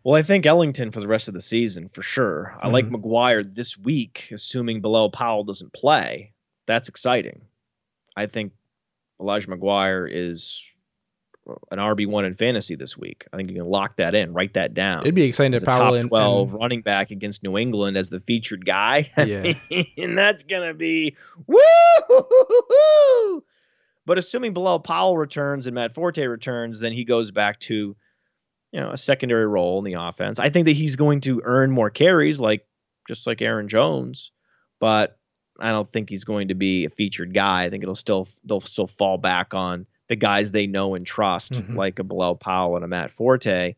Well, 0.03 0.15
I 0.15 0.21
think 0.21 0.45
Ellington 0.45 0.91
for 0.91 0.99
the 0.99 1.07
rest 1.07 1.27
of 1.27 1.33
the 1.33 1.41
season 1.41 1.89
for 1.89 2.01
sure. 2.01 2.55
I 2.61 2.67
like 2.67 2.85
mm-hmm. 2.85 2.95
McGuire 2.95 3.55
this 3.55 3.77
week, 3.77 4.29
assuming 4.31 4.81
Bilal 4.81 5.11
Powell 5.11 5.43
doesn't 5.43 5.73
play. 5.73 6.33
That's 6.67 6.89
exciting. 6.89 7.41
I 8.15 8.27
think 8.27 8.51
Elijah 9.19 9.47
McGuire 9.47 10.07
is 10.11 10.61
an 11.71 11.77
RB 11.77 12.07
one 12.07 12.25
in 12.25 12.35
fantasy 12.35 12.75
this 12.75 12.97
week. 12.97 13.25
I 13.33 13.37
think 13.37 13.49
you 13.49 13.57
can 13.57 13.65
lock 13.65 13.97
that 13.97 14.15
in, 14.15 14.33
write 14.33 14.53
that 14.53 14.73
down. 14.73 15.01
It'd 15.01 15.15
be 15.15 15.23
exciting 15.23 15.57
to 15.59 15.65
Powell 15.65 15.91
top 15.91 15.99
and, 16.01 16.09
12 16.09 16.49
and- 16.49 16.59
running 16.59 16.81
back 16.81 17.11
against 17.11 17.43
New 17.43 17.57
England 17.57 17.97
as 17.97 18.09
the 18.09 18.19
featured 18.21 18.65
guy. 18.65 19.11
Yeah. 19.23 19.53
and 19.97 20.17
that's 20.17 20.43
going 20.43 20.67
to 20.67 20.73
be 20.73 21.15
woo! 21.47 23.43
But 24.05 24.17
assuming 24.17 24.53
Bilal 24.53 24.81
Powell 24.81 25.17
returns 25.17 25.65
and 25.65 25.75
Matt 25.75 25.93
Forte 25.93 26.21
returns, 26.25 26.79
then 26.79 26.91
he 26.91 27.05
goes 27.05 27.31
back 27.31 27.59
to 27.61 27.95
you 28.71 28.79
know 28.79 28.91
a 28.91 28.97
secondary 28.97 29.47
role 29.47 29.79
in 29.79 29.85
the 29.85 29.99
offense. 30.01 30.39
I 30.39 30.49
think 30.49 30.65
that 30.65 30.73
he's 30.73 30.95
going 30.95 31.21
to 31.21 31.41
earn 31.45 31.71
more 31.71 31.89
carries, 31.89 32.39
like 32.39 32.65
just 33.07 33.25
like 33.27 33.41
Aaron 33.41 33.67
Jones, 33.69 34.31
but 34.79 35.17
I 35.59 35.69
don't 35.69 35.91
think 35.91 36.09
he's 36.09 36.23
going 36.25 36.49
to 36.49 36.55
be 36.55 36.85
a 36.85 36.89
featured 36.89 37.33
guy. 37.33 37.63
I 37.63 37.69
think 37.69 37.83
it'll 37.83 37.95
still 37.95 38.27
they'll 38.43 38.61
still 38.61 38.87
fall 38.87 39.17
back 39.17 39.53
on 39.53 39.85
the 40.13 40.17
guys 40.17 40.51
they 40.51 40.67
know 40.67 40.93
and 40.93 41.07
trust, 41.07 41.53
Mhm. 41.53 41.75
like 41.75 41.97
a 41.97 42.03
Bilal 42.03 42.35
Powell 42.35 42.75
and 42.75 42.85
a 42.85 42.87
Matt 42.87 43.09
Forte. 43.09 43.75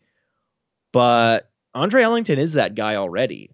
But 0.91 1.49
Andre 1.73 2.03
Ellington 2.03 2.38
is 2.39 2.53
that 2.53 2.75
guy 2.75 2.95
already. 2.95 3.51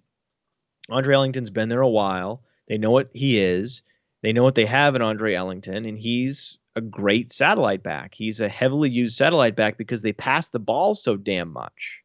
Andre 0.89 1.13
Ellington's 1.15 1.51
been 1.51 1.69
there 1.69 1.81
a 1.81 1.89
while. 1.89 2.43
They 2.67 2.79
know 2.79 2.89
what 2.89 3.11
he 3.13 3.39
is. 3.39 3.83
They 4.23 4.33
know 4.33 4.41
what 4.43 4.55
they 4.55 4.65
have 4.65 4.95
in 4.95 5.01
Andre 5.03 5.35
Ellington, 5.35 5.85
and 5.85 5.97
he's 5.97 6.57
a 6.75 6.81
great 6.81 7.31
satellite 7.31 7.83
back. 7.83 8.15
He's 8.15 8.39
a 8.39 8.49
heavily 8.49 8.89
used 8.89 9.15
satellite 9.15 9.55
back 9.55 9.77
because 9.77 10.01
they 10.01 10.13
pass 10.13 10.49
the 10.49 10.59
ball 10.59 10.95
so 10.95 11.17
damn 11.17 11.51
much. 11.53 12.01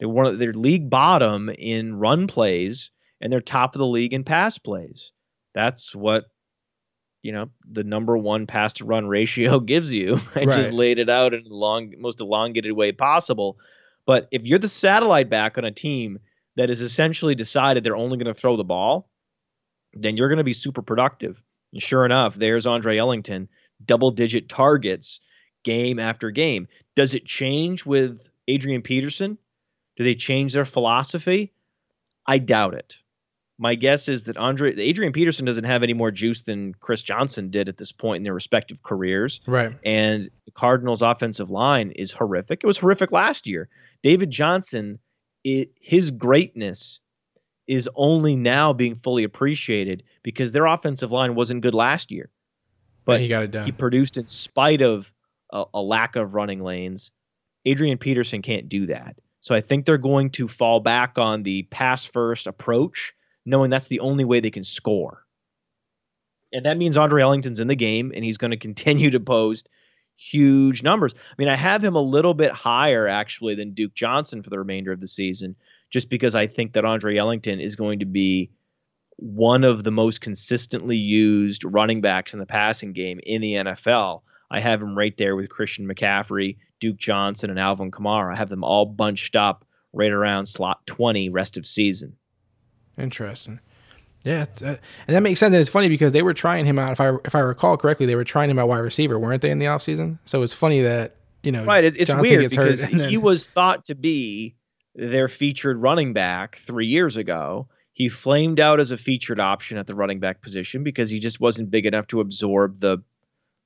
They 0.00 0.06
were 0.06 0.36
they're 0.36 0.52
league 0.54 0.88
bottom 0.88 1.50
in 1.50 1.96
run 1.96 2.26
plays, 2.28 2.90
and 3.20 3.30
they're 3.30 3.40
top 3.42 3.74
of 3.74 3.78
the 3.78 3.86
league 3.86 4.14
in 4.14 4.24
pass 4.24 4.56
plays. 4.56 5.12
That's 5.54 5.94
what 5.94 6.26
you 7.28 7.32
know 7.34 7.50
the 7.70 7.84
number 7.84 8.16
one 8.16 8.46
pass 8.46 8.72
to 8.72 8.86
run 8.86 9.06
ratio 9.18 9.60
gives 9.60 9.92
you. 9.92 10.18
I 10.34 10.46
just 10.46 10.72
laid 10.72 10.98
it 10.98 11.10
out 11.10 11.34
in 11.34 11.44
the 11.44 11.54
long, 11.54 11.92
most 11.98 12.22
elongated 12.22 12.72
way 12.72 12.90
possible. 12.90 13.58
But 14.06 14.28
if 14.30 14.46
you're 14.46 14.58
the 14.58 14.70
satellite 14.70 15.28
back 15.28 15.58
on 15.58 15.66
a 15.66 15.70
team 15.70 16.18
that 16.56 16.70
has 16.70 16.80
essentially 16.80 17.34
decided 17.34 17.84
they're 17.84 17.94
only 17.94 18.16
going 18.16 18.34
to 18.34 18.40
throw 18.40 18.56
the 18.56 18.64
ball, 18.64 19.10
then 19.92 20.16
you're 20.16 20.30
going 20.30 20.38
to 20.38 20.44
be 20.44 20.54
super 20.54 20.80
productive. 20.80 21.42
And 21.74 21.82
sure 21.82 22.06
enough, 22.06 22.34
there's 22.36 22.66
Andre 22.66 22.96
Ellington, 22.96 23.46
double 23.84 24.10
digit 24.10 24.48
targets 24.48 25.20
game 25.62 25.98
after 25.98 26.30
game. 26.30 26.66
Does 26.96 27.12
it 27.12 27.26
change 27.26 27.84
with 27.84 28.26
Adrian 28.48 28.80
Peterson? 28.80 29.36
Do 29.98 30.04
they 30.04 30.14
change 30.14 30.54
their 30.54 30.64
philosophy? 30.64 31.52
I 32.26 32.38
doubt 32.38 32.72
it. 32.72 32.96
My 33.58 33.74
guess 33.74 34.08
is 34.08 34.26
that 34.26 34.36
Andre 34.36 34.78
Adrian 34.78 35.12
Peterson 35.12 35.44
doesn't 35.44 35.64
have 35.64 35.82
any 35.82 35.92
more 35.92 36.10
juice 36.10 36.42
than 36.42 36.74
Chris 36.74 37.02
Johnson 37.02 37.50
did 37.50 37.68
at 37.68 37.76
this 37.76 37.90
point 37.90 38.18
in 38.18 38.22
their 38.22 38.34
respective 38.34 38.82
careers 38.82 39.40
right. 39.46 39.76
and 39.84 40.30
the 40.44 40.52
Cardinals' 40.52 41.02
offensive 41.02 41.50
line 41.50 41.90
is 41.92 42.12
horrific. 42.12 42.60
It 42.62 42.66
was 42.66 42.78
horrific 42.78 43.10
last 43.10 43.46
year. 43.46 43.68
David 44.02 44.30
Johnson, 44.30 45.00
it, 45.42 45.72
his 45.80 46.10
greatness 46.12 47.00
is 47.66 47.88
only 47.96 48.34
now 48.34 48.72
being 48.72 48.96
fully 48.96 49.24
appreciated 49.24 50.02
because 50.22 50.52
their 50.52 50.66
offensive 50.66 51.12
line 51.12 51.34
wasn't 51.34 51.60
good 51.60 51.74
last 51.74 52.10
year. 52.10 52.30
But 53.04 53.20
he 53.20 53.28
got 53.28 53.42
it 53.42 53.50
done. 53.50 53.66
he 53.66 53.72
produced 53.72 54.18
in 54.18 54.26
spite 54.26 54.82
of 54.82 55.12
a, 55.52 55.64
a 55.74 55.80
lack 55.80 56.16
of 56.16 56.34
running 56.34 56.62
lanes. 56.62 57.10
Adrian 57.64 57.98
Peterson 57.98 58.42
can't 58.42 58.68
do 58.68 58.86
that. 58.86 59.20
So 59.40 59.54
I 59.54 59.60
think 59.60 59.84
they're 59.84 59.98
going 59.98 60.30
to 60.30 60.48
fall 60.48 60.80
back 60.80 61.18
on 61.18 61.42
the 61.42 61.62
pass 61.64 62.04
first 62.04 62.46
approach, 62.46 63.14
knowing 63.44 63.70
that's 63.70 63.86
the 63.86 64.00
only 64.00 64.24
way 64.24 64.40
they 64.40 64.50
can 64.50 64.64
score. 64.64 65.24
And 66.52 66.64
that 66.64 66.78
means 66.78 66.96
Andre 66.96 67.22
Ellington's 67.22 67.60
in 67.60 67.68
the 67.68 67.74
game 67.74 68.12
and 68.14 68.24
he's 68.24 68.38
going 68.38 68.50
to 68.52 68.56
continue 68.56 69.10
to 69.10 69.20
post 69.20 69.68
huge 70.16 70.82
numbers. 70.82 71.14
I 71.14 71.34
mean, 71.38 71.48
I 71.48 71.56
have 71.56 71.82
him 71.82 71.94
a 71.94 72.02
little 72.02 72.34
bit 72.34 72.50
higher 72.50 73.06
actually 73.06 73.54
than 73.54 73.74
Duke 73.74 73.94
Johnson 73.94 74.42
for 74.42 74.50
the 74.50 74.58
remainder 74.58 74.92
of 74.92 75.00
the 75.00 75.06
season, 75.06 75.54
just 75.90 76.10
because 76.10 76.34
I 76.34 76.46
think 76.46 76.72
that 76.72 76.84
Andre 76.84 77.16
Ellington 77.16 77.60
is 77.60 77.76
going 77.76 78.00
to 78.00 78.06
be 78.06 78.50
one 79.16 79.64
of 79.64 79.84
the 79.84 79.90
most 79.90 80.20
consistently 80.20 80.96
used 80.96 81.64
running 81.64 82.00
backs 82.00 82.32
in 82.32 82.40
the 82.40 82.46
passing 82.46 82.92
game 82.92 83.20
in 83.24 83.40
the 83.40 83.54
NFL. 83.54 84.22
I 84.50 84.60
have 84.60 84.82
him 84.82 84.96
right 84.96 85.16
there 85.16 85.36
with 85.36 85.50
Christian 85.50 85.86
McCaffrey, 85.86 86.56
Duke 86.80 86.96
Johnson, 86.96 87.50
and 87.50 87.58
Alvin 87.58 87.90
Kamara. 87.90 88.32
I 88.32 88.36
have 88.36 88.48
them 88.48 88.64
all 88.64 88.86
bunched 88.86 89.36
up 89.36 89.64
right 89.92 90.10
around 90.10 90.46
slot 90.46 90.86
20 90.86 91.28
rest 91.30 91.56
of 91.56 91.66
season. 91.66 92.16
Interesting. 92.98 93.60
Yeah, 94.24 94.46
uh, 94.62 94.76
and 95.06 95.16
that 95.16 95.22
makes 95.22 95.40
sense. 95.40 95.52
And 95.52 95.60
it's 95.60 95.70
funny 95.70 95.88
because 95.88 96.12
they 96.12 96.22
were 96.22 96.34
trying 96.34 96.66
him 96.66 96.78
out. 96.78 96.92
If 96.92 97.00
I 97.00 97.12
if 97.24 97.34
I 97.34 97.40
recall 97.40 97.76
correctly, 97.76 98.06
they 98.06 98.16
were 98.16 98.24
trying 98.24 98.50
him 98.50 98.58
out 98.58 98.68
wide 98.68 98.78
receiver, 98.78 99.18
weren't 99.18 99.42
they, 99.42 99.50
in 99.50 99.58
the 99.58 99.66
offseason? 99.66 100.18
So 100.24 100.42
it's 100.42 100.52
funny 100.52 100.82
that 100.82 101.14
you 101.42 101.52
know, 101.52 101.64
right? 101.64 101.84
It, 101.84 101.96
it's 101.96 102.10
Johnson 102.10 102.38
weird 102.38 102.50
because 102.50 102.84
he 102.84 103.16
was 103.16 103.46
thought 103.46 103.86
to 103.86 103.94
be 103.94 104.56
their 104.94 105.28
featured 105.28 105.80
running 105.80 106.12
back 106.12 106.60
three 106.66 106.86
years 106.86 107.16
ago. 107.16 107.68
He 107.92 108.08
flamed 108.08 108.60
out 108.60 108.80
as 108.80 108.90
a 108.90 108.96
featured 108.96 109.40
option 109.40 109.78
at 109.78 109.86
the 109.86 109.94
running 109.94 110.20
back 110.20 110.40
position 110.42 110.82
because 110.84 111.10
he 111.10 111.18
just 111.18 111.40
wasn't 111.40 111.70
big 111.70 111.86
enough 111.86 112.06
to 112.08 112.20
absorb 112.20 112.80
the 112.80 112.98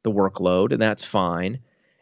the 0.03 0.11
workload, 0.11 0.73
and 0.73 0.83
that's 0.83 1.05
fine. 1.05 1.59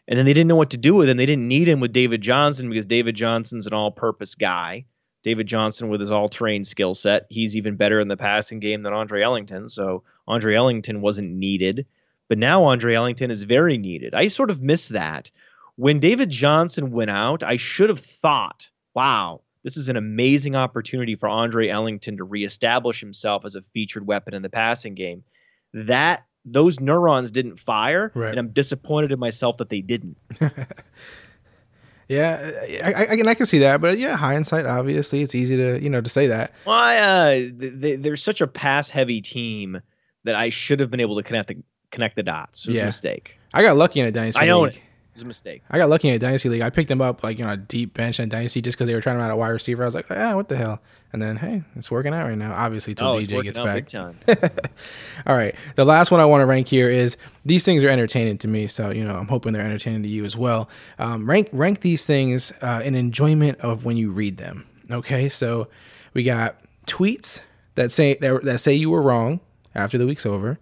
And 0.07 0.17
then 0.17 0.25
they 0.25 0.33
didn't 0.33 0.47
know 0.47 0.55
what 0.55 0.71
to 0.71 0.77
do 0.77 0.95
with 0.95 1.07
him. 1.07 1.17
They 1.17 1.25
didn't 1.25 1.47
need 1.47 1.69
him 1.69 1.79
with 1.79 1.93
David 1.93 2.21
Johnson 2.21 2.67
because 2.67 2.85
David 2.85 3.15
Johnson's 3.15 3.67
an 3.67 3.73
all-purpose 3.73 4.35
guy. 4.35 4.85
David 5.23 5.47
Johnson 5.47 5.89
with 5.89 5.99
his 5.99 6.11
all-terrain 6.11 6.63
skill 6.63 6.93
set, 6.95 7.25
he's 7.29 7.55
even 7.55 7.75
better 7.75 7.99
in 7.99 8.07
the 8.07 8.17
passing 8.17 8.59
game 8.59 8.83
than 8.83 8.93
Andre 8.93 9.21
Ellington. 9.21 9.69
So 9.69 10.03
Andre 10.27 10.55
Ellington 10.55 11.01
wasn't 11.01 11.31
needed, 11.31 11.85
but 12.27 12.37
now 12.37 12.63
Andre 12.63 12.95
Ellington 12.95 13.29
is 13.31 13.43
very 13.43 13.77
needed. 13.77 14.13
I 14.15 14.27
sort 14.29 14.49
of 14.49 14.61
miss 14.61 14.87
that. 14.89 15.29
When 15.75 15.99
David 15.99 16.29
Johnson 16.29 16.91
went 16.91 17.11
out, 17.11 17.43
I 17.43 17.57
should 17.57 17.89
have 17.89 17.99
thought, 17.99 18.69
wow, 18.93 19.41
this 19.63 19.77
is 19.77 19.89
an 19.89 19.95
amazing 19.97 20.55
opportunity 20.55 21.15
for 21.15 21.29
Andre 21.29 21.69
Ellington 21.69 22.17
to 22.17 22.23
reestablish 22.23 22.99
himself 22.99 23.45
as 23.45 23.55
a 23.55 23.61
featured 23.61 24.07
weapon 24.07 24.33
in 24.33 24.41
the 24.41 24.49
passing 24.49 24.95
game. 24.95 25.23
That 25.73 26.25
those 26.45 26.79
neurons 26.79 27.29
didn't 27.31 27.59
fire, 27.59 28.11
Right. 28.15 28.31
and 28.31 28.39
I'm 28.39 28.49
disappointed 28.49 29.11
in 29.11 29.19
myself 29.19 29.57
that 29.57 29.69
they 29.69 29.81
didn't. 29.81 30.17
yeah, 32.11 32.51
I, 32.83 32.91
I, 32.93 33.01
I 33.11 33.15
can 33.15 33.27
I 33.27 33.33
can 33.33 33.45
see 33.45 33.59
that, 33.59 33.79
but 33.81 33.97
yeah, 33.97 34.15
hindsight, 34.17 34.65
obviously, 34.65 35.21
it's 35.21 35.33
easy 35.33 35.55
to 35.57 35.81
you 35.81 35.89
know 35.89 36.01
to 36.01 36.09
say 36.09 36.27
that. 36.27 36.53
Well, 36.65 36.75
I, 36.75 36.97
uh, 36.97 37.31
th- 37.59 37.81
th- 37.81 37.99
they're 38.01 38.15
such 38.15 38.41
a 38.41 38.47
pass-heavy 38.47 39.21
team 39.21 39.81
that 40.25 40.35
I 40.35 40.49
should 40.49 40.79
have 40.79 40.91
been 40.91 40.99
able 40.99 41.15
to 41.15 41.23
connect 41.23 41.47
the 41.47 41.57
connect 41.91 42.15
the 42.15 42.23
dots. 42.23 42.65
It 42.65 42.69
was 42.69 42.77
Yeah. 42.77 42.83
a 42.83 42.85
mistake. 42.85 43.39
I 43.53 43.63
got 43.63 43.77
lucky 43.77 43.99
in 43.99 44.05
a 44.05 44.11
dynasty. 44.11 44.41
I 44.41 44.45
know 44.47 44.61
league. 44.61 44.81
Was 45.21 45.25
a 45.25 45.27
mistake. 45.27 45.63
I 45.69 45.77
got 45.77 45.89
lucky 45.89 46.09
in 46.09 46.15
a 46.15 46.19
dynasty 46.19 46.49
league. 46.49 46.61
I 46.61 46.69
picked 46.69 46.89
them 46.89 47.01
up 47.01 47.23
like 47.23 47.37
you 47.37 47.45
know 47.45 47.51
a 47.51 47.57
deep 47.57 47.93
bench 47.93 48.19
in 48.19 48.27
dynasty 48.29 48.61
just 48.61 48.77
because 48.77 48.87
they 48.87 48.93
were 48.93 49.01
trying 49.01 49.17
to 49.17 49.23
out 49.23 49.31
a 49.31 49.35
wide 49.35 49.49
receiver. 49.49 49.83
I 49.83 49.85
was 49.85 49.95
like, 49.95 50.09
ah, 50.09 50.35
what 50.35 50.49
the 50.49 50.57
hell? 50.57 50.81
And 51.13 51.21
then 51.21 51.37
hey, 51.37 51.63
it's 51.75 51.91
working 51.91 52.13
out 52.13 52.27
right 52.27 52.37
now. 52.37 52.53
Obviously, 52.53 52.95
till 52.95 53.07
oh, 53.07 53.15
DJ 53.15 53.43
gets 53.43 53.59
out 53.59 53.65
back. 53.65 53.75
big 53.75 53.87
time. 53.87 54.17
All 55.27 55.35
right. 55.35 55.55
The 55.75 55.85
last 55.85 56.09
one 56.09 56.19
I 56.19 56.25
want 56.25 56.41
to 56.41 56.45
rank 56.45 56.67
here 56.67 56.89
is 56.89 57.17
these 57.45 57.63
things 57.63 57.83
are 57.83 57.89
entertaining 57.89 58.37
to 58.39 58.47
me. 58.47 58.67
So, 58.67 58.89
you 58.89 59.03
know, 59.03 59.15
I'm 59.15 59.27
hoping 59.27 59.53
they're 59.53 59.61
entertaining 59.61 60.03
to 60.03 60.09
you 60.09 60.25
as 60.25 60.35
well. 60.35 60.69
Um, 60.97 61.29
rank 61.29 61.49
rank 61.51 61.81
these 61.81 62.05
things 62.05 62.51
uh, 62.61 62.81
in 62.83 62.95
enjoyment 62.95 63.59
of 63.59 63.85
when 63.85 63.97
you 63.97 64.11
read 64.11 64.37
them. 64.37 64.65
Okay. 64.89 65.29
So 65.29 65.67
we 66.13 66.23
got 66.23 66.59
tweets 66.87 67.41
that 67.75 67.91
say 67.91 68.15
that, 68.15 68.43
that 68.43 68.59
say 68.59 68.73
you 68.73 68.89
were 68.89 69.01
wrong 69.01 69.39
after 69.75 69.97
the 69.97 70.07
week's 70.07 70.25
over. 70.25 70.59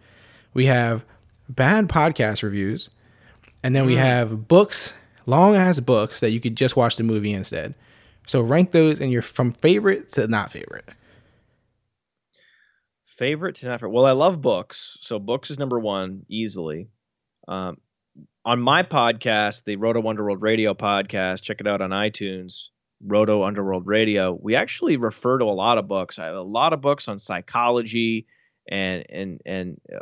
We 0.53 0.65
have 0.65 1.05
bad 1.47 1.87
podcast 1.87 2.43
reviews. 2.43 2.89
And 3.63 3.75
then 3.75 3.85
we 3.85 3.95
have 3.95 4.47
books, 4.47 4.93
long 5.25 5.55
ass 5.55 5.79
books 5.79 6.21
that 6.21 6.31
you 6.31 6.39
could 6.39 6.55
just 6.55 6.75
watch 6.75 6.95
the 6.95 7.03
movie 7.03 7.33
instead. 7.33 7.75
So 8.27 8.41
rank 8.41 8.71
those 8.71 9.01
in 9.01 9.09
your 9.09 9.21
from 9.21 9.51
favorite 9.51 10.11
to 10.13 10.27
not 10.27 10.51
favorite. 10.51 10.87
Favorite 13.05 13.55
to 13.55 13.67
not 13.67 13.79
favorite. 13.79 13.91
Well, 13.91 14.05
I 14.05 14.11
love 14.11 14.41
books, 14.41 14.97
so 15.01 15.19
books 15.19 15.51
is 15.51 15.59
number 15.59 15.79
one 15.79 16.25
easily. 16.29 16.89
Um, 17.47 17.77
on 18.45 18.61
my 18.61 18.83
podcast, 18.83 19.65
the 19.65 19.75
Roto 19.75 20.07
Underworld 20.07 20.41
Radio 20.41 20.73
podcast, 20.73 21.41
check 21.41 21.59
it 21.59 21.67
out 21.67 21.81
on 21.81 21.89
iTunes. 21.89 22.67
Roto 23.05 23.43
Underworld 23.43 23.87
Radio. 23.87 24.37
We 24.39 24.55
actually 24.55 24.97
refer 24.97 25.37
to 25.37 25.45
a 25.45 25.47
lot 25.47 25.77
of 25.77 25.87
books. 25.87 26.19
I 26.19 26.25
have 26.25 26.35
a 26.35 26.41
lot 26.41 26.73
of 26.73 26.81
books 26.81 27.07
on 27.07 27.19
psychology 27.19 28.27
and 28.69 29.05
and 29.09 29.41
and 29.45 29.81
uh, 29.93 29.99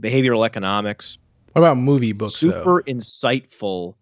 behavioral 0.00 0.46
economics. 0.46 1.18
What 1.52 1.62
about 1.62 1.76
movie 1.78 2.12
books 2.12 2.40
though? 2.40 2.50
Super 2.50 2.82
insightful 2.86 3.94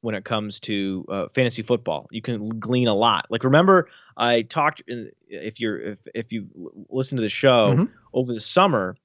when 0.00 0.14
it 0.14 0.24
comes 0.24 0.60
to 0.60 1.04
uh, 1.08 1.26
fantasy 1.34 1.62
football. 1.62 2.06
You 2.10 2.22
can 2.22 2.48
glean 2.60 2.88
a 2.88 2.94
lot. 2.94 3.26
Like 3.30 3.44
remember, 3.44 3.88
I 4.16 4.42
talked 4.42 4.82
if 5.28 5.60
you're 5.60 5.78
if 5.80 5.98
if 6.14 6.32
you 6.32 6.48
listen 6.90 7.16
to 7.16 7.22
the 7.22 7.28
show 7.28 7.74
Mhm. 7.74 7.90
over 8.14 8.32
the 8.32 8.40
summer, 8.40 8.96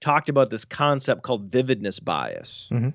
talked 0.00 0.28
about 0.28 0.50
this 0.50 0.64
concept 0.64 1.22
called 1.22 1.50
vividness 1.50 1.98
bias, 2.00 2.68
Mhm. 2.70 2.92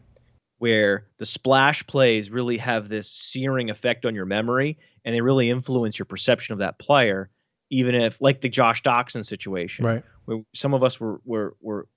where 0.59 1.07
the 1.18 1.26
splash 1.26 1.86
plays 1.88 2.30
really 2.30 2.57
have 2.57 2.89
this 2.89 3.09
searing 3.11 3.70
effect 3.70 4.05
on 4.05 4.14
your 4.16 4.26
memory, 4.26 4.78
and 5.05 5.16
they 5.16 5.22
really 5.22 5.49
influence 5.49 5.97
your 5.99 6.05
perception 6.05 6.53
of 6.53 6.59
that 6.59 6.78
player. 6.80 7.30
Even 7.70 7.95
if, 7.95 8.22
like 8.22 8.41
the 8.41 8.49
Josh 8.49 8.84
Doctson 8.84 9.26
situation, 9.26 9.84
Right. 9.86 10.03
where 10.26 10.43
some 10.53 10.74
of 10.76 10.84
us 10.84 10.99
were 10.99 11.20
were 11.26 11.55
were 11.59 11.88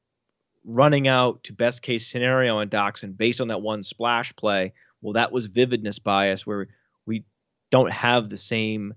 running 0.66 1.06
out 1.06 1.42
to 1.44 1.52
best 1.52 1.80
case 1.80 2.06
scenario 2.06 2.58
on 2.58 2.68
Doctson 2.68 3.16
based 3.16 3.40
on 3.40 3.48
that 3.48 3.62
one 3.62 3.82
splash 3.82 4.34
play. 4.36 4.72
Well, 5.00 5.14
that 5.14 5.32
was 5.32 5.46
vividness 5.46 5.98
bias 5.98 6.46
where 6.46 6.68
we 7.06 7.24
don't 7.70 7.92
have 7.92 8.28
the 8.28 8.36
same 8.36 8.92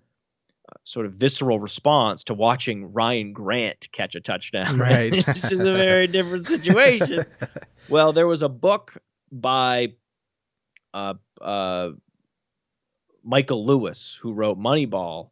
uh, 0.67 0.74
sort 0.84 1.05
of 1.05 1.13
visceral 1.13 1.59
response 1.59 2.24
to 2.26 2.34
watching 2.34 2.91
Ryan 2.91 3.34
Grant 3.34 3.88
catch 3.91 4.15
a 4.15 4.20
touchdown. 4.20 4.80
Right. 4.80 5.13
it's 5.28 5.41
just 5.41 5.61
a 5.61 5.74
very 5.74 6.07
different 6.07 6.47
situation. 6.47 7.26
well, 7.89 8.13
there 8.13 8.28
was 8.28 8.41
a 8.41 8.49
book 8.49 8.97
by 9.32 9.93
uh, 10.93 11.13
uh, 11.39 11.91
Michael 13.24 13.65
Lewis 13.65 14.17
who 14.20 14.34
wrote 14.34 14.57
Moneyball 14.57 15.30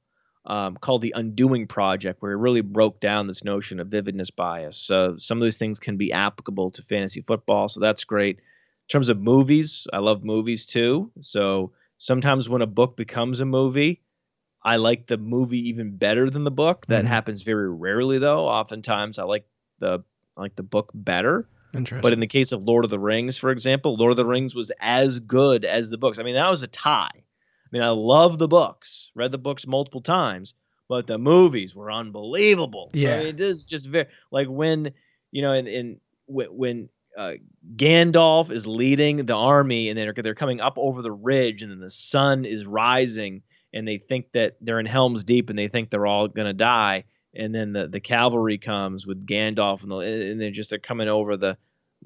um, 0.48 0.78
called 0.78 1.02
The 1.02 1.14
Undoing 1.16 1.68
Project, 1.68 2.22
where 2.22 2.32
he 2.32 2.36
really 2.36 2.62
broke 2.62 3.00
down 3.00 3.28
this 3.28 3.44
notion 3.44 3.80
of 3.80 3.88
vividness 3.90 4.32
bias. 4.32 4.78
So 4.78 5.16
some 5.18 5.38
of 5.38 5.46
those 5.46 5.58
things 5.58 5.78
can 5.78 5.98
be 5.98 6.12
applicable 6.12 6.72
to 6.72 6.82
fantasy 6.82 7.22
football, 7.22 7.70
so 7.70 7.80
that's 7.80 8.04
great. 8.04 8.38
In 8.38 8.90
terms 8.90 9.10
of 9.10 9.20
movies, 9.20 9.86
I 9.94 10.00
love 10.00 10.24
movies 10.24 10.66
too. 10.66 11.12
So 11.20 11.74
sometimes 11.98 12.48
when 12.50 12.62
a 12.62 12.68
book 12.68 12.96
becomes 12.96 13.42
a 13.42 13.46
movie, 13.46 14.02
I 14.64 14.78
like 14.78 15.08
the 15.08 15.18
movie 15.18 15.70
even 15.70 15.96
better 15.98 16.30
than 16.30 16.44
the 16.44 16.52
book. 16.52 16.86
That 16.88 17.06
Mhm. 17.06 17.10
happens 17.10 17.42
very 17.44 17.70
rarely, 17.70 18.18
though. 18.18 18.48
Oftentimes, 18.48 19.20
I 19.20 19.24
like 19.24 19.46
the 19.80 20.00
I 20.38 20.42
like 20.42 20.56
the 20.56 20.64
book 20.64 20.92
better. 20.94 21.50
Interesting. 21.74 22.02
But 22.02 22.14
in 22.14 22.20
the 22.20 22.28
case 22.28 22.52
of 22.52 22.64
Lord 22.64 22.86
of 22.86 22.92
the 22.92 23.00
Rings, 23.00 23.38
for 23.38 23.50
example, 23.50 23.96
Lord 23.96 24.12
of 24.12 24.18
the 24.18 24.26
Rings 24.26 24.54
was 24.54 24.72
as 24.80 25.20
good 25.20 25.66
as 25.66 25.90
the 25.90 25.98
books. 25.98 26.20
I 26.20 26.24
mean, 26.24 26.36
that 26.36 26.50
was 26.50 26.62
a 26.64 26.68
tie. 26.68 27.24
I 27.68 27.70
mean, 27.72 27.84
I 27.84 27.90
love 27.90 28.38
the 28.38 28.48
books, 28.48 29.12
read 29.16 29.32
the 29.32 29.38
books 29.38 29.68
multiple 29.68 30.02
times, 30.02 30.54
but 30.88 31.06
the 31.08 31.18
movies 31.18 31.76
were 31.76 31.92
unbelievable. 31.92 32.92
So, 32.94 33.00
Yeah. 33.00 33.16
I 33.16 33.20
mean, 33.20 33.28
it 33.28 33.42
is 33.42 33.64
just 33.64 33.88
very 33.88 34.08
like 34.32 34.48
when 34.48 34.94
you 35.32 35.42
know, 35.42 35.52
in, 35.54 35.68
in 35.68 36.00
when, 36.28 36.48
when 36.48 36.90
uh, 37.18 37.34
Gandalf 37.76 38.52
is 38.52 38.66
leading 38.68 39.26
the 39.26 39.36
army, 39.36 39.90
and 39.90 39.98
they're 39.98 40.14
they're 40.14 40.36
coming 40.36 40.62
up 40.62 40.78
over 40.78 41.02
the 41.02 41.12
ridge, 41.12 41.62
and 41.62 41.72
then 41.72 41.80
the 41.80 41.90
sun 41.90 42.46
is 42.46 42.66
rising, 42.66 43.42
and 43.74 43.88
they 43.88 43.98
think 43.98 44.32
that 44.34 44.56
they're 44.62 44.80
in 44.80 44.86
Helm's 44.86 45.24
Deep, 45.24 45.50
and 45.50 45.58
they 45.60 45.68
think 45.68 45.90
they're 45.90 46.06
all 46.08 46.28
gonna 46.28 46.54
die, 46.54 47.04
and 47.36 47.54
then 47.54 47.74
the, 47.74 47.88
the 47.88 48.00
cavalry 48.00 48.58
comes 48.58 49.06
with 49.06 49.26
Gandalf, 49.26 49.84
and, 49.84 49.92
the, 49.92 49.98
and 49.98 50.40
they're 50.40 50.52
just 50.52 50.70
they're 50.70 50.80
coming 50.80 51.10
over 51.10 51.36
the 51.38 51.58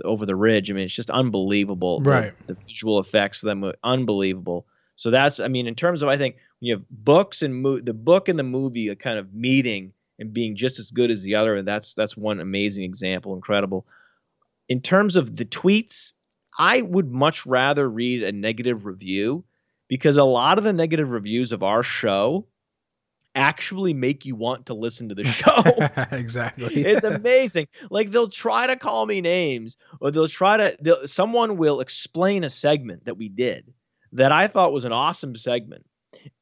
over 0.05 0.25
the 0.25 0.35
ridge. 0.35 0.71
I 0.71 0.73
mean, 0.73 0.85
it's 0.85 0.95
just 0.95 1.11
unbelievable. 1.11 1.99
The- 1.99 2.09
Right. 2.09 2.47
The, 2.47 2.55
visual 2.67 2.99
effects 2.99 3.43
of 3.43 3.47
them 3.47 3.61
were 3.61 3.75
unbelievable. 3.83 4.65
So 5.01 5.09
that's, 5.09 5.39
I 5.39 5.47
mean, 5.47 5.65
in 5.65 5.73
terms 5.73 6.03
of, 6.03 6.09
I 6.09 6.15
think 6.15 6.35
when 6.35 6.67
you 6.67 6.75
have 6.75 6.85
books 6.91 7.41
and 7.41 7.63
mo- 7.63 7.79
the 7.79 7.91
book 7.91 8.29
and 8.29 8.37
the 8.37 8.43
movie 8.43 8.87
are 8.87 8.93
kind 8.93 9.17
of 9.17 9.33
meeting 9.33 9.93
and 10.19 10.31
being 10.31 10.55
just 10.55 10.77
as 10.77 10.91
good 10.91 11.09
as 11.09 11.23
the 11.23 11.33
other, 11.33 11.55
and 11.55 11.67
that's 11.67 11.95
that's 11.95 12.15
one 12.15 12.39
amazing 12.39 12.83
example, 12.83 13.33
incredible. 13.33 13.87
In 14.69 14.79
terms 14.79 15.15
of 15.15 15.37
the 15.37 15.45
tweets, 15.45 16.13
I 16.59 16.83
would 16.83 17.09
much 17.09 17.47
rather 17.47 17.89
read 17.89 18.21
a 18.21 18.31
negative 18.31 18.85
review 18.85 19.43
because 19.87 20.17
a 20.17 20.23
lot 20.23 20.59
of 20.59 20.63
the 20.63 20.71
negative 20.71 21.09
reviews 21.09 21.51
of 21.51 21.63
our 21.63 21.81
show 21.81 22.45
actually 23.33 23.95
make 23.95 24.23
you 24.23 24.35
want 24.35 24.67
to 24.67 24.75
listen 24.75 25.09
to 25.09 25.15
the 25.15 25.23
show 25.25 25.63
exactly. 26.15 26.85
it's 26.85 27.03
amazing. 27.15 27.67
Like 27.89 28.11
they'll 28.11 28.29
try 28.29 28.67
to 28.67 28.75
call 28.75 29.07
me 29.07 29.19
names, 29.19 29.77
or 29.99 30.11
they'll 30.11 30.27
try 30.27 30.57
to. 30.57 30.77
They'll, 30.79 31.07
someone 31.07 31.57
will 31.57 31.79
explain 31.79 32.43
a 32.43 32.51
segment 32.51 33.05
that 33.05 33.17
we 33.17 33.29
did 33.29 33.73
that 34.13 34.31
I 34.31 34.47
thought 34.47 34.73
was 34.73 34.85
an 34.85 34.91
awesome 34.91 35.35
segment, 35.35 35.85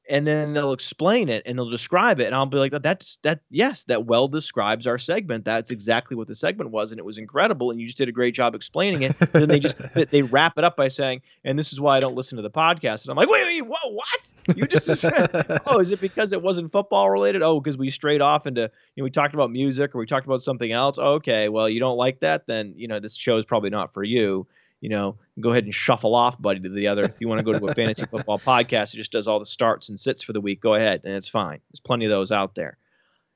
and 0.10 0.26
then 0.26 0.54
they'll 0.54 0.74
explain 0.74 1.30
it 1.30 1.44
and 1.46 1.58
they'll 1.58 1.70
describe 1.70 2.20
it, 2.20 2.26
and 2.26 2.36
I'll 2.36 2.48
be 2.48 2.58
like, 2.58 2.72
"That's 2.72 3.18
that. 3.24 3.42
Yes, 3.52 3.84
that 3.86 4.06
well 4.06 4.28
describes 4.28 4.88
our 4.88 4.98
segment. 4.98 5.46
That's 5.46 5.70
exactly 5.70 6.18
what 6.18 6.28
the 6.28 6.34
segment 6.34 6.72
was, 6.72 6.92
and 6.92 6.98
it 6.98 7.06
was 7.06 7.20
incredible, 7.20 7.70
and 7.70 7.80
you 7.80 7.86
just 7.86 8.00
did 8.00 8.10
a 8.10 8.12
great 8.12 8.34
job 8.34 8.56
explaining 8.56 9.04
it." 9.04 9.16
And 9.20 9.30
then 9.30 9.50
they 9.50 9.60
just 9.60 9.78
they 10.12 10.24
wrap 10.24 10.58
it 10.58 10.64
up 10.64 10.76
by 10.76 10.88
saying, 10.88 11.22
"And 11.46 11.60
this 11.60 11.72
is 11.72 11.80
why 11.80 11.96
I 11.96 12.00
don't 12.00 12.16
listen 12.16 12.38
to 12.38 12.42
the 12.42 12.50
podcast." 12.50 13.04
And 13.04 13.12
I'm 13.12 13.18
like, 13.18 13.30
"Wait, 13.30 13.46
wait, 13.46 13.62
whoa, 13.62 13.92
what? 13.94 14.58
You 14.58 14.66
just 14.66 15.06
oh, 15.68 15.80
is 15.80 15.92
it 15.92 16.02
because 16.02 16.34
it 16.34 16.42
wasn't 16.42 16.72
football 16.72 17.12
related? 17.12 17.44
Oh, 17.44 17.60
because 17.60 17.78
we 17.78 17.90
strayed 17.92 18.22
off 18.22 18.48
into 18.48 18.62
you 18.96 19.02
know 19.02 19.04
we 19.04 19.12
talked 19.12 19.36
about 19.36 19.52
music 19.52 19.94
or 19.94 20.00
we 20.00 20.08
talked 20.08 20.26
about 20.26 20.42
something 20.42 20.72
else. 20.72 20.98
okay, 20.98 21.50
well 21.50 21.70
you 21.70 21.80
don't 21.80 21.98
like 21.98 22.20
that, 22.22 22.48
then 22.48 22.74
you 22.76 22.88
know 22.88 23.00
this 23.00 23.16
show 23.16 23.38
is 23.38 23.46
probably 23.46 23.70
not 23.70 23.94
for 23.94 24.04
you. 24.04 24.48
You 24.82 24.90
know, 24.90 25.18
go 25.40 25.52
ahead 25.52 25.66
and 25.66 25.74
shuffle 25.76 26.16
off, 26.16 26.42
buddy, 26.42 26.60
to 26.62 26.70
the 26.70 26.88
other. 26.88 27.04
If 27.04 27.16
you 27.20 27.28
want 27.28 27.40
to 27.40 27.46
go 27.46 27.58
to 27.58 27.66
a 27.66 27.76
fantasy 27.76 28.06
football 28.06 28.40
podcast 28.40 28.92
that 28.92 28.98
just 28.98 29.12
does 29.12 29.28
all 29.28 29.40
the 29.40 29.46
starts 29.46 29.90
and 29.90 30.00
sits 30.00 30.24
for 30.24 30.34
the 30.34 30.42
week, 30.42 30.62
go 30.62 30.76
ahead, 30.76 31.02
and 31.04 31.14
it's 31.14 31.28
fine. 31.28 31.60
There's 31.70 31.82
plenty 31.82 32.06
of 32.06 32.12
those 32.12 32.32
out 32.32 32.56
there. 32.56 32.78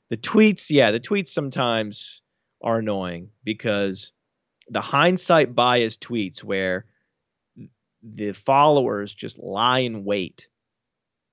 The 0.09 0.17
tweets, 0.17 0.69
yeah, 0.69 0.91
the 0.91 0.99
tweets 0.99 1.27
sometimes 1.27 2.21
are 2.61 2.79
annoying 2.79 3.29
because 3.43 4.11
the 4.69 4.81
hindsight 4.81 5.53
bias 5.53 5.97
tweets 5.97 6.43
where 6.43 6.85
the 8.01 8.33
followers 8.33 9.13
just 9.13 9.39
lie 9.39 9.79
in 9.79 10.03
wait. 10.03 10.47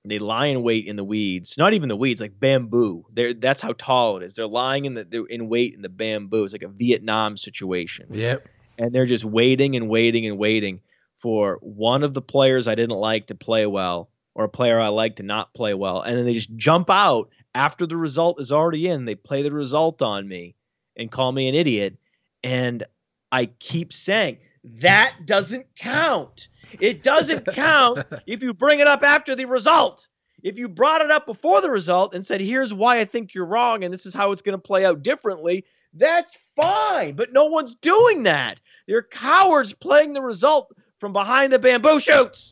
They 0.03 0.17
lie 0.17 0.47
in 0.47 0.63
wait 0.63 0.87
in 0.87 0.95
the 0.95 1.03
weeds, 1.03 1.55
not 1.59 1.73
even 1.73 1.87
the 1.87 1.95
weeds, 1.95 2.21
like 2.21 2.39
bamboo. 2.39 3.05
They're, 3.13 3.35
that's 3.35 3.61
how 3.61 3.73
tall 3.73 4.17
it 4.17 4.23
is. 4.23 4.33
They're 4.33 4.47
lying 4.47 4.85
in 4.85 4.95
the 4.95 5.03
they're 5.03 5.25
in 5.25 5.47
wait 5.47 5.75
in 5.75 5.83
the 5.83 5.89
bamboo. 5.89 6.43
It's 6.43 6.53
like 6.53 6.63
a 6.63 6.69
Vietnam 6.69 7.37
situation 7.37 8.07
Yep. 8.09 8.47
And 8.81 8.93
they're 8.93 9.05
just 9.05 9.23
waiting 9.23 9.75
and 9.75 9.87
waiting 9.87 10.25
and 10.25 10.39
waiting 10.39 10.81
for 11.19 11.59
one 11.61 12.03
of 12.03 12.15
the 12.15 12.21
players 12.21 12.67
I 12.67 12.73
didn't 12.73 12.97
like 12.97 13.27
to 13.27 13.35
play 13.35 13.67
well 13.67 14.09
or 14.33 14.45
a 14.45 14.49
player 14.49 14.79
I 14.79 14.87
like 14.87 15.17
to 15.17 15.23
not 15.23 15.53
play 15.53 15.75
well. 15.75 16.01
And 16.01 16.17
then 16.17 16.25
they 16.25 16.33
just 16.33 16.55
jump 16.55 16.89
out 16.89 17.29
after 17.53 17.85
the 17.85 17.95
result 17.95 18.41
is 18.41 18.51
already 18.51 18.87
in. 18.87 19.05
They 19.05 19.13
play 19.13 19.43
the 19.43 19.51
result 19.51 20.01
on 20.01 20.27
me 20.27 20.55
and 20.97 21.11
call 21.11 21.31
me 21.31 21.47
an 21.47 21.53
idiot. 21.53 21.95
And 22.43 22.83
I 23.31 23.45
keep 23.59 23.93
saying, 23.93 24.37
that 24.63 25.15
doesn't 25.27 25.67
count. 25.75 26.47
It 26.79 27.03
doesn't 27.03 27.45
count 27.53 28.03
if 28.25 28.41
you 28.41 28.51
bring 28.51 28.79
it 28.79 28.87
up 28.87 29.03
after 29.03 29.35
the 29.35 29.45
result. 29.45 30.07
If 30.41 30.57
you 30.57 30.67
brought 30.67 31.03
it 31.03 31.11
up 31.11 31.27
before 31.27 31.61
the 31.61 31.69
result 31.69 32.15
and 32.15 32.25
said, 32.25 32.41
here's 32.41 32.73
why 32.73 32.99
I 32.99 33.05
think 33.05 33.35
you're 33.35 33.45
wrong 33.45 33.83
and 33.83 33.93
this 33.93 34.07
is 34.07 34.13
how 34.15 34.31
it's 34.31 34.41
going 34.41 34.57
to 34.57 34.61
play 34.61 34.85
out 34.85 35.03
differently, 35.03 35.65
that's 35.93 36.37
fine. 36.55 37.15
But 37.15 37.31
no 37.31 37.45
one's 37.45 37.75
doing 37.75 38.23
that. 38.23 38.59
They're 38.91 39.01
cowards 39.03 39.73
playing 39.73 40.11
the 40.11 40.21
result 40.21 40.75
from 40.99 41.13
behind 41.13 41.53
the 41.53 41.59
bamboo 41.59 42.01
shoots. 42.01 42.51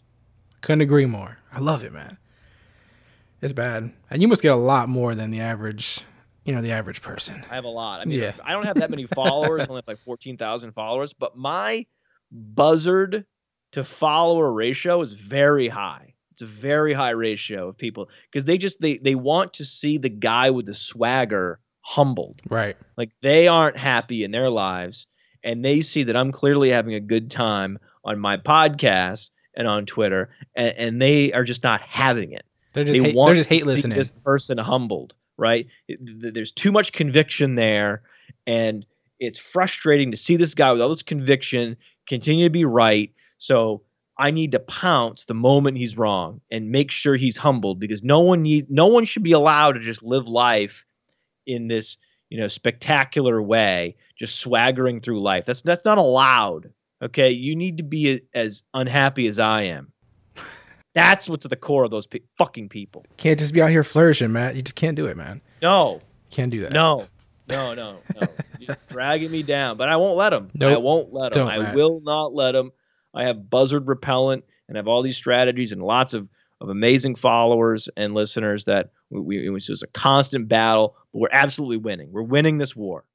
Couldn't 0.61 0.79
agree 0.79 1.05
more. 1.05 1.37
I 1.51 1.59
love 1.59 1.83
it, 1.83 1.91
man. 1.91 2.17
It's 3.41 3.51
bad, 3.51 3.91
and 4.09 4.21
you 4.21 4.29
must 4.29 4.41
get 4.41 4.53
a 4.53 4.55
lot 4.55 4.87
more 4.87 5.15
than 5.15 5.31
the 5.31 5.41
average, 5.41 5.99
you 6.45 6.53
know, 6.55 6.61
the 6.61 6.71
average 6.71 7.01
person. 7.01 7.43
I 7.51 7.55
have 7.55 7.65
a 7.65 7.69
lot. 7.69 7.99
I 7.99 8.05
mean, 8.05 8.21
Yeah. 8.21 8.31
I 8.41 8.53
don't 8.53 8.65
have 8.65 8.77
that 8.77 8.89
many 8.89 9.05
followers. 9.15 9.63
I 9.63 9.65
only 9.65 9.79
have 9.79 9.87
like 9.89 9.99
14,000 10.05 10.71
followers, 10.71 11.11
but 11.11 11.35
my 11.35 11.85
buzzard 12.31 13.25
to 13.73 13.83
follower 13.83 14.49
ratio 14.53 15.01
is 15.01 15.11
very 15.11 15.67
high. 15.67 16.13
It's 16.31 16.41
a 16.41 16.45
very 16.45 16.93
high 16.93 17.09
ratio 17.09 17.67
of 17.67 17.77
people 17.77 18.07
because 18.31 18.45
they 18.45 18.57
just 18.57 18.79
they 18.79 18.97
they 18.97 19.15
want 19.15 19.55
to 19.55 19.65
see 19.65 19.97
the 19.97 20.07
guy 20.07 20.51
with 20.51 20.67
the 20.67 20.73
swagger 20.73 21.59
humbled. 21.81 22.39
Right. 22.49 22.77
Like 22.95 23.11
they 23.21 23.49
aren't 23.49 23.75
happy 23.75 24.23
in 24.23 24.31
their 24.31 24.49
lives 24.49 25.05
and 25.43 25.63
they 25.63 25.81
see 25.81 26.03
that 26.03 26.15
I'm 26.15 26.31
clearly 26.31 26.69
having 26.69 26.93
a 26.93 26.99
good 26.99 27.31
time 27.31 27.79
on 28.03 28.19
my 28.19 28.37
podcast 28.37 29.29
and 29.55 29.67
on 29.67 29.85
Twitter 29.85 30.29
and, 30.55 30.73
and 30.77 31.01
they 31.01 31.31
are 31.33 31.43
just 31.43 31.63
not 31.63 31.81
having 31.81 32.31
it 32.31 32.45
They're 32.73 32.83
just 32.83 32.99
they 32.99 33.07
hate, 33.07 33.15
want 33.15 33.29
they're 33.29 33.35
just 33.35 33.49
to 33.49 33.55
hate 33.55 33.61
see 33.61 33.65
listening. 33.65 33.97
this 33.97 34.11
person 34.11 34.57
humbled, 34.57 35.13
right? 35.37 35.67
There's 35.99 36.51
too 36.51 36.71
much 36.71 36.93
conviction 36.93 37.55
there, 37.55 38.01
and 38.45 38.85
it's 39.19 39.39
frustrating 39.39 40.11
to 40.11 40.17
see 40.17 40.35
this 40.37 40.53
guy 40.53 40.71
with 40.71 40.81
all 40.81 40.89
this 40.89 41.01
conviction 41.03 41.77
continue 42.07 42.45
to 42.45 42.49
be 42.51 42.65
right. 42.65 43.11
So 43.37 43.81
I 44.17 44.31
need 44.31 44.51
to 44.51 44.59
pounce 44.59 45.25
the 45.25 45.33
moment 45.33 45.77
he's 45.77 45.97
wrong 45.97 46.41
and 46.51 46.71
make 46.71 46.91
sure 46.91 47.15
he's 47.15 47.37
humbled 47.37 47.79
because 47.79 48.03
no 48.03 48.19
one 48.19 48.43
need 48.43 48.69
no 48.69 48.87
one 48.87 49.05
should 49.05 49.23
be 49.23 49.31
allowed 49.31 49.73
to 49.73 49.79
just 49.79 50.03
live 50.03 50.27
life 50.27 50.85
in 51.45 51.67
this 51.67 51.97
you 52.30 52.39
know 52.39 52.47
spectacular 52.47 53.41
way, 53.41 53.95
just 54.17 54.39
swaggering 54.39 55.01
through 55.01 55.21
life. 55.21 55.45
That's 55.45 55.61
that's 55.61 55.86
not 55.86 55.97
allowed. 55.97 56.71
Okay, 57.01 57.30
you 57.30 57.55
need 57.55 57.77
to 57.77 57.84
be 57.84 58.11
a- 58.15 58.21
as 58.38 58.63
unhappy 58.73 59.27
as 59.27 59.39
I 59.39 59.63
am. 59.63 59.91
That's 60.93 61.30
what's 61.30 61.45
at 61.45 61.49
the 61.51 61.55
core 61.55 61.84
of 61.84 61.91
those 61.91 62.07
pe- 62.07 62.19
fucking 62.38 62.69
people. 62.69 63.05
Can't 63.17 63.39
just 63.39 63.53
be 63.53 63.61
out 63.61 63.69
here 63.69 63.84
flourishing, 63.84 64.32
Matt. 64.32 64.55
You 64.55 64.61
just 64.63 64.75
can't 64.75 64.95
do 64.95 65.05
it, 65.05 65.15
man. 65.15 65.39
No, 65.61 66.01
Can't 66.32 66.51
do 66.51 66.61
that. 66.61 66.73
no, 66.73 67.05
no, 67.47 67.73
no, 67.75 67.99
no. 68.19 68.27
You're 68.59 68.75
dragging 68.89 69.32
me 69.32 69.43
down, 69.43 69.77
but 69.77 69.88
I 69.88 69.95
won't 69.97 70.17
let 70.17 70.34
him. 70.34 70.47
I 70.55 70.57
Nope. 70.57 70.84
won't 70.84 71.13
let 71.13 71.34
them. 71.34 71.45
Don't, 71.45 71.53
I 71.53 71.59
Matt. 71.59 71.75
will 71.75 72.01
not 72.03 72.34
let 72.34 72.53
them. 72.53 72.71
I 73.13 73.23
have 73.25 73.49
buzzard 73.49 73.88
repellent 73.88 74.43
and 74.67 74.77
I 74.77 74.80
have 74.80 74.88
all 74.88 75.01
these 75.03 75.15
strategies 75.17 75.71
and 75.71 75.82
lots 75.82 76.13
of, 76.13 76.27
of 76.59 76.69
amazing 76.69 77.15
followers 77.15 77.88
and 77.95 78.13
listeners 78.13 78.65
that 78.65 78.89
we, 79.10 79.22
we 79.22 79.45
it 79.45 79.49
was 79.49 79.66
just 79.66 79.84
a 79.84 79.88
constant 79.88 80.47
battle, 80.47 80.95
but 81.14 81.20
we're 81.20 81.30
absolutely 81.32 81.78
winning. 81.78 82.10
We're 82.12 82.24
winning 82.24 82.57
this 82.57 82.76
war. 82.76 83.05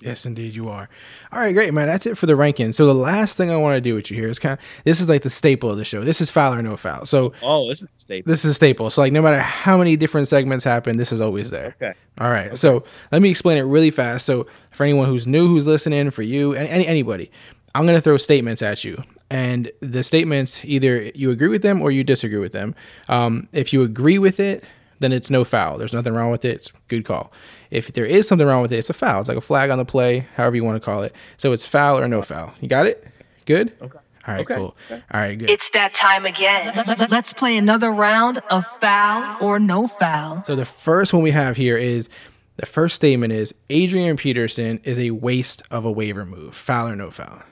Yes, 0.00 0.24
indeed, 0.26 0.54
you 0.54 0.68
are. 0.68 0.88
All 1.32 1.40
right, 1.40 1.52
great, 1.52 1.74
man. 1.74 1.88
That's 1.88 2.06
it 2.06 2.16
for 2.16 2.26
the 2.26 2.36
ranking. 2.36 2.72
So 2.72 2.86
the 2.86 2.94
last 2.94 3.36
thing 3.36 3.50
I 3.50 3.56
want 3.56 3.74
to 3.76 3.80
do 3.80 3.96
with 3.96 4.12
you 4.12 4.16
here 4.16 4.28
is 4.28 4.38
kind 4.38 4.52
of 4.52 4.64
this 4.84 5.00
is 5.00 5.08
like 5.08 5.22
the 5.22 5.30
staple 5.30 5.70
of 5.70 5.76
the 5.76 5.84
show. 5.84 6.04
This 6.04 6.20
is 6.20 6.30
foul 6.30 6.54
or 6.54 6.62
no 6.62 6.76
foul. 6.76 7.04
So 7.04 7.32
Oh, 7.42 7.68
this 7.68 7.82
is 7.82 7.90
a 7.92 7.98
staple. 7.98 8.30
this 8.30 8.44
is 8.44 8.52
a 8.52 8.54
staple. 8.54 8.90
So 8.90 9.00
like 9.02 9.12
no 9.12 9.20
matter 9.20 9.40
how 9.40 9.76
many 9.76 9.96
different 9.96 10.28
segments 10.28 10.64
happen, 10.64 10.98
this 10.98 11.10
is 11.10 11.20
always 11.20 11.50
there. 11.50 11.74
Okay. 11.82 11.94
All 12.20 12.30
right. 12.30 12.56
So 12.56 12.84
let 13.10 13.22
me 13.22 13.28
explain 13.28 13.58
it 13.58 13.62
really 13.62 13.90
fast. 13.90 14.24
So 14.24 14.46
for 14.70 14.84
anyone 14.84 15.08
who's 15.08 15.26
new, 15.26 15.48
who's 15.48 15.66
listening, 15.66 16.12
for 16.12 16.22
you, 16.22 16.54
and 16.54 16.68
any, 16.68 16.86
anybody, 16.86 17.32
I'm 17.74 17.84
gonna 17.84 18.00
throw 18.00 18.18
statements 18.18 18.62
at 18.62 18.84
you, 18.84 19.02
and 19.30 19.68
the 19.80 20.04
statements 20.04 20.64
either 20.64 21.10
you 21.12 21.32
agree 21.32 21.48
with 21.48 21.62
them 21.62 21.82
or 21.82 21.90
you 21.90 22.04
disagree 22.04 22.38
with 22.38 22.52
them. 22.52 22.76
Um, 23.08 23.48
if 23.52 23.72
you 23.72 23.82
agree 23.82 24.18
with 24.18 24.38
it, 24.38 24.62
then 25.00 25.12
it's 25.12 25.30
no 25.30 25.44
foul. 25.44 25.78
There's 25.78 25.92
nothing 25.92 26.12
wrong 26.12 26.30
with 26.30 26.44
it. 26.44 26.56
It's 26.56 26.70
a 26.70 26.72
good 26.88 27.04
call. 27.04 27.32
If 27.70 27.92
there 27.92 28.06
is 28.06 28.26
something 28.26 28.46
wrong 28.46 28.62
with 28.62 28.72
it, 28.72 28.78
it's 28.78 28.90
a 28.90 28.94
foul. 28.94 29.20
It's 29.20 29.28
like 29.28 29.38
a 29.38 29.42
flag 29.42 29.70
on 29.70 29.78
the 29.78 29.84
play, 29.84 30.26
however 30.36 30.56
you 30.56 30.64
want 30.64 30.76
to 30.76 30.84
call 30.84 31.02
it. 31.02 31.14
So 31.36 31.52
it's 31.52 31.66
foul 31.66 31.98
or 31.98 32.08
no 32.08 32.22
foul. 32.22 32.52
You 32.60 32.68
got 32.68 32.86
it? 32.86 33.06
Good. 33.46 33.72
Okay. 33.80 33.98
All 34.26 34.34
right. 34.34 34.40
Okay. 34.40 34.56
Cool. 34.56 34.76
All 34.90 35.00
right. 35.14 35.38
Good. 35.38 35.48
It's 35.48 35.70
that 35.70 35.94
time 35.94 36.26
again. 36.26 36.84
Let's 37.10 37.32
play 37.32 37.56
another 37.56 37.90
round 37.90 38.42
of 38.50 38.66
foul 38.66 39.38
or 39.40 39.58
no 39.58 39.86
foul. 39.86 40.44
So 40.46 40.54
the 40.54 40.66
first 40.66 41.12
one 41.12 41.22
we 41.22 41.30
have 41.30 41.56
here 41.56 41.78
is 41.78 42.10
the 42.56 42.66
first 42.66 42.96
statement 42.96 43.32
is 43.32 43.54
Adrian 43.70 44.16
Peterson 44.16 44.80
is 44.84 44.98
a 44.98 45.12
waste 45.12 45.62
of 45.70 45.84
a 45.84 45.90
waiver 45.90 46.26
move. 46.26 46.54
Foul 46.54 46.88
or 46.88 46.96
no 46.96 47.10
foul? 47.10 47.42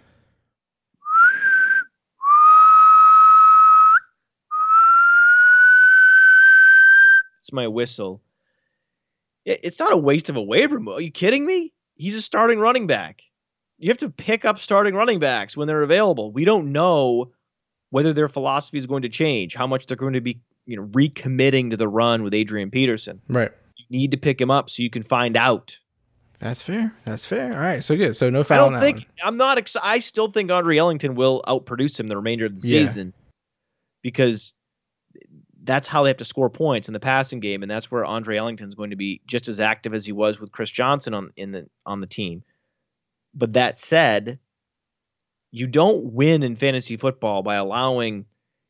It's 7.46 7.52
my 7.52 7.68
whistle. 7.68 8.20
It's 9.44 9.78
not 9.78 9.92
a 9.92 9.96
waste 9.96 10.28
of 10.28 10.34
a 10.34 10.42
waiver 10.42 10.80
move. 10.80 10.96
Are 10.96 11.00
you 11.00 11.12
kidding 11.12 11.46
me? 11.46 11.72
He's 11.94 12.16
a 12.16 12.20
starting 12.22 12.58
running 12.58 12.88
back. 12.88 13.22
You 13.78 13.88
have 13.88 13.98
to 13.98 14.10
pick 14.10 14.44
up 14.44 14.58
starting 14.58 14.94
running 14.96 15.20
backs 15.20 15.56
when 15.56 15.68
they're 15.68 15.84
available. 15.84 16.32
We 16.32 16.44
don't 16.44 16.72
know 16.72 17.30
whether 17.90 18.12
their 18.12 18.28
philosophy 18.28 18.78
is 18.78 18.86
going 18.86 19.02
to 19.02 19.08
change, 19.08 19.54
how 19.54 19.68
much 19.68 19.86
they're 19.86 19.96
going 19.96 20.14
to 20.14 20.20
be, 20.20 20.40
you 20.66 20.76
know, 20.76 20.86
recommitting 20.86 21.70
to 21.70 21.76
the 21.76 21.86
run 21.86 22.24
with 22.24 22.34
Adrian 22.34 22.68
Peterson. 22.72 23.20
Right. 23.28 23.52
You 23.86 24.00
need 24.00 24.10
to 24.10 24.16
pick 24.16 24.40
him 24.40 24.50
up 24.50 24.68
so 24.68 24.82
you 24.82 24.90
can 24.90 25.04
find 25.04 25.36
out. 25.36 25.78
That's 26.40 26.62
fair. 26.62 26.92
That's 27.04 27.26
fair. 27.26 27.52
All 27.52 27.60
right. 27.60 27.84
So 27.84 27.96
good. 27.96 28.16
So 28.16 28.28
no 28.28 28.40
I 28.40 28.42
foul. 28.42 28.66
on 28.66 28.72
don't 28.72 28.80
think. 28.80 29.06
I'm 29.22 29.36
not. 29.36 29.56
Ex- 29.58 29.76
I 29.80 30.00
still 30.00 30.32
think 30.32 30.50
Andre 30.50 30.78
Ellington 30.78 31.14
will 31.14 31.44
outproduce 31.46 32.00
him 32.00 32.08
the 32.08 32.16
remainder 32.16 32.46
of 32.46 32.60
the 32.60 32.66
Yeah. 32.66 32.86
season 32.88 33.12
because 34.02 34.52
that's 35.66 35.86
how 35.86 36.02
they 36.02 36.10
have 36.10 36.16
to 36.18 36.24
score 36.24 36.48
points 36.48 36.88
in 36.88 36.94
the 36.94 37.00
passing 37.00 37.40
game, 37.40 37.62
and 37.62 37.70
that's 37.70 37.90
where 37.90 38.04
Andre 38.04 38.38
Ellington's 38.38 38.74
going 38.74 38.90
to 38.90 38.96
be 38.96 39.20
just 39.26 39.48
as 39.48 39.60
active 39.60 39.92
as 39.92 40.06
he 40.06 40.12
was 40.12 40.40
with 40.40 40.52
Chris 40.52 40.70
Johnson 40.70 41.12
on 41.12 41.30
in 41.36 41.52
the 41.52 41.68
on 41.84 42.00
the 42.00 42.06
team. 42.06 42.42
But 43.34 43.52
that 43.52 43.76
said, 43.76 44.38
you 45.50 45.66
don't 45.66 46.12
win 46.12 46.42
in 46.42 46.56
fantasy 46.56 46.96
football 46.96 47.42
by 47.42 47.56
allowing 47.56 48.24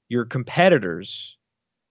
your 0.09 0.25
competitors 0.25 1.37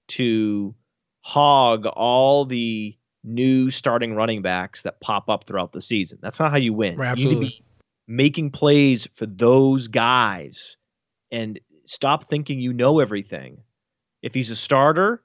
to 0.08 0.76
hog 1.22 1.86
all 1.86 2.46
the 2.46 2.98
new 3.24 3.72
starting 3.72 4.14
running 4.14 4.42
backs 4.42 4.84
that 4.84 5.02
pop 5.02 5.30
up 5.30 5.46
throughout 5.46 5.72
the 5.72 5.82
season. 5.82 6.20
That's 6.22 6.40
not 6.40 6.52
how 6.52 6.58
you 6.58 6.74
win. 6.74 6.96
Right, 6.98 7.18
you 7.18 7.26
need 7.26 7.32
to 7.32 7.40
be 7.40 7.64
making 8.08 8.52
plays 8.52 9.08
for 9.16 9.26
those 9.26 9.88
guys 9.88 10.78
and 11.32 11.60
stop 11.86 12.30
thinking 12.30 12.60
you 12.60 12.74
know 12.74 13.00
everything. 13.00 13.58
If 14.26 14.34
he's 14.34 14.50
a 14.50 14.56
starter, 14.56 15.24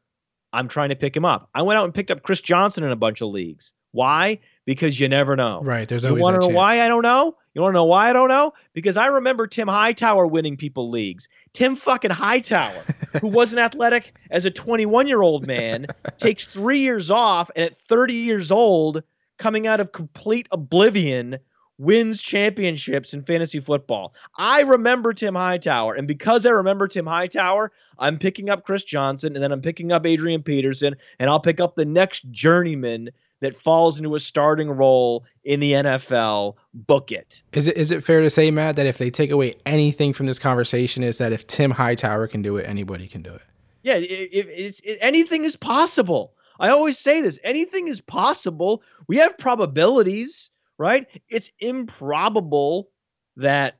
I'm 0.52 0.68
trying 0.68 0.90
to 0.90 0.94
pick 0.94 1.16
him 1.16 1.24
up. 1.24 1.48
I 1.54 1.62
went 1.62 1.78
out 1.78 1.86
and 1.86 1.94
picked 1.94 2.10
up 2.10 2.22
Chris 2.22 2.42
Johnson 2.42 2.84
in 2.84 2.92
a 2.92 2.96
bunch 2.96 3.22
of 3.22 3.30
leagues. 3.30 3.72
Why? 3.92 4.40
Because 4.66 5.00
you 5.00 5.08
never 5.08 5.36
know. 5.36 5.62
Right. 5.62 5.88
There's 5.88 6.04
always. 6.04 6.20
You 6.20 6.22
want 6.22 6.34
to 6.34 6.40
know 6.40 6.48
chance. 6.48 6.56
why 6.56 6.82
I 6.82 6.88
don't 6.88 7.02
know? 7.02 7.34
You 7.54 7.62
want 7.62 7.72
to 7.72 7.78
know 7.78 7.84
why 7.84 8.10
I 8.10 8.12
don't 8.12 8.28
know? 8.28 8.52
Because 8.74 8.98
I 8.98 9.06
remember 9.06 9.46
Tim 9.46 9.68
Hightower 9.68 10.26
winning 10.26 10.58
people 10.58 10.90
leagues. 10.90 11.28
Tim 11.54 11.76
fucking 11.76 12.10
Hightower, 12.10 12.84
who 13.22 13.28
wasn't 13.28 13.60
athletic 13.60 14.14
as 14.30 14.44
a 14.44 14.50
21 14.50 15.08
year 15.08 15.22
old 15.22 15.46
man, 15.46 15.86
takes 16.18 16.46
three 16.46 16.80
years 16.80 17.10
off 17.10 17.50
and 17.56 17.64
at 17.64 17.78
30 17.78 18.12
years 18.12 18.50
old, 18.50 19.02
coming 19.38 19.66
out 19.66 19.80
of 19.80 19.92
complete 19.92 20.46
oblivion, 20.52 21.38
wins 21.80 22.20
championships 22.20 23.14
in 23.14 23.22
fantasy 23.22 23.58
football. 23.58 24.14
I 24.36 24.60
remember 24.60 25.14
Tim 25.14 25.34
Hightower, 25.34 25.94
and 25.94 26.06
because 26.06 26.44
I 26.44 26.50
remember 26.50 26.86
Tim 26.86 27.06
Hightower, 27.06 27.72
I'm 27.98 28.18
picking 28.18 28.50
up 28.50 28.64
Chris 28.64 28.84
Johnson, 28.84 29.34
and 29.34 29.42
then 29.42 29.50
I'm 29.50 29.62
picking 29.62 29.90
up 29.90 30.06
Adrian 30.06 30.42
Peterson, 30.42 30.94
and 31.18 31.30
I'll 31.30 31.40
pick 31.40 31.58
up 31.58 31.76
the 31.76 31.86
next 31.86 32.30
journeyman 32.30 33.10
that 33.40 33.56
falls 33.56 33.98
into 33.98 34.14
a 34.14 34.20
starting 34.20 34.70
role 34.70 35.24
in 35.44 35.60
the 35.60 35.72
NFL. 35.72 36.56
Book 36.74 37.10
it. 37.10 37.42
Is 37.54 37.66
it 37.66 37.78
is 37.78 37.90
it 37.90 38.04
fair 38.04 38.20
to 38.20 38.28
say, 38.28 38.50
Matt, 38.50 38.76
that 38.76 38.86
if 38.86 38.98
they 38.98 39.10
take 39.10 39.30
away 39.30 39.54
anything 39.64 40.12
from 40.12 40.26
this 40.26 40.38
conversation, 40.38 41.02
is 41.02 41.16
that 41.16 41.32
if 41.32 41.46
Tim 41.46 41.70
Hightower 41.70 42.28
can 42.28 42.42
do 42.42 42.58
it, 42.58 42.68
anybody 42.68 43.08
can 43.08 43.22
do 43.22 43.32
it? 43.34 43.42
Yeah, 43.82 43.96
if 43.98 44.80
anything 45.00 45.44
is 45.44 45.56
possible. 45.56 46.34
I 46.58 46.68
always 46.68 46.98
say 46.98 47.22
this: 47.22 47.38
anything 47.42 47.88
is 47.88 48.02
possible. 48.02 48.82
We 49.06 49.16
have 49.16 49.38
probabilities, 49.38 50.50
right? 50.80 51.06
It's 51.28 51.50
improbable 51.60 52.88
that 53.36 53.78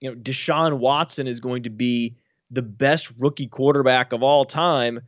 you 0.00 0.10
know 0.10 0.16
Deshaun 0.16 0.78
Watson 0.78 1.26
is 1.26 1.40
going 1.40 1.62
to 1.64 1.70
be 1.70 2.14
the 2.50 2.62
best 2.62 3.10
rookie 3.18 3.48
quarterback 3.48 4.12
of 4.12 4.22
all 4.22 4.44
time, 4.44 5.00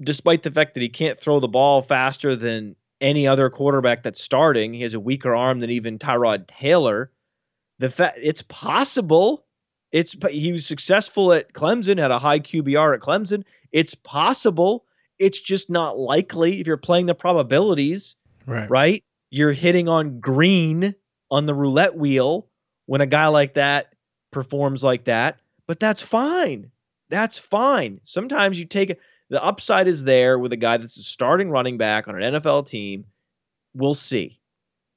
despite 0.00 0.44
the 0.44 0.52
fact 0.52 0.74
that 0.74 0.80
he 0.82 0.88
can't 0.88 1.20
throw 1.20 1.40
the 1.40 1.48
ball 1.48 1.82
faster 1.82 2.36
than 2.36 2.76
any 3.00 3.26
other 3.26 3.50
quarterback 3.50 4.04
that's 4.04 4.22
starting. 4.22 4.72
He 4.72 4.82
has 4.82 4.94
a 4.94 5.00
weaker 5.00 5.34
arm 5.34 5.58
than 5.58 5.68
even 5.70 5.98
Tyrod 5.98 6.46
Taylor. 6.46 7.10
The 7.80 7.90
fact 7.90 8.18
it's 8.22 8.42
possible. 8.42 9.44
It's 9.90 10.16
he 10.30 10.52
was 10.52 10.64
successful 10.64 11.32
at 11.32 11.52
Clemson, 11.52 11.98
had 12.00 12.12
a 12.12 12.18
high 12.20 12.38
QBR 12.40 12.94
at 12.94 13.00
Clemson. 13.00 13.42
It's 13.72 13.94
possible. 13.96 14.84
It's 15.18 15.40
just 15.40 15.70
not 15.70 15.98
likely 15.98 16.60
if 16.60 16.66
you're 16.68 16.76
playing 16.76 17.06
the 17.06 17.14
probabilities, 17.14 18.16
Right. 18.46 18.68
right? 18.70 19.04
You're 19.34 19.52
hitting 19.52 19.88
on 19.88 20.20
green 20.20 20.94
on 21.28 21.46
the 21.46 21.54
roulette 21.54 21.96
wheel 21.96 22.46
when 22.86 23.00
a 23.00 23.06
guy 23.06 23.26
like 23.26 23.54
that 23.54 23.92
performs 24.30 24.84
like 24.84 25.06
that, 25.06 25.40
but 25.66 25.80
that's 25.80 26.00
fine. 26.00 26.70
That's 27.10 27.36
fine. 27.36 27.98
Sometimes 28.04 28.60
you 28.60 28.64
take 28.64 28.96
the 29.30 29.42
upside 29.42 29.88
is 29.88 30.04
there 30.04 30.38
with 30.38 30.52
a 30.52 30.56
guy 30.56 30.76
that's 30.76 30.96
a 30.98 31.02
starting 31.02 31.50
running 31.50 31.78
back 31.78 32.06
on 32.06 32.22
an 32.22 32.34
NFL 32.34 32.68
team. 32.68 33.06
We'll 33.74 33.94
see. 33.96 34.38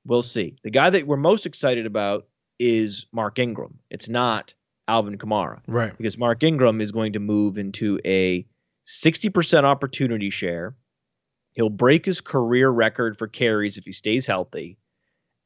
We'll 0.06 0.22
see. 0.22 0.56
The 0.64 0.70
guy 0.70 0.92
that 0.92 1.08
we're 1.08 1.18
most 1.18 1.48
excited 1.48 1.88
about 1.88 2.28
is 2.60 3.08
Mark 3.12 3.40
Ingram. 3.40 3.80
It's 3.90 4.08
not 4.08 4.54
Alvin 4.88 5.18
Kamara 5.18 5.62
Right. 5.68 5.98
because 5.98 6.16
Mark 6.20 6.44
Ingram 6.44 6.80
is 6.80 6.92
going 6.92 7.14
to 7.14 7.20
move 7.20 7.58
into 7.58 8.00
a 8.06 8.46
60% 8.86 9.64
opportunity 9.64 10.30
share. 10.30 10.76
He'll 11.58 11.70
break 11.72 12.06
his 12.06 12.22
career 12.22 12.70
record 12.70 13.18
for 13.18 13.26
carries 13.26 13.80
if 13.80 13.84
he 13.84 13.92
stays 13.92 14.28
healthy. 14.28 14.78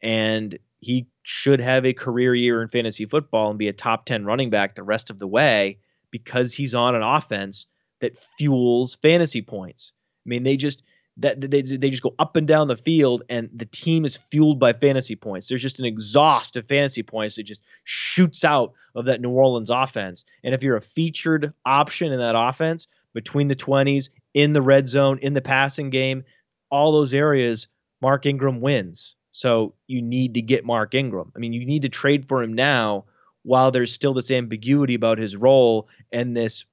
And 0.03 0.59
he 0.81 1.07
should 1.23 1.61
have 1.61 1.85
a 1.85 1.93
career 1.93 2.35
year 2.35 2.61
in 2.61 2.67
fantasy 2.67 3.05
football 3.05 3.49
and 3.49 3.57
be 3.57 3.69
a 3.69 3.73
top 3.73 4.05
10 4.05 4.25
running 4.25 4.49
back 4.49 4.75
the 4.75 4.83
rest 4.83 5.09
of 5.09 5.19
the 5.19 5.27
way 5.27 5.79
because 6.11 6.53
he's 6.53 6.75
on 6.75 6.95
an 6.95 7.01
offense 7.01 7.65
that 8.01 8.19
fuels 8.37 8.97
fantasy 9.01 9.41
points. 9.41 9.93
I 10.25 10.29
mean, 10.29 10.43
they 10.43 10.57
just 10.57 10.83
that 11.15 11.39
they, 11.39 11.61
they 11.61 11.89
just 11.89 12.03
go 12.03 12.13
up 12.19 12.35
and 12.35 12.45
down 12.45 12.67
the 12.67 12.75
field 12.75 13.23
and 13.29 13.49
the 13.53 13.65
team 13.65 14.03
is 14.03 14.19
fueled 14.31 14.59
by 14.59 14.73
fantasy 14.73 15.15
points. 15.15 15.47
There's 15.47 15.61
just 15.61 15.79
an 15.79 15.85
exhaust 15.85 16.57
of 16.57 16.67
fantasy 16.67 17.03
points 17.03 17.37
that 17.37 17.43
just 17.43 17.61
shoots 17.85 18.43
out 18.43 18.73
of 18.95 19.05
that 19.05 19.21
New 19.21 19.29
Orleans 19.29 19.69
offense. 19.69 20.25
And 20.43 20.53
if 20.53 20.61
you're 20.61 20.75
a 20.75 20.81
featured 20.81 21.53
option 21.65 22.11
in 22.11 22.19
that 22.19 22.35
offense 22.37 22.87
between 23.13 23.47
the 23.47 23.55
20s, 23.55 24.09
in 24.33 24.53
the 24.53 24.61
red 24.61 24.87
zone, 24.87 25.19
in 25.21 25.33
the 25.33 25.41
passing 25.41 25.89
game, 25.89 26.23
all 26.69 26.91
those 26.91 27.13
areas, 27.13 27.67
Mark 28.01 28.25
Ingram 28.25 28.61
wins. 28.61 29.15
So 29.31 29.73
you 29.87 30.01
need 30.01 30.33
to 30.33 30.41
get 30.41 30.65
Mark 30.65 30.93
Ingram. 30.93 31.31
I 31.35 31.39
mean, 31.39 31.53
you 31.53 31.65
need 31.65 31.81
to 31.83 31.89
trade 31.89 32.27
for 32.27 32.43
him 32.43 32.53
now 32.53 33.05
while 33.43 33.71
there's 33.71 33.93
still 33.93 34.13
this 34.13 34.31
ambiguity 34.31 34.93
about 34.93 35.17
his 35.17 35.35
role 35.35 35.87
and 36.11 36.35
this 36.35 36.65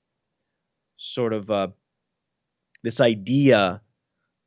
sort 0.97 1.33
of 1.33 1.51
uh, 1.51 1.69
this 2.83 3.01
idea, 3.01 3.81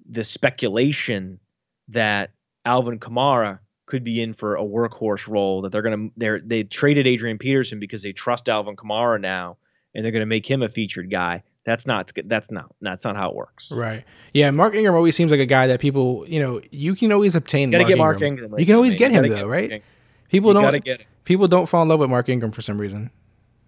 this 0.05 0.29
speculation 0.29 1.39
that 1.87 2.31
Alvin 2.65 2.99
Kamara 2.99 3.59
could 3.85 4.03
be 4.03 4.21
in 4.21 4.33
for 4.33 4.55
a 4.55 4.63
workhorse 4.63 5.27
role. 5.27 5.61
That 5.61 5.71
they're 5.71 5.81
gonna 5.81 6.09
they're 6.17 6.39
they 6.39 6.63
traded 6.63 7.07
Adrian 7.07 7.37
Peterson 7.37 7.79
because 7.79 8.03
they 8.03 8.13
trust 8.13 8.49
Alvin 8.49 8.75
Kamara 8.75 9.19
now, 9.19 9.57
and 9.95 10.03
they're 10.03 10.11
gonna 10.11 10.25
make 10.25 10.49
him 10.49 10.61
a 10.61 10.69
featured 10.69 11.09
guy. 11.09 11.43
That's 11.65 11.85
not 11.85 12.11
that's 12.25 12.49
not 12.49 12.73
that's 12.81 13.05
not 13.05 13.15
how 13.15 13.29
it 13.29 13.35
works. 13.35 13.71
Right. 13.71 14.03
Yeah. 14.33 14.49
Mark 14.51 14.73
Ingram 14.73 14.95
always 14.95 15.15
seems 15.15 15.29
like 15.31 15.39
a 15.39 15.45
guy 15.45 15.67
that 15.67 15.79
people, 15.79 16.25
you 16.27 16.39
know, 16.39 16.59
you 16.71 16.95
can 16.95 17.11
always 17.11 17.35
obtain. 17.35 17.71
You 17.71 17.73
gotta 17.73 17.83
Mark 17.83 17.87
get 17.89 17.97
Mark 17.97 18.15
Ingram. 18.21 18.27
Ingram. 18.33 18.51
right 18.53 18.59
you 18.59 18.65
can 18.65 18.75
always 18.75 18.95
get 18.95 19.11
him 19.11 19.27
though, 19.29 19.47
right? 19.47 19.83
People 20.29 20.49
You 20.49 20.53
don't. 20.55 20.63
gotta 20.63 20.79
get 20.79 21.01
him. 21.01 21.07
People 21.23 21.47
don't 21.47 21.67
fall 21.67 21.83
in 21.83 21.87
love 21.89 21.99
with 21.99 22.09
Mark 22.09 22.29
Ingram 22.29 22.51
for 22.51 22.61
some 22.61 22.79
reason. 22.79 23.11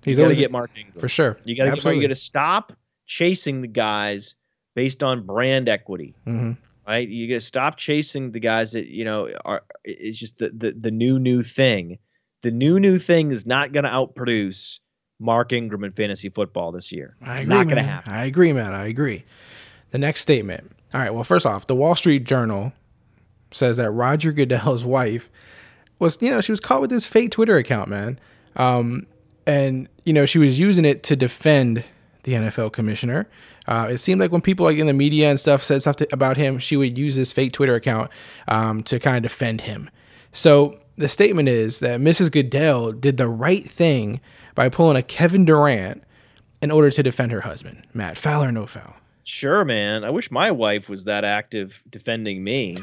He's 0.04 0.12
You 0.12 0.16
gotta 0.16 0.24
always 0.26 0.38
get 0.40 0.52
Mark 0.52 0.72
Ingram 0.76 1.00
for 1.00 1.08
sure. 1.08 1.38
You 1.46 1.56
gotta 1.56 1.70
get, 1.70 1.78
Absolutely. 1.78 2.02
you 2.02 2.08
gotta 2.08 2.16
stop 2.20 2.74
chasing 3.06 3.62
the 3.62 3.68
guys 3.68 4.36
based 4.76 5.04
on 5.04 5.26
brand 5.26 5.70
equity. 5.70 6.16
Mhm. 6.28 6.58
right? 6.88 7.08
You 7.08 7.28
got 7.30 7.36
to 7.36 7.40
stop 7.42 7.78
chasing 7.78 8.32
the 8.32 8.40
guys 8.40 8.72
that 8.74 8.88
you 8.88 9.06
know 9.06 9.30
are. 9.46 9.62
It's 9.86 10.18
just 10.18 10.40
the 10.40 10.50
the, 10.50 10.72
the 10.72 10.92
new 10.92 11.20
new 11.20 11.42
thing. 11.44 12.00
The 12.42 12.52
new 12.52 12.80
new 12.80 12.98
thing 12.98 13.32
is 13.32 13.46
not 13.46 13.72
going 13.72 13.84
to 13.86 13.90
outproduce 13.90 14.80
Mark 15.20 15.54
Ingram 15.54 15.84
in 15.84 15.92
fantasy 15.92 16.30
football 16.30 16.72
this 16.72 16.92
year. 16.92 17.16
I 17.22 17.42
agree. 17.42 17.56
not 17.56 17.64
going 17.66 17.78
to 17.78 17.84
happen. 17.84 18.14
I 18.14 18.26
agree, 18.26 18.54
man. 18.54 18.74
I 18.74 18.88
agree. 18.88 19.24
The 19.92 19.98
next 19.98 20.22
statement. 20.22 20.72
All 20.94 21.02
right. 21.02 21.14
Well, 21.14 21.24
first 21.24 21.46
off, 21.46 21.68
the 21.68 21.76
Wall 21.76 21.96
Street 21.96 22.24
Journal 22.24 22.74
says 23.52 23.78
that 23.78 23.92
Roger 23.92 24.32
Goodell's 24.32 24.84
wife 24.86 25.30
was, 26.00 26.18
you 26.22 26.30
know, 26.30 26.42
she 26.42 26.52
was 26.52 26.60
caught 26.60 26.82
with 26.82 26.90
this 26.90 27.06
fake 27.06 27.32
Twitter 27.32 27.58
account, 27.58 27.90
man. 27.90 28.20
Um, 28.56 29.08
and 29.46 29.88
you 30.06 30.14
know, 30.14 30.26
she 30.26 30.40
was 30.40 30.60
using 30.60 30.86
it 30.86 31.04
to 31.04 31.16
defend 31.16 31.84
the 32.24 32.34
NFL 32.34 32.72
commissioner. 32.72 33.28
Uh, 33.68 33.88
it 33.92 33.98
seemed 33.98 34.20
like 34.20 34.32
when 34.32 34.42
people 34.42 34.66
like 34.66 34.78
in 34.78 34.88
the 34.88 34.94
media 34.94 35.30
and 35.30 35.40
stuff 35.40 35.64
said 35.64 35.82
stuff 35.82 35.98
to, 35.98 36.08
about 36.14 36.38
him, 36.38 36.60
she 36.60 36.76
would 36.78 36.98
use 36.98 37.16
this 37.16 37.32
fake 37.32 37.54
Twitter 37.54 37.76
account 37.76 38.12
um, 38.48 38.84
to 38.84 39.00
kind 39.00 39.18
of 39.18 39.24
defend 39.24 39.62
him. 39.62 39.90
So 40.34 40.80
the 40.98 41.08
statement 41.08 41.50
is 41.50 41.80
that 41.80 42.00
Mrs. 42.00 42.32
Goodell 42.32 42.92
did 42.92 43.18
the 43.18 43.28
right 43.28 43.70
thing 43.70 44.20
by 44.56 44.70
pulling 44.70 44.98
a 44.98 45.04
Kevin 45.04 45.46
Durant 45.46 46.04
in 46.62 46.72
order 46.72 46.90
to 46.92 47.04
defend 47.04 47.32
her 47.32 47.42
husband. 47.42 47.86
Matt, 47.94 48.18
foul 48.18 48.44
or 48.44 48.52
no 48.52 48.66
foul? 48.66 48.96
Sure, 49.24 49.64
man. 49.64 50.04
I 50.04 50.10
wish 50.10 50.32
my 50.32 50.52
wife 50.52 50.90
was 50.90 51.06
that 51.06 51.24
active 51.24 51.82
defending 51.90 52.44
me. 52.44 52.78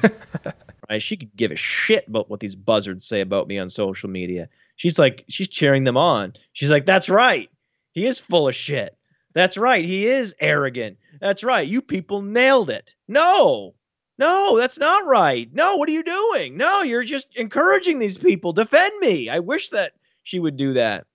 right? 0.91 1.03
She 1.03 1.17
could 1.17 1.35
give 1.37 1.51
a 1.51 1.57
shit 1.57 2.09
about 2.09 2.31
what 2.31 2.41
these 2.41 2.55
buzzards 2.55 3.07
say 3.07 3.21
about 3.21 3.47
me 3.47 3.59
on 3.59 3.69
social 3.69 4.09
media. 4.09 4.49
She's 4.77 4.99
like, 4.99 5.25
she's 5.29 5.49
cheering 5.49 5.85
them 5.85 5.97
on. 5.97 6.35
She's 6.53 6.71
like, 6.71 6.87
that's 6.87 7.09
right. 7.09 7.51
He 7.93 8.07
is 8.07 8.19
full 8.19 8.49
of 8.49 8.55
shit. 8.55 8.97
That's 9.35 9.57
right. 9.57 9.85
He 9.85 10.07
is 10.07 10.35
arrogant. 10.41 10.99
That's 11.21 11.45
right. 11.45 11.69
You 11.69 11.83
people 11.83 12.23
nailed 12.23 12.71
it. 12.71 12.95
No, 13.07 13.75
no, 14.19 14.59
that's 14.59 14.79
not 14.79 15.07
right. 15.07 15.49
No, 15.53 15.77
what 15.77 15.89
are 15.89 15.93
you 15.93 16.03
doing? 16.03 16.57
No, 16.57 16.83
you're 16.83 17.05
just 17.05 17.29
encouraging 17.37 17.99
these 17.99 18.19
people. 18.19 18.53
Defend 18.53 18.93
me. 19.01 19.29
I 19.29 19.39
wish 19.39 19.71
that 19.71 19.93
she 20.25 20.39
would 20.39 20.57
do 20.57 20.73
that. 20.75 21.07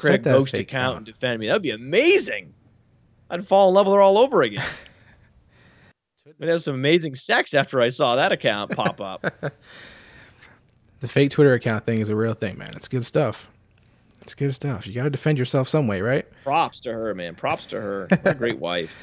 That 0.00 0.22
ghost 0.22 0.54
account 0.58 0.98
and 0.98 1.06
defend 1.06 1.40
me. 1.40 1.46
That'd 1.46 1.62
be 1.62 1.70
amazing. 1.70 2.52
I'd 3.30 3.46
fall 3.46 3.68
in 3.68 3.74
love 3.74 3.86
with 3.86 3.94
her 3.94 4.02
all 4.02 4.18
over 4.18 4.42
again. 4.42 4.66
We'd 6.38 6.48
have 6.48 6.62
some 6.62 6.74
amazing 6.74 7.14
sex 7.14 7.54
after 7.54 7.80
I 7.80 7.88
saw 7.90 8.16
that 8.16 8.32
account 8.32 8.72
pop 8.72 9.00
up. 9.00 9.24
The 11.04 11.08
fake 11.08 11.32
Twitter 11.32 11.52
account 11.52 11.84
thing 11.84 12.00
is 12.00 12.08
a 12.08 12.16
real 12.16 12.32
thing, 12.32 12.56
man. 12.56 12.72
It's 12.76 12.88
good 12.88 13.04
stuff. 13.04 13.46
It's 14.22 14.34
good 14.34 14.54
stuff. 14.54 14.86
You 14.86 14.94
got 14.94 15.02
to 15.02 15.10
defend 15.10 15.36
yourself 15.38 15.68
some 15.68 15.86
way, 15.86 16.00
right? 16.00 16.24
Props 16.44 16.80
to 16.80 16.92
her, 16.94 17.14
man. 17.14 17.34
Props 17.34 17.66
to 17.66 17.78
her. 17.78 18.06
What 18.08 18.26
a 18.26 18.34
great 18.38 18.58
wife. 18.58 18.96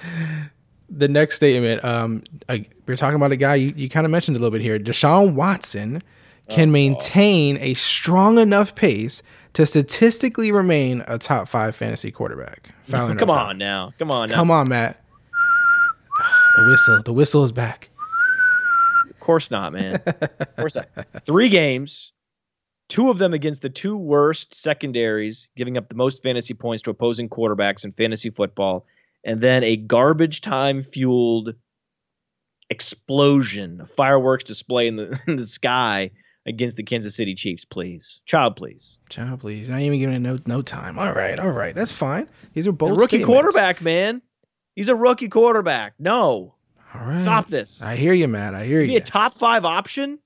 the 0.89 1.08
next 1.08 1.36
statement, 1.36 1.86
um, 1.86 2.24
I, 2.50 2.66
we're 2.88 2.96
talking 2.96 3.18
about 3.18 3.32
a 3.32 3.36
guy 3.36 3.54
you, 3.54 3.72
you 3.76 3.88
kind 3.88 4.08
of 4.08 4.12
mentioned 4.12 4.36
a 4.36 4.39
little 4.39 4.50
bit 4.50 4.62
here. 4.62 4.80
Deshaun 4.80 5.36
Watson 5.36 6.02
can 6.50 6.72
maintain 6.72 7.58
a 7.58 7.76
strong 7.76 8.39
enough 8.39 8.74
pace 8.74 9.22
to 9.54 9.66
statistically 9.66 10.52
remain 10.52 11.04
a 11.08 11.18
top 11.18 11.47
five 11.47 11.76
fantasy 11.76 12.12
quarterback. 12.12 12.74
Foul 12.84 13.16
Come 13.16 13.30
on 13.30 13.58
now. 13.58 13.93
Come 13.99 14.12
on 14.12 14.30
now. 14.30 14.36
come 14.36 14.52
on, 14.52 14.68
Matt. 14.68 14.97
The 16.58 16.66
whistle, 16.68 17.02
the 17.04 17.14
whistle 17.14 17.43
is 17.45 17.54
back. 17.54 17.89
Of 19.10 19.18
course 19.22 19.49
not, 19.49 19.72
man. 19.72 20.02
Of 20.06 20.56
course 20.58 20.76
not. 20.76 20.89
Three 21.26 21.47
games, 21.47 22.12
two 22.89 23.10
of 23.10 23.20
them 23.20 23.34
against 23.34 23.62
the 23.62 23.70
two 23.70 23.95
worst 23.95 24.54
secondaries, 24.54 25.47
giving 25.56 25.78
up 25.78 25.88
the 25.88 25.95
most 25.95 26.22
fantasy 26.22 26.54
points 26.54 26.82
to 26.84 26.89
opposing 26.89 27.30
quarterbacks 27.30 27.86
in 27.86 27.93
fantasy 27.93 28.30
football, 28.30 28.86
and 29.24 29.39
then 29.39 29.64
a 29.64 29.78
garbage 29.78 30.41
time 30.41 30.84
fueled 30.84 31.56
explosion, 32.70 33.80
a 33.80 33.86
fireworks 33.86 34.43
display 34.43 34.88
in 34.88 34.97
the, 34.97 35.18
in 35.28 35.38
the 35.38 35.45
sky 35.45 36.12
against 36.46 36.78
the 36.78 36.84
Kansas 36.84 37.16
City 37.16 37.36
Chiefs. 37.36 37.66
Please, 37.66 38.22
child, 38.26 38.56
please. 38.56 38.98
Child, 39.10 39.39
please. 39.42 39.70
Not 39.70 39.82
even 39.82 40.00
giving 40.00 40.16
it 40.16 40.20
no 40.20 40.38
no 40.46 40.62
time. 40.62 40.98
All 41.00 41.14
right, 41.14 41.38
all 41.39 41.52
right, 41.52 41.76
that's 41.76 41.92
fine. 41.92 42.28
These 42.54 42.68
are 42.68 42.72
both 42.72 42.98
rookie 42.98 43.24
quarterback, 43.24 43.82
man. 43.82 44.22
He's 44.76 44.89
a 44.89 44.96
rookie 44.96 45.28
quarterback. 45.30 45.94
No, 46.00 46.56
All 46.96 47.02
right, 47.06 47.20
stop 47.20 47.48
this. 47.48 47.82
I 47.82 47.96
hear 47.96 48.14
you, 48.14 48.28
Matt. 48.28 48.56
I 48.56 48.66
hear 48.66 48.82
to 48.82 48.88
be 48.88 48.94
you. 48.94 48.98
a 48.98 49.02
top 49.02 49.36
five 49.36 49.66
option. 49.66 50.20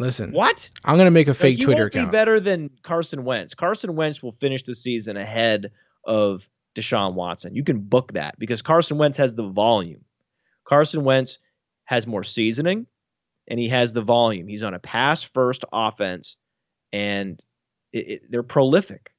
Listen, 0.00 0.30
What? 0.32 0.70
I'm 0.84 0.96
gonna 0.96 1.10
make 1.10 1.26
a 1.26 1.30
No, 1.30 1.34
fake 1.34 1.56
he 1.58 1.64
Twitter 1.64 1.82
won't 1.84 1.94
account. 1.94 2.10
be 2.12 2.16
better 2.16 2.38
than 2.38 2.70
Carson 2.82 3.24
Wentz. 3.24 3.54
Carson 3.54 3.96
Wentz 3.96 4.22
will 4.22 4.32
finish 4.32 4.62
the 4.62 4.74
season 4.76 5.16
ahead 5.16 5.72
of 6.04 6.48
Deshaun 6.76 7.14
Watson. 7.14 7.54
You 7.56 7.64
can 7.64 7.80
book 7.80 8.12
that 8.12 8.38
because 8.38 8.62
Carson 8.62 8.96
Wentz 8.96 9.18
has 9.18 9.34
the 9.34 9.48
volume. 9.48 10.04
Carson 10.64 11.02
Wentz 11.02 11.38
has 11.84 12.06
more 12.06 12.22
seasoning 12.22 12.86
and 13.48 13.58
he 13.58 13.68
has 13.68 13.92
the 13.92 14.02
volume. 14.02 14.46
He's 14.46 14.62
on 14.62 14.74
a 14.74 14.78
pass 14.78 15.22
first 15.22 15.64
offense 15.72 16.36
and 16.92 17.42
it, 17.92 18.08
it- 18.08 18.30
they're 18.30 18.42
prolific. 18.42 19.12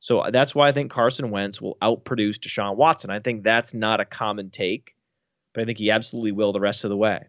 So 0.00 0.24
that's 0.30 0.54
why 0.54 0.68
I 0.68 0.72
think 0.72 0.92
Carson 0.92 1.30
Wentz 1.30 1.60
will 1.60 1.76
outproduce 1.82 2.36
Deshaun 2.38 2.76
Watson. 2.76 3.10
I 3.10 3.18
think 3.18 3.42
that's 3.42 3.74
not 3.74 3.98
a 4.00 4.04
common 4.04 4.48
take, 4.50 4.94
but 5.54 5.62
I 5.62 5.64
think 5.64 5.78
he 5.78 5.90
absolutely 5.90 6.30
will 6.32 6.52
the 6.52 6.60
rest 6.60 6.84
of 6.84 6.90
the 6.90 6.96
way. 6.96 7.26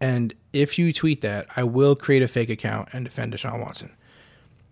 And 0.00 0.34
if 0.52 0.78
you 0.78 0.92
tweet 0.92 1.22
that, 1.22 1.46
I 1.56 1.62
will 1.62 1.94
create 1.94 2.22
a 2.22 2.28
fake 2.28 2.50
account 2.50 2.88
and 2.92 3.04
defend 3.04 3.32
Deshaun 3.32 3.60
Watson. 3.60 3.94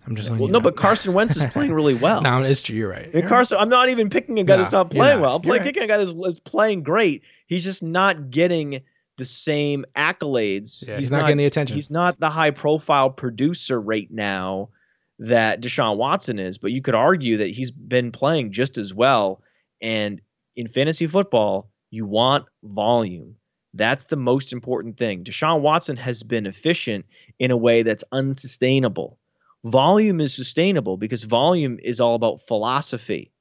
I'm 0.06 0.16
just 0.16 0.28
letting 0.28 0.42
Well, 0.42 0.52
no, 0.52 0.58
know. 0.58 0.62
but 0.64 0.76
Carson 0.76 1.12
Wentz 1.14 1.36
is 1.36 1.44
playing 1.46 1.72
really 1.72 1.94
well. 1.94 2.20
no, 2.20 2.42
it's 2.42 2.60
true. 2.60 2.76
You're 2.76 2.90
right. 2.90 3.08
You're 3.14 3.26
Carson, 3.28 3.56
I'm 3.58 3.70
not 3.70 3.88
even 3.88 4.10
picking 4.10 4.38
a 4.38 4.44
guy 4.44 4.56
No, 4.56 4.62
that's 4.62 4.72
not 4.72 4.90
playing 4.90 5.20
not. 5.20 5.22
well. 5.22 5.36
I'm 5.36 5.42
You're 5.44 5.50
playing, 5.50 5.60
right. 5.60 5.66
picking 5.66 5.82
a 5.84 5.86
guy 5.86 5.96
that's, 5.96 6.12
that's 6.12 6.40
playing 6.40 6.82
great. 6.82 7.22
He's 7.46 7.64
just 7.64 7.82
not 7.82 8.30
getting 8.30 8.82
the 9.16 9.24
same 9.24 9.84
accolades. 9.96 10.86
Yeah, 10.86 10.98
he's 10.98 11.10
not 11.10 11.22
getting 11.22 11.36
the 11.36 11.44
attention. 11.44 11.74
He's 11.74 11.90
not 11.90 12.18
the 12.20 12.30
high 12.30 12.50
profile 12.50 13.10
producer 13.10 13.80
right 13.80 14.08
now 14.10 14.70
that 15.18 15.60
Deshaun 15.60 15.96
Watson 15.96 16.38
is, 16.38 16.58
but 16.58 16.72
you 16.72 16.82
could 16.82 16.94
argue 16.94 17.36
that 17.36 17.50
he's 17.50 17.70
been 17.70 18.10
playing 18.10 18.52
just 18.52 18.78
as 18.78 18.92
well. 18.92 19.42
And 19.80 20.20
in 20.56 20.68
fantasy 20.68 21.06
football, 21.06 21.70
you 21.90 22.06
want 22.06 22.46
volume. 22.64 23.36
That's 23.74 24.06
the 24.06 24.16
most 24.16 24.52
important 24.52 24.96
thing. 24.96 25.24
Deshaun 25.24 25.60
Watson 25.60 25.96
has 25.96 26.22
been 26.22 26.46
efficient 26.46 27.06
in 27.38 27.50
a 27.50 27.56
way 27.56 27.82
that's 27.82 28.04
unsustainable. 28.12 29.18
Volume 29.64 30.20
is 30.20 30.34
sustainable 30.34 30.96
because 30.96 31.24
volume 31.24 31.78
is 31.82 32.00
all 32.00 32.14
about 32.14 32.46
philosophy. 32.46 33.32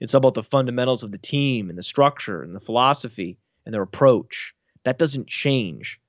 It's 0.00 0.14
about 0.14 0.34
the 0.34 0.42
fundamentals 0.42 1.02
of 1.02 1.12
the 1.12 1.18
team 1.18 1.70
and 1.70 1.78
the 1.78 1.82
structure 1.82 2.42
and 2.42 2.54
the 2.54 2.60
philosophy 2.60 3.38
and 3.64 3.72
their 3.72 3.82
approach. 3.82 4.54
That 4.84 4.98
doesn't 4.98 5.26
change. 5.26 6.00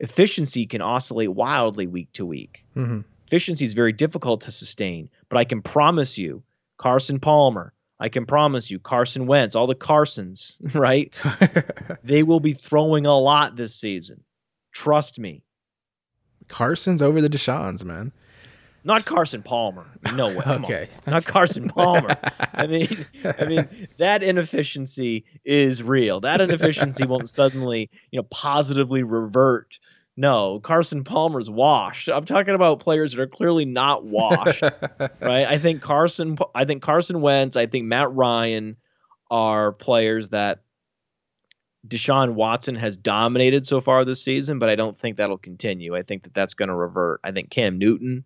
Efficiency 0.00 0.66
can 0.66 0.80
oscillate 0.80 1.32
wildly 1.32 1.86
week 1.86 2.12
to 2.14 2.24
week. 2.24 2.64
Mhm. 2.76 3.04
Efficiency 3.26 3.64
is 3.64 3.74
very 3.74 3.92
difficult 3.92 4.40
to 4.42 4.50
sustain, 4.52 5.08
but 5.28 5.36
I 5.36 5.44
can 5.44 5.62
promise 5.62 6.18
you, 6.18 6.42
Carson 6.78 7.20
Palmer, 7.20 7.72
I 8.00 8.08
can 8.08 8.24
promise 8.24 8.70
you, 8.70 8.78
Carson 8.78 9.26
Wentz, 9.26 9.54
all 9.54 9.66
the 9.66 9.74
Carsons, 9.74 10.58
right? 10.74 11.12
they 12.02 12.22
will 12.22 12.40
be 12.40 12.54
throwing 12.54 13.04
a 13.06 13.16
lot 13.18 13.56
this 13.56 13.74
season. 13.74 14.24
Trust 14.72 15.18
me. 15.18 15.42
Carson's 16.48 17.02
over 17.02 17.20
the 17.20 17.28
Deshaun's, 17.28 17.84
man. 17.84 18.12
Not 18.84 19.04
Carson 19.04 19.42
Palmer. 19.42 19.86
No 20.14 20.28
way. 20.28 20.40
Come 20.42 20.64
on. 20.64 20.64
Okay. 20.64 20.88
Not 21.06 21.24
Carson 21.24 21.68
Palmer. 21.68 22.16
I 22.54 22.66
mean, 22.68 23.06
I 23.24 23.44
mean 23.44 23.88
that 23.98 24.22
inefficiency 24.22 25.24
is 25.44 25.82
real. 25.82 26.20
That 26.20 26.40
inefficiency 26.40 27.06
won't 27.06 27.28
suddenly, 27.28 27.90
you 28.10 28.18
know, 28.18 28.26
positively 28.30 29.02
revert. 29.02 29.78
No, 30.16 30.60
Carson 30.60 31.04
Palmer's 31.04 31.48
washed. 31.48 32.08
I'm 32.08 32.24
talking 32.24 32.54
about 32.54 32.80
players 32.80 33.12
that 33.12 33.20
are 33.20 33.26
clearly 33.26 33.64
not 33.64 34.04
washed, 34.04 34.62
right? 35.20 35.46
I 35.46 35.58
think 35.58 35.82
Carson 35.82 36.36
I 36.54 36.64
think 36.64 36.82
Carson 36.82 37.20
Wentz, 37.20 37.56
I 37.56 37.66
think 37.66 37.86
Matt 37.86 38.12
Ryan 38.12 38.76
are 39.30 39.72
players 39.72 40.30
that 40.30 40.62
Deshaun 41.86 42.34
Watson 42.34 42.74
has 42.74 42.96
dominated 42.96 43.66
so 43.66 43.80
far 43.80 44.04
this 44.04 44.22
season, 44.22 44.58
but 44.58 44.68
I 44.68 44.74
don't 44.74 44.98
think 44.98 45.16
that'll 45.16 45.38
continue. 45.38 45.96
I 45.96 46.02
think 46.02 46.24
that 46.24 46.34
that's 46.34 46.54
going 46.54 46.68
to 46.68 46.74
revert. 46.74 47.20
I 47.24 47.32
think 47.32 47.50
Cam 47.50 47.78
Newton, 47.78 48.24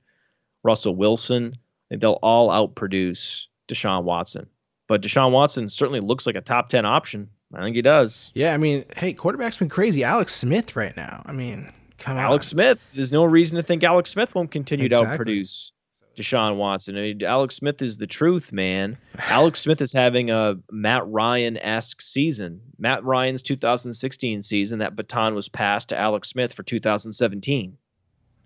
Russell 0.65 0.97
Wilson, 0.97 1.57
I 1.93 1.97
they'll 1.97 2.19
all 2.23 2.49
outproduce 2.49 3.45
Deshaun 3.69 4.03
Watson. 4.03 4.47
But 4.89 5.03
Deshaun 5.03 5.31
Watson 5.31 5.69
certainly 5.69 6.01
looks 6.01 6.27
like 6.27 6.35
a 6.35 6.41
top 6.41 6.69
10 6.69 6.85
option. 6.85 7.29
I 7.55 7.63
think 7.63 7.77
he 7.77 7.83
does. 7.83 8.33
Yeah, 8.35 8.53
I 8.53 8.57
mean, 8.57 8.85
hey, 8.97 9.13
quarterback's 9.13 9.57
been 9.57 9.69
crazy. 9.69 10.03
Alex 10.03 10.35
Smith 10.35 10.75
right 10.75 10.97
now. 10.97 11.23
I 11.25 11.33
mean, 11.33 11.71
come 11.99 12.17
on. 12.17 12.23
Alex 12.25 12.49
Smith, 12.49 12.85
there's 12.95 13.13
no 13.13 13.25
reason 13.25 13.57
to 13.57 13.63
think 13.63 13.85
Alex 13.85 14.11
Smith 14.11 14.35
won't 14.35 14.51
continue 14.51 14.89
to 14.89 14.97
outproduce 14.97 15.71
Deshaun 16.17 16.57
Watson. 16.57 16.97
I 16.97 17.01
mean, 17.01 17.23
Alex 17.23 17.55
Smith 17.57 17.81
is 17.81 17.99
the 17.99 18.07
truth, 18.07 18.53
man. 18.53 18.99
Alex 19.29 19.61
Smith 19.61 19.81
is 19.81 19.93
having 19.93 20.31
a 20.31 20.57
Matt 20.71 21.07
Ryan 21.07 21.57
esque 21.59 22.03
season. 22.03 22.61
Matt 22.79 23.05
Ryan's 23.05 23.43
2016 23.43 24.43
season, 24.43 24.81
that 24.81 24.97
baton 24.97 25.35
was 25.35 25.49
passed 25.49 25.91
to 25.91 25.99
Alex 25.99 26.29
Smith 26.29 26.55
for 26.55 26.63
2017. 26.65 27.77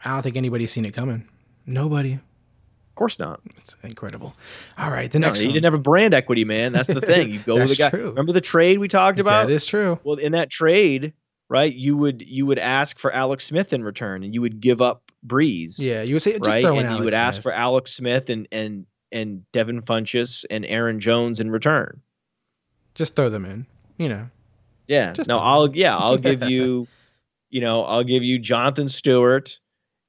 I 0.05 0.11
don't 0.11 0.23
think 0.23 0.37
anybody's 0.37 0.73
seen 0.73 0.85
it 0.85 0.95
coming. 0.95 1.27
Nobody. 1.69 2.15
Of 2.15 2.95
course 2.97 3.19
not. 3.21 3.41
It's 3.59 3.77
incredible. 3.85 4.35
All 4.77 4.91
right, 4.91 5.11
the 5.11 5.19
No, 5.21 5.29
next 5.29 5.41
he 5.41 5.47
one. 5.47 5.55
didn't 5.55 5.65
have 5.67 5.75
a 5.75 5.79
brand 5.79 6.15
equity, 6.15 6.45
man. 6.45 6.73
That's 6.73 6.89
the 6.89 7.01
thing. 7.01 7.31
You 7.31 7.39
go 7.41 7.55
with 7.57 7.69
the 7.69 7.77
guy. 7.77 7.91
true. 7.91 8.09
Remember 8.09 8.33
the 8.33 8.41
trade 8.41 8.79
we 8.79 8.89
talked 8.89 9.21
about? 9.21 9.47
That 9.47 9.53
is 9.53 9.65
true. 9.67 10.01
Well, 10.03 10.17
in 10.19 10.33
that 10.33 10.51
trade, 10.51 11.13
right, 11.49 11.73
you 11.73 11.97
would 11.97 12.23
you 12.23 12.47
would 12.47 12.59
ask 12.59 12.99
for 12.99 13.13
Alex 13.13 13.45
Smith 13.45 13.73
in 13.73 13.85
return, 13.85 14.25
and 14.25 14.35
you 14.35 14.41
would 14.41 14.61
give 14.61 14.81
up 14.83 15.13
Brees. 15.27 15.77
Yeah, 15.79 16.03
you 16.03 16.15
would 16.15 16.23
say 16.23 16.33
just 16.33 16.45
right, 16.47 16.65
and 16.65 16.79
Alex 16.87 16.99
you 16.99 17.05
would 17.05 17.15
ask 17.15 17.41
for 17.43 17.53
Alex 17.53 17.93
Smith 17.95 18.31
and 18.31 18.49
and 18.51 18.87
and 19.13 19.43
Devin 19.53 19.83
Funchess 19.83 20.45
and 20.51 20.65
Aaron 20.67 20.99
Jones 21.01 21.39
in 21.41 21.51
return. 21.51 22.01
just 22.95 23.15
throw 23.15 23.31
them 23.31 23.45
in. 23.45 23.67
You 23.97 24.09
know, 24.09 24.29
Yeah, 24.87 25.13
Just 25.13 25.29
no, 25.29 25.37
I'll 25.39 25.75
yeah, 25.75 25.97
I'll 25.97 26.19
give 26.19 26.43
you, 26.49 26.87
you 27.51 27.61
know, 27.61 27.83
I'll 27.85 28.05
give 28.05 28.23
you 28.23 28.39
Jonathan 28.39 28.89
Stewart, 28.89 29.59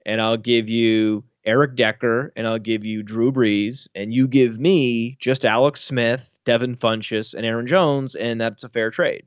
and 0.06 0.20
I'll 0.22 0.38
give 0.38 0.70
you 0.70 1.24
Eric 1.50 1.76
Decker, 1.76 2.32
and 2.36 2.46
I'll 2.48 2.60
give 2.60 2.86
you 2.86 3.02
Drew 3.04 3.32
Brees, 3.32 3.88
and 3.96 4.14
you 4.14 4.28
give 4.28 4.60
me 4.60 5.18
just 5.20 5.46
Alex 5.46 5.82
Smith, 5.82 6.38
Devin 6.46 6.76
Funchess, 6.76 7.34
and 7.34 7.46
Aaron 7.46 7.66
Jones, 7.66 8.14
and 8.16 8.40
that's 8.40 8.64
a 8.64 8.70
fair 8.70 8.92
trade. 8.92 9.24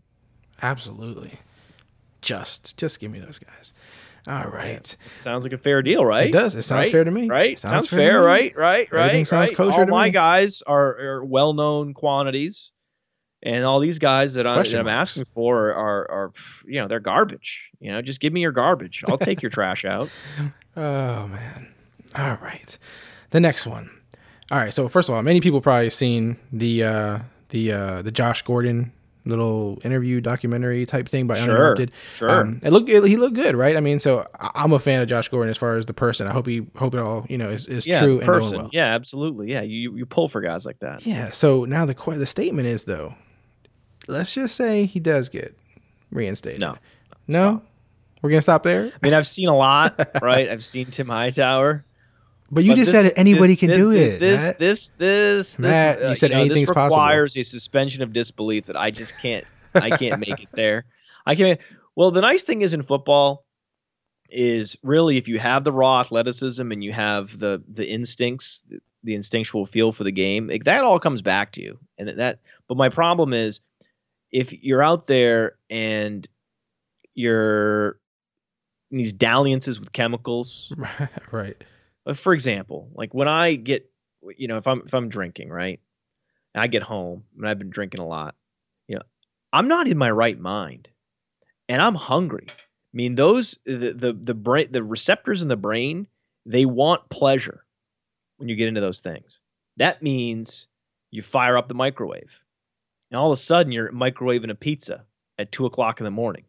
absolutely. 0.62 1.38
Just, 2.20 2.76
just 2.78 3.00
give 3.00 3.10
me 3.10 3.18
those 3.18 3.40
guys. 3.40 3.72
All 4.28 4.44
right. 4.44 4.96
Sounds 5.10 5.42
like 5.42 5.52
a 5.52 5.58
fair 5.58 5.82
deal, 5.82 6.04
right? 6.04 6.28
It 6.28 6.32
does. 6.32 6.54
It 6.54 6.62
sounds 6.62 6.84
Right? 6.86 6.92
fair 6.92 7.02
to 7.02 7.10
me. 7.10 7.28
Right? 7.28 7.58
Sounds 7.58 7.72
Sounds, 7.72 7.90
fair 7.90 7.98
fair, 7.98 8.22
right? 8.22 8.56
Right? 8.56 8.92
Right? 8.92 9.00
Everything 9.06 9.24
sounds 9.24 9.48
right? 9.48 9.56
kosher 9.56 9.80
all 9.80 9.86
to 9.86 9.90
my 9.90 10.04
me. 10.06 10.10
guys 10.12 10.62
are, 10.68 10.96
are 11.00 11.24
well-known 11.24 11.92
quantities, 11.94 12.70
and 13.42 13.64
all 13.64 13.80
these 13.80 13.98
guys 13.98 14.34
that, 14.34 14.46
I, 14.46 14.54
Question 14.54 14.74
that 14.74 14.80
I'm 14.82 15.00
asking 15.00 15.24
for 15.24 15.72
are, 15.72 16.08
are, 16.08 16.32
you 16.64 16.80
know, 16.80 16.86
they're 16.86 17.00
garbage. 17.00 17.70
You 17.80 17.90
know, 17.90 18.00
just 18.00 18.20
give 18.20 18.32
me 18.32 18.40
your 18.40 18.52
garbage. 18.52 19.02
I'll 19.08 19.18
take 19.18 19.42
your 19.42 19.50
trash 19.50 19.84
out. 19.84 20.08
Oh 20.74 21.26
man. 21.28 21.68
All 22.16 22.38
right. 22.42 22.76
The 23.30 23.40
next 23.40 23.66
one. 23.66 23.90
All 24.50 24.58
right. 24.58 24.72
So 24.74 24.88
first 24.88 25.08
of 25.08 25.14
all, 25.14 25.22
many 25.22 25.40
people 25.40 25.60
probably 25.60 25.90
seen 25.90 26.36
the 26.52 26.84
uh 26.84 27.18
the 27.50 27.72
uh 27.72 28.02
the 28.02 28.10
Josh 28.12 28.42
Gordon 28.42 28.92
little 29.24 29.78
interview 29.84 30.20
documentary 30.20 30.84
type 30.84 31.08
thing 31.08 31.28
by 31.28 31.34
Sure, 31.36 31.44
Uninterrupted. 31.44 31.92
sure. 32.16 32.28
Um, 32.28 32.60
it 32.64 32.72
looked 32.72 32.88
it, 32.88 33.04
he 33.04 33.16
looked 33.16 33.36
good, 33.36 33.54
right? 33.54 33.76
I 33.76 33.80
mean, 33.80 34.00
so 34.00 34.26
I'm 34.40 34.72
a 34.72 34.80
fan 34.80 35.00
of 35.00 35.08
Josh 35.08 35.28
Gordon 35.28 35.48
as 35.48 35.56
far 35.56 35.76
as 35.76 35.86
the 35.86 35.94
person. 35.94 36.26
I 36.26 36.32
hope 36.32 36.46
he 36.46 36.66
hope 36.76 36.94
it 36.94 36.98
all 37.00 37.24
you 37.28 37.38
know 37.38 37.48
is, 37.48 37.66
is 37.68 37.86
yeah, 37.86 38.00
true 38.00 38.16
and 38.18 38.26
person. 38.26 38.50
doing 38.50 38.62
well. 38.62 38.70
Yeah, 38.72 38.86
absolutely. 38.94 39.50
Yeah, 39.52 39.62
you 39.62 39.94
you 39.96 40.06
pull 40.06 40.28
for 40.28 40.40
guys 40.40 40.66
like 40.66 40.80
that. 40.80 41.06
Yeah. 41.06 41.30
So 41.30 41.64
now 41.64 41.84
the 41.86 41.94
the 41.94 42.26
statement 42.26 42.66
is 42.66 42.84
though, 42.84 43.14
let's 44.08 44.34
just 44.34 44.56
say 44.56 44.86
he 44.86 44.98
does 44.98 45.28
get 45.28 45.56
reinstated. 46.10 46.60
No, 46.60 46.76
No. 47.28 47.62
We're 48.22 48.30
gonna 48.30 48.42
stop 48.42 48.62
there. 48.62 48.92
I 49.02 49.06
mean, 49.06 49.14
I've 49.14 49.26
seen 49.26 49.48
a 49.48 49.56
lot, 49.56 50.10
right? 50.22 50.48
I've 50.48 50.64
seen 50.64 50.86
Tim 50.92 51.08
Hightower. 51.08 51.84
But 52.54 52.64
you 52.64 52.72
But 52.72 52.76
just 52.76 52.92
this- 52.92 53.02
said 53.06 53.12
anybody 53.16 53.54
this- 53.54 53.60
can 53.60 53.68
this- 53.70 53.78
do 53.78 53.90
it. 53.92 54.20
This, 54.20 54.42
Matt. 54.42 54.58
this, 54.58 54.88
this, 54.90 55.56
this, 55.56 55.58
Matt, 55.58 55.98
you 56.00 56.04
uh, 56.04 56.14
said 56.14 56.30
know, 56.32 56.40
anything's 56.40 56.68
this 56.68 56.74
possible. 56.74 56.96
requires 57.02 57.36
a 57.36 57.42
suspension 57.42 58.02
of 58.02 58.12
disbelief 58.12 58.66
that 58.66 58.76
I 58.76 58.90
just 58.90 59.18
can't, 59.20 59.46
I 59.74 59.96
can't 59.96 60.20
make 60.20 60.38
it 60.40 60.48
there. 60.52 60.84
I 61.24 61.34
can't. 61.34 61.58
Well, 61.96 62.10
the 62.10 62.20
nice 62.20 62.42
thing 62.44 62.60
is 62.62 62.74
in 62.74 62.82
football 62.82 63.46
is 64.28 64.76
really 64.82 65.16
if 65.16 65.28
you 65.28 65.38
have 65.38 65.64
the 65.64 65.72
raw 65.72 66.00
athleticism 66.00 66.70
and 66.72 66.82
you 66.84 66.92
have 66.92 67.38
the 67.38 67.62
the 67.68 67.86
instincts, 67.88 68.62
the 69.02 69.14
instinctual 69.14 69.64
feel 69.66 69.90
for 69.92 70.04
the 70.04 70.12
game, 70.12 70.48
like, 70.48 70.64
that 70.64 70.82
all 70.82 70.98
comes 71.00 71.22
back 71.22 71.52
to 71.52 71.62
you. 71.62 71.78
And 71.98 72.08
that, 72.18 72.40
but 72.68 72.76
my 72.76 72.88
problem 72.90 73.32
is 73.32 73.60
if 74.30 74.52
you're 74.62 74.82
out 74.82 75.06
there 75.06 75.56
and 75.70 76.26
you're 77.14 77.98
in 78.90 78.98
these 78.98 79.12
dalliances 79.12 79.78
with 79.80 79.92
chemicals 79.92 80.72
right. 81.32 81.56
Uh, 82.06 82.14
for 82.14 82.32
example, 82.32 82.90
like 82.94 83.14
when 83.14 83.28
I 83.28 83.54
get, 83.54 83.90
you 84.36 84.48
know, 84.48 84.56
if 84.56 84.66
I'm 84.66 84.82
if 84.86 84.94
I'm 84.94 85.08
drinking, 85.08 85.50
right, 85.50 85.80
and 86.54 86.62
I 86.62 86.66
get 86.66 86.82
home 86.82 87.24
and 87.36 87.48
I've 87.48 87.58
been 87.58 87.70
drinking 87.70 88.00
a 88.00 88.06
lot, 88.06 88.34
you 88.88 88.96
know, 88.96 89.02
I'm 89.52 89.68
not 89.68 89.88
in 89.88 89.98
my 89.98 90.10
right 90.10 90.38
mind, 90.38 90.88
and 91.68 91.80
I'm 91.80 91.94
hungry. 91.94 92.46
I 92.48 92.94
mean, 92.94 93.14
those 93.14 93.58
the 93.64 93.92
the 93.92 94.12
the 94.12 94.34
brain, 94.34 94.68
the 94.70 94.82
receptors 94.82 95.42
in 95.42 95.48
the 95.48 95.56
brain, 95.56 96.06
they 96.46 96.64
want 96.64 97.08
pleasure 97.08 97.64
when 98.36 98.48
you 98.48 98.56
get 98.56 98.68
into 98.68 98.80
those 98.80 99.00
things. 99.00 99.40
That 99.76 100.02
means 100.02 100.66
you 101.10 101.22
fire 101.22 101.56
up 101.56 101.68
the 101.68 101.74
microwave, 101.74 102.40
and 103.10 103.18
all 103.18 103.32
of 103.32 103.38
a 103.38 103.42
sudden 103.42 103.72
you're 103.72 103.92
microwaving 103.92 104.50
a 104.50 104.54
pizza 104.54 105.04
at 105.38 105.52
two 105.52 105.66
o'clock 105.66 106.00
in 106.00 106.04
the 106.04 106.10
morning. 106.10 106.44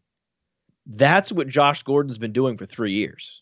That's 0.86 1.32
what 1.32 1.48
Josh 1.48 1.84
Gordon's 1.84 2.18
been 2.18 2.34
doing 2.34 2.58
for 2.58 2.66
three 2.66 2.94
years. 2.94 3.42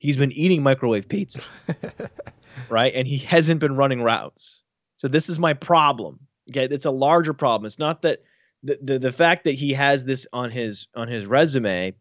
He's 0.00 0.16
been 0.16 0.32
eating 0.32 0.62
microwave 0.64 1.08
pizza, 1.08 1.40
right? 2.68 2.92
And 2.94 3.06
he 3.06 3.18
hasn't 3.18 3.60
been 3.60 3.76
running 3.76 4.02
routes. 4.02 4.62
So 4.96 5.06
this 5.06 5.28
is 5.28 5.38
my 5.38 5.54
problem. 5.54 6.18
Okay, 6.50 6.64
it's 6.64 6.84
a 6.84 6.90
larger 6.90 7.32
problem. 7.32 7.66
It's 7.66 7.78
not 7.78 8.02
that 8.02 8.22
the, 8.64 8.78
the 8.82 8.98
the 8.98 9.12
fact 9.12 9.44
that 9.44 9.54
he 9.54 9.72
has 9.72 10.04
this 10.04 10.26
on 10.32 10.50
his 10.50 10.88
on 10.96 11.06
his 11.06 11.26
resume 11.26 11.94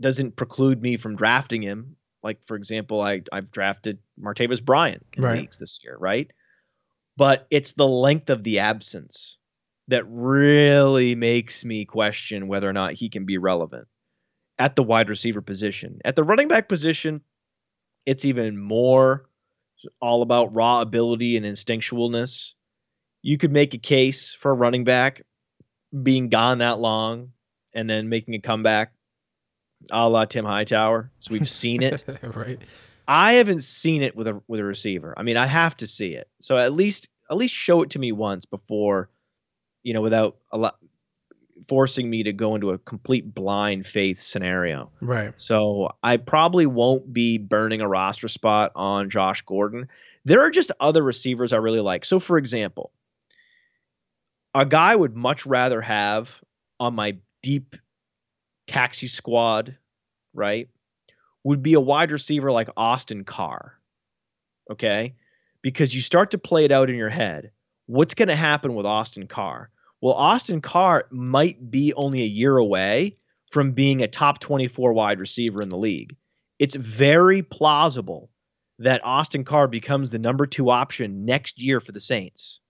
doesn't 0.00 0.36
preclude 0.36 0.82
me 0.82 0.98
from 0.98 1.16
drafting 1.16 1.62
him. 1.62 1.96
Like 2.22 2.38
for 2.46 2.56
example, 2.56 3.00
I 3.00 3.22
I've 3.32 3.50
drafted 3.50 3.98
Martavis 4.20 4.62
Bryant 4.62 5.06
in 5.16 5.22
Right. 5.22 5.40
leagues 5.40 5.58
this 5.58 5.80
year, 5.82 5.96
right? 5.98 6.30
But 7.16 7.46
it's 7.50 7.72
the 7.72 7.86
length 7.86 8.28
of 8.28 8.44
the 8.44 8.58
absence 8.58 9.38
that 9.88 10.04
really 10.08 11.14
makes 11.14 11.64
me 11.64 11.84
question 11.84 12.48
whether 12.48 12.68
or 12.68 12.72
not 12.74 12.92
he 12.92 13.08
can 13.08 13.24
be 13.24 13.38
relevant 13.38 13.86
at 14.58 14.76
the 14.76 14.82
wide 14.82 15.08
receiver 15.08 15.42
position. 15.42 16.00
At 16.04 16.16
the 16.16 16.24
running 16.24 16.48
back 16.48 16.68
position, 16.68 17.20
it's 18.04 18.24
even 18.24 18.58
more 18.58 19.28
all 20.00 20.22
about 20.22 20.54
raw 20.54 20.80
ability 20.80 21.36
and 21.36 21.44
instinctualness. 21.44 22.52
You 23.22 23.38
could 23.38 23.52
make 23.52 23.74
a 23.74 23.78
case 23.78 24.34
for 24.34 24.50
a 24.50 24.54
running 24.54 24.84
back 24.84 25.22
being 26.02 26.28
gone 26.28 26.58
that 26.58 26.78
long 26.78 27.32
and 27.74 27.88
then 27.88 28.08
making 28.08 28.34
a 28.34 28.40
comeback 28.40 28.92
a 29.90 30.08
la 30.08 30.24
Tim 30.24 30.44
Hightower. 30.44 31.10
So 31.18 31.32
we've 31.32 31.48
seen 31.48 31.82
it. 31.82 32.02
right. 32.34 32.58
I 33.08 33.34
haven't 33.34 33.62
seen 33.62 34.02
it 34.02 34.16
with 34.16 34.26
a 34.26 34.40
with 34.48 34.60
a 34.60 34.64
receiver. 34.64 35.14
I 35.16 35.22
mean, 35.22 35.36
I 35.36 35.46
have 35.46 35.76
to 35.78 35.86
see 35.86 36.14
it. 36.14 36.28
So 36.40 36.56
at 36.56 36.72
least 36.72 37.08
at 37.30 37.36
least 37.36 37.54
show 37.54 37.82
it 37.82 37.90
to 37.90 37.98
me 37.98 38.12
once 38.12 38.46
before, 38.46 39.10
you 39.82 39.94
know, 39.94 40.00
without 40.00 40.36
a 40.52 40.58
lot 40.58 40.78
forcing 41.68 42.10
me 42.10 42.22
to 42.22 42.32
go 42.32 42.54
into 42.54 42.70
a 42.70 42.78
complete 42.78 43.34
blind 43.34 43.86
faith 43.86 44.18
scenario. 44.18 44.90
Right. 45.00 45.32
So 45.36 45.90
I 46.02 46.16
probably 46.16 46.66
won't 46.66 47.12
be 47.12 47.38
burning 47.38 47.80
a 47.80 47.88
roster 47.88 48.28
spot 48.28 48.72
on 48.74 49.10
Josh 49.10 49.42
Gordon. 49.42 49.88
There 50.24 50.40
are 50.40 50.50
just 50.50 50.72
other 50.80 51.02
receivers 51.02 51.52
I 51.52 51.58
really 51.58 51.80
like. 51.80 52.04
So 52.04 52.18
for 52.18 52.38
example, 52.38 52.92
a 54.54 54.66
guy 54.66 54.92
I 54.92 54.96
would 54.96 55.16
much 55.16 55.46
rather 55.46 55.80
have 55.80 56.30
on 56.80 56.94
my 56.94 57.16
deep 57.42 57.76
taxi 58.66 59.08
squad, 59.08 59.76
right? 60.34 60.68
Would 61.44 61.62
be 61.62 61.74
a 61.74 61.80
wide 61.80 62.10
receiver 62.10 62.50
like 62.50 62.68
Austin 62.76 63.24
Carr. 63.24 63.78
Okay? 64.70 65.14
Because 65.62 65.94
you 65.94 66.00
start 66.00 66.30
to 66.32 66.38
play 66.38 66.64
it 66.64 66.72
out 66.72 66.90
in 66.90 66.96
your 66.96 67.10
head. 67.10 67.50
What's 67.86 68.14
going 68.14 68.28
to 68.28 68.36
happen 68.36 68.74
with 68.74 68.86
Austin 68.86 69.26
Carr? 69.26 69.70
Well, 70.06 70.14
Austin 70.14 70.60
Carr 70.60 71.08
might 71.10 71.68
be 71.68 71.92
only 71.94 72.22
a 72.22 72.26
year 72.26 72.58
away 72.58 73.16
from 73.50 73.72
being 73.72 74.02
a 74.02 74.06
top 74.06 74.38
24 74.38 74.92
wide 74.92 75.18
receiver 75.18 75.60
in 75.60 75.68
the 75.68 75.76
league. 75.76 76.14
It's 76.60 76.76
very 76.76 77.42
plausible 77.42 78.30
that 78.78 79.00
Austin 79.04 79.42
Carr 79.42 79.66
becomes 79.66 80.12
the 80.12 80.20
number 80.20 80.46
two 80.46 80.70
option 80.70 81.24
next 81.24 81.60
year 81.60 81.80
for 81.80 81.90
the 81.90 81.98
Saints. 81.98 82.60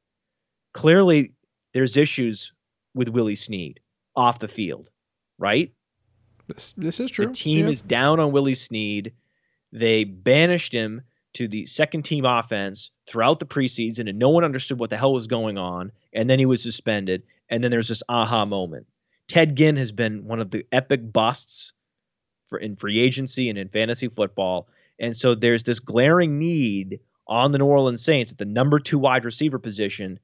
Clearly, 0.72 1.34
there's 1.74 1.99
issues 1.99 2.55
with 2.95 3.09
Willie 3.09 3.37
Snead 3.37 3.80
off 4.16 4.39
the 4.39 4.49
field, 4.49 4.89
right? 5.39 5.74
This 6.49 6.72
this 6.78 7.01
is 7.01 7.11
true. 7.11 7.26
The 7.26 7.32
team 7.34 7.66
Yeah. 7.66 7.72
is 7.72 7.82
down 7.82 8.18
on 8.18 8.32
Willie 8.32 8.55
Snead. 8.55 9.12
They 9.72 10.05
banished 10.05 10.72
him 10.72 11.03
to 11.37 11.49
the 11.49 11.66
second 11.66 12.05
team 12.05 12.24
offense 12.24 12.91
throughout 13.07 13.39
the 13.39 13.47
preseason, 13.47 14.09
and 14.09 14.18
no 14.18 14.28
one 14.30 14.45
understood 14.45 14.78
what 14.78 14.91
the 14.91 14.97
hell 14.97 15.12
was 15.12 15.26
going 15.26 15.59
on. 15.59 15.93
And 16.12 16.28
then 16.28 16.39
he 16.39 16.47
was 16.47 16.62
suspended. 16.62 17.22
And 17.49 17.62
then 17.62 17.70
there's 17.70 17.89
this 17.89 18.03
aha 18.09 18.45
moment. 18.45 18.87
Ted 19.28 19.57
Ginn 19.57 19.76
has 19.76 19.93
been 19.93 20.24
one 20.24 20.41
of 20.41 20.51
the 20.51 20.66
epic 20.72 21.12
busts 21.12 21.72
for 22.49 22.59
in 22.59 22.76
free 22.76 23.01
agency 23.01 23.49
and 23.51 23.59
in 23.59 23.68
fantasy 23.68 24.09
football. 24.09 24.68
And 24.99 25.16
so 25.16 25.34
there's 25.34 25.64
this 25.64 25.78
glaring 25.78 26.39
need 26.39 27.01
on 27.28 27.53
the 27.53 27.59
New 27.59 27.66
Orleans 27.66 28.03
Saints 28.03 28.32
at 28.32 28.39
the 28.39 28.45
number 28.45 28.78
two 28.78 28.99
wide 28.99 29.24
receiver 29.24 29.59
position. 29.59 30.18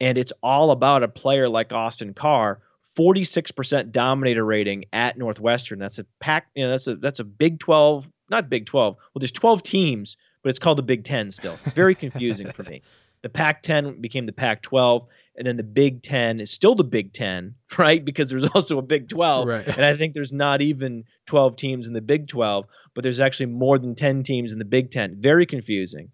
And 0.00 0.16
it's 0.16 0.32
all 0.42 0.70
about 0.70 1.02
a 1.02 1.08
player 1.08 1.48
like 1.48 1.72
Austin 1.72 2.14
Carr 2.14 2.60
46% 2.98 3.92
dominator 3.92 4.44
rating 4.44 4.84
at 4.92 5.16
Northwestern. 5.16 5.78
That's 5.78 5.98
a 5.98 6.06
pack, 6.20 6.48
you 6.54 6.64
know, 6.64 6.70
that's 6.70 6.86
a 6.86 6.96
that's 6.96 7.20
a 7.20 7.24
Big 7.24 7.60
12, 7.60 8.08
not 8.30 8.50
Big 8.50 8.66
12. 8.66 8.96
Well, 8.96 9.20
there's 9.20 9.30
12 9.30 9.62
teams, 9.62 10.16
but 10.42 10.50
it's 10.50 10.58
called 10.58 10.78
the 10.78 10.82
Big 10.82 11.04
10 11.04 11.30
still. 11.30 11.58
It's 11.64 11.74
very 11.74 11.94
confusing 11.96 12.50
for 12.50 12.62
me. 12.64 12.82
The 13.22 13.28
Pac 13.28 13.62
10 13.62 14.00
became 14.00 14.26
the 14.26 14.32
Pac 14.32 14.62
12, 14.62 15.06
and 15.36 15.46
then 15.46 15.56
the 15.56 15.64
Big 15.64 16.02
10 16.02 16.38
is 16.38 16.50
still 16.50 16.74
the 16.74 16.84
Big 16.84 17.12
10, 17.12 17.54
right? 17.78 18.04
Because 18.04 18.30
there's 18.30 18.44
also 18.44 18.78
a 18.78 18.82
Big 18.82 19.08
12. 19.08 19.48
Right. 19.48 19.66
And 19.66 19.84
I 19.84 19.96
think 19.96 20.14
there's 20.14 20.32
not 20.32 20.60
even 20.60 21.04
12 21.26 21.56
teams 21.56 21.88
in 21.88 21.94
the 21.94 22.00
Big 22.00 22.28
12, 22.28 22.66
but 22.94 23.02
there's 23.02 23.20
actually 23.20 23.46
more 23.46 23.78
than 23.78 23.94
10 23.94 24.22
teams 24.22 24.52
in 24.52 24.58
the 24.58 24.64
Big 24.64 24.90
10. 24.90 25.16
Very 25.20 25.46
confusing. 25.46 26.10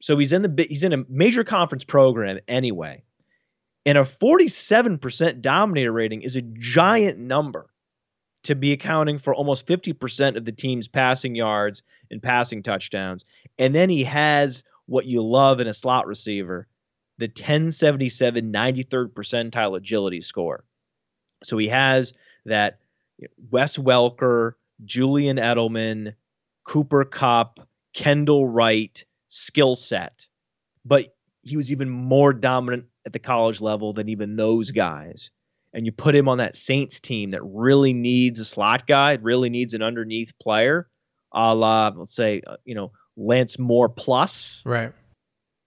So 0.00 0.18
he's 0.18 0.32
in 0.32 0.42
the 0.42 0.66
he's 0.68 0.84
in 0.84 0.92
a 0.92 1.04
major 1.08 1.42
conference 1.42 1.84
program 1.84 2.38
anyway. 2.48 3.02
And 3.86 3.96
a 3.96 4.02
47% 4.02 5.40
dominator 5.40 5.92
rating 5.92 6.22
is 6.22 6.36
a 6.36 6.42
giant 6.42 7.18
number 7.18 7.70
to 8.46 8.54
be 8.54 8.72
accounting 8.72 9.18
for 9.18 9.34
almost 9.34 9.66
50% 9.66 10.36
of 10.36 10.44
the 10.44 10.52
team's 10.52 10.88
passing 10.88 11.34
yards 11.34 11.82
and 12.10 12.22
passing 12.22 12.62
touchdowns. 12.62 13.24
And 13.58 13.74
then 13.74 13.90
he 13.90 14.04
has 14.04 14.62
what 14.86 15.06
you 15.06 15.20
love 15.22 15.60
in 15.60 15.66
a 15.66 15.74
slot 15.74 16.06
receiver, 16.06 16.68
the 17.18 17.26
1077 17.26 18.52
93rd 18.52 19.12
percentile 19.12 19.76
agility 19.76 20.20
score. 20.20 20.64
So 21.42 21.58
he 21.58 21.68
has 21.68 22.12
that 22.44 22.78
Wes 23.50 23.76
Welker, 23.76 24.52
Julian 24.84 25.38
Edelman, 25.38 26.14
Cooper 26.64 27.04
Kupp, 27.04 27.60
Kendall 27.94 28.46
Wright 28.46 29.04
skill 29.28 29.74
set. 29.74 30.26
But 30.84 31.16
he 31.42 31.56
was 31.56 31.72
even 31.72 31.90
more 31.90 32.32
dominant 32.32 32.84
at 33.04 33.12
the 33.12 33.18
college 33.18 33.60
level 33.60 33.92
than 33.92 34.08
even 34.08 34.36
those 34.36 34.70
guys. 34.70 35.30
And 35.76 35.84
you 35.84 35.92
put 35.92 36.16
him 36.16 36.26
on 36.26 36.38
that 36.38 36.56
Saints 36.56 37.00
team 37.00 37.32
that 37.32 37.42
really 37.44 37.92
needs 37.92 38.38
a 38.38 38.46
slot 38.46 38.86
guy, 38.86 39.18
really 39.20 39.50
needs 39.50 39.74
an 39.74 39.82
underneath 39.82 40.32
player, 40.38 40.88
a 41.34 41.54
la, 41.54 41.92
let's 41.94 42.16
say, 42.16 42.40
uh, 42.46 42.56
you 42.64 42.74
know, 42.74 42.92
Lance 43.18 43.58
Moore 43.58 43.90
plus, 43.90 44.62
Right. 44.64 44.90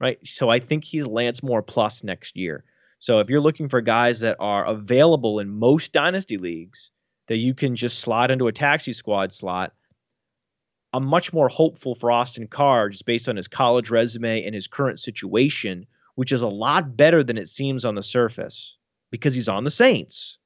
right? 0.02 0.18
So 0.26 0.50
I 0.50 0.58
think 0.58 0.84
he's 0.84 1.06
Lance 1.06 1.44
Moore 1.44 1.62
plus 1.62 2.04
next 2.04 2.36
year. 2.36 2.64
So 2.98 3.20
if 3.20 3.30
you're 3.30 3.40
looking 3.40 3.70
for 3.70 3.82
guys 3.82 4.20
that 4.22 4.36
are 4.40 4.66
available 4.66 5.40
in 5.40 5.48
most 5.48 5.94
dynasty 5.94 6.38
leagues 6.40 6.90
that 7.28 7.38
you 7.38 7.54
can 7.54 7.76
just 7.76 8.00
slot 8.00 8.32
into 8.32 8.48
a 8.48 8.52
taxi 8.52 8.94
squad 8.94 9.32
slot, 9.32 9.74
I'm 10.92 11.06
much 11.06 11.32
more 11.34 11.50
hopeful 11.50 11.94
for 11.94 12.12
Austin 12.12 12.48
Carr 12.48 12.90
just 12.90 13.06
based 13.06 13.30
on 13.30 13.36
his 13.36 13.48
college 13.48 13.92
resume 13.92 14.44
and 14.44 14.56
his 14.56 14.66
current 14.66 15.00
situation, 15.00 15.86
which 16.16 16.32
is 16.32 16.42
a 16.42 16.48
lot 16.48 16.98
better 16.98 17.24
than 17.24 17.38
it 17.38 17.48
seems 17.48 17.86
on 17.86 17.94
the 17.94 18.02
surface 18.02 18.76
because 19.12 19.34
he's 19.36 19.50
on 19.50 19.64
the 19.64 19.72
Saints. 19.72 20.38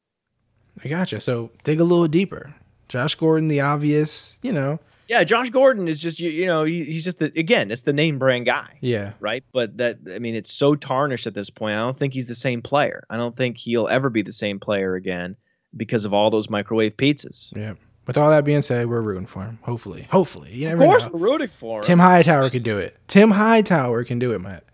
I 0.84 0.88
gotcha. 0.88 1.22
So 1.22 1.52
dig 1.64 1.80
a 1.80 1.84
little 1.84 2.08
deeper. 2.08 2.54
Josh 2.90 3.16
Gordon, 3.16 3.48
the 3.48 3.62
obvious, 3.62 4.38
you 4.42 4.52
know. 4.52 4.80
Yeah, 5.08 5.24
Josh 5.24 5.50
Gordon 5.50 5.88
is 5.88 6.00
just 6.00 6.20
you, 6.20 6.30
you 6.30 6.46
know 6.46 6.64
he, 6.64 6.84
he's 6.86 7.04
just 7.04 7.20
the, 7.20 7.26
again 7.38 7.72
it's 7.72 7.82
the 7.84 7.94
name 7.94 8.18
brand 8.18 8.46
guy. 8.46 8.78
Yeah. 8.82 9.14
right? 9.20 9.44
But 9.52 9.78
that 9.78 9.98
I 10.14 10.20
mean, 10.20 10.36
it's 10.36 10.52
so 10.52 10.76
tarnished 10.76 11.28
at 11.28 11.34
this 11.34 11.50
point. 11.50 11.76
I 11.76 11.80
don't 11.80 11.98
think 11.98 12.14
he's 12.14 12.28
the 12.28 12.36
same 12.36 12.62
player. 12.62 13.04
I 13.10 13.18
don't 13.18 13.36
think 13.36 13.58
he'll 13.58 13.88
ever 13.88 14.10
be 14.10 14.22
the 14.22 14.32
same 14.34 14.60
player 14.60 14.96
again 14.96 15.36
because 15.76 16.06
of 16.06 16.14
all 16.14 16.30
those 16.30 16.50
microwave 16.50 16.98
pizzas. 16.98 17.56
Yeah. 17.56 17.74
With 18.06 18.18
all 18.18 18.30
that 18.32 18.44
being 18.44 18.62
said, 18.62 18.88
we're 18.88 19.02
rooting 19.02 19.26
for 19.28 19.44
him. 19.44 19.60
Hopefully. 19.62 20.08
Hopefully. 20.12 20.54
You 20.54 20.70
Of 20.72 20.80
course, 20.80 21.04
know. 21.06 21.12
we're 21.14 21.32
rooting 21.32 21.48
for 21.48 21.78
him. 21.80 21.84
Tim 21.84 22.00
Hightower 22.00 22.50
can 22.50 22.62
do 22.62 22.78
it. 22.78 22.98
Tim 23.08 23.32
Hightower 23.32 24.04
can 24.04 24.20
do 24.20 24.34
it, 24.34 24.40
Matt. 24.40 24.66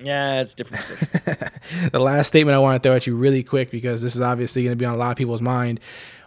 Yeah, 0.00 0.40
it's 0.40 0.54
different 0.54 0.84
the 1.92 1.98
last 1.98 2.28
statement 2.28 2.54
I 2.54 2.58
want 2.58 2.82
to 2.82 2.86
throw 2.86 2.96
at 2.96 3.06
you 3.06 3.16
really 3.16 3.42
quick 3.42 3.70
because 3.70 4.02
this 4.02 4.14
is 4.14 4.20
obviously 4.20 4.62
going 4.62 4.72
to 4.72 4.76
be 4.76 4.84
on 4.84 4.94
a 4.94 4.98
lot 4.98 5.10
of 5.10 5.16
people's 5.16 5.42
mind. 5.42 5.80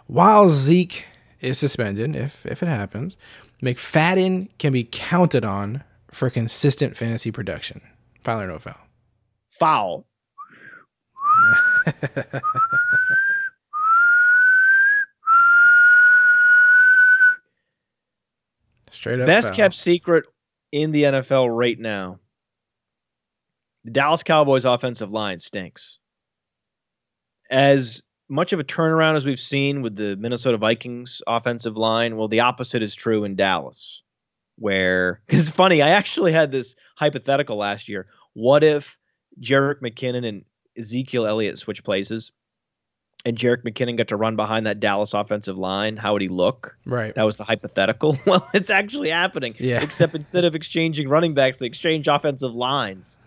While 0.06 0.48
Zeke 0.48 1.04
is 1.40 1.58
suspended, 1.58 2.14
if 2.14 2.44
if 2.46 2.62
it 2.62 2.68
happens, 2.68 3.16
McFadden 3.62 4.48
can 4.58 4.72
be 4.72 4.84
counted 4.84 5.44
on 5.44 5.84
for 6.10 6.28
consistent 6.30 6.96
fantasy 6.96 7.30
production. 7.30 7.80
Foul 8.22 8.42
or 8.42 8.46
no 8.46 8.58
foul? 8.58 8.80
Foul. 9.50 10.06
Straight 18.90 19.20
up. 19.20 19.26
Best 19.26 19.48
foul. 19.48 19.56
kept 19.56 19.74
secret 19.74 20.26
in 20.72 20.92
the 20.92 21.04
NFL 21.04 21.56
right 21.56 21.78
now. 21.78 22.18
The 23.84 23.90
Dallas 23.90 24.22
Cowboys 24.22 24.64
offensive 24.64 25.12
line 25.12 25.38
stinks. 25.38 25.98
As 27.50 28.02
much 28.28 28.52
of 28.52 28.60
a 28.60 28.64
turnaround 28.64 29.16
as 29.16 29.26
we've 29.26 29.40
seen 29.40 29.82
with 29.82 29.96
the 29.96 30.16
Minnesota 30.16 30.56
Vikings 30.56 31.20
offensive 31.26 31.76
line, 31.76 32.16
well, 32.16 32.28
the 32.28 32.40
opposite 32.40 32.82
is 32.82 32.94
true 32.94 33.24
in 33.24 33.36
Dallas. 33.36 34.02
Where 34.56 35.20
it's 35.28 35.50
funny, 35.50 35.82
I 35.82 35.90
actually 35.90 36.32
had 36.32 36.52
this 36.52 36.74
hypothetical 36.96 37.56
last 37.56 37.88
year. 37.88 38.06
What 38.34 38.62
if 38.62 38.96
Jerick 39.40 39.80
McKinnon 39.82 40.26
and 40.26 40.44
Ezekiel 40.78 41.26
Elliott 41.26 41.58
switch 41.58 41.84
places? 41.84 42.32
and 43.24 43.36
Jerick 43.36 43.62
McKinnon 43.62 43.96
got 43.96 44.08
to 44.08 44.16
run 44.16 44.36
behind 44.36 44.66
that 44.66 44.80
Dallas 44.80 45.14
offensive 45.14 45.56
line, 45.56 45.96
how 45.96 46.12
would 46.12 46.22
he 46.22 46.28
look? 46.28 46.76
Right. 46.84 47.14
That 47.14 47.22
was 47.22 47.36
the 47.36 47.44
hypothetical. 47.44 48.18
Well, 48.26 48.48
it's 48.54 48.70
actually 48.70 49.10
happening. 49.10 49.54
Yeah. 49.58 49.82
Except 49.82 50.14
instead 50.14 50.44
of 50.44 50.54
exchanging 50.54 51.08
running 51.08 51.34
backs, 51.34 51.58
they 51.58 51.66
exchange 51.66 52.08
offensive 52.08 52.54
lines. 52.54 53.18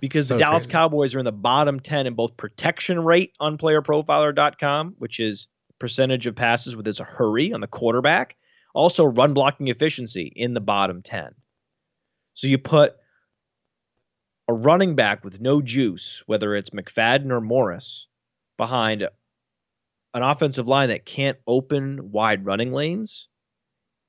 Because 0.00 0.28
So 0.28 0.34
the 0.34 0.38
Dallas 0.38 0.64
crazy. 0.64 0.72
Cowboys 0.72 1.14
are 1.14 1.18
in 1.18 1.24
the 1.24 1.32
bottom 1.32 1.78
10 1.80 2.06
in 2.06 2.14
both 2.14 2.36
protection 2.36 3.04
rate 3.04 3.32
on 3.38 3.58
playerprofiler.com, 3.58 4.94
which 4.98 5.20
is 5.20 5.46
percentage 5.78 6.26
of 6.26 6.36
passes 6.36 6.76
with 6.76 6.86
his 6.86 6.98
hurry 6.98 7.52
on 7.52 7.60
the 7.60 7.66
quarterback, 7.66 8.36
also 8.74 9.04
run 9.04 9.34
blocking 9.34 9.68
efficiency 9.68 10.32
in 10.36 10.54
the 10.54 10.60
bottom 10.60 11.02
10. 11.02 11.34
So 12.34 12.46
you 12.46 12.58
put 12.58 12.94
a 14.48 14.52
running 14.52 14.94
back 14.94 15.24
with 15.24 15.40
no 15.40 15.60
juice, 15.60 16.22
whether 16.26 16.54
it's 16.54 16.70
McFadden 16.70 17.30
or 17.30 17.40
Morris, 17.40 18.06
behind 18.56 19.02
an 19.02 20.22
offensive 20.22 20.68
line 20.68 20.88
that 20.88 21.06
can't 21.06 21.38
open 21.46 22.10
wide 22.12 22.44
running 22.44 22.72
lanes, 22.72 23.28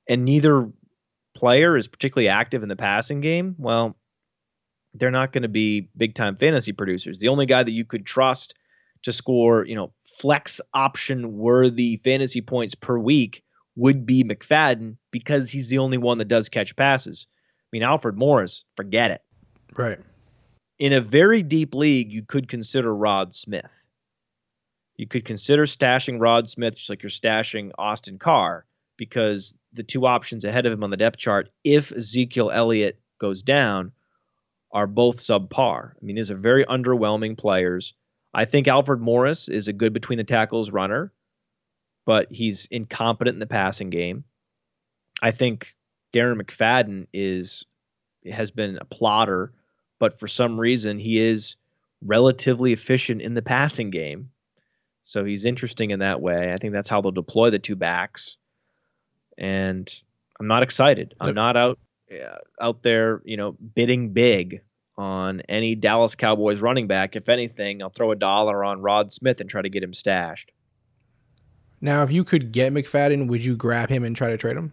and 0.08 0.24
neither 0.24 0.68
player 1.34 1.76
is 1.76 1.88
particularly 1.88 2.28
active 2.28 2.62
in 2.62 2.68
the 2.68 2.76
passing 2.76 3.20
game, 3.20 3.54
well, 3.58 3.96
they're 4.94 5.10
not 5.10 5.32
going 5.32 5.42
to 5.42 5.48
be 5.48 5.88
big 5.96 6.14
time 6.14 6.36
fantasy 6.36 6.72
producers. 6.72 7.18
The 7.18 7.28
only 7.28 7.46
guy 7.46 7.62
that 7.62 7.72
you 7.72 7.84
could 7.84 8.06
trust 8.06 8.54
to 9.02 9.12
score, 9.12 9.66
you 9.66 9.74
know, 9.74 9.92
flex 10.06 10.60
option 10.74 11.36
worthy 11.36 11.96
fantasy 12.04 12.40
points 12.40 12.74
per 12.74 12.98
week 12.98 13.42
would 13.76 14.04
be 14.04 14.22
McFadden 14.22 14.96
because 15.10 15.50
he's 15.50 15.68
the 15.68 15.78
only 15.78 15.98
one 15.98 16.18
that 16.18 16.28
does 16.28 16.48
catch 16.48 16.76
passes. 16.76 17.26
I 17.30 17.68
mean, 17.72 17.82
Alfred 17.82 18.16
Morris, 18.16 18.64
forget 18.76 19.10
it. 19.10 19.22
Right. 19.76 19.98
In 20.78 20.92
a 20.92 21.00
very 21.00 21.42
deep 21.42 21.74
league, 21.74 22.12
you 22.12 22.22
could 22.22 22.48
consider 22.48 22.94
Rod 22.94 23.34
Smith. 23.34 23.70
You 24.96 25.06
could 25.06 25.24
consider 25.24 25.64
stashing 25.64 26.20
Rod 26.20 26.50
Smith 26.50 26.76
just 26.76 26.90
like 26.90 27.02
you're 27.02 27.10
stashing 27.10 27.70
Austin 27.78 28.18
Carr 28.18 28.66
because 28.98 29.54
the 29.72 29.82
two 29.82 30.06
options 30.06 30.44
ahead 30.44 30.66
of 30.66 30.72
him 30.72 30.84
on 30.84 30.90
the 30.90 30.96
depth 30.96 31.16
chart, 31.16 31.48
if 31.64 31.92
Ezekiel 31.92 32.50
Elliott 32.50 33.00
goes 33.18 33.42
down, 33.42 33.92
are 34.72 34.86
both 34.86 35.18
subpar. 35.18 35.92
I 35.92 36.04
mean, 36.04 36.16
these 36.16 36.30
are 36.30 36.36
very 36.36 36.64
underwhelming 36.66 37.36
players. 37.36 37.94
I 38.34 38.44
think 38.44 38.66
Alfred 38.66 39.00
Morris 39.00 39.48
is 39.48 39.68
a 39.68 39.72
good 39.72 39.92
between 39.92 40.16
the 40.16 40.24
tackles 40.24 40.70
runner, 40.70 41.12
but 42.06 42.30
he's 42.30 42.66
incompetent 42.70 43.34
in 43.34 43.40
the 43.40 43.46
passing 43.46 43.90
game. 43.90 44.24
I 45.20 45.30
think 45.30 45.74
Darren 46.14 46.40
McFadden 46.40 47.06
is 47.12 47.64
has 48.30 48.50
been 48.50 48.78
a 48.80 48.84
plotter, 48.84 49.52
but 49.98 50.18
for 50.18 50.28
some 50.28 50.58
reason 50.58 50.98
he 50.98 51.18
is 51.18 51.56
relatively 52.04 52.72
efficient 52.72 53.20
in 53.20 53.34
the 53.34 53.42
passing 53.42 53.90
game. 53.90 54.30
So 55.02 55.24
he's 55.24 55.44
interesting 55.44 55.90
in 55.90 55.98
that 55.98 56.20
way. 56.20 56.52
I 56.52 56.56
think 56.56 56.72
that's 56.72 56.88
how 56.88 57.00
they'll 57.00 57.10
deploy 57.10 57.50
the 57.50 57.58
two 57.58 57.76
backs. 57.76 58.36
And 59.36 59.92
I'm 60.38 60.46
not 60.46 60.62
excited. 60.62 61.14
I'm 61.20 61.34
not 61.34 61.56
out 61.56 61.78
Uh, 62.12 62.36
out 62.60 62.82
there, 62.82 63.22
you 63.24 63.36
know, 63.36 63.52
bidding 63.52 64.12
big 64.12 64.60
on 64.98 65.40
any 65.48 65.74
Dallas 65.74 66.14
Cowboys 66.14 66.60
running 66.60 66.86
back. 66.86 67.16
If 67.16 67.28
anything, 67.28 67.82
I'll 67.82 67.90
throw 67.90 68.12
a 68.12 68.16
dollar 68.16 68.62
on 68.64 68.82
Rod 68.82 69.10
Smith 69.10 69.40
and 69.40 69.48
try 69.48 69.62
to 69.62 69.70
get 69.70 69.82
him 69.82 69.94
stashed. 69.94 70.52
Now, 71.80 72.02
if 72.02 72.12
you 72.12 72.22
could 72.24 72.52
get 72.52 72.72
McFadden, 72.72 73.28
would 73.28 73.44
you 73.44 73.56
grab 73.56 73.88
him 73.88 74.04
and 74.04 74.14
try 74.14 74.30
to 74.30 74.36
trade 74.36 74.56
him? 74.56 74.72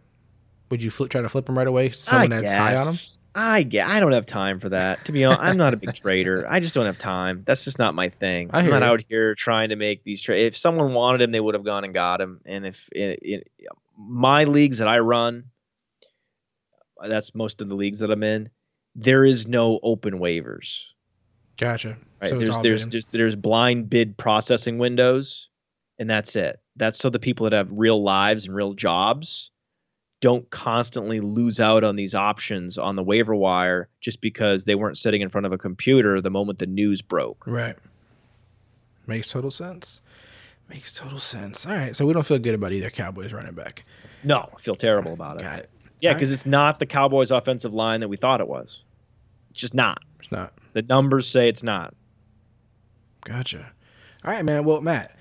Would 0.69 0.83
you 0.83 0.91
flip, 0.91 1.09
try 1.09 1.21
to 1.21 1.29
flip 1.29 1.49
him 1.49 1.57
right 1.57 1.67
away? 1.67 1.89
Someone 1.91 2.33
I 2.33 2.41
that's 2.41 2.51
high 2.51 2.75
on 2.75 2.87
him. 2.87 2.95
I 3.33 3.63
get. 3.63 3.87
I 3.87 3.99
don't 3.99 4.11
have 4.11 4.25
time 4.25 4.59
for 4.59 4.69
that. 4.69 5.05
To 5.05 5.11
be 5.11 5.23
honest, 5.23 5.41
I'm 5.41 5.57
not 5.57 5.73
a 5.73 5.77
big 5.77 5.93
trader. 5.93 6.45
I 6.49 6.59
just 6.59 6.73
don't 6.73 6.85
have 6.85 6.97
time. 6.97 7.43
That's 7.45 7.63
just 7.63 7.79
not 7.79 7.95
my 7.95 8.09
thing. 8.09 8.49
I 8.53 8.59
I'm 8.59 8.69
not 8.69 8.81
you. 8.81 8.87
out 8.87 9.01
here 9.07 9.33
trying 9.35 9.69
to 9.69 9.75
make 9.75 10.03
these 10.03 10.19
trades. 10.19 10.55
If 10.55 10.59
someone 10.59 10.93
wanted 10.93 11.21
him, 11.21 11.31
they 11.31 11.39
would 11.39 11.55
have 11.55 11.63
gone 11.63 11.83
and 11.83 11.93
got 11.93 12.21
him. 12.21 12.41
And 12.45 12.65
if 12.65 12.89
in, 12.91 13.11
in 13.21 13.41
my 13.97 14.43
leagues 14.43 14.79
that 14.79 14.87
I 14.87 14.99
run, 14.99 15.45
that's 17.07 17.35
most 17.35 17.61
of 17.61 17.69
the 17.69 17.75
leagues 17.75 17.99
that 17.99 18.11
I'm 18.11 18.23
in. 18.23 18.49
There 18.95 19.25
is 19.25 19.47
no 19.47 19.79
open 19.83 20.19
waivers. 20.19 20.83
Gotcha. 21.57 21.97
Right? 22.21 22.29
So 22.29 22.37
there's 22.37 22.49
all 22.49 22.63
there's 22.63 22.81
bidding. 22.81 22.91
just 22.91 23.11
there's 23.11 23.35
blind 23.35 23.89
bid 23.89 24.17
processing 24.17 24.77
windows, 24.77 25.49
and 25.99 26.09
that's 26.09 26.35
it. 26.35 26.59
That's 26.75 26.97
so 26.97 27.09
the 27.09 27.19
people 27.19 27.43
that 27.45 27.53
have 27.53 27.69
real 27.71 28.01
lives 28.03 28.45
and 28.45 28.55
real 28.55 28.73
jobs 28.73 29.51
don't 30.21 30.49
constantly 30.49 31.21
lose 31.21 31.59
out 31.59 31.83
on 31.83 31.95
these 31.95 32.13
options 32.13 32.77
on 32.77 32.95
the 32.95 33.03
waiver 33.03 33.35
wire 33.35 33.87
just 34.01 34.19
because 34.21 34.65
they 34.65 34.75
weren't 34.75 34.97
sitting 34.97 35.21
in 35.21 35.29
front 35.29 35.45
of 35.45 35.53
a 35.53 35.57
computer 35.57 36.19
the 36.19 36.29
moment 36.29 36.59
the 36.59 36.65
news 36.65 37.01
broke. 37.01 37.45
Right. 37.47 37.77
Makes 39.07 39.29
total 39.29 39.51
sense. 39.51 40.01
Makes 40.69 40.93
total 40.93 41.19
sense. 41.19 41.65
All 41.65 41.71
right. 41.71 41.95
So 41.95 42.05
we 42.05 42.13
don't 42.13 42.25
feel 42.25 42.37
good 42.37 42.53
about 42.53 42.73
either 42.73 42.89
Cowboys 42.89 43.33
running 43.33 43.53
back. 43.53 43.85
No, 44.23 44.49
I 44.55 44.61
feel 44.61 44.75
terrible 44.75 45.13
about 45.13 45.39
it. 45.39 45.43
Got 45.43 45.59
it. 45.59 45.69
Yeah, 46.01 46.13
because 46.13 46.31
it's 46.31 46.45
not 46.45 46.79
the 46.79 46.85
Cowboys' 46.85 47.31
offensive 47.31 47.73
line 47.73 47.99
that 47.99 48.07
we 48.07 48.17
thought 48.17 48.39
it 48.41 48.47
was. 48.47 48.83
It's 49.51 49.59
just 49.59 49.73
not. 49.73 49.99
It's 50.19 50.31
not. 50.31 50.53
The 50.73 50.81
numbers 50.83 51.27
say 51.27 51.49
it's 51.49 51.63
not. 51.63 51.93
Gotcha. 53.25 53.71
All 54.25 54.31
right, 54.33 54.43
man. 54.45 54.63
Well, 54.63 54.81
Matt, 54.81 55.15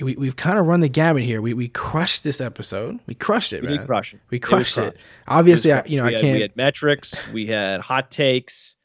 we, 0.00 0.14
we've 0.16 0.36
kind 0.36 0.58
of 0.58 0.66
run 0.66 0.80
the 0.80 0.88
gamut 0.88 1.24
here. 1.24 1.40
We 1.42 1.54
we 1.54 1.68
crushed 1.68 2.22
this 2.24 2.40
episode. 2.40 3.00
We 3.06 3.14
crushed 3.14 3.52
it, 3.52 3.62
We 3.62 3.76
man. 3.76 3.86
crush 3.86 4.14
it. 4.14 4.20
We 4.30 4.36
It 4.36 4.40
crushed 4.40 4.78
it. 4.78 4.92
crushed. 4.92 4.96
Obviously, 5.28 5.70
It 5.72 5.74
I, 5.74 5.82
you 5.86 5.96
know, 5.98 6.04
I 6.06 6.12
had, 6.12 6.20
can't. 6.20 6.34
We 6.36 6.40
had 6.42 6.56
metrics. 6.56 7.14
We 7.32 7.46
had 7.46 7.80
hot 7.80 8.10
takes. 8.10 8.76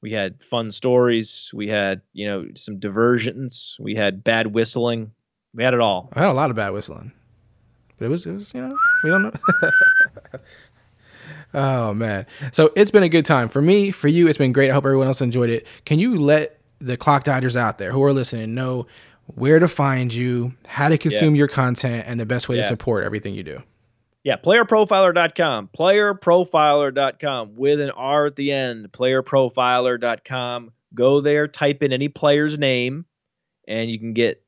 We 0.00 0.12
had 0.12 0.42
fun 0.44 0.70
stories. 0.70 1.50
We 1.52 1.68
had 1.68 2.00
you 2.12 2.26
know 2.26 2.46
some 2.54 2.78
diversions. 2.78 3.76
We 3.80 3.94
had 3.94 4.22
bad 4.24 4.48
whistling. 4.48 5.10
We 5.54 5.64
had 5.64 5.74
it 5.74 5.80
all. 5.80 6.10
I 6.12 6.20
had 6.20 6.28
a 6.30 6.34
lot 6.34 6.50
of 6.50 6.56
bad 6.56 6.70
whistling, 6.70 7.10
but 7.98 8.04
it 8.04 8.08
was, 8.08 8.26
it 8.26 8.32
was, 8.32 8.52
you 8.54 8.60
know, 8.60 8.76
we 9.02 9.10
don't 9.10 9.22
know. 9.22 9.32
oh 11.54 11.94
man, 11.94 12.26
so 12.52 12.70
it's 12.76 12.90
been 12.90 13.02
a 13.02 13.08
good 13.08 13.24
time 13.24 13.48
for 13.48 13.60
me, 13.62 13.90
for 13.90 14.08
you. 14.08 14.28
It's 14.28 14.38
been 14.38 14.52
great. 14.52 14.70
I 14.70 14.74
hope 14.74 14.84
everyone 14.84 15.06
else 15.06 15.20
enjoyed 15.20 15.50
it. 15.50 15.66
Can 15.84 15.98
you 15.98 16.18
let 16.20 16.60
the 16.80 16.96
clock 16.96 17.24
dodgers 17.24 17.56
out 17.56 17.78
there 17.78 17.90
who 17.92 18.02
are 18.04 18.12
listening 18.12 18.54
know 18.54 18.86
where 19.34 19.58
to 19.58 19.68
find 19.68 20.12
you, 20.14 20.54
how 20.66 20.88
to 20.88 20.96
consume 20.96 21.34
Yes. 21.34 21.38
your 21.38 21.48
content, 21.48 22.04
and 22.06 22.18
the 22.20 22.24
best 22.26 22.48
way 22.48 22.56
Yes. 22.56 22.68
to 22.68 22.76
support 22.76 23.04
everything 23.04 23.34
you 23.34 23.42
do? 23.42 23.62
Yeah, 24.24 24.36
playerprofiler.com. 24.36 25.70
Playerprofiler.com 25.76 27.56
with 27.56 27.80
an 27.80 27.90
R 27.90 28.26
at 28.26 28.36
the 28.36 28.52
end. 28.52 28.90
Playerprofiler.com. 28.92 30.72
Go 30.94 31.20
there, 31.20 31.46
type 31.48 31.82
in 31.82 31.92
any 31.92 32.08
player's 32.08 32.58
name, 32.58 33.04
and 33.66 33.90
you 33.90 33.98
can 33.98 34.12
get 34.14 34.42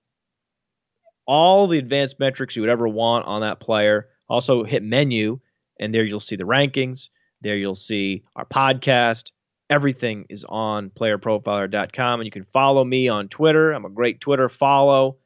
all 1.27 1.67
the 1.67 1.79
advanced 1.79 2.19
metrics 2.19 2.57
you 2.57 2.63
would 2.63 2.71
ever 2.71 2.89
want 2.89 3.27
on 3.27 3.43
that 3.43 3.61
player. 3.61 4.09
Also, 4.29 4.65
hit 4.65 4.83
menu, 4.83 5.39
and 5.81 5.93
there 5.93 6.05
you'll 6.05 6.21
see 6.21 6.37
the 6.37 6.45
rankings. 6.45 7.09
There 7.41 7.57
you'll 7.57 7.75
see 7.75 8.23
our 8.37 8.45
podcast. 8.45 9.33
Everything 9.71 10.27
is 10.29 10.45
on 10.49 10.91
playerprofiler.com, 10.91 12.21
and 12.21 12.27
you 12.27 12.31
can 12.31 12.45
follow 12.45 12.85
me 12.85 13.09
on 13.09 13.29
Twitter. 13.29 13.73
I'm 13.73 13.85
a 13.85 13.91
great 13.91 14.21
Twitter 14.21 14.49
follow. 14.49 15.17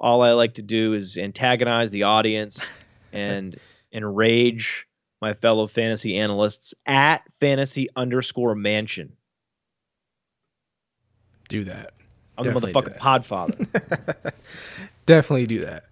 All 0.00 0.22
I 0.22 0.32
like 0.32 0.54
to 0.54 0.62
do 0.62 0.92
is 0.94 1.16
antagonize 1.16 1.90
the 1.90 2.02
audience 2.02 2.60
and 3.12 3.56
enrage 3.92 4.86
my 5.22 5.32
fellow 5.32 5.66
fantasy 5.66 6.18
analysts 6.18 6.74
at 6.86 7.22
fantasy 7.40 7.88
underscore 7.94 8.54
mansion. 8.54 9.12
Do 11.48 11.64
that. 11.64 11.92
I'm 12.36 12.44
the 12.44 12.50
Definitely 12.50 12.72
do 12.72 12.80
motherfucking 12.80 12.98
podfather. 12.98 14.32
Definitely 15.06 15.46
do 15.46 15.60
that. 15.60 15.84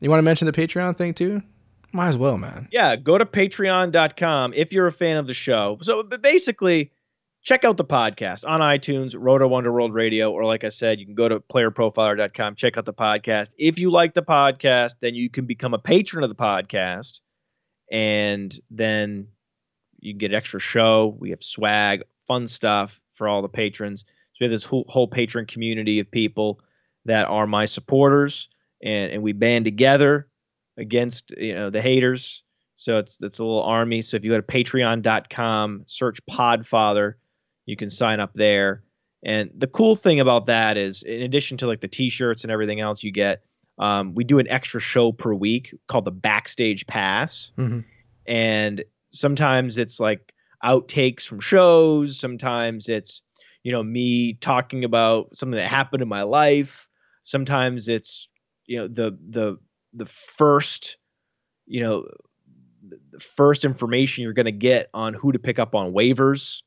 You 0.00 0.08
want 0.08 0.18
to 0.18 0.24
mention 0.24 0.46
the 0.46 0.52
Patreon 0.52 0.96
thing 0.96 1.12
too? 1.12 1.42
Might 1.98 2.10
as 2.10 2.16
well, 2.16 2.38
man. 2.38 2.68
yeah, 2.70 2.94
go 2.94 3.18
to 3.18 3.26
patreon.com 3.26 4.54
if 4.54 4.72
you're 4.72 4.86
a 4.86 4.92
fan 4.92 5.16
of 5.16 5.26
the 5.26 5.34
show. 5.34 5.78
So 5.82 6.04
basically, 6.04 6.92
check 7.42 7.64
out 7.64 7.76
the 7.76 7.84
podcast 7.84 8.48
on 8.48 8.60
iTunes, 8.60 9.16
Roto 9.18 9.52
Underworld 9.52 9.92
Radio, 9.92 10.30
or 10.30 10.44
like 10.44 10.62
I 10.62 10.68
said, 10.68 11.00
you 11.00 11.06
can 11.06 11.16
go 11.16 11.28
to 11.28 11.40
playerprofiler.com, 11.40 12.54
check 12.54 12.78
out 12.78 12.84
the 12.84 12.94
podcast. 12.94 13.48
If 13.58 13.80
you 13.80 13.90
like 13.90 14.14
the 14.14 14.22
podcast, 14.22 14.94
then 15.00 15.16
you 15.16 15.28
can 15.28 15.44
become 15.44 15.74
a 15.74 15.78
patron 15.78 16.22
of 16.22 16.28
the 16.28 16.36
podcast, 16.36 17.18
and 17.90 18.56
then 18.70 19.26
you 19.98 20.14
get 20.14 20.32
extra 20.32 20.60
show. 20.60 21.16
We 21.18 21.30
have 21.30 21.42
swag, 21.42 22.04
fun 22.28 22.46
stuff 22.46 23.00
for 23.14 23.26
all 23.26 23.42
the 23.42 23.48
patrons. 23.48 24.04
So 24.06 24.36
we 24.42 24.44
have 24.44 24.52
this 24.52 24.62
whole, 24.62 24.84
whole 24.86 25.08
patron 25.08 25.46
community 25.46 25.98
of 25.98 26.08
people 26.08 26.60
that 27.06 27.26
are 27.26 27.48
my 27.48 27.64
supporters, 27.64 28.48
and, 28.84 29.10
and 29.10 29.20
we 29.24 29.32
band 29.32 29.64
together 29.64 30.28
against 30.78 31.32
you 31.36 31.54
know 31.54 31.70
the 31.70 31.82
haters. 31.82 32.42
So 32.76 32.98
it's 32.98 33.18
it's 33.20 33.38
a 33.38 33.44
little 33.44 33.62
army. 33.62 34.02
So 34.02 34.16
if 34.16 34.24
you 34.24 34.30
go 34.30 34.40
to 34.40 34.42
patreon.com, 34.42 35.84
search 35.86 36.20
Podfather, 36.30 37.14
you 37.66 37.76
can 37.76 37.90
sign 37.90 38.20
up 38.20 38.30
there. 38.34 38.84
And 39.24 39.50
the 39.56 39.66
cool 39.66 39.96
thing 39.96 40.20
about 40.20 40.46
that 40.46 40.76
is, 40.76 41.02
in 41.02 41.22
addition 41.22 41.56
to 41.58 41.66
like 41.66 41.80
the 41.80 41.88
t-shirts 41.88 42.44
and 42.44 42.52
everything 42.52 42.78
else 42.80 43.02
you 43.02 43.10
get, 43.10 43.42
um, 43.78 44.14
we 44.14 44.22
do 44.22 44.38
an 44.38 44.46
extra 44.48 44.80
show 44.80 45.10
per 45.10 45.34
week 45.34 45.74
called 45.88 46.04
the 46.04 46.12
Backstage 46.12 46.86
Pass. 46.86 47.50
Mhm. 47.58 47.84
And 48.26 48.84
sometimes 49.10 49.76
it's 49.76 49.98
like 49.98 50.32
outtakes 50.64 51.26
from 51.26 51.40
shows. 51.40 52.18
Sometimes 52.18 52.88
it's 52.88 53.22
you 53.64 53.72
know 53.72 53.82
me 53.82 54.34
talking 54.34 54.84
about 54.84 55.36
something 55.36 55.56
that 55.56 55.68
happened 55.68 56.02
in 56.02 56.08
my 56.08 56.22
life. 56.22 56.88
Sometimes 57.24 57.88
it's 57.88 58.28
you 58.66 58.78
know 58.78 58.86
the 58.86 59.18
the 59.30 59.58
the 59.92 60.06
first 60.06 60.96
you 61.66 61.80
know 61.82 62.06
the 62.82 63.20
first 63.20 63.64
information 63.64 64.22
you're 64.22 64.32
going 64.32 64.46
to 64.46 64.52
get 64.52 64.88
on 64.94 65.14
who 65.14 65.32
to 65.32 65.38
pick 65.38 65.58
up 65.58 65.74
on 65.74 65.92
waivers. 65.92 66.62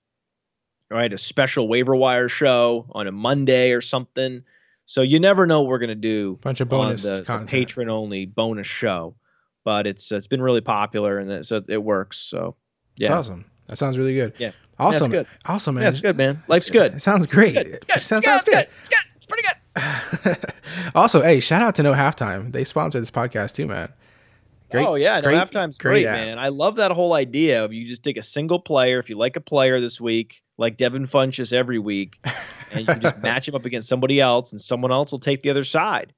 Right, 0.90 1.12
a 1.14 1.18
special 1.18 1.70
waiver 1.70 1.96
wire 1.96 2.28
show 2.28 2.86
on 2.92 3.08
a 3.08 3.14
Monday 3.14 3.72
or 3.72 3.80
something. 3.80 4.44
So 4.86 5.02
you 5.02 5.22
never 5.22 5.48
know 5.48 5.62
what 5.62 5.70
we're 5.70 5.80
going 5.80 5.88
to 5.88 5.96
do. 5.96 6.38
Bunch 6.42 6.60
of 6.60 6.68
bonus 6.68 7.06
on 7.06 7.12
the, 7.12 7.18
the 7.20 7.24
content. 7.24 7.50
patron 7.50 7.90
only 7.90 8.26
bonus 8.26 8.68
show, 8.68 9.16
but 9.64 9.88
it's 9.88 10.12
it's 10.12 10.28
been 10.28 10.42
really 10.42 10.60
popular 10.60 11.18
and 11.18 11.32
it, 11.32 11.46
so 11.46 11.62
it 11.70 11.82
works. 11.82 12.18
So 12.18 12.58
It's 12.98 13.10
yeah, 13.10 13.18
awesome. 13.18 13.46
That 13.68 13.78
sounds 13.78 13.98
really 13.98 14.16
good. 14.16 14.34
Yeah. 14.38 14.52
Awesome. 14.80 15.12
good. 15.12 15.28
Awesome, 15.46 15.76
man. 15.76 15.84
yeah, 15.84 15.90
it's 15.90 16.00
good, 16.02 16.18
man. 16.18 16.44
Life's 16.50 16.70
good. 16.70 16.96
It 16.96 17.02
sounds 17.02 17.26
great. 17.26 17.54
Good, 17.54 17.68
It 17.68 18.02
sounds, 18.02 18.26
Yeah, 18.26 18.38
sounds 18.38 18.44
good. 18.44 18.68
It's 18.84 18.90
good. 18.90 19.06
It's 19.16 19.26
pretty 19.28 19.44
good. 19.48 20.54
also, 20.96 21.22
hey, 21.22 21.40
shout 21.40 21.62
out 21.62 21.76
to 21.76 21.84
No 21.84 21.94
Halftime. 21.94 22.52
They 22.52 22.64
sponsor 22.64 23.00
this 23.00 23.12
podcast 23.12 23.56
too, 23.56 23.68
man. 23.68 23.92
Great- 24.72 24.88
oh 24.88 24.96
yeah, 24.96 25.20
no 25.20 25.28
halftime's 25.28 25.78
great 25.78 26.04
great, 26.04 26.06
man. 26.06 26.40
I 26.40 26.48
love 26.48 26.78
that 26.78 26.92
whole 26.92 27.14
idea 27.14 27.66
of 27.66 27.74
you 27.74 27.86
just 27.88 28.04
take 28.04 28.16
a 28.16 28.24
single 28.24 28.60
player. 28.60 29.00
If 29.00 29.10
you 29.10 29.18
like 29.18 29.36
a 29.36 29.42
player 29.42 29.82
this 29.82 30.00
week, 30.00 30.42
like 30.58 30.78
Devin 30.78 31.08
Funchess 31.08 31.52
every 31.52 31.78
week, 31.78 32.18
and 32.72 32.88
you 32.88 32.96
just 32.96 33.18
match 33.22 33.50
him 33.50 33.56
up 33.56 33.66
against 33.66 33.90
somebody 33.90 34.22
else, 34.22 34.54
and 34.54 34.62
someone 34.62 34.92
else 34.92 35.12
will 35.12 35.20
take 35.20 35.42
the 35.42 35.50
other 35.50 35.66
side. 35.66 36.14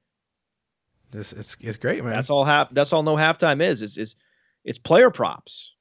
This 1.09 1.33
it's, 1.33 1.57
it's 1.61 1.77
great, 1.77 2.03
man. 2.03 2.13
That's 2.13 2.29
all. 2.29 2.45
Half. 2.45 2.71
That's 2.71 2.93
all. 2.93 3.01
No 3.01 3.15
halftime 3.15 3.61
is 3.61 3.81
is 3.81 3.97
is 3.97 4.15
it's 4.63 4.77
player 4.77 5.09
props, 5.09 5.72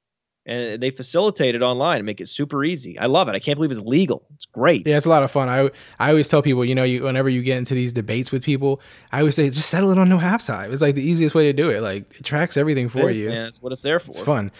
and 0.45 0.81
they 0.81 0.91
facilitate 0.91 1.55
it 1.55 1.61
online 1.61 1.97
and 1.97 2.05
make 2.05 2.19
it 2.19 2.27
super 2.27 2.63
easy. 2.63 2.99
I 2.99 3.05
love 3.05 3.29
it. 3.29 3.35
I 3.35 3.39
can't 3.39 3.55
believe 3.55 3.71
it's 3.71 3.79
legal. 3.79 4.23
It's 4.35 4.45
great. 4.45 4.85
Yeah, 4.85 4.97
it's 4.97 5.05
a 5.05 5.09
lot 5.09 5.23
of 5.23 5.31
fun. 5.31 5.47
I 5.49 5.69
I 5.99 6.09
always 6.09 6.27
tell 6.27 6.41
people, 6.41 6.65
you 6.65 6.75
know, 6.75 6.83
you 6.83 7.03
whenever 7.03 7.29
you 7.29 7.41
get 7.41 7.57
into 7.57 7.73
these 7.73 7.93
debates 7.93 8.31
with 8.31 8.43
people, 8.43 8.81
I 9.11 9.19
always 9.19 9.35
say 9.35 9.49
just 9.49 9.69
settle 9.69 9.91
it 9.91 9.97
on 9.97 10.09
no 10.09 10.17
halftime. 10.17 10.71
It's 10.73 10.81
like 10.81 10.95
the 10.95 11.03
easiest 11.03 11.33
way 11.35 11.43
to 11.43 11.53
do 11.53 11.69
it. 11.69 11.81
Like 11.81 12.19
it 12.19 12.23
tracks 12.23 12.57
everything 12.57 12.89
for 12.89 13.09
is, 13.09 13.19
you. 13.19 13.29
man. 13.29 13.45
That's 13.45 13.61
what 13.61 13.71
it's 13.71 13.81
there 13.81 13.99
for. 13.99 14.11
It's 14.11 14.19
fun. 14.19 14.51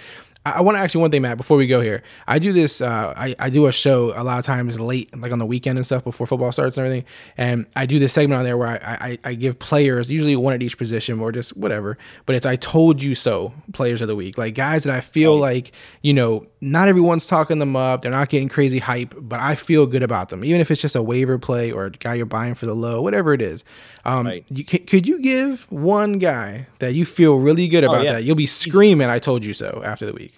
I, 0.46 0.52
I 0.52 0.62
want 0.62 0.78
to 0.78 0.82
ask 0.82 0.94
you 0.94 1.00
one 1.00 1.12
thing, 1.12 1.22
Matt, 1.22 1.38
before 1.38 1.58
we 1.58 1.68
go 1.68 1.82
here. 1.82 2.04
I 2.28 2.40
do 2.40 2.54
this, 2.54 2.82
uh, 2.82 3.14
I, 3.16 3.36
I 3.40 3.50
do 3.50 3.68
a 3.68 3.72
show 3.72 4.14
a 4.20 4.24
lot 4.24 4.40
of 4.40 4.46
times 4.46 4.80
late, 4.80 5.16
like 5.18 5.32
on 5.32 5.40
the 5.40 5.46
weekend 5.46 5.78
and 5.78 5.86
stuff 5.86 6.04
before 6.04 6.28
football 6.28 6.52
starts 6.52 6.78
and 6.78 6.86
everything. 6.86 7.06
And 7.38 7.66
I 7.76 7.86
do 7.86 8.00
this 8.00 8.14
segment 8.14 8.40
on 8.40 8.46
there 8.46 8.58
where 8.58 8.68
I, 8.68 8.78
I, 8.84 9.20
I 9.24 9.34
give 9.36 9.60
players, 9.60 10.10
usually 10.12 10.36
one 10.36 10.54
at 10.54 10.62
each 10.62 10.78
position 10.78 11.20
or 11.20 11.32
just 11.32 11.56
whatever, 11.56 11.98
but 12.26 12.36
it's 12.36 12.46
I 12.46 12.56
told 12.56 13.02
you 13.02 13.16
so 13.16 13.54
players 13.74 14.02
of 14.02 14.08
the 14.08 14.16
week. 14.16 14.38
Like 14.38 14.56
guys 14.56 14.84
that 14.84 14.96
I 14.96 15.02
feel 15.02 15.38
like, 15.38 15.72
you 16.02 16.14
know, 16.14 16.46
not 16.62 16.88
everyone's 16.88 17.28
talking 17.28 17.60
them 17.60 17.76
up. 17.76 18.02
They're 18.02 18.12
not 18.12 18.30
getting 18.30 18.50
crazy 18.50 18.80
hype, 18.80 19.14
but 19.18 19.40
I 19.40 19.56
feel 19.56 19.86
good 19.86 20.04
about 20.04 20.30
them. 20.30 20.46
Even 20.46 20.62
if 20.62 20.72
it's 20.72 20.82
just 20.82 20.96
a 20.96 21.04
waiver 21.04 21.38
play 21.38 21.72
or 21.72 21.86
a 21.86 21.92
guy 21.92 22.16
you're 22.16 22.26
buying 22.26 22.56
for 22.56 22.66
the 22.66 22.74
low, 22.76 23.02
whatever 23.02 23.34
it 23.34 23.42
is. 23.42 23.64
Um, 24.06 24.26
Right. 24.28 24.46
you, 24.50 24.64
c- 24.68 24.80
could 24.80 25.08
you 25.08 25.22
give 25.22 25.70
one 25.72 26.20
guy 26.20 26.68
that 26.80 26.94
you 26.94 27.06
feel 27.06 27.36
really 27.38 27.68
good 27.68 27.84
about 27.84 28.04
yeah. 28.04 28.14
that? 28.14 28.24
You'll 28.24 28.36
be 28.36 28.46
screaming, 28.48 29.10
I 29.10 29.20
told 29.20 29.44
you 29.46 29.54
so 29.54 29.82
after 29.84 30.06
the 30.06 30.14
week. 30.14 30.33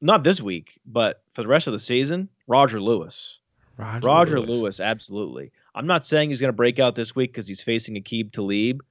Not 0.00 0.24
this 0.24 0.40
week, 0.40 0.78
but 0.86 1.22
for 1.32 1.42
the 1.42 1.48
rest 1.48 1.66
of 1.66 1.72
the 1.72 1.78
season, 1.78 2.28
Roger 2.46 2.80
Lewis. 2.80 3.38
Roger, 3.78 4.06
Roger 4.06 4.40
Lewis. 4.40 4.80
absolutely. 4.80 5.52
I'm 5.74 5.86
not 5.86 6.04
saying 6.04 6.30
he's 6.30 6.40
going 6.40 6.52
to 6.52 6.56
break 6.56 6.78
out 6.78 6.94
this 6.94 7.14
week 7.14 7.32
because 7.32 7.46
he's 7.46 7.60
facing 7.60 7.94
Aqib 7.96 8.32
Talib, 8.32 8.82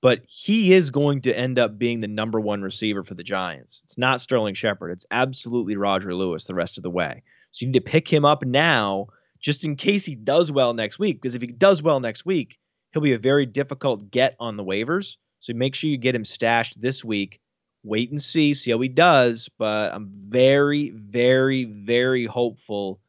but 0.00 0.22
he 0.26 0.72
is 0.72 0.90
going 0.90 1.22
to 1.22 1.38
end 1.38 1.58
up 1.58 1.78
being 1.78 2.00
the 2.00 2.08
number 2.08 2.40
one 2.40 2.62
receiver 2.62 3.04
for 3.04 3.14
the 3.14 3.22
Giants. 3.22 3.82
It's 3.84 3.98
not 3.98 4.20
Sterling 4.20 4.54
Shepard. 4.54 4.90
It's 4.90 5.06
absolutely 5.12 5.76
Roger 5.76 6.14
Lewis 6.14 6.46
the 6.46 6.54
rest 6.54 6.76
of 6.76 6.82
the 6.82 6.90
way. 6.90 7.22
So 7.52 7.64
you 7.64 7.68
need 7.68 7.78
to 7.84 7.90
pick 7.90 8.12
him 8.12 8.24
up 8.24 8.44
now 8.44 9.08
just 9.40 9.64
in 9.64 9.76
case 9.76 10.04
he 10.04 10.14
does 10.14 10.50
well 10.50 10.74
next 10.74 10.98
week. 10.98 11.20
Because 11.20 11.34
if 11.34 11.42
he 11.42 11.48
does 11.48 11.82
well 11.82 12.00
next 12.00 12.24
week, 12.24 12.58
he'll 12.92 13.02
be 13.02 13.12
a 13.12 13.18
very 13.18 13.46
difficult 13.46 14.10
get 14.10 14.34
on 14.40 14.56
the 14.56 14.64
waivers. 14.64 15.16
So 15.40 15.52
make 15.52 15.74
sure 15.74 15.90
you 15.90 15.98
get 15.98 16.14
him 16.14 16.24
stashed 16.24 16.80
this 16.80 17.04
week. 17.04 17.40
Wait 17.84 18.10
and 18.10 18.22
see, 18.22 18.54
see 18.54 18.70
how 18.70 18.80
he 18.80 18.88
does. 18.88 19.48
But 19.58 19.92
I'm 19.92 20.10
very, 20.28 20.90
very, 20.90 21.64
very 21.64 22.26
hopeful 22.26 23.00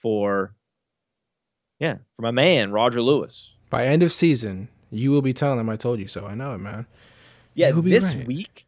for 0.00 0.54
yeah, 1.78 1.96
for 2.16 2.22
my 2.22 2.30
man 2.30 2.72
Roger 2.72 3.02
Lewis. 3.02 3.52
By 3.68 3.86
end 3.86 4.02
of 4.02 4.12
season, 4.12 4.68
you 4.90 5.10
will 5.10 5.22
be 5.22 5.32
telling 5.32 5.58
him 5.58 5.68
I 5.68 5.76
told 5.76 5.98
you 5.98 6.08
so. 6.08 6.26
I 6.26 6.34
know 6.34 6.54
it, 6.54 6.58
man. 6.58 6.86
Yeah, 7.54 7.72
this 7.72 8.04
right. 8.04 8.26
week. 8.26 8.66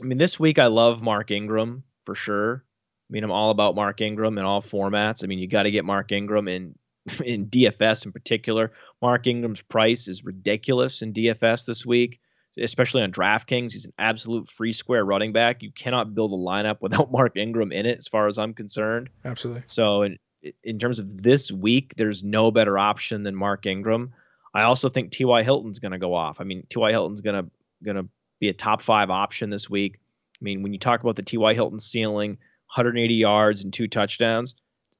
I 0.00 0.04
mean, 0.04 0.18
this 0.18 0.38
week 0.38 0.58
I 0.58 0.66
love 0.66 1.02
Mark 1.02 1.30
Ingram 1.30 1.82
for 2.04 2.14
sure. 2.14 2.64
I 2.64 3.12
mean, 3.12 3.24
I'm 3.24 3.32
all 3.32 3.50
about 3.50 3.74
Mark 3.74 4.00
Ingram 4.00 4.38
in 4.38 4.44
all 4.44 4.62
formats. 4.62 5.24
I 5.24 5.26
mean, 5.26 5.38
you 5.38 5.48
got 5.48 5.64
to 5.64 5.70
get 5.70 5.84
Mark 5.84 6.12
Ingram 6.12 6.48
in 6.48 6.74
in 7.24 7.46
DFS 7.46 8.06
in 8.06 8.12
particular. 8.12 8.72
Mark 9.02 9.26
Ingram's 9.26 9.62
price 9.62 10.08
is 10.08 10.24
ridiculous 10.24 11.02
in 11.02 11.12
DFS 11.12 11.66
this 11.66 11.86
week, 11.86 12.20
especially 12.58 13.02
on 13.02 13.12
DraftKings. 13.12 13.72
He's 13.72 13.84
an 13.84 13.92
absolute 13.98 14.50
free 14.50 14.72
square 14.72 15.04
running 15.04 15.32
back. 15.32 15.62
You 15.62 15.70
cannot 15.72 16.14
build 16.14 16.32
a 16.32 16.36
lineup 16.36 16.78
without 16.80 17.10
Mark 17.12 17.36
Ingram 17.36 17.72
in 17.72 17.86
it, 17.86 17.98
as 17.98 18.08
far 18.08 18.26
as 18.28 18.38
I'm 18.38 18.54
concerned. 18.54 19.10
Absolutely. 19.24 19.62
So 19.66 20.02
in 20.02 20.18
in 20.62 20.78
terms 20.78 20.98
of 20.98 21.22
this 21.22 21.50
week, 21.50 21.94
there's 21.96 22.22
no 22.22 22.50
better 22.50 22.78
option 22.78 23.24
than 23.24 23.34
Mark 23.34 23.66
Ingram. 23.66 24.12
I 24.54 24.62
also 24.62 24.88
think 24.88 25.10
T.Y. 25.10 25.42
Hilton's 25.42 25.78
going 25.80 25.92
to 25.92 25.98
go 25.98 26.14
off. 26.14 26.40
I 26.40 26.44
mean, 26.44 26.64
T.Y. 26.70 26.90
Hilton's 26.90 27.20
going 27.20 27.44
to 27.44 27.50
going 27.84 27.96
to 27.96 28.08
be 28.40 28.48
a 28.48 28.54
top 28.54 28.80
five 28.80 29.10
option 29.10 29.50
this 29.50 29.68
week. 29.68 29.98
I 30.40 30.42
mean, 30.44 30.62
when 30.62 30.72
you 30.72 30.78
talk 30.78 31.00
about 31.00 31.16
the 31.16 31.22
T.Y. 31.22 31.54
Hilton 31.54 31.80
ceiling, 31.80 32.30
180 32.30 33.14
yards 33.14 33.64
and 33.64 33.72
two 33.72 33.88
touchdowns, 33.88 34.54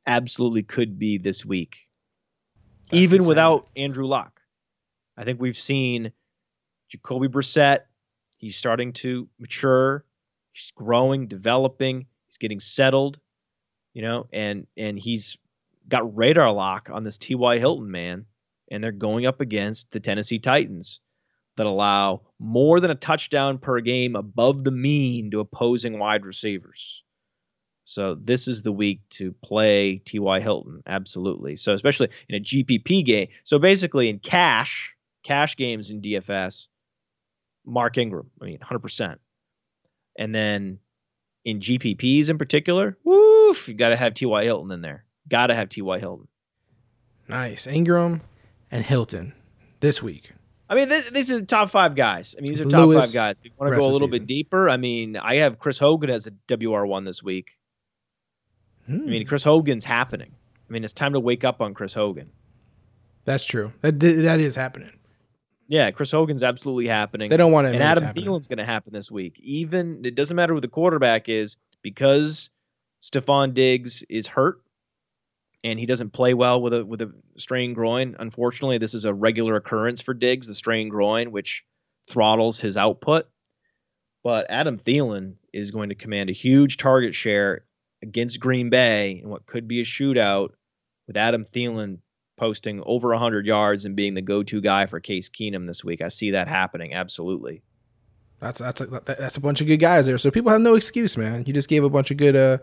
absolutely 0.07 0.63
could 0.63 0.99
be 0.99 1.19
this 1.19 1.45
week, 1.45 1.77
That's 2.91 3.01
even 3.01 3.17
insane. 3.19 3.29
without 3.29 3.69
Andrew 3.77 4.07
Luck. 4.07 4.41
I 5.17 5.25
think 5.25 5.41
we've 5.41 5.57
seen 5.57 6.13
Jacoby 6.89 7.29
Brissett. 7.29 7.81
He's 8.39 8.57
starting 8.57 8.93
to 8.95 9.29
mature. 9.39 10.05
He's 10.53 10.73
growing, 10.75 11.27
developing. 11.27 12.07
He's 12.27 12.37
getting 12.39 12.61
settled 12.61 13.19
you 13.99 14.03
know, 14.03 14.29
and 14.33 14.65
and 14.77 14.97
he's 14.97 15.37
got 15.89 16.17
radar 16.17 16.53
lock 16.53 16.89
on 16.89 17.03
this 17.03 17.19
T.Y. 17.19 17.59
Hilton 17.59 17.91
man, 17.91 18.27
and 18.71 18.81
they're 18.81 18.93
going 18.93 19.27
up 19.27 19.41
against 19.41 19.91
the 19.91 19.99
Tennessee 19.99 20.39
Titans 20.39 21.01
that 21.57 21.67
allow 21.67 22.21
more 22.39 22.79
than 22.79 22.93
a 22.93 22.95
touchdown 22.95 23.59
per 23.59 23.81
game 23.81 24.15
above 24.15 24.63
the 24.63 24.71
mean 24.71 25.33
to 25.33 25.41
opposing 25.41 25.99
wide 25.99 26.25
receivers. 26.25 27.03
So 27.87 28.15
this 28.15 28.47
is 28.47 28.63
the 28.63 28.71
week 28.71 29.01
to 29.11 29.35
play 29.43 30.01
T.Y. 30.05 30.41
Hilton, 30.41 30.81
absolutely. 30.87 31.57
So 31.57 31.73
especially 31.73 32.11
in 32.29 32.37
a 32.37 32.41
GPP 32.41 33.05
game. 33.05 33.27
So 33.43 33.59
basically 33.59 34.09
in 34.09 34.21
cash, 34.21 34.95
cash 35.25 35.57
games 35.57 35.91
in 35.91 36.03
DFS, 36.03 36.69
Mark 37.69 37.99
Ingram, 37.99 38.31
I 38.41 38.47
mean 38.47 38.59
100%. 38.59 39.17
And 40.19 40.35
then 40.35 40.79
in 41.45 41.61
GPPs 41.61 42.29
in 42.31 42.39
particular, 42.39 42.97
woof, 43.05 43.69
you 43.69 43.75
got 43.75 43.91
to 43.91 43.97
have 43.97 44.15
T.Y. 44.15 44.45
Hilton 44.45 44.73
in 44.73 44.81
there. 44.81 45.05
Got 45.29 45.49
to 45.49 45.55
have 45.55 45.69
T.Y. 45.69 45.99
Hilton. 46.01 46.27
Nice. 47.29 47.67
Ingram 47.67 48.23
and 48.71 48.85
Hilton 48.85 49.35
this 49.81 50.03
week. 50.03 50.33
I 50.71 50.75
mean, 50.75 50.89
this, 50.89 51.11
these 51.11 51.31
are 51.31 51.39
the 51.41 51.47
top 51.47 51.71
five 51.71 51.95
guys. 51.95 52.35
I 52.37 52.41
mean, 52.43 52.51
these 52.53 52.61
are 52.61 52.65
top 52.67 52.89
Lewis, 52.89 53.07
five 53.07 53.15
guys. 53.15 53.39
If 53.39 53.45
you 53.47 53.51
want 53.59 53.73
to 53.73 53.79
go 53.81 53.87
a 53.89 53.93
little 53.93 54.09
bit 54.09 54.27
deeper, 54.27 54.69
I 54.69 54.77
mean, 54.77 55.17
I 55.17 55.37
have 55.37 55.59
Chris 55.59 55.79
Hogan 55.79 56.11
as 56.11 56.27
a 56.27 56.31
WR1 56.49 57.05
this 57.07 57.23
week. 57.23 57.57
I 58.89 58.93
Hmm. 58.93 59.07
mean, 59.07 59.27
Chris 59.27 59.45
Hogan's 59.45 59.85
happening. 59.85 60.33
I 60.69 60.73
mean, 60.73 60.85
it's 60.85 60.93
time 60.93 61.13
to 61.15 61.21
wake 61.21 61.45
up 61.45 61.61
on 61.63 61.73
Chris 61.75 61.95
Hogan. 61.95 62.31
That's 63.25 63.45
true. 63.45 63.73
That 63.83 64.01
that 64.01 64.41
is 64.41 64.57
happening. 64.57 64.98
Yeah, 65.69 65.91
Chris 65.91 66.11
Hogan's 66.11 66.43
absolutely 66.43 66.89
happening. 66.89 67.29
They 67.29 67.37
don't 67.37 67.53
want 67.53 67.67
to. 67.67 67.75
and 67.75 67.83
Adam 67.83 68.05
Thielen's 68.05 68.47
going 68.47 68.59
to 68.59 68.65
happen 68.65 68.93
this 68.93 69.11
week. 69.11 69.39
Even 69.41 70.03
it 70.05 70.15
doesn't 70.15 70.35
matter 70.35 70.55
who 70.55 70.61
the 70.61 70.69
quarterback 70.69 71.29
is 71.29 71.57
because 71.83 72.49
Stefon 73.03 73.53
Diggs 73.53 74.03
is 74.09 74.27
hurt 74.27 74.63
and 75.65 75.79
he 75.79 75.87
doesn't 75.87 76.11
play 76.11 76.33
well 76.35 76.61
with 76.63 76.73
a 76.73 76.85
with 76.85 77.03
a 77.03 77.13
strained 77.37 77.75
groin. 77.75 78.17
Unfortunately, 78.19 78.79
this 78.79 78.95
is 78.95 79.05
a 79.05 79.13
regular 79.13 79.57
occurrence 79.57 80.01
for 80.01 80.15
Diggs, 80.15 80.47
the 80.47 80.55
strained 80.55 80.91
groin, 80.91 81.33
which 81.33 81.65
throttles 82.09 82.59
his 82.59 82.77
output. 82.77 83.29
But 84.25 84.47
Adam 84.49 84.79
Thielen 84.79 85.35
is 85.53 85.71
going 85.71 85.91
to 85.91 85.95
command 85.95 86.31
a 86.31 86.35
huge 86.35 86.79
target 86.79 87.15
share 87.15 87.65
against 88.03 88.41
Green 88.41 88.71
Bay 88.71 89.21
in 89.23 89.29
what 89.29 89.47
could 89.47 89.69
be 89.69 89.81
a 89.81 89.85
shootout 89.85 90.51
with 91.07 91.17
Adam 91.17 91.45
Thielen 91.45 91.99
posting 92.39 92.83
over 92.87 93.09
100 93.11 93.45
yards 93.47 93.85
and 93.85 93.95
being 93.97 94.15
the 94.15 94.23
go-to 94.23 94.61
guy 94.61 94.87
for 94.87 95.01
Case 95.01 95.29
Keenum 95.29 95.67
this 95.67 95.85
week. 95.85 96.01
I 96.01 96.09
see 96.09 96.31
that 96.31 96.49
happening 96.49 96.95
absolutely. 96.95 97.63
That's 98.41 98.61
that's 98.61 98.81
a, 98.81 98.87
that's 98.87 99.37
a 99.37 99.41
bunch 99.41 99.61
of 99.61 99.67
good 99.67 99.79
guys 99.79 100.07
there. 100.07 100.17
So 100.17 100.31
people 100.31 100.53
have 100.53 100.61
no 100.61 100.75
excuse, 100.77 101.17
man. 101.17 101.45
You 101.47 101.53
just 101.53 101.69
gave 101.69 101.83
a 101.85 101.91
bunch 101.91 102.11
of 102.13 102.17
good. 102.17 102.37
uh 102.37 102.59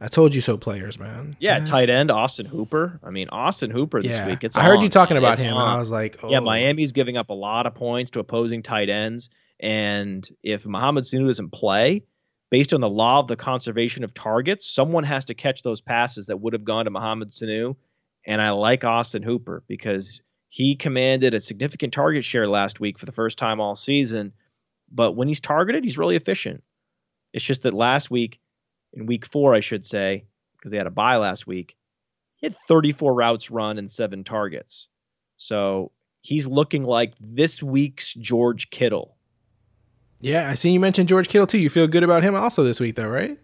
I 0.00 0.06
told 0.06 0.32
you 0.32 0.40
so 0.40 0.56
players, 0.56 0.96
man. 0.96 1.36
Yeah, 1.40 1.58
Yes. 1.58 1.68
tight 1.68 1.90
end 1.90 2.12
Austin 2.12 2.46
Hooper. 2.46 3.00
I 3.02 3.10
mean, 3.10 3.28
Austin 3.30 3.68
Hooper 3.72 4.00
this 4.00 4.12
Yeah, 4.12 4.28
week. 4.28 4.44
It's 4.44 4.56
I 4.56 4.62
heard 4.62 4.80
you 4.80 4.88
talking 4.88 5.16
about 5.16 5.32
It's 5.32 5.40
him, 5.40 5.56
and. 5.56 5.58
I 5.70 5.76
was 5.76 5.90
like, 5.90 6.20
oh. 6.22 6.30
Yeah, 6.30 6.38
Miami's 6.38 6.92
giving 6.92 7.16
up 7.16 7.30
a 7.30 7.34
lot 7.34 7.66
of 7.66 7.74
points 7.74 8.12
to 8.12 8.20
opposing 8.20 8.62
tight 8.62 8.88
ends. 8.88 9.28
And 9.58 10.28
if 10.44 10.64
Mohamed 10.66 11.02
Sanu 11.02 11.26
doesn't 11.26 11.50
play, 11.50 12.04
based 12.50 12.72
on 12.72 12.80
the 12.80 12.88
law 12.88 13.18
of 13.18 13.26
the 13.26 13.34
conservation 13.34 14.04
of 14.04 14.14
targets, 14.14 14.70
someone 14.70 15.02
has 15.02 15.24
to 15.24 15.34
catch 15.34 15.62
those 15.62 15.80
passes 15.80 16.26
that 16.26 16.36
would 16.40 16.52
have 16.52 16.62
gone 16.64 16.84
to 16.84 16.92
Mohamed 16.92 17.30
Sanu. 17.30 17.74
And 18.28 18.42
I 18.42 18.50
like 18.50 18.84
Austin 18.84 19.22
Hooper 19.22 19.64
because 19.66 20.22
He 20.50 20.76
commanded 20.76 21.34
a 21.34 21.40
significant 21.40 21.92
target 21.92 22.24
share 22.24 22.48
last 22.48 22.80
week 22.80 22.98
for 22.98 23.06
the 23.06 23.12
first 23.12 23.36
time 23.36 23.60
all 23.60 23.74
season, 23.74 24.32
but 24.90 25.12
when 25.12 25.28
he's 25.28 25.40
targeted, 25.40 25.84
he's 25.84 25.98
really 25.98 26.16
efficient. 26.16 26.62
It's 27.34 27.44
just 27.44 27.62
that 27.62 27.74
last 27.74 28.10
week, 28.10 28.40
in 28.94 29.04
week 29.04 29.26
four, 29.26 29.54
I 29.54 29.60
should 29.60 29.84
say, 29.84 30.24
because 30.56 30.70
they 30.70 30.78
had 30.78 30.86
a 30.86 30.90
bye 30.90 31.16
last 31.16 31.46
week, 31.46 31.76
he 32.36 32.46
had 32.46 32.56
34 32.66 33.14
routes 33.14 33.50
run 33.50 33.78
and 33.78 33.90
seven 33.90 34.24
targets. 34.24 34.88
So 35.36 35.92
he's 36.22 36.46
looking 36.46 36.82
like 36.82 37.12
this 37.20 37.62
week's 37.62 38.14
George 38.14 38.70
Kittle. 38.70 39.16
Yeah, 40.20 40.48
I 40.48 40.54
see 40.54 40.70
you 40.70 40.80
mentioned 40.80 41.08
George 41.08 41.28
Kittle 41.28 41.46
too. 41.46 41.58
You 41.58 41.68
feel 41.70 41.86
good 41.86 42.02
about 42.02 42.22
him 42.22 42.34
also 42.34 42.64
this 42.64 42.80
week, 42.80 42.96
though, 42.96 43.08
right? 43.08 43.38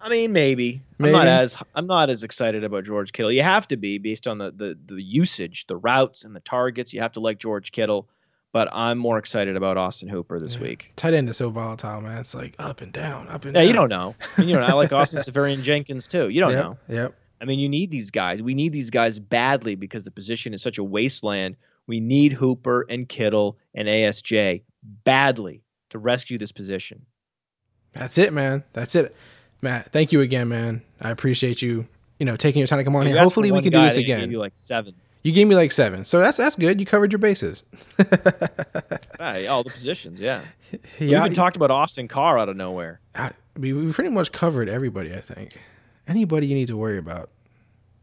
I 0.00 0.08
mean, 0.08 0.32
maybe. 0.32 0.82
Maybe. 0.98 1.14
I'm 1.14 1.18
not 1.24 1.26
as 1.28 1.62
I'm 1.74 1.86
not 1.86 2.10
as 2.10 2.24
excited 2.24 2.64
about 2.64 2.84
George 2.84 3.12
Kittle. 3.12 3.30
You 3.32 3.42
have 3.42 3.68
to 3.68 3.76
be 3.76 3.98
based 3.98 4.26
on 4.26 4.38
the 4.38 4.50
the 4.50 4.78
the 4.86 5.02
usage, 5.02 5.66
the 5.66 5.76
routes, 5.76 6.24
and 6.24 6.34
the 6.34 6.40
targets. 6.40 6.92
You 6.92 7.00
have 7.00 7.12
to 7.12 7.20
like 7.20 7.38
George 7.38 7.72
Kittle, 7.72 8.08
but 8.52 8.68
I'm 8.72 8.96
more 8.98 9.18
excited 9.18 9.56
about 9.56 9.76
Austin 9.76 10.08
Hooper 10.08 10.40
this 10.40 10.58
week. 10.58 10.92
Tight 10.96 11.14
end 11.14 11.28
is 11.28 11.36
so 11.36 11.50
volatile, 11.50 12.00
man. 12.00 12.18
It's 12.18 12.34
like 12.34 12.54
up 12.58 12.80
and 12.80 12.92
down, 12.92 13.28
up 13.28 13.44
and 13.44 13.54
Yeah, 13.54 13.60
down. 13.60 13.68
you 13.68 13.72
don't 13.74 13.88
know. 13.90 14.14
I 14.36 14.40
mean, 14.40 14.48
you 14.50 14.56
know, 14.56 14.62
I 14.62 14.72
like 14.72 14.92
Austin 14.92 15.20
Seferian-Jenkins 15.22 16.06
too. 16.06 16.28
You 16.30 16.40
don't 16.40 16.52
Yep, 16.52 16.64
know. 16.64 16.78
Yep. 16.88 17.14
I 17.42 17.44
mean, 17.46 17.58
you 17.58 17.68
need 17.68 17.90
these 17.90 18.10
guys. 18.10 18.42
We 18.42 18.54
need 18.54 18.72
these 18.72 18.90
guys 18.90 19.18
badly 19.18 19.74
because 19.74 20.04
the 20.04 20.10
position 20.10 20.52
is 20.54 20.62
such 20.62 20.78
a 20.78 20.84
wasteland. 20.84 21.56
We 21.86 21.98
need 22.00 22.32
Hooper 22.34 22.86
and 22.88 23.08
Kittle 23.08 23.56
and 23.74 23.88
ASJ 23.88 24.62
badly 25.04 25.62
to 25.90 25.98
rescue 25.98 26.36
this 26.38 26.52
position. 26.52 27.04
That's 27.94 28.18
it, 28.18 28.32
man. 28.32 28.62
That's 28.72 28.94
it. 28.94 29.14
Matt, 29.62 29.92
thank 29.92 30.12
you 30.12 30.20
again, 30.20 30.48
man. 30.48 30.82
I 31.00 31.10
appreciate 31.10 31.60
you, 31.62 31.86
you 32.18 32.26
know, 32.26 32.36
taking 32.36 32.60
your 32.60 32.66
time 32.66 32.78
to 32.78 32.84
come 32.84 32.96
on 32.96 33.06
You 33.06 33.12
here. 33.14 33.22
Hopefully 33.22 33.50
we 33.52 33.62
can 33.62 33.72
do 33.72 33.80
this 33.82 33.96
again. 33.96 34.30
You 34.30 34.38
like 34.38 34.52
seven. 34.54 34.94
You 35.22 35.32
gave 35.32 35.46
me 35.46 35.54
like 35.54 35.70
seven. 35.70 36.04
So 36.06 36.18
that's 36.18 36.38
that's 36.38 36.56
good. 36.56 36.80
You 36.80 36.86
covered 36.86 37.12
your 37.12 37.18
bases. 37.18 37.64
All 39.20 39.62
the 39.62 39.70
positions, 39.70 40.20
yeah. 40.20 40.42
We 41.00 41.08
yeah. 41.08 41.20
even 41.20 41.34
talked 41.34 41.56
about 41.56 41.70
Austin 41.72 42.06
Carr 42.06 42.38
out 42.38 42.48
of 42.48 42.56
nowhere. 42.56 43.00
I, 43.16 43.32
we, 43.56 43.72
we 43.72 43.92
pretty 43.92 44.10
much 44.10 44.30
covered 44.30 44.68
everybody, 44.68 45.12
I 45.12 45.20
think. 45.20 45.58
Anybody 46.06 46.46
you 46.46 46.54
need 46.54 46.68
to 46.68 46.76
worry 46.76 46.96
about. 46.96 47.28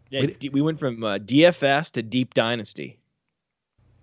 Yeah, 0.09 0.21
We- 0.21 0.27
D- 0.33 0.49
we 0.49 0.61
went 0.61 0.77
from 0.79 1.01
uh, 1.03 1.17
DFS 1.17 1.91
to 1.91 2.03
Deep 2.03 2.33
Dynasty. 2.33 2.97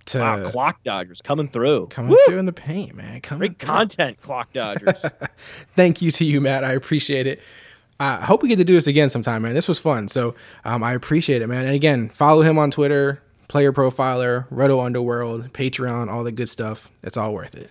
To 0.07 0.19
Wow, 0.19 0.45
Clock 0.51 0.83
Dodgers 0.85 1.23
coming 1.23 1.49
through. 1.49 1.87
coming 1.87 2.11
Woo! 2.11 2.19
through 2.27 2.39
in 2.39 2.47
the 2.47 2.53
paint, 2.53 2.95
man. 2.95 3.21
Coming 3.23 3.39
Great 3.53 3.59
through. 3.59 3.67
content, 3.67 4.21
Clock 4.21 4.53
Dodgers. 4.53 4.95
Thank 5.75 6.03
you 6.03 6.11
to 6.13 6.25
you, 6.25 6.41
Matt. 6.41 6.63
I 6.65 6.73
appreciate 6.73 7.27
it. 7.27 7.41
I 7.99 8.17
hope 8.17 8.43
we 8.43 8.49
get 8.49 8.57
to 8.57 8.65
do 8.65 8.75
this 8.75 8.87
again 8.87 9.09
sometime, 9.09 9.43
man. 9.43 9.55
This 9.55 9.69
was 9.69 9.79
fun. 9.79 10.09
So 10.09 10.35
um, 10.65 10.83
I 10.83 10.93
appreciate 10.95 11.41
it, 11.43 11.47
man. 11.47 11.65
And 11.65 11.75
again, 11.75 12.09
follow 12.11 12.43
him 12.43 12.59
on 12.59 12.71
Twitter, 12.71 13.23
Player 13.49 13.73
Profiler, 13.73 14.47
Roto 14.51 14.81
Underworld, 14.81 15.53
Patreon, 15.53 16.11
all 16.11 16.25
the 16.25 16.33
good 16.33 16.51
stuff. 16.51 16.91
It's 17.03 17.17
all 17.17 17.33
worth 17.33 17.55
it. 17.55 17.71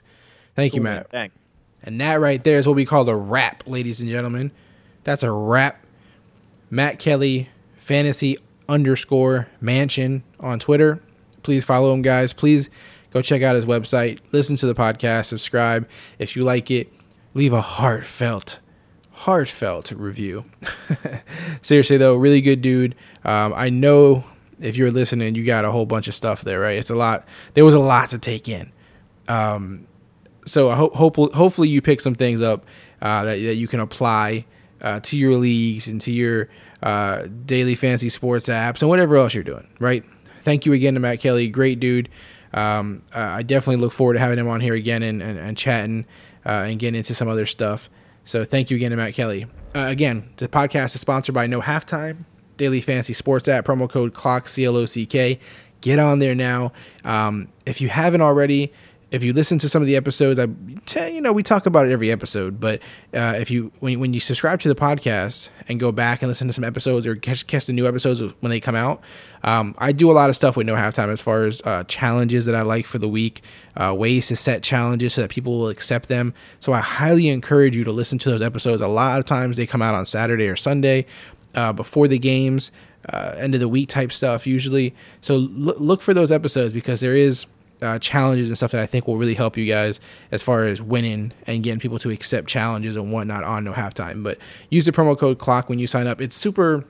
Thank 0.56 0.74
you, 0.76 0.82
Matt. 0.82 0.96
man. 0.96 1.06
Thanks. 1.12 1.40
And 1.84 2.00
that 2.02 2.20
right 2.22 2.42
there 2.44 2.58
is 2.58 2.66
what 2.66 2.76
we 2.78 2.86
call 2.86 3.08
a 3.10 3.16
wrap, 3.16 3.64
ladies 3.68 4.00
and 4.02 4.10
gentlemen. 4.10 4.52
That's 5.04 5.22
a 5.24 5.32
wrap. 5.32 5.84
Matt 6.72 6.98
Kelly, 6.98 7.50
fantasy 7.78 8.38
underscore 8.70 9.50
mansion 9.60 10.24
on 10.40 10.58
Twitter. 10.60 11.02
Please 11.44 11.64
follow 11.64 11.94
him, 11.94 12.02
guys. 12.02 12.34
Please 12.34 12.70
go 13.12 13.22
check 13.22 13.42
out 13.42 13.56
his 13.56 13.66
website. 13.66 14.20
Listen 14.32 14.56
to 14.58 14.66
the 14.66 14.76
podcast. 14.76 15.26
Subscribe. 15.26 15.88
If 16.20 16.36
you 16.36 16.44
like 16.44 16.72
it, 16.72 16.92
leave 17.34 17.54
a 17.54 17.62
heartfelt, 17.62 18.60
heartfelt 19.12 19.92
review. 19.92 20.46
Seriously, 21.62 21.98
though, 21.98 22.16
really 22.16 22.42
good 22.42 22.62
dude. 22.62 22.96
Um, 23.24 23.54
I 23.56 23.70
know 23.70 24.24
if 24.60 24.78
you're 24.78 24.92
listening, 24.92 25.36
you 25.36 25.46
got 25.46 25.66
a 25.66 25.72
whole 25.72 25.86
bunch 25.86 26.08
of 26.08 26.16
stuff 26.16 26.42
there, 26.42 26.60
right? 26.60 26.78
It's 26.78 26.90
a 26.90 26.96
lot. 26.96 27.28
There 27.54 27.66
was 27.66 27.76
a 27.76 27.80
lot 27.80 28.10
to 28.12 28.18
take 28.18 28.48
in 28.48 28.72
so 30.46 30.70
I 30.70 30.76
hope 30.76 30.96
hopefully 30.96 31.32
hopefully 31.34 31.70
you 31.70 31.82
pick 31.82 32.02
some 32.02 32.16
things 32.16 32.42
up 32.42 32.66
uh, 33.02 33.26
that, 33.26 33.36
that 33.36 33.56
you 33.56 33.68
can 33.68 33.80
apply 33.80 34.46
uh, 34.82 35.00
to 35.02 35.18
your 35.18 35.38
leagues 35.38 35.88
and 35.88 36.00
to 36.02 36.12
your 36.12 36.50
uh, 36.82 37.28
daily 37.46 37.76
fancy 37.76 38.10
sports 38.10 38.48
apps 38.50 38.82
and 38.82 38.90
whatever 38.90 39.16
else 39.18 39.34
you're 39.34 39.44
doing. 39.44 39.68
Right. 39.80 40.04
Thank 40.44 40.66
you 40.66 40.74
again 40.74 40.94
to 40.94 41.00
Matt 41.00 41.20
Kelly, 41.20 41.48
great 41.48 41.80
dude. 41.80 42.10
Um, 42.54 43.02
I 43.14 43.42
definitely 43.42 43.82
look 43.82 43.94
forward 43.94 44.14
to 44.14 44.20
having 44.20 44.38
him 44.38 44.48
on 44.48 44.62
here 44.62 44.76
again 44.76 45.02
and, 45.02 45.22
and, 45.22 45.40
and 45.40 45.58
chatting 45.58 46.06
uh, 46.46 46.50
and 46.50 46.78
getting 46.78 46.98
into 46.98 47.16
some 47.16 47.28
other 47.28 47.46
stuff. 47.46 47.90
So 48.26 48.46
thank 48.46 48.70
you 48.70 48.78
again 48.78 48.92
to 48.92 48.98
Matt 48.98 49.16
Kelly. 49.16 49.48
Uh, 49.76 49.88
again, 49.88 50.30
the 50.38 50.48
podcast 50.48 50.94
is 50.96 51.02
sponsored 51.02 51.34
by 51.34 51.48
No 51.48 51.62
Halftime 51.62 52.26
Daily 52.58 52.80
Fantasy 52.80 53.14
Sports 53.14 53.48
app. 53.48 53.66
Promo 53.66 53.90
code 53.90 54.14
CLOCK 54.14 54.48
C 54.48 54.66
L 54.66 54.78
O 54.78 54.86
C 54.86 55.06
K. 55.06 55.40
Get 55.82 56.00
on 56.00 56.20
there 56.20 56.36
now. 56.36 56.72
Um, 57.04 57.50
if 57.66 57.82
you 57.82 57.90
haven't 57.90 58.22
already, 58.22 58.72
if 59.14 59.22
you 59.22 59.32
listen 59.32 59.60
to 59.60 59.70
some 59.70 59.80
of 59.84 59.86
the 59.86 59.96
episodes, 59.96 60.40
I 60.40 60.48
tell 60.88 61.08
you 61.08 61.22
know 61.22 61.32
we 61.32 61.44
talk 61.44 61.68
about 61.68 61.86
it 61.86 61.92
every 61.92 62.12
episode. 62.12 62.60
But 62.60 62.82
uh, 63.14 63.36
if 63.38 63.52
you 63.52 63.72
when 63.80 64.00
when 64.00 64.12
you 64.12 64.20
subscribe 64.20 64.60
to 64.62 64.70
the 64.70 64.76
podcast 64.76 65.50
and 65.70 65.80
go 65.80 65.92
back 65.92 66.24
and 66.24 66.30
listen 66.30 66.48
to 66.48 66.54
some 66.54 66.64
episodes 66.64 67.06
or 67.06 67.16
catch, 67.16 67.46
catch 67.46 67.68
the 67.68 67.74
new 67.74 67.88
episodes 67.88 68.22
when 68.40 68.50
they 68.50 68.60
come 68.60 68.76
out, 68.76 69.04
um, 69.44 69.76
I 69.78 69.92
do 69.92 70.10
a 70.10 70.14
lot 70.14 70.32
of 70.32 70.36
stuff 70.36 70.58
with 70.58 70.66
no 70.66 70.74
halftime 70.74 71.14
as 71.14 71.22
far 71.22 71.46
as 71.46 71.62
uh, 71.64 71.84
challenges 71.84 72.48
that 72.48 72.56
I 72.56 72.64
like 72.64 72.88
for 72.88 72.98
the 72.98 73.08
week, 73.08 73.44
uh, 73.78 73.94
ways 73.96 74.30
to 74.30 74.36
set 74.36 74.64
challenges 74.64 75.14
so 75.14 75.22
that 75.22 75.30
people 75.30 75.60
will 75.60 75.70
accept 75.70 76.10
them. 76.10 76.34
So 76.60 76.74
I 76.74 76.80
highly 76.80 77.30
encourage 77.30 77.76
you 77.76 77.84
to 77.84 77.92
listen 77.92 78.18
to 78.18 78.32
those 78.32 78.42
episodes. 78.42 78.82
A 78.82 78.88
lot 78.88 79.20
of 79.20 79.26
times 79.26 79.58
they 79.58 79.68
come 79.68 79.84
out 79.84 79.94
on 79.94 80.08
Saturday 80.08 80.48
or 80.48 80.56
Sunday 80.56 81.06
uh, 81.54 81.72
before 81.72 82.08
the 82.08 82.18
games, 82.18 82.72
uh, 83.10 83.36
end 83.38 83.54
of 83.54 83.60
the 83.60 83.70
week 83.70 83.90
type 83.90 84.12
stuff 84.12 84.48
usually. 84.48 84.96
So 85.22 85.36
look 85.36 85.80
look 85.80 86.02
for 86.02 86.16
those 86.16 86.32
episodes 86.32 86.74
because 86.74 87.00
there 87.00 87.16
is 87.16 87.46
uh, 87.84 88.00
challenges 88.00 88.50
and 88.50 88.58
stuff 88.58 88.72
that 88.72 88.82
I 88.82 88.86
think 88.86 89.08
will 89.08 89.18
really 89.18 89.34
help 89.34 89.58
you 89.58 89.66
guys 89.66 90.00
as 90.32 90.42
far 90.42 90.66
as 90.66 90.82
winning 90.82 91.34
and 91.46 91.64
getting 91.64 91.80
people 91.80 92.00
to 92.00 92.10
accept 92.10 92.48
challenges 92.48 92.96
and 92.96 93.12
whatnot 93.12 93.44
on 93.44 93.64
no 93.64 93.74
halftime. 93.74 94.24
But 94.24 94.38
use 94.70 94.86
the 94.86 94.92
promo 94.92 95.18
code 95.18 95.38
clock 95.38 95.70
when 95.70 95.80
you 95.80 95.88
sign 95.88 96.08
up. 96.08 96.22
It's 96.22 96.36
super 96.36 96.86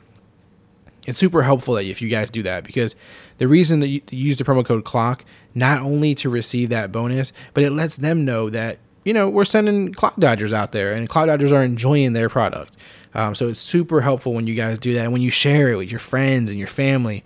it's 1.05 1.19
super 1.19 1.43
helpful 1.43 1.73
that 1.75 1.85
if 1.85 2.01
you 2.01 2.09
guys 2.09 2.31
do 2.31 2.43
that 2.43 2.63
because 2.63 2.95
the 3.37 3.47
reason 3.47 3.79
that 3.81 3.87
you 3.87 4.01
use 4.09 4.37
the 4.37 4.43
promo 4.43 4.65
code 4.65 4.85
clock 4.85 5.25
not 5.53 5.81
only 5.81 6.15
to 6.15 6.29
receive 6.29 6.69
that 6.69 6.91
bonus 6.91 7.33
but 7.53 7.63
it 7.63 7.71
lets 7.71 7.97
them 7.97 8.23
know 8.23 8.49
that 8.49 8.77
you 9.03 9.13
know 9.13 9.29
we're 9.29 9.45
sending 9.45 9.93
clock 9.93 10.15
dodgers 10.17 10.53
out 10.53 10.71
there 10.71 10.93
and 10.93 11.09
clock 11.09 11.27
dodgers 11.27 11.51
are 11.51 11.63
enjoying 11.63 12.13
their 12.13 12.29
product 12.29 12.73
um, 13.15 13.35
so 13.35 13.49
it's 13.49 13.59
super 13.59 14.01
helpful 14.01 14.33
when 14.33 14.47
you 14.47 14.55
guys 14.55 14.79
do 14.79 14.93
that 14.93 15.03
and 15.03 15.11
when 15.11 15.21
you 15.21 15.29
share 15.29 15.71
it 15.71 15.75
with 15.75 15.91
your 15.91 15.99
friends 15.99 16.49
and 16.49 16.57
your 16.57 16.69
family 16.69 17.23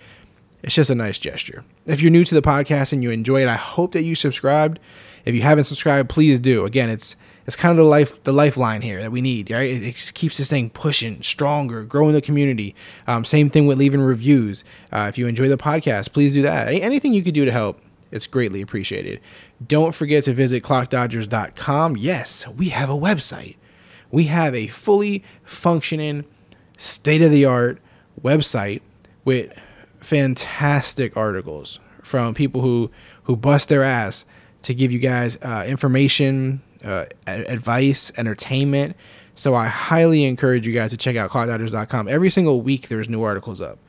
it's 0.64 0.76
just 0.76 0.90
a 0.90 0.96
nice 0.96 1.20
gesture. 1.20 1.64
If 1.86 2.02
you're 2.02 2.12
new 2.12 2.26
to 2.26 2.36
the 2.36 2.42
podcast 2.42 2.92
and 2.94 3.04
you 3.04 3.12
enjoy 3.12 3.42
it 3.42 3.48
i 3.48 3.56
hope 3.56 3.94
that 3.94 4.04
you 4.04 4.16
subscribed. 4.16 4.80
If 5.26 5.36
you 5.36 5.42
haven't 5.42 5.66
subscribed 5.66 6.10
please 6.10 6.40
do. 6.40 6.66
Again 6.66 6.90
it's 6.90 7.16
it's 7.46 7.56
kind 7.56 7.72
of 7.72 7.78
the 7.78 7.90
life 7.90 8.22
the 8.24 8.34
lifeline 8.34 8.82
here 8.82 9.02
that 9.02 9.12
we 9.12 9.22
need 9.22 9.52
right? 9.52 9.70
It, 9.70 9.84
it 9.84 9.96
just 9.96 10.14
keeps 10.14 10.38
this 10.38 10.50
thing 10.50 10.70
pushing 10.70 11.22
stronger 11.22 11.84
growing 11.84 12.14
the 12.14 12.22
community. 12.22 12.76
Um, 13.06 13.24
same 13.24 13.50
thing 13.50 13.68
with 13.68 13.78
leaving 13.78 14.02
reviews. 14.02 14.64
Uh, 14.92 15.06
if 15.10 15.18
you 15.18 15.28
enjoy 15.28 15.48
the 15.48 15.58
podcast 15.58 16.12
please 16.12 16.34
do 16.34 16.42
that. 16.42 16.68
Anything 16.68 17.14
you 17.14 17.24
could 17.24 17.34
do 17.34 17.46
to 17.46 17.52
help 17.52 17.82
it's 18.10 18.26
greatly 18.26 18.62
appreciated. 18.62 19.20
Don't 19.66 19.94
forget 19.94 20.24
to 20.26 20.34
visit 20.34 20.64
clockdodgers.com 20.64 21.98
yes 21.98 22.48
we 22.48 22.70
have 22.70 22.90
a 22.90 22.94
website. 22.94 23.58
We 24.10 24.26
have 24.26 24.56
a 24.56 24.68
fully 24.68 25.24
functioning 25.44 26.26
state 26.78 27.22
of 27.22 27.32
the 27.32 27.46
art 27.46 27.80
website 28.22 28.82
with 29.26 29.58
fantastic 30.08 31.18
articles 31.18 31.82
from 32.02 32.34
people 32.34 32.62
who 32.62 32.90
who 33.24 33.36
bust 33.36 33.68
their 33.68 33.84
ass 33.84 34.24
to 34.62 34.74
give 34.74 34.90
you 34.90 35.00
guys 35.00 35.36
uh, 35.42 35.66
information, 35.68 36.62
uh, 36.82 37.06
advice, 37.28 38.10
entertainment. 38.16 38.96
So 39.36 39.54
I 39.54 39.68
highly 39.68 40.24
encourage 40.24 40.66
you 40.66 40.74
guys 40.74 40.92
to 40.92 40.98
check 40.98 41.18
out 41.18 41.30
clockdodgers.com. 41.30 42.08
Every 42.08 42.30
single 42.30 42.62
week 42.62 42.88
there's 42.88 43.10
new 43.10 43.22
articles 43.22 43.60
up. 43.60 43.80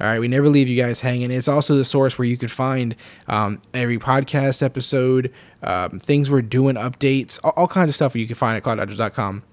All 0.00 0.08
right, 0.08 0.18
we 0.18 0.26
never 0.26 0.48
leave 0.48 0.66
you 0.66 0.76
guys 0.76 1.00
hanging. 1.00 1.30
It's 1.30 1.48
also 1.48 1.76
the 1.76 1.84
source 1.84 2.18
where 2.18 2.26
you 2.26 2.36
could 2.36 2.50
find 2.50 2.96
um, 3.28 3.62
every 3.72 3.98
podcast 3.98 4.64
episode, 4.64 5.32
um, 5.62 6.00
things 6.00 6.28
we're 6.28 6.42
doing, 6.42 6.74
updates, 6.74 7.38
all, 7.44 7.52
all 7.56 7.68
kinds 7.68 7.88
of 7.90 7.94
stuff 7.94 8.16
you 8.16 8.26
can 8.26 8.34
find 8.34 8.56
at 8.56 8.64
clockdodgers.com. 8.64 9.44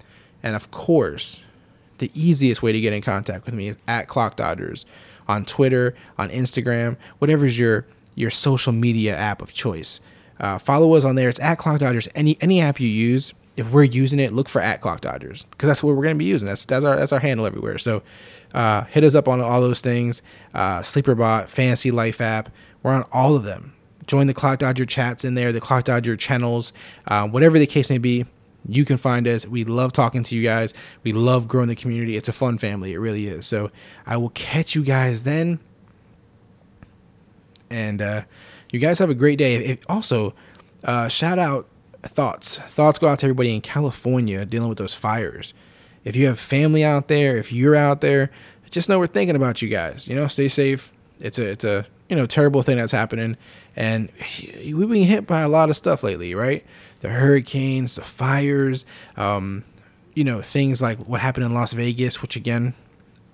And 0.41 0.55
of 0.55 0.71
course, 0.71 1.39
the 1.99 2.09
easiest 2.15 2.63
way 2.63 2.71
to 2.71 2.81
get 2.81 2.93
in 2.93 3.03
contact 3.03 3.45
with 3.45 3.53
me 3.53 3.69
is 3.69 3.77
at 3.87 4.07
Clock 4.07 4.35
Dodgers 4.35 4.85
on 5.27 5.45
Twitter, 5.45 5.95
on 6.17 6.29
Instagram, 6.29 6.97
whatever's 7.19 7.57
your 7.57 7.85
your 8.15 8.29
social 8.29 8.71
media 8.71 9.15
app 9.15 9.41
of 9.41 9.53
choice. 9.53 9.99
Uh, 10.39 10.57
follow 10.57 10.93
us 10.95 11.03
on 11.03 11.15
there. 11.15 11.29
It's 11.29 11.39
at 11.39 11.57
Clock 11.57 11.79
Dodgers. 11.79 12.07
Any 12.15 12.37
any 12.41 12.61
app 12.61 12.79
you 12.79 12.87
use, 12.87 13.33
if 13.55 13.71
we're 13.71 13.83
using 13.83 14.19
it, 14.19 14.33
look 14.33 14.49
for 14.49 14.61
at 14.61 14.81
Clock 14.81 15.01
Dodgers 15.01 15.45
because 15.51 15.67
that's 15.67 15.83
what 15.83 15.95
we're 15.95 16.03
going 16.03 16.15
to 16.15 16.19
be 16.19 16.25
using. 16.25 16.47
That's 16.47 16.65
that's 16.65 16.85
our 16.85 16.95
that's 16.95 17.11
our 17.11 17.19
handle 17.19 17.45
everywhere. 17.45 17.77
So 17.77 18.03
uh, 18.53 18.83
hit 18.85 19.03
us 19.03 19.15
up 19.15 19.27
on 19.27 19.41
all 19.41 19.61
those 19.61 19.81
things. 19.81 20.21
Uh, 20.53 20.79
Sleeperbot, 20.79 21.47
Fantasy 21.49 21.91
Life 21.91 22.21
app. 22.21 22.49
We're 22.81 22.93
on 22.93 23.05
all 23.11 23.35
of 23.35 23.43
them. 23.43 23.73
Join 24.07 24.27
the 24.27 24.33
Clock 24.33 24.59
Dodger 24.59 24.85
chats 24.85 25.23
in 25.23 25.35
there, 25.35 25.53
the 25.53 25.61
Clock 25.61 25.85
Dodger 25.85 26.17
channels, 26.17 26.73
uh, 27.07 27.27
whatever 27.27 27.57
the 27.57 27.67
case 27.67 27.89
may 27.89 27.97
be. 27.99 28.25
You 28.67 28.85
can 28.85 28.97
find 28.97 29.27
us. 29.27 29.45
We 29.45 29.63
love 29.63 29.91
talking 29.91 30.23
to 30.23 30.35
you 30.35 30.43
guys. 30.43 30.73
We 31.03 31.13
love 31.13 31.47
growing 31.47 31.67
the 31.67 31.75
community. 31.75 32.15
It's 32.15 32.29
a 32.29 32.33
fun 32.33 32.57
family. 32.57 32.93
It 32.93 32.99
really 32.99 33.27
is. 33.27 33.45
So 33.45 33.71
I 34.05 34.17
will 34.17 34.29
catch 34.29 34.75
you 34.75 34.83
guys 34.83 35.23
then. 35.23 35.59
And 37.69 38.01
uh, 38.01 38.23
you 38.71 38.79
guys 38.79 38.99
have 38.99 39.09
a 39.09 39.15
great 39.15 39.37
day. 39.37 39.77
Also, 39.89 40.33
uh, 40.83 41.07
shout 41.07 41.39
out 41.39 41.67
thoughts. 42.03 42.57
Thoughts 42.57 42.99
go 42.99 43.07
out 43.07 43.19
to 43.19 43.25
everybody 43.25 43.53
in 43.53 43.61
California 43.61 44.45
dealing 44.45 44.69
with 44.69 44.77
those 44.77 44.93
fires. 44.93 45.53
If 46.03 46.15
you 46.15 46.27
have 46.27 46.39
family 46.39 46.83
out 46.83 47.07
there, 47.07 47.37
if 47.37 47.51
you're 47.51 47.75
out 47.75 48.01
there, 48.01 48.29
just 48.69 48.89
know 48.89 48.99
we're 48.99 49.07
thinking 49.07 49.35
about 49.35 49.61
you 49.61 49.69
guys. 49.69 50.07
You 50.07 50.15
know, 50.15 50.27
stay 50.27 50.47
safe. 50.47 50.91
It's 51.19 51.37
a 51.39 51.45
it's 51.45 51.63
a 51.63 51.85
you 52.13 52.19
know 52.19 52.27
terrible 52.27 52.61
thing 52.61 52.77
that's 52.77 52.91
happening, 52.91 53.35
and 53.75 54.07
we've 54.55 54.87
been 54.87 55.03
hit 55.03 55.25
by 55.25 55.41
a 55.41 55.49
lot 55.49 55.71
of 55.71 55.75
stuff 55.75 56.03
lately, 56.03 56.35
right? 56.35 56.63
The 56.99 57.09
hurricanes, 57.09 57.95
the 57.95 58.03
fires, 58.03 58.85
um, 59.17 59.63
you 60.13 60.23
know, 60.23 60.43
things 60.43 60.79
like 60.79 60.99
what 61.07 61.21
happened 61.21 61.47
in 61.47 61.55
Las 61.55 61.73
Vegas, 61.73 62.21
which 62.21 62.35
again, 62.35 62.75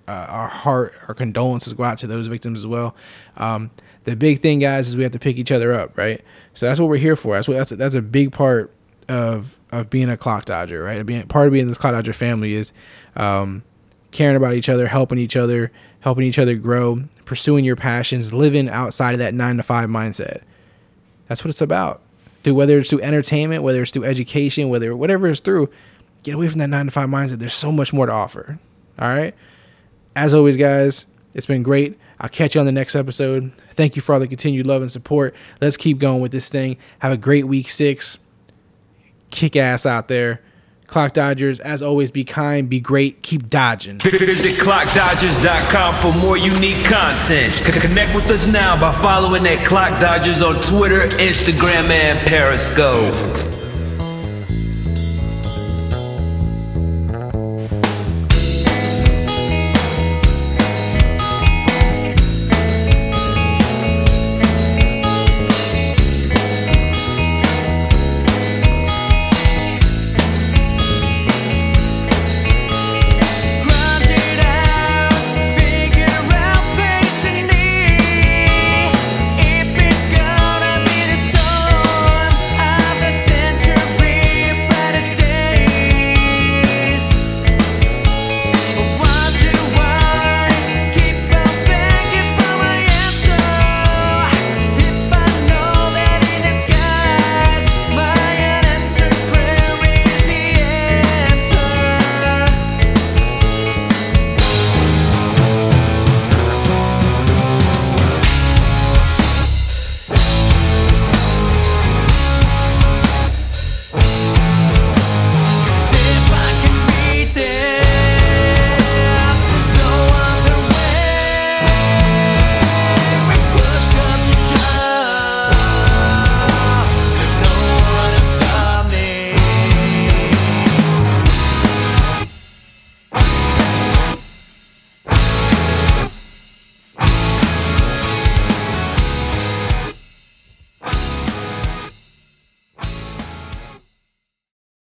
uh, 0.08 0.28
our 0.30 0.48
heart, 0.48 0.94
our 1.10 1.14
condolences 1.14 1.74
go 1.74 1.84
out 1.84 1.98
to 1.98 2.08
those 2.08 2.28
victims 2.28 2.60
as 2.60 2.66
well. 2.66 2.96
Um, 3.36 3.70
the 4.06 4.16
big 4.16 4.40
thing, 4.40 4.60
guys, 4.60 4.88
is 4.88 4.96
we 4.96 5.04
have 5.04 5.12
to 5.12 5.20
pick 5.20 5.36
each 5.36 5.52
other 5.52 5.74
up, 5.74 5.98
right? 5.98 6.24
So 6.54 6.66
that's 6.66 6.80
what 6.80 6.88
we're 6.88 6.96
here 7.00 7.18
for. 7.18 7.36
That's 7.36 7.50
what 7.50 7.58
that's 7.58 7.74
a, 7.74 7.76
that's 7.76 7.96
a 7.96 8.02
big 8.02 8.32
part 8.32 8.72
of 9.10 9.60
of 9.74 9.90
being 9.90 10.10
a 10.10 10.16
clock 10.16 10.46
dodger, 10.46 10.82
right? 10.82 11.06
Being 11.06 11.28
part 11.28 11.48
of 11.48 11.52
being 11.52 11.68
this 11.68 11.78
clock 11.78 11.92
dodger 11.92 12.14
family 12.14 12.54
is 12.54 12.72
um, 13.18 13.62
caring 14.12 14.38
about 14.38 14.54
each 14.54 14.70
other, 14.70 14.88
helping 14.88 15.18
each 15.18 15.36
other, 15.36 15.70
helping 16.00 16.24
each 16.24 16.40
other 16.40 16.56
grow, 16.56 17.04
pursuing 17.30 17.64
your 17.64 17.76
passions, 17.76 18.34
living 18.34 18.68
outside 18.68 19.14
of 19.14 19.20
that 19.20 19.36
nine 19.36 19.58
to 19.58 19.64
five 19.64 19.88
mindset. 19.88 20.42
That's 21.28 21.46
what 21.46 21.52
it's 21.52 21.62
about. 21.62 22.02
Through 22.44 22.56
whether 22.56 22.80
it's 22.80 22.90
through 22.90 23.02
entertainment, 23.02 23.62
whether 23.62 23.84
it's 23.84 23.92
through 23.92 24.06
education, 24.06 24.70
whether 24.70 24.96
whatever 24.96 25.28
it's 25.28 25.40
through, 25.40 25.70
get 26.24 26.34
away 26.34 26.48
from 26.48 26.58
that 26.58 26.70
nine 26.70 26.88
to 26.88 26.92
five 26.92 27.08
mindset. 27.08 27.38
There's 27.38 27.54
so 27.54 27.72
much 27.72 27.94
more 27.94 28.08
to 28.08 28.12
offer. 28.12 28.58
All 28.98 29.10
right. 29.10 29.36
As 30.16 30.34
always, 30.34 30.58
guys, 30.58 31.06
it's 31.36 31.46
been 31.46 31.62
great. 31.62 32.00
I'll 32.20 32.30
catch 32.30 32.56
you 32.56 32.62
on 32.62 32.66
the 32.66 32.72
next 32.72 32.96
episode. 32.96 33.52
Thank 33.76 33.96
you 33.96 34.02
for 34.02 34.14
all 34.14 34.20
the 34.20 34.28
continued 34.28 34.66
love 34.66 34.82
and 34.82 34.92
support. 34.92 35.36
Let's 35.62 35.78
keep 35.78 36.00
going 36.00 36.22
with 36.22 36.32
this 36.32 36.50
thing. 36.50 36.78
Have 36.98 37.12
a 37.12 37.18
great 37.18 37.48
week 37.48 37.70
six. 37.70 38.18
Kick 39.30 39.56
ass 39.56 39.86
out 39.86 40.08
there. 40.08 40.42
Clock 40.90 41.14
Dodgers, 41.14 41.60
as 41.60 41.82
always, 41.82 42.12
be 42.12 42.24
kind, 42.24 42.68
be 42.68 42.80
great, 42.80 43.22
keep 43.22 43.50
dodging. 43.50 44.00
Visit 44.00 44.60
clockdodgers.com 44.60 45.96
for 45.96 46.20
more 46.20 46.38
unique 46.38 46.84
content. 46.86 47.54
Connect 47.82 48.16
with 48.16 48.30
us 48.32 48.48
now 48.52 48.80
by 48.80 48.92
following 48.94 49.46
at 49.48 49.66
Clock 49.66 50.00
Dodgers 50.00 50.42
on 50.42 50.60
Twitter, 50.62 51.02
Instagram, 51.18 51.90
and 51.90 52.20
Periscope. 52.28 53.69